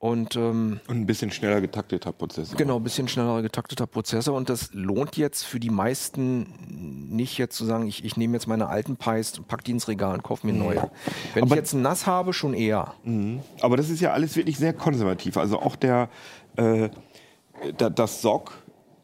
Und 0.00 0.34
ähm, 0.34 0.80
Und 0.88 0.96
ein 0.96 1.04
bisschen 1.06 1.30
schneller 1.30 1.60
getakteter 1.60 2.10
Prozessor. 2.12 2.56
Genau, 2.56 2.76
ein 2.76 2.82
bisschen 2.82 3.06
schneller 3.06 3.42
getakteter 3.42 3.86
Prozessor 3.86 4.34
und 4.34 4.48
das 4.48 4.70
lohnt 4.72 5.18
jetzt 5.18 5.44
für 5.44 5.60
die 5.60 5.68
meisten 5.68 6.46
nicht 7.14 7.36
jetzt 7.36 7.54
zu 7.54 7.66
sagen, 7.66 7.86
ich, 7.86 8.02
ich 8.02 8.16
nehme 8.16 8.32
jetzt 8.32 8.46
meine 8.46 8.68
alten 8.68 8.96
Pies, 8.96 9.38
pack 9.46 9.62
die 9.62 9.72
ins 9.72 9.88
Regal 9.88 10.14
und 10.14 10.22
kaufe 10.22 10.46
mir 10.46 10.54
neue. 10.54 10.90
Wenn 11.34 11.44
ich 11.44 11.50
Aber- 11.50 11.56
jetzt 11.56 11.74
ein 11.74 11.82
NAS 11.82 12.06
habe, 12.06 12.32
schon 12.32 12.54
eher. 12.54 12.94
Mhm. 13.04 13.40
Aber 13.60 13.76
das 13.76 13.90
ist 13.90 14.00
ja 14.00 14.12
alles 14.12 14.36
wirklich 14.36 14.56
sehr 14.56 14.72
konservativ. 14.72 15.36
Also 15.36 15.60
auch 15.60 15.76
der, 15.76 16.08
äh, 16.56 16.88
da, 17.76 17.90
das 17.90 18.22
SOC 18.22 18.52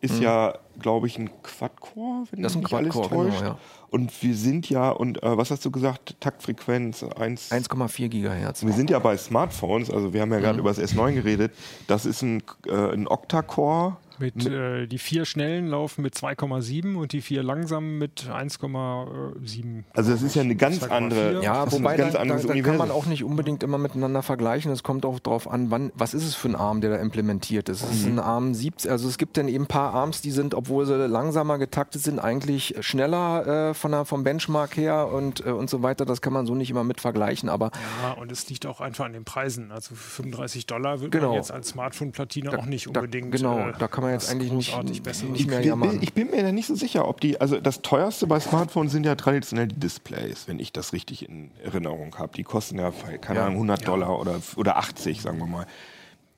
ist 0.01 0.19
ja, 0.21 0.55
glaube 0.79 1.09
ich, 1.09 1.19
ein 1.19 1.29
Quad-Core, 1.43 2.25
wenn 2.31 2.39
Mhm. 2.39 2.43
Das 2.43 2.53
ist 2.53 2.57
ein 2.57 2.63
nicht 2.63 2.73
alles 2.73 2.95
Quad-Core, 2.95 3.25
genau, 3.27 3.31
täuscht. 3.31 3.43
ja. 3.43 3.59
Und 3.91 4.23
wir 4.23 4.35
sind 4.35 4.69
ja, 4.69 4.91
und 4.91 5.23
äh, 5.23 5.37
was 5.37 5.51
hast 5.51 5.65
du 5.65 5.71
gesagt, 5.71 6.17
Taktfrequenz 6.21 7.03
1. 7.03 7.51
1,4 7.53 8.09
Gigahertz. 8.09 8.65
Wir 8.65 8.73
sind 8.73 8.91
ja 8.91 8.99
bei 8.99 9.17
Smartphones, 9.17 9.91
also 9.91 10.13
wir 10.13 10.21
haben 10.23 10.33
ja 10.33 10.39
Mhm. 10.39 10.43
gerade 10.43 10.59
über 10.59 10.73
das 10.73 10.79
S9 10.81 11.13
geredet. 11.13 11.53
Das 11.87 12.05
ist 12.07 12.23
ein, 12.23 12.43
äh, 12.67 12.73
ein 12.73 13.07
Octa-Core. 13.09 13.97
Mit, 14.19 14.47
äh, 14.47 14.87
die 14.87 14.99
vier 14.99 15.25
schnellen 15.25 15.69
laufen 15.69 16.03
mit 16.03 16.15
2,7 16.15 16.95
und 16.97 17.13
die 17.13 17.21
vier 17.21 17.43
langsamen 17.43 17.99
mit 17.99 18.29
1,7. 18.31 19.85
Also 19.95 20.13
das 20.13 20.23
ist 20.23 20.35
ja 20.35 20.43
eine 20.43 20.57
ganz 20.57 20.79
2,4. 20.83 20.91
andere, 20.91 21.43
Ja, 21.43 21.65
das 21.65 21.75
ist 21.75 21.81
wobei 21.81 21.91
ein 21.93 21.99
ganz 21.99 22.13
da, 22.13 22.19
da, 22.19 22.23
anderes 22.23 22.47
da 22.47 22.61
kann 22.61 22.77
man 22.77 22.91
auch 22.91 23.07
nicht 23.07 23.25
unbedingt 23.25 23.63
immer 23.63 23.79
miteinander 23.79 24.23
vergleichen. 24.23 24.71
Es 24.73 24.83
kommt 24.83 25.05
auch 25.05 25.19
darauf 25.21 25.49
an, 25.51 25.71
wann, 25.71 25.93
was 25.95 26.15
ist 26.15 26.25
es 26.25 26.35
für 26.35 26.49
ein 26.49 26.57
Arm, 26.57 26.81
der 26.81 26.91
da 26.91 26.97
implementiert 26.97 27.69
ist. 27.69 27.83
Es 27.83 27.91
ist 27.91 28.07
Mhm. 28.07 28.13
ein 28.15 28.19
Arm 28.21 28.55
70, 28.55 28.91
also 28.91 29.09
es 29.09 29.19
gibt 29.19 29.37
dann 29.37 29.49
eben 29.49 29.65
ein 29.65 29.69
paar 29.69 29.93
Arms, 29.95 30.21
die 30.23 30.31
sind, 30.31 30.55
obwohl 30.55 30.87
sie 30.87 30.95
langsamer 31.07 31.59
getaktet 31.59 32.03
sind, 32.03 32.19
eigentlich 32.19 32.75
schneller 32.81 33.71
äh, 33.71 33.75
von 33.75 33.91
der, 33.93 34.05
vom 34.05 34.25
Benchmark 34.25 34.77
her 34.77 35.09
und, 35.13 35.45
äh, 35.45 35.51
und 35.51 35.71
so 35.71 35.83
weiter. 35.83 36.05
Das 36.05 36.21
kann 36.23 36.33
man 36.33 36.47
so 36.47 36.55
nicht 36.55 36.71
immer 36.71 36.85
mit 36.85 37.01
vergleichen, 37.01 37.49
aber 37.49 37.71
Ja, 38.03 38.13
und 38.13 38.31
es 38.33 38.49
liegt 38.49 38.67
auch 38.67 38.81
einfach 38.81 39.05
an 39.05 39.13
den 39.13 39.25
Preisen. 39.25 39.73
Also 39.73 39.95
für 39.95 40.23
35 40.23 40.67
Dollar 40.67 41.01
wird 41.01 41.13
Genau. 41.13 41.29
man 41.29 41.37
jetzt 41.37 41.51
als 41.53 41.69
Smartphone-Platine 41.69 42.59
auch 42.59 42.67
nicht 42.67 42.87
da, 42.95 43.01
unbedingt. 43.01 43.33
genau, 43.33 43.59
äh, 43.69 43.73
da 43.79 43.89
kann 43.89 44.03
man 44.05 44.06
jetzt 44.13 44.25
was 44.27 44.31
eigentlich 44.33 44.53
nicht, 44.53 44.71
großartig 44.73 45.03
nicht 45.31 45.41
Ich 45.41 45.47
mehr 45.47 45.59
bin, 45.61 45.69
jammern. 45.69 45.99
ich 46.03 46.13
bin 46.13 46.31
mir 46.31 46.43
da 46.43 46.53
nicht 46.53 46.67
so 46.67 46.75
sicher, 46.75 47.09
ob 47.09 47.21
die, 47.21 47.41
also 47.41 47.61
das 47.61 47.83
teuerste 47.83 48.27
bei 48.27 48.41
Smartphones 48.41 48.93
sind 48.93 49.07
ja 49.07 49.15
traditionell 49.15 49.69
die 49.69 49.79
Displays, 49.81 50.49
wenn 50.49 50.59
ich 50.59 50.73
das 50.73 50.93
richtig 50.93 51.29
in 51.29 51.51
Erinnerung 51.63 52.17
habe. 52.19 52.33
Die 52.37 52.43
kosten 52.43 52.79
ja, 52.79 52.93
keine 53.21 53.39
Ja. 53.41 53.45
Ahnung, 53.47 53.57
100 53.57 53.87
Dollar 53.87 54.19
oder, 54.21 54.41
oder 54.57 54.77
80, 54.77 55.21
sagen 55.23 55.39
wir 55.39 55.47
mal. 55.47 55.67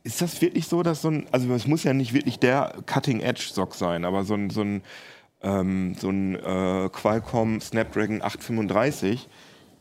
Ist 0.04 0.20
das 0.22 0.40
wirklich 0.40 0.66
so, 0.68 0.82
dass 0.82 1.02
so 1.02 1.08
ein, 1.10 1.26
also 1.32 1.52
es 1.52 1.66
muss 1.66 1.84
ja 1.84 1.92
nicht 1.92 2.12
wirklich 2.14 2.38
der 2.38 2.74
Cutting-Edge-Sock 2.86 3.74
sein, 3.74 4.04
aber 4.04 4.24
so 4.24 4.34
ein, 4.34 4.48
so 4.50 4.62
ein, 4.62 4.82
ähm, 5.42 5.94
so 5.98 6.08
ein 6.08 6.34
äh, 6.36 6.88
Qualcomm 6.92 7.60
Snapdragon 7.60 8.22
835, 8.22 9.28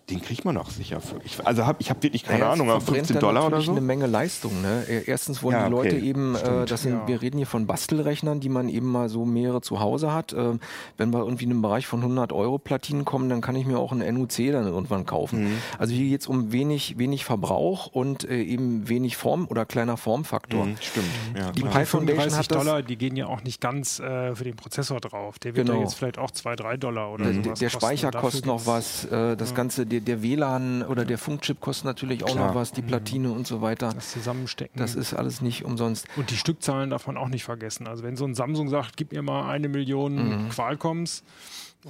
den 0.09 0.21
kriegt 0.21 0.45
man 0.45 0.55
auch 0.57 0.69
sicher 0.69 1.01
für. 1.01 1.17
Ich, 1.25 1.37
also 1.45 1.65
hab, 1.65 1.81
ich 1.81 1.89
habe 1.89 2.01
wirklich 2.01 2.23
keine 2.23 2.39
Naja, 2.39 2.53
Ahnung, 2.53 2.69
aber 2.69 2.79
verbrennt 2.79 3.07
15 3.07 3.15
dann 3.15 3.21
Dollar 3.21 3.41
oder 3.41 3.49
natürlich 3.57 3.65
so. 3.65 3.71
eine 3.73 3.81
Menge 3.81 4.05
Leistung. 4.07 4.61
Ne? 4.61 4.85
E- 4.87 5.01
Erstens 5.05 5.43
wollen 5.43 5.55
Ja, 5.57 5.65
die 5.65 5.71
Leute 5.71 5.95
okay. 5.97 6.05
eben, 6.05 6.35
äh, 6.35 6.65
das 6.65 6.83
sind, 6.83 6.93
Ja. 6.93 7.07
wir 7.07 7.21
reden 7.21 7.37
hier 7.37 7.45
von 7.45 7.67
Bastelrechnern, 7.67 8.39
die 8.39 8.47
man 8.47 8.69
eben 8.69 8.87
mal 8.89 9.09
so 9.09 9.25
mehrere 9.25 9.59
zu 9.61 9.81
Hause 9.81 10.13
hat. 10.13 10.31
Ähm, 10.31 10.61
wenn 10.95 11.11
wir 11.11 11.19
irgendwie 11.19 11.43
in 11.43 11.51
einem 11.51 11.61
Bereich 11.61 11.87
von 11.87 12.01
100 12.01 12.31
Euro 12.31 12.57
Platinen 12.57 13.03
kommen, 13.03 13.27
dann 13.29 13.41
kann 13.41 13.55
ich 13.57 13.65
mir 13.65 13.79
auch 13.79 13.91
einen 13.91 14.15
NUC 14.15 14.51
dann 14.53 14.65
irgendwann 14.65 15.05
kaufen. 15.05 15.43
Mhm. 15.49 15.57
Also 15.77 15.93
hier 15.93 16.07
geht 16.07 16.21
es 16.21 16.27
um 16.27 16.53
wenig, 16.53 16.97
wenig 16.97 17.25
Verbrauch 17.25 17.87
und 17.87 18.23
äh, 18.29 18.41
eben 18.41 18.87
wenig 18.87 19.17
Form 19.17 19.45
oder 19.49 19.65
kleiner 19.65 19.97
Formfaktor. 19.97 20.67
Mhm, 20.67 20.75
stimmt. 20.79 21.05
Ja, 21.37 21.51
Die. 21.51 21.63
Pi 21.63 21.85
Foundation 21.85 22.07
35 22.07 22.37
hat 22.39 22.51
das. 22.51 22.57
Dollar, 22.65 22.81
die 22.81 22.95
gehen 22.97 23.17
ja 23.17 23.27
auch 23.27 23.43
nicht 23.43 23.59
ganz 23.59 23.99
äh, 23.99 24.33
für 24.35 24.45
den 24.45 24.55
Prozessor 24.55 25.01
drauf. 25.01 25.37
Der 25.39 25.53
wird 25.55 25.67
Genau. 25.67 25.79
ja 25.79 25.83
jetzt 25.83 25.95
vielleicht 25.95 26.17
auch 26.17 26.31
2, 26.31 26.55
3 26.55 26.77
Dollar 26.77 27.11
oder 27.11 27.25
Der, 27.25 27.33
sowas 27.43 27.59
der 27.59 27.69
kosten. 27.71 27.85
Speicher 27.85 28.11
kostet 28.11 28.45
noch 28.45 28.65
was, 28.65 29.03
äh, 29.05 29.35
das 29.35 29.53
Ganze, 29.53 29.85
der, 29.99 30.01
der 30.17 30.23
WLAN 30.23 30.83
oder 30.83 31.05
der 31.05 31.17
Funkchip 31.17 31.59
kostet 31.61 31.85
natürlich 31.85 32.23
auch 32.23 32.31
Klar. 32.31 32.47
noch 32.49 32.55
was, 32.55 32.71
die 32.71 32.81
Platine 32.81 33.31
und 33.31 33.47
so 33.47 33.61
weiter. 33.61 33.91
Das 33.93 34.11
Zusammenstecken. 34.11 34.79
Das 34.79 34.95
ist 34.95 35.13
alles 35.13 35.41
nicht 35.41 35.65
umsonst. 35.65 36.07
Und 36.15 36.29
die 36.31 36.37
Stückzahlen 36.37 36.89
darf 36.89 37.07
man 37.07 37.17
auch 37.17 37.29
nicht 37.29 37.43
vergessen. 37.43 37.87
Also 37.87 38.03
wenn 38.03 38.15
so 38.15 38.25
ein 38.25 38.35
Samsung 38.35 38.69
sagt, 38.69 38.97
gib 38.97 39.11
mir 39.11 39.21
mal 39.21 39.49
eine 39.49 39.69
Million 39.69 40.45
Mhm. 40.45 40.49
Qualcomms, 40.49 41.23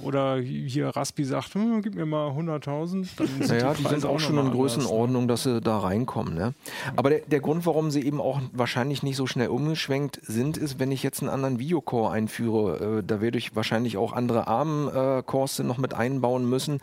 Oder 0.02 0.36
hier 0.36 0.88
Raspi 0.88 1.24
sagt, 1.24 1.54
hm, 1.54 1.82
gib 1.82 1.94
mir 1.94 2.06
mal 2.06 2.30
100.000. 2.30 3.08
dann 3.16 3.26
sind 3.26 3.48
Naja, 3.48 3.74
die 3.74 3.82
Preise 3.82 4.00
sind 4.00 4.10
auch 4.10 4.20
schon 4.20 4.38
in 4.38 4.44
ne? 4.44 4.50
Größenordnung, 4.50 5.28
dass 5.28 5.42
sie 5.42 5.60
da 5.60 5.78
reinkommen. 5.78 6.34
Ne? 6.34 6.54
Aber 6.94 7.10
der, 7.10 7.20
der 7.20 7.40
Grund, 7.40 7.66
warum 7.66 7.90
sie 7.90 8.02
eben 8.02 8.20
auch 8.20 8.40
wahrscheinlich 8.52 9.02
nicht 9.02 9.16
so 9.16 9.26
schnell 9.26 9.48
umgeschwenkt 9.48 10.20
sind, 10.22 10.56
ist, 10.56 10.78
wenn 10.78 10.92
ich 10.92 11.02
jetzt 11.02 11.20
einen 11.20 11.30
anderen 11.30 11.58
Videocore 11.58 12.12
einführe, 12.12 12.98
äh, 12.98 13.02
da 13.04 13.20
werde 13.20 13.38
ich 13.38 13.56
wahrscheinlich 13.56 13.96
auch 13.96 14.12
andere 14.12 14.46
ARM-Cores 14.46 15.60
noch 15.60 15.78
mit 15.78 15.94
einbauen 15.94 16.48
müssen, 16.48 16.80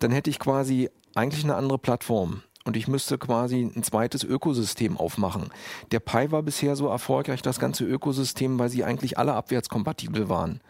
dann 0.00 0.10
hätte 0.10 0.28
ich 0.28 0.38
quasi 0.38 0.90
eigentlich 1.14 1.44
eine 1.44 1.54
andere 1.54 1.78
Plattform. 1.78 2.42
Und 2.64 2.76
ich 2.76 2.86
müsste 2.86 3.16
quasi 3.16 3.62
ein 3.74 3.82
zweites 3.82 4.24
Ökosystem 4.24 4.98
aufmachen. 4.98 5.48
Der 5.90 6.00
Pi 6.00 6.30
war 6.30 6.42
bisher 6.42 6.76
so 6.76 6.88
erfolgreich, 6.88 7.40
das 7.40 7.58
ganze 7.58 7.84
Ökosystem, 7.84 8.58
weil 8.58 8.68
sie 8.68 8.84
eigentlich 8.84 9.16
alle 9.16 9.32
abwärtskompatibel 9.32 10.28
waren, 10.28 10.60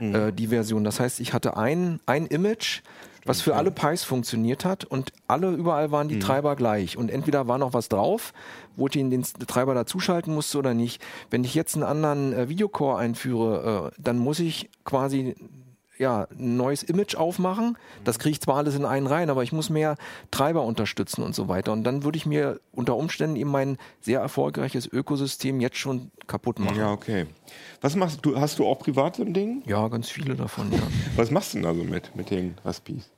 äh, 0.00 0.32
die 0.32 0.48
Version. 0.48 0.84
Das 0.84 1.00
heißt, 1.00 1.20
ich 1.20 1.32
hatte 1.32 1.56
ein, 1.56 2.00
ein 2.06 2.26
Image, 2.26 2.82
was 3.24 3.42
für 3.42 3.56
alle 3.56 3.70
Pis 3.70 4.04
funktioniert 4.04 4.64
hat 4.64 4.84
und 4.84 5.12
alle 5.26 5.50
überall 5.50 5.90
waren 5.90 6.08
die 6.08 6.18
Treiber 6.18 6.56
gleich. 6.56 6.96
Und 6.96 7.10
entweder 7.10 7.46
war 7.46 7.58
noch 7.58 7.74
was 7.74 7.88
drauf, 7.88 8.32
wo 8.76 8.86
ich 8.86 8.92
den, 8.92 9.10
den 9.10 9.22
Treiber 9.22 9.74
dazuschalten 9.74 10.34
musste 10.34 10.58
oder 10.58 10.72
nicht. 10.72 11.02
Wenn 11.30 11.44
ich 11.44 11.54
jetzt 11.54 11.74
einen 11.74 11.84
anderen 11.84 12.32
äh, 12.32 12.48
Videocore 12.48 12.98
einführe, 12.98 13.92
äh, 13.92 14.00
dann 14.02 14.18
muss 14.18 14.38
ich 14.40 14.70
quasi 14.84 15.36
ja, 15.98 16.26
ein 16.30 16.56
neues 16.56 16.82
Image 16.82 17.16
aufmachen. 17.16 17.76
Das 18.04 18.18
kriege 18.18 18.32
ich 18.32 18.40
zwar 18.40 18.56
alles 18.56 18.74
in 18.74 18.84
einen 18.84 19.06
rein, 19.06 19.30
aber 19.30 19.42
ich 19.42 19.52
muss 19.52 19.70
mehr 19.70 19.96
Treiber 20.30 20.62
unterstützen 20.62 21.22
und 21.22 21.34
so 21.34 21.48
weiter. 21.48 21.72
Und 21.72 21.84
dann 21.84 22.04
würde 22.04 22.16
ich 22.16 22.26
mir 22.26 22.60
unter 22.72 22.96
Umständen 22.96 23.36
eben 23.36 23.50
mein 23.50 23.78
sehr 24.00 24.20
erfolgreiches 24.20 24.86
Ökosystem 24.90 25.60
jetzt 25.60 25.76
schon 25.76 26.10
kaputt 26.26 26.58
machen. 26.58 26.78
Ja, 26.78 26.92
okay. 26.92 27.26
Was 27.80 27.96
machst 27.96 28.24
du? 28.24 28.38
Hast 28.38 28.58
du 28.58 28.66
auch 28.66 28.78
privat 28.78 29.16
so 29.16 29.22
ein 29.22 29.34
Ding? 29.34 29.62
Ja, 29.66 29.88
ganz 29.88 30.08
viele 30.08 30.34
davon, 30.34 30.72
ja. 30.72 30.78
Was 31.16 31.30
machst 31.30 31.54
du 31.54 31.58
denn 31.58 31.64
da 31.64 31.74
so 31.74 31.84
mit, 31.84 32.14
mit 32.14 32.30
den 32.30 32.56
Raspis? 32.64 33.10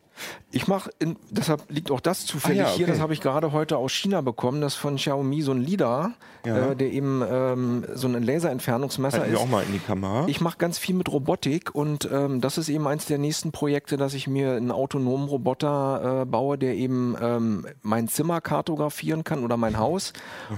Ich 0.50 0.68
mache, 0.68 0.90
deshalb 1.30 1.70
liegt 1.70 1.90
auch 1.90 2.00
das 2.00 2.26
zufällig 2.26 2.60
Ah 2.60 2.64
ja, 2.64 2.70
hier, 2.70 2.84
okay. 2.84 2.92
das 2.92 3.00
habe 3.00 3.12
ich 3.12 3.20
gerade 3.20 3.52
heute 3.52 3.76
aus 3.76 3.92
China 3.92 4.20
bekommen, 4.20 4.60
das 4.60 4.74
von 4.74 4.96
Xiaomi 4.96 5.42
so 5.42 5.52
ein 5.52 5.62
LIDAR, 5.62 6.12
Ja. 6.44 6.70
äh, 6.70 6.76
der 6.76 6.92
eben 6.92 7.22
ähm, 7.28 7.84
so 7.94 8.08
ein 8.08 8.22
Laserentfernungsmesser 8.22 9.18
Halten 9.18 9.32
wir 9.32 9.38
ist. 9.38 9.44
auch 9.44 9.48
mal 9.48 9.62
in 9.62 9.72
die 9.72 9.78
Kamera. 9.78 10.24
Ich 10.26 10.40
mache 10.40 10.58
ganz 10.58 10.78
viel 10.78 10.94
mit 10.94 11.10
Robotik 11.10 11.74
und 11.74 12.08
ähm, 12.12 12.40
das 12.40 12.58
ist 12.58 12.68
eben 12.68 12.86
eins 12.86 13.06
der 13.06 13.18
nächsten 13.18 13.52
Projekte, 13.52 13.96
dass 13.96 14.14
ich 14.14 14.26
mir 14.26 14.52
einen 14.52 14.70
autonomen 14.70 15.28
Roboter 15.28 16.22
äh, 16.22 16.24
baue, 16.24 16.58
der 16.58 16.74
eben 16.74 17.16
ähm, 17.20 17.66
mein 17.82 18.08
Zimmer 18.08 18.40
kartografieren 18.40 19.24
kann 19.24 19.44
oder 19.44 19.56
mein 19.56 19.78
Haus 19.78 20.12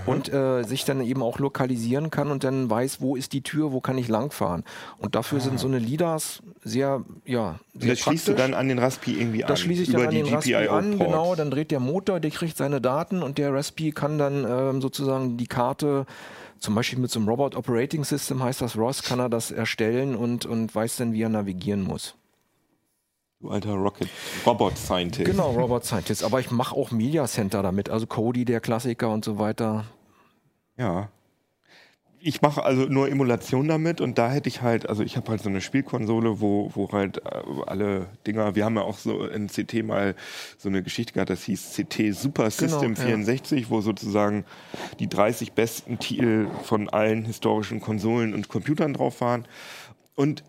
und 0.07 0.33
äh, 0.33 0.63
sich 0.63 0.85
dann 0.85 1.03
eben 1.03 1.23
auch 1.23 1.39
lokalisieren 1.39 2.11
kann 2.11 2.31
und 2.31 2.45
dann 2.45 2.71
weiß, 2.71 3.01
wo 3.01 3.17
ist 3.17 3.33
die 3.33 3.43
Tür, 3.43 3.73
wo 3.73 3.81
kann 3.81 3.99
ich 3.99 4.09
langfahren. 4.09 4.65
Und 4.99 5.15
dafür 5.15 5.41
sind 5.41 5.59
so 5.59 5.67
eine 5.67 5.79
LIDARs 5.79 6.43
sehr, 6.63 7.05
ja, 7.25 7.59
sehr 7.75 7.91
das 7.91 7.99
schließt 8.01 8.29
du 8.29 8.35
dann 8.35 8.55
an 8.55 8.69
den 8.69 8.79
Raspi 8.79 9.13
irgendwie 9.13 9.45
an. 9.45 9.49
Das 9.49 9.61
schließe 9.61 9.83
ich 9.83 9.89
über 9.89 9.99
dann 9.99 10.09
an 10.09 10.15
den 10.15 10.35
Raspi 10.35 10.55
an, 10.55 10.99
genau, 10.99 11.35
dann 11.35 11.51
dreht 11.51 11.71
der 11.71 11.81
Motor, 11.81 12.21
der 12.21 12.31
kriegt 12.31 12.57
seine 12.57 12.81
Daten 12.81 13.23
und 13.23 13.39
der 13.39 13.53
Raspi 13.53 13.93
kann 13.93 14.19
dann 14.19 14.47
ähm, 14.49 14.81
sozusagen 14.81 15.37
die 15.37 15.47
Karte, 15.47 15.72
zum 15.75 16.75
Beispiel 16.75 16.99
mit 16.99 17.11
so 17.11 17.19
einem 17.19 17.29
Robot 17.29 17.57
Operating 17.57 18.05
System 18.05 18.43
heißt 18.43 18.61
das 18.61 18.77
ROS, 18.77 19.03
kann 19.03 19.19
er 19.19 19.29
das 19.29 19.51
erstellen 19.51 20.15
und, 20.15 20.47
und 20.47 20.75
weiß 20.75 20.97
dann, 20.97 21.13
wie 21.13 21.23
er 21.23 21.29
navigieren 21.29 21.83
muss. 21.83 22.15
Du 23.41 23.51
alter 23.51 23.75
Rocket 23.75 24.09
Robot 24.47 24.79
Scientist. 24.79 25.29
Genau, 25.29 25.51
Robot 25.51 25.85
Scientist. 25.85 26.23
Aber 26.23 26.39
ich 26.39 26.53
mache 26.53 26.77
auch 26.77 26.93
Media 26.93 27.27
Center 27.27 27.63
damit, 27.63 27.91
also 27.91 28.07
Cody, 28.07 28.45
der 28.45 28.61
Klassiker 28.61 29.11
und 29.11 29.25
so 29.25 29.41
weiter. 29.41 29.85
Ja. 30.77 31.09
Ich 32.25 32.41
mache 32.41 32.65
also 32.65 32.83
nur 32.83 33.11
Emulation 33.11 33.67
damit 33.67 34.01
und 34.01 34.17
da 34.17 34.31
hätte 34.31 34.49
ich 34.49 34.63
halt, 34.63 34.89
also 34.89 35.03
ich 35.03 35.17
habe 35.17 35.29
halt 35.31 35.43
so 35.43 35.49
eine 35.49 35.61
Spielkonsole, 35.61 36.41
wo, 36.41 36.71
wo 36.75 36.91
halt 36.93 37.19
äh, 37.19 37.43
alle 37.67 38.07
Dinger, 38.27 38.55
wir 38.55 38.65
haben 38.65 38.77
ja 38.77 38.83
auch 38.83 38.99
so 38.99 39.27
in 39.27 39.49
CT 39.49 39.83
mal 39.83 40.15
so 40.57 40.69
eine 40.69 40.85
Geschichte 40.85 41.15
gehabt, 41.15 41.31
das 41.31 41.43
hieß 41.45 41.75
CT 41.75 42.15
Super 42.15 42.51
System 42.51 42.95
ja. 42.95 43.07
64, 43.07 43.71
wo 43.71 43.81
sozusagen 43.81 44.45
die 45.01 45.09
30 45.09 45.53
besten 45.53 45.99
Titel 45.99 46.49
von 46.63 46.89
allen 46.89 47.25
historischen 47.25 47.81
Konsolen 47.81 48.35
und 48.35 48.49
Computern 48.49 48.95
drauf 48.95 49.21
waren. 49.21 49.47
Und 50.15 50.45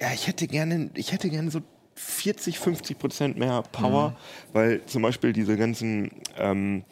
ja, 0.00 0.08
ich 0.14 0.26
hätte 0.26 0.46
gerne, 0.46 0.90
ich 0.94 1.12
hätte 1.12 1.28
gerne 1.28 1.50
so 1.50 1.60
40, 2.00 2.58
50 2.58 2.98
Prozent 2.98 3.38
mehr 3.38 3.62
Power, 3.72 4.16
weil 4.52 4.84
zum 4.86 5.02
Beispiel 5.02 5.32
diese 5.34 5.56
ganzen, 5.56 6.10
ähm, 6.38 6.84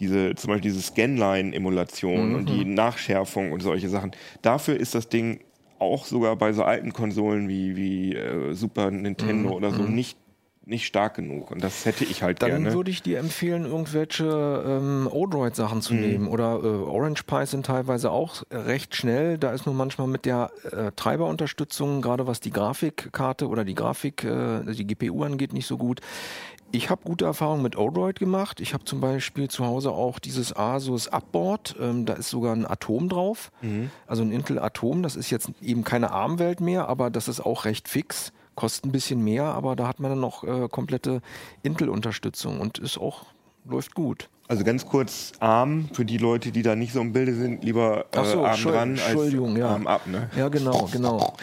diese, 0.00 0.34
zum 0.34 0.48
Beispiel 0.48 0.70
diese 0.70 0.82
Scanline-Emulation 0.82 2.34
und 2.34 2.48
die 2.48 2.64
Nachschärfung 2.64 3.52
und 3.52 3.60
solche 3.60 3.88
Sachen. 3.88 4.12
Dafür 4.42 4.78
ist 4.78 4.94
das 4.94 5.08
Ding 5.08 5.40
auch 5.82 6.06
sogar 6.06 6.36
bei 6.36 6.52
so 6.52 6.62
alten 6.62 6.92
Konsolen 6.92 7.48
wie, 7.48 7.76
wie 7.76 8.14
äh, 8.14 8.54
Super 8.54 8.90
Nintendo 8.90 9.50
oder 9.50 9.72
so 9.72 9.82
nicht, 9.82 10.16
nicht 10.64 10.86
stark 10.86 11.14
genug. 11.14 11.50
Und 11.50 11.62
das 11.62 11.84
hätte 11.84 12.04
ich 12.04 12.22
halt 12.22 12.40
Dann 12.40 12.50
gerne. 12.50 12.72
würde 12.72 12.90
ich 12.92 13.02
dir 13.02 13.18
empfehlen, 13.18 13.64
irgendwelche 13.64 14.24
ähm, 14.64 15.08
Odroid-Sachen 15.10 15.82
zu 15.82 15.94
nehmen. 15.94 16.28
Oder 16.28 16.60
äh, 16.62 16.66
Orange 16.66 17.24
Pi 17.24 17.44
sind 17.46 17.66
teilweise 17.66 18.12
auch 18.12 18.44
recht 18.52 18.94
schnell. 18.94 19.38
Da 19.38 19.50
ist 19.52 19.66
nur 19.66 19.74
manchmal 19.74 20.06
mit 20.06 20.24
der 20.24 20.52
äh, 20.70 20.92
Treiberunterstützung, 20.94 22.00
gerade 22.00 22.28
was 22.28 22.38
die 22.38 22.52
Grafikkarte 22.52 23.48
oder 23.48 23.64
die 23.64 23.74
Grafik, 23.74 24.22
äh, 24.22 24.60
die 24.72 24.86
GPU 24.86 25.24
angeht, 25.24 25.52
nicht 25.52 25.66
so 25.66 25.78
gut. 25.78 26.00
Ich 26.74 26.88
habe 26.88 27.02
gute 27.04 27.26
Erfahrungen 27.26 27.62
mit 27.62 27.76
Odroid 27.76 28.18
gemacht. 28.18 28.58
Ich 28.58 28.72
habe 28.72 28.84
zum 28.84 29.00
Beispiel 29.00 29.48
zu 29.48 29.66
Hause 29.66 29.90
auch 29.90 30.18
dieses 30.18 30.56
Asus 30.56 31.06
Upboard. 31.06 31.76
Ähm, 31.78 32.06
da 32.06 32.14
ist 32.14 32.30
sogar 32.30 32.56
ein 32.56 32.66
Atom 32.66 33.10
drauf. 33.10 33.52
Also 34.06 34.22
ein 34.22 34.32
Intel 34.32 34.58
Atom. 34.58 35.02
Das 35.02 35.14
ist 35.14 35.28
jetzt 35.30 35.50
eben 35.60 35.84
keine 35.84 36.10
ARM-Welt 36.12 36.62
mehr, 36.62 36.88
aber 36.88 37.10
das 37.10 37.28
ist 37.28 37.40
auch 37.40 37.66
recht 37.66 37.88
fix. 37.88 38.32
Kostet 38.54 38.86
ein 38.86 38.92
bisschen 38.92 39.22
mehr, 39.22 39.44
aber 39.44 39.76
da 39.76 39.86
hat 39.86 40.00
man 40.00 40.12
dann 40.12 40.20
noch 40.20 40.44
äh, 40.44 40.68
komplette 40.68 41.20
Intel-Unterstützung 41.62 42.58
und 42.58 42.78
ist 42.78 42.98
auch, 42.98 43.26
läuft 43.66 43.94
gut. 43.94 44.30
Also 44.48 44.64
ganz 44.64 44.86
kurz, 44.86 45.32
Arm, 45.40 45.88
für 45.92 46.04
die 46.04 46.18
Leute, 46.18 46.52
die 46.52 46.62
da 46.62 46.74
nicht 46.74 46.92
so 46.92 47.00
im 47.00 47.12
Bilde 47.12 47.34
sind, 47.34 47.64
lieber 47.64 48.06
äh, 48.12 48.24
so, 48.24 48.44
Arm 48.44 48.60
dran 48.62 48.98
als 48.98 49.32
ja. 49.32 49.68
Arm 49.68 49.86
ab. 49.86 50.06
Ne? 50.06 50.28
Ja, 50.36 50.48
genau, 50.48 50.88
genau. 50.92 51.34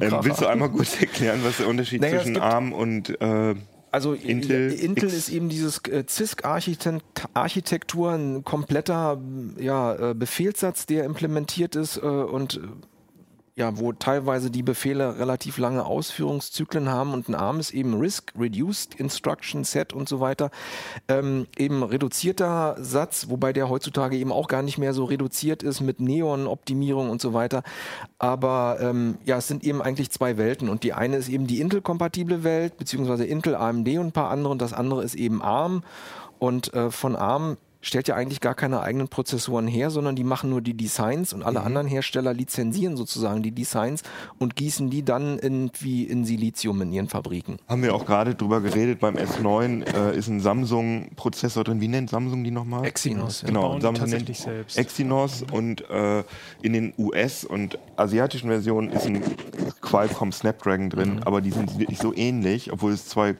Ähm, 0.00 0.18
willst 0.22 0.40
du 0.40 0.46
einmal 0.46 0.70
kurz 0.70 1.00
erklären, 1.00 1.40
was 1.44 1.58
der 1.58 1.68
Unterschied 1.68 2.00
Naja, 2.00 2.20
zwischen 2.20 2.38
Arm 2.38 2.72
und 2.72 3.20
äh, 3.20 3.54
Also 3.94 4.12
Intel 4.12 4.72
Intel, 4.72 5.04
X. 5.04 5.16
ist 5.16 5.28
eben 5.28 5.48
dieses 5.48 5.78
äh, 5.86 6.04
CISC-Architektur, 6.04 8.10
ein 8.10 8.42
kompletter 8.42 9.20
ja, 9.56 10.10
äh, 10.10 10.14
Befehlssatz, 10.14 10.86
der 10.86 11.04
implementiert 11.04 11.76
ist 11.76 11.98
äh, 11.98 12.00
und 12.00 12.60
ja, 13.56 13.78
wo 13.78 13.92
teilweise 13.92 14.50
die 14.50 14.64
Befehle 14.64 15.18
relativ 15.18 15.58
lange 15.58 15.84
Ausführungszyklen 15.84 16.88
haben 16.88 17.12
und 17.12 17.28
ein 17.28 17.36
ARM 17.36 17.60
ist 17.60 17.72
eben 17.72 18.00
RISC, 18.00 18.32
Reduced 18.36 18.96
Instruction 18.96 19.62
Set 19.62 19.92
und 19.92 20.08
so 20.08 20.18
weiter. 20.18 20.50
Ähm, 21.06 21.46
eben 21.56 21.84
reduzierter 21.84 22.76
Satz, 22.80 23.26
wobei 23.28 23.52
der 23.52 23.68
heutzutage 23.68 24.16
eben 24.16 24.32
auch 24.32 24.48
gar 24.48 24.62
nicht 24.62 24.78
mehr 24.78 24.92
so 24.92 25.04
reduziert 25.04 25.62
ist 25.62 25.80
mit 25.80 26.00
Neon-Optimierung 26.00 27.10
und 27.10 27.20
so 27.20 27.32
weiter. 27.32 27.62
Aber 28.18 28.78
ähm, 28.80 29.18
ja, 29.24 29.36
es 29.36 29.46
sind 29.46 29.62
eben 29.62 29.80
eigentlich 29.82 30.10
zwei 30.10 30.36
Welten 30.36 30.68
und 30.68 30.82
die 30.82 30.92
eine 30.92 31.16
ist 31.16 31.28
eben 31.28 31.46
die 31.46 31.60
Intel-kompatible 31.60 32.42
Welt, 32.42 32.76
beziehungsweise 32.76 33.24
Intel, 33.24 33.54
AMD 33.54 33.88
und 33.98 34.06
ein 34.06 34.12
paar 34.12 34.30
andere 34.30 34.50
und 34.50 34.62
das 34.62 34.72
andere 34.72 35.04
ist 35.04 35.14
eben 35.14 35.42
ARM 35.42 35.84
und 36.40 36.74
äh, 36.74 36.90
von 36.90 37.14
ARM 37.14 37.56
stellt 37.84 38.08
ja 38.08 38.14
eigentlich 38.16 38.40
gar 38.40 38.54
keine 38.54 38.80
eigenen 38.80 39.08
Prozessoren 39.08 39.66
her, 39.66 39.90
sondern 39.90 40.16
die 40.16 40.24
machen 40.24 40.50
nur 40.50 40.62
die 40.62 40.74
Designs 40.74 41.32
und 41.32 41.42
alle 41.42 41.60
anderen 41.62 41.86
Hersteller 41.86 42.32
lizenzieren 42.32 42.96
sozusagen 42.96 43.42
die 43.42 43.52
Designs 43.52 44.02
und 44.38 44.56
gießen 44.56 44.90
die 44.90 45.04
dann 45.04 45.38
irgendwie 45.38 46.04
in 46.04 46.24
Silizium 46.24 46.80
in 46.82 46.92
ihren 46.92 47.08
Fabriken. 47.08 47.58
haben 47.68 47.82
wir 47.82 47.94
auch 47.94 48.06
gerade 48.06 48.34
drüber 48.34 48.60
geredet, 48.60 49.00
beim 49.00 49.16
S9 49.16 49.84
äh, 49.84 50.16
ist 50.16 50.28
ein 50.28 50.40
Samsung-Prozessor 50.40 51.64
drin. 51.64 51.80
Wie 51.80 51.88
nennt 51.88 52.10
Samsung 52.10 52.42
die 52.42 52.50
nochmal? 52.50 52.86
Exynos. 52.86 53.42
ja. 53.42 53.48
Genau, 53.48 53.78
Samsung 53.78 54.08
nennt 54.08 54.34
selbst. 54.34 54.78
Exynos 54.78 55.44
und 55.52 55.88
äh, 55.90 56.24
in 56.62 56.72
den 56.72 56.94
US- 56.96 57.44
und 57.44 57.78
asiatischen 57.96 58.48
Versionen 58.48 58.90
ist 58.90 59.06
ein 59.06 59.22
Qualcomm 59.82 60.32
Snapdragon 60.32 60.88
drin, 60.88 61.20
aber 61.24 61.42
die 61.42 61.50
sind 61.50 61.78
wirklich 61.78 61.98
so 61.98 62.14
ähnlich, 62.14 62.72
obwohl 62.72 62.92
es 62.92 63.06
zwei 63.06 63.36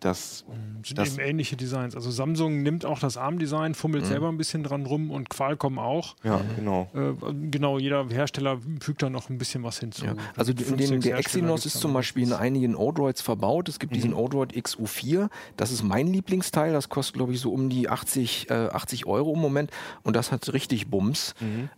das, 0.00 0.44
sind 0.88 1.00
eben 1.00 1.18
ähnliche 1.18 1.56
Designs. 1.56 1.94
Also 1.94 2.10
Samsung 2.10 2.62
nimmt 2.62 2.84
auch 2.84 2.98
das 2.98 3.16
ARM-Design, 3.16 3.74
fummelt 3.74 4.04
Mhm. 4.04 4.08
selber 4.08 4.28
ein 4.28 4.36
bisschen 4.36 4.62
dran 4.62 4.86
rum 4.86 5.10
und 5.10 5.28
Qualcomm 5.30 5.78
auch. 5.78 6.14
ja 6.22 6.40
genau. 6.56 6.88
Äh, 6.94 7.12
genau, 7.50 7.78
jeder 7.78 8.06
Hersteller 8.08 8.58
fügt 8.80 9.02
da 9.02 9.10
noch 9.10 9.28
ein 9.30 9.38
bisschen 9.38 9.62
was 9.62 9.78
hinzu. 9.80 10.04
Ja. 10.06 10.14
Also 10.36 10.52
den, 10.52 10.76
sechs 10.86 11.04
der 11.04 11.18
Exynos 11.18 11.66
ist 11.66 11.80
zum. 11.80 11.92
Beispiel 11.96 12.24
in 12.24 12.32
einigen 12.34 12.76
Odroids 12.76 13.22
verbaut. 13.22 13.68
Es 13.70 13.78
gibt 13.78 13.94
diesen 13.96 14.12
Odroid 14.12 14.52
XU4. 14.54 15.28
Das 15.56 15.72
ist 15.72 15.82
mein 15.82 16.06
Lieblingsteil. 16.08 16.72
Das 16.72 16.88
kostet, 16.90 17.16
glaube 17.16 17.32
ich, 17.32 17.40
so 17.40 17.50
um 17.52 17.70
die 17.70 17.88
80, 17.88 18.50
äh, 18.50 18.54
80 18.54 19.06
Euro 19.06 19.32
im 19.32 19.40
Moment. 19.40 19.70
Und 20.02 20.14
das 20.14 20.30
hat 20.32 20.52
richtig 20.52 20.88
Bums. 20.88 21.34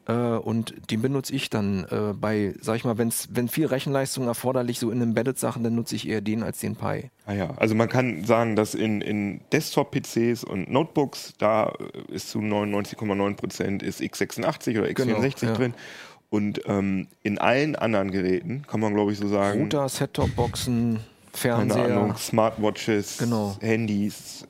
Äh, 0.06 0.12
und 0.12 0.74
den 0.90 1.02
benutze 1.02 1.34
ich 1.34 1.50
dann 1.50 1.84
äh, 1.84 2.14
bei, 2.20 2.54
sag 2.60 2.76
ich 2.76 2.84
mal, 2.84 2.98
wenn's, 2.98 3.28
wenn 3.32 3.48
viel 3.48 3.66
Rechenleistung 3.66 4.26
erforderlich, 4.26 4.78
so 4.80 4.90
in 4.90 5.00
Embedded-Sachen, 5.00 5.62
dann 5.62 5.74
nutze 5.76 5.94
ich 5.94 6.08
eher 6.08 6.20
den 6.20 6.42
als 6.42 6.58
den 6.58 6.74
Pi. 6.74 7.10
Ah 7.26 7.32
ja, 7.34 7.50
also 7.56 7.74
man 7.74 7.88
kann 7.88 8.24
sagen, 8.24 8.56
dass 8.56 8.74
in, 8.74 8.97
in 9.00 9.40
Desktop-PCs 9.52 10.44
und 10.44 10.70
Notebooks, 10.70 11.34
da 11.38 11.72
äh, 12.10 12.12
ist 12.14 12.30
zu 12.30 12.38
99,9 12.40 13.34
Prozent 13.36 13.82
ist 13.82 14.00
x86 14.00 14.78
oder 14.78 14.88
x64 14.88 14.94
Genau, 14.94 15.52
ja. 15.52 15.52
drin. 15.56 15.74
Und 16.30 16.60
ähm, 16.66 17.08
in 17.22 17.38
allen 17.38 17.74
anderen 17.76 18.10
Geräten, 18.10 18.62
kann 18.66 18.80
man 18.80 18.94
glaube 18.94 19.12
ich 19.12 19.18
so 19.18 19.28
sagen, 19.28 19.62
Router, 19.62 19.88
Set-Top-Boxen, 19.88 20.94
keine 20.94 21.02
Fernseher. 21.32 21.84
Ahnung, 21.84 22.16
Smartwatches, 22.16 23.18
Genau. 23.18 23.56
Handys, 23.60 24.46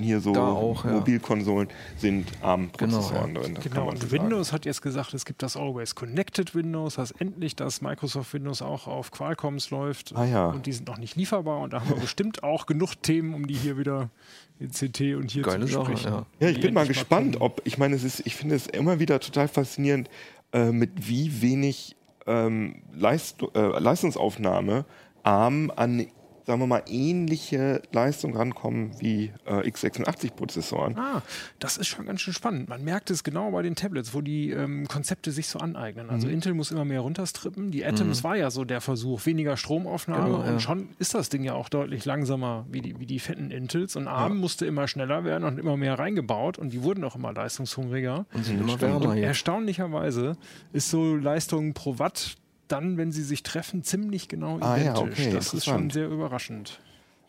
hier 0.00 0.20
so 0.20 0.32
Da 0.34 0.46
auch, 0.48 0.84
ja. 0.84 0.92
Mobilkonsolen 0.92 1.68
sind 1.96 2.26
ARM-Prozessoren 2.42 3.34
Genau, 3.34 3.40
drin. 3.42 3.54
das 3.54 3.64
Genau, 3.64 3.88
und 3.88 4.00
so 4.00 4.06
sagen. 4.08 4.22
Windows 4.24 4.52
hat 4.52 4.64
jetzt 4.64 4.82
gesagt, 4.82 5.14
es 5.14 5.24
gibt 5.24 5.42
das 5.42 5.56
Always 5.56 5.94
Connected 5.94 6.54
Windows, 6.54 6.94
das 6.96 7.12
endlich 7.12 7.56
das 7.56 7.80
Microsoft 7.80 8.32
Windows 8.34 8.60
auch 8.62 8.86
auf 8.86 9.10
Qualcomms 9.10 9.70
läuft. 9.70 10.14
Ah 10.16 10.24
ja. 10.24 10.48
Und 10.50 10.66
die 10.66 10.72
sind 10.72 10.88
noch 10.88 10.98
nicht 10.98 11.16
lieferbar 11.16 11.60
und 11.60 11.72
da 11.72 11.80
haben 11.80 11.88
wir 11.90 11.96
bestimmt 11.96 12.42
auch 12.42 12.66
genug 12.66 12.94
Themen, 13.02 13.34
um 13.34 13.46
die 13.46 13.54
hier 13.54 13.78
wieder 13.78 14.10
in 14.58 14.70
CT 14.70 15.14
und 15.16 15.30
hier 15.30 15.42
Geile 15.42 15.66
zu 15.66 15.72
Sache, 15.74 15.92
besprechen. 15.92 16.24
ja. 16.40 16.46
Ja, 16.46 16.48
ich 16.48 16.60
bin 16.60 16.74
mal 16.74 16.86
gespannt, 16.86 17.40
ob, 17.40 17.60
ich 17.64 17.78
meine, 17.78 17.94
es 17.94 18.02
ist, 18.04 18.26
ich 18.26 18.34
finde 18.34 18.56
es 18.56 18.66
immer 18.66 18.98
wieder 18.98 19.20
total 19.20 19.46
faszinierend, 19.48 20.10
äh, 20.52 20.72
mit 20.72 21.08
wie 21.08 21.40
wenig 21.42 21.94
ähm, 22.26 22.82
Leist, 22.92 23.36
äh, 23.54 23.78
Leistungsaufnahme 23.78 24.84
ARM 25.22 25.70
an, 25.76 26.06
sagen 26.48 26.60
wir 26.60 26.66
mal, 26.66 26.82
ähnliche 26.88 27.82
Leistung 27.92 28.34
rankommen 28.34 28.98
wie 29.00 29.32
äh, 29.44 29.68
x86-Prozessoren. 29.70 30.96
Ah, 30.96 31.20
das 31.58 31.76
ist 31.76 31.88
schon 31.88 32.06
ganz 32.06 32.22
schön 32.22 32.32
spannend. 32.32 32.70
Man 32.70 32.82
merkt 32.82 33.10
es 33.10 33.22
genau 33.22 33.50
bei 33.50 33.60
den 33.60 33.74
Tablets, 33.74 34.14
wo 34.14 34.22
die 34.22 34.50
ähm, 34.52 34.88
Konzepte 34.88 35.30
sich 35.30 35.46
so 35.46 35.58
aneignen. 35.58 36.08
Also 36.08 36.26
Mhm. 36.26 36.32
Intel 36.32 36.54
muss 36.54 36.70
immer 36.70 36.86
mehr 36.86 37.00
runterstrippen. 37.00 37.70
Die 37.70 37.84
Atoms 37.84 38.24
war 38.24 38.34
ja 38.36 38.50
so 38.50 38.64
der 38.64 38.80
Versuch, 38.80 39.26
weniger 39.26 39.58
Stromaufnahme 39.58 40.24
Genau, 40.24 40.42
ja. 40.42 40.52
und 40.52 40.62
schon 40.62 40.88
ist 40.98 41.12
das 41.12 41.28
Ding 41.28 41.44
ja 41.44 41.52
auch 41.52 41.68
deutlich 41.68 42.06
langsamer 42.06 42.64
wie 42.70 42.80
die, 42.80 42.98
wie 42.98 43.04
die 43.06 43.18
fetten 43.18 43.50
Intels. 43.50 43.94
Und 43.94 44.08
ARM 44.08 44.38
musste 44.38 44.64
immer 44.64 44.88
schneller 44.88 45.24
werden 45.24 45.44
und 45.44 45.58
immer 45.58 45.76
mehr 45.76 45.98
reingebaut 45.98 46.56
und 46.56 46.72
die 46.72 46.82
wurden 46.82 47.04
auch 47.04 47.14
immer 47.14 47.34
leistungshungriger. 47.34 48.24
Und 48.32 48.44
sind 48.46 48.58
immer 48.58 48.80
wärmer 48.80 49.10
Und 49.10 49.18
erstaunlicherweise 49.18 50.38
ist 50.72 50.88
so 50.88 51.14
Leistung 51.14 51.74
pro 51.74 51.98
Watt 51.98 52.36
dann, 52.68 52.96
wenn 52.96 53.12
sie 53.12 53.22
sich 53.22 53.42
treffen, 53.42 53.82
ziemlich 53.82 54.28
genau 54.28 54.58
Ah, 54.60 54.76
ja, 54.76 54.92
identisch. 54.92 55.18
okay, 55.20 55.30
das 55.32 55.54
ist 55.54 55.64
schon 55.64 55.90
sehr 55.90 56.08
überraschend. 56.08 56.80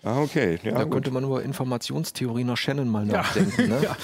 Ah, 0.02 0.22
okay. 0.22 0.58
Ja, 0.64 0.72
Da 0.76 0.84
gut. 0.86 0.94
könnte 0.94 1.12
man 1.12 1.26
über 1.26 1.44
Informationstheorie 1.44 2.46
nach 2.46 2.56
Shannon 2.56 2.88
mal 2.88 3.06
nachdenken. 3.06 3.68
Ne? 3.68 3.80
Ja, 3.84 3.98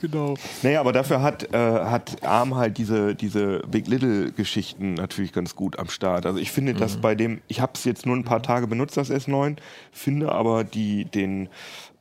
genau. 0.00 0.34
Naja, 0.62 0.78
aber 0.78 0.92
dafür 0.92 1.22
hat, 1.22 1.52
äh, 1.52 1.56
hat 1.58 2.22
ARM 2.22 2.54
halt 2.54 2.78
diese, 2.78 3.16
diese 3.16 3.60
Big 3.68 3.88
Little-Geschichten 3.88 4.94
natürlich 4.94 5.32
ganz 5.32 5.56
gut 5.56 5.76
am 5.78 5.88
Start. 5.88 6.24
Also 6.24 6.38
ich 6.38 6.52
finde, 6.52 6.74
dass 6.74 6.98
bei 6.98 7.16
dem, 7.16 7.40
ich 7.48 7.60
habe 7.60 7.72
es 7.74 7.82
jetzt 7.82 8.06
nur 8.06 8.14
ein 8.14 8.22
paar 8.24 8.42
Tage 8.44 8.68
benutzt, 8.68 8.96
das 8.96 9.10
S9, 9.10 9.56
finde 9.90 10.30
aber 10.30 10.62
die, 10.62 11.04
den, 11.06 11.48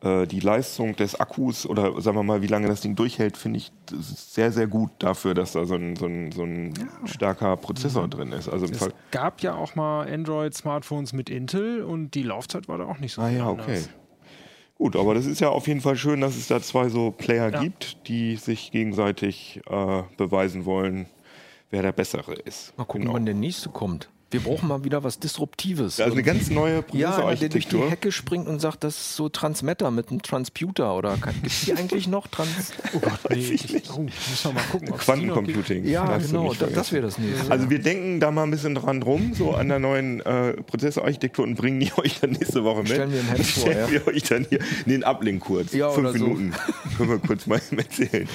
die 0.04 0.40
Leistung 0.40 0.96
des 0.96 1.20
Akkus 1.20 1.66
oder 1.66 2.00
sagen 2.02 2.16
wir 2.18 2.22
mal, 2.24 2.44
wie 2.44 2.48
lange 2.48 2.68
das 2.68 2.82
Ding 2.82 2.96
durchhält, 2.96 3.36
finde 3.36 3.58
ich 3.58 3.72
sehr, 3.90 4.52
sehr 4.52 4.68
gut 4.68 4.92
dafür, 5.00 5.34
dass 5.34 5.54
da 5.54 5.66
so 5.66 5.74
ein, 5.74 5.96
so 5.96 6.06
ein, 6.06 6.32
so 6.32 6.44
ein 6.44 6.74
starker 7.06 7.58
Prozessor 7.58 8.08
drin 8.08 8.32
ist. 8.32 8.48
Also 8.48 8.68
im 8.68 8.74
Es 8.74 8.78
Fall, 8.78 8.94
gab 9.10 9.42
ja 9.42 9.56
auch 9.56 9.74
mal 9.74 10.08
Android-Smartphones 10.08 11.14
mit 11.14 11.32
Intel 11.32 11.82
und 11.82 12.12
die 12.14 12.22
Laufzeit 12.22 12.68
war 12.68 12.78
da 12.78 12.86
auch 12.86 13.00
nicht 13.00 13.14
so 13.14 13.24
ah 13.24 13.30
viel 13.30 13.38
ja, 13.40 13.50
anders. 13.50 13.66
okay. 13.68 13.82
Gut, 14.76 14.96
aber 14.96 15.16
das 15.16 15.26
ist 15.26 15.40
ja 15.42 15.50
auf 15.50 15.68
jeden 15.68 15.82
Fall 15.82 15.96
schön, 15.96 16.22
dass 16.22 16.36
es 16.36 16.48
da 16.48 16.62
zwei 16.62 16.90
so 16.90 17.10
Player 17.10 17.52
Ja. 17.52 17.60
gibt, 17.64 18.08
die 18.08 18.36
sich 18.36 18.70
gegenseitig 18.72 19.62
äh, 19.68 20.04
beweisen 20.16 20.66
wollen, 20.66 21.08
wer 21.72 21.82
der 21.82 21.92
Bessere 21.92 22.34
ist. 22.36 22.78
Mal 22.78 22.86
gucken, 22.86 23.02
Genau. 23.02 23.14
wann 23.16 23.26
der 23.26 23.34
nächste 23.34 23.70
kommt. 23.70 24.10
Wir 24.30 24.42
brauchen 24.42 24.68
mal 24.68 24.84
wieder 24.84 25.06
was 25.06 25.20
Disruptives. 25.20 26.02
Also 26.02 26.12
eine 26.12 26.24
ganz 26.24 26.50
neue 26.50 26.84
ja, 26.92 27.16
einer, 27.16 27.36
der 27.36 27.48
durch 27.48 27.68
die 27.68 27.78
Prozessorarchitektur. 27.78 27.90
Hecke 27.90 28.12
springt 28.12 28.48
und 28.48 28.60
sagt, 28.60 28.84
das 28.84 28.98
ist 28.98 29.16
so 29.16 29.30
Transmitter 29.30 29.90
mit 29.90 30.10
einem 30.10 30.22
Transputer 30.22 30.96
oder 30.96 31.16
gibt 31.16 31.48
es 31.48 31.62
die 31.62 31.74
eigentlich 31.74 32.08
noch? 32.08 32.28
Trans 32.28 32.74
Oh 32.94 33.00
Gott, 33.00 33.20
nee, 33.30 33.38
ich, 33.38 33.90
oh, 33.90 34.02
müssen 34.02 34.14
wir 34.44 34.52
mal 34.52 34.64
gucken. 34.70 34.90
Quantencomputing. 34.90 35.86
ja, 35.86 36.18
genau, 36.18 36.50
nicht 36.50 36.62
da, 36.62 36.66
das 36.68 36.90
vergessen. 36.90 36.94
wäre 36.94 37.06
das 37.06 37.18
nächste. 37.18 37.52
Also 37.52 37.70
wir 37.70 37.80
denken 37.80 38.20
da 38.20 38.32
mal 38.32 38.44
ein 38.44 38.52
bisschen 38.52 38.76
dran 38.76 39.02
rum, 39.02 39.34
so 39.34 39.52
an 39.54 39.70
der 39.70 39.80
neuen 39.80 40.20
äh, 40.20 40.62
Prozessorarchitektur 40.64 41.46
und 41.46 41.56
bringen 41.56 41.80
die 41.80 41.92
euch 41.98 42.20
dann 42.20 42.32
nächste 42.32 42.66
Woche 42.66 42.80
mit. 42.80 42.90
Stellen 42.90 43.14
wir 43.14 43.22
im 43.22 43.28
Heft 43.28 43.46
vor, 43.46 43.72
Stellen 43.72 43.86
ja. 43.86 43.92
wir 43.92 44.08
euch 44.08 44.24
dann 44.24 44.46
hier 44.50 44.60
den 44.86 45.06
Ablink 45.06 45.42
kurz. 45.42 45.72
Ja, 45.72 45.90
Fünf 45.90 46.10
oder 46.10 46.20
so. 46.20 46.26
Minuten. 46.26 46.54
Können 46.98 47.10
wir 47.10 47.20
kurz 47.20 47.48
mal 47.48 47.62
erzählen. 47.78 48.28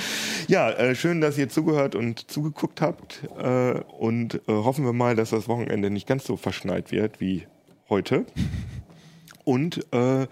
Ja, 0.49 0.70
äh, 0.70 0.95
schön, 0.95 1.20
dass 1.20 1.36
ihr 1.36 1.51
zugehört 1.51 1.95
und 1.95 2.30
zugeguckt 2.30 2.80
habt 2.80 3.20
äh, 3.38 3.74
und 3.99 4.36
äh, 4.36 4.40
hoffen 4.49 4.86
wir 4.86 4.95
mal, 4.95 5.16
dass 5.16 5.30
das 5.30 5.49
Wochenende 5.49 5.81
nicht 5.90 6.06
ganz 6.06 6.24
so 6.24 6.36
verschneit 6.36 6.92
wird 6.92 7.20
wie 7.20 7.46
heute. 7.88 8.26
Und 9.44 9.86
äh, 9.92 10.26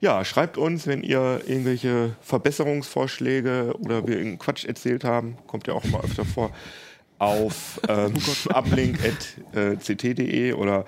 ja, 0.00 0.24
schreibt 0.24 0.58
uns, 0.58 0.86
wenn 0.86 1.02
ihr 1.02 1.40
irgendwelche 1.46 2.16
Verbesserungsvorschläge 2.20 3.74
oder 3.78 4.06
wir 4.06 4.16
irgendeinen 4.16 4.38
Quatsch 4.38 4.64
erzählt 4.64 5.04
haben, 5.04 5.36
kommt 5.46 5.66
ja 5.66 5.74
auch 5.74 5.84
mal 5.84 6.02
öfter 6.02 6.24
vor, 6.24 6.50
auf 7.18 7.80
ähm, 7.88 8.14
uplink.ct.de 8.48 10.52
oder 10.54 10.86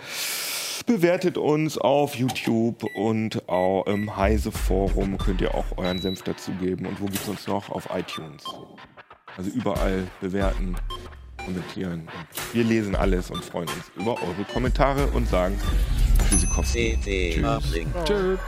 bewertet 0.86 1.36
uns 1.38 1.78
auf 1.78 2.16
YouTube 2.16 2.84
und 2.94 3.48
auch 3.48 3.86
im 3.86 4.16
Heise-Forum 4.16 5.18
könnt 5.18 5.40
ihr 5.40 5.54
auch 5.54 5.64
euren 5.76 6.00
Senf 6.00 6.22
dazugeben. 6.22 6.86
Und 6.86 7.00
wo 7.00 7.06
gibt 7.06 7.22
es 7.22 7.28
uns 7.28 7.46
noch? 7.46 7.70
Auf 7.70 7.88
iTunes. 7.94 8.42
Also 9.36 9.50
überall 9.50 10.08
bewerten, 10.20 10.76
kommentieren. 11.44 12.00
Und 12.00 12.54
wir 12.54 12.64
lesen 12.64 12.94
alles 12.94 13.30
und 13.30 13.44
freuen 13.44 13.68
uns 13.68 13.90
über 13.96 14.14
eure 14.22 14.44
Kommentare 14.52 15.06
und 15.08 15.28
sagen 15.28 15.58
Tschüssikowski. 16.28 16.98
CT 17.02 17.44
Uplink. 17.44 17.88
Tschüss. 18.04 18.38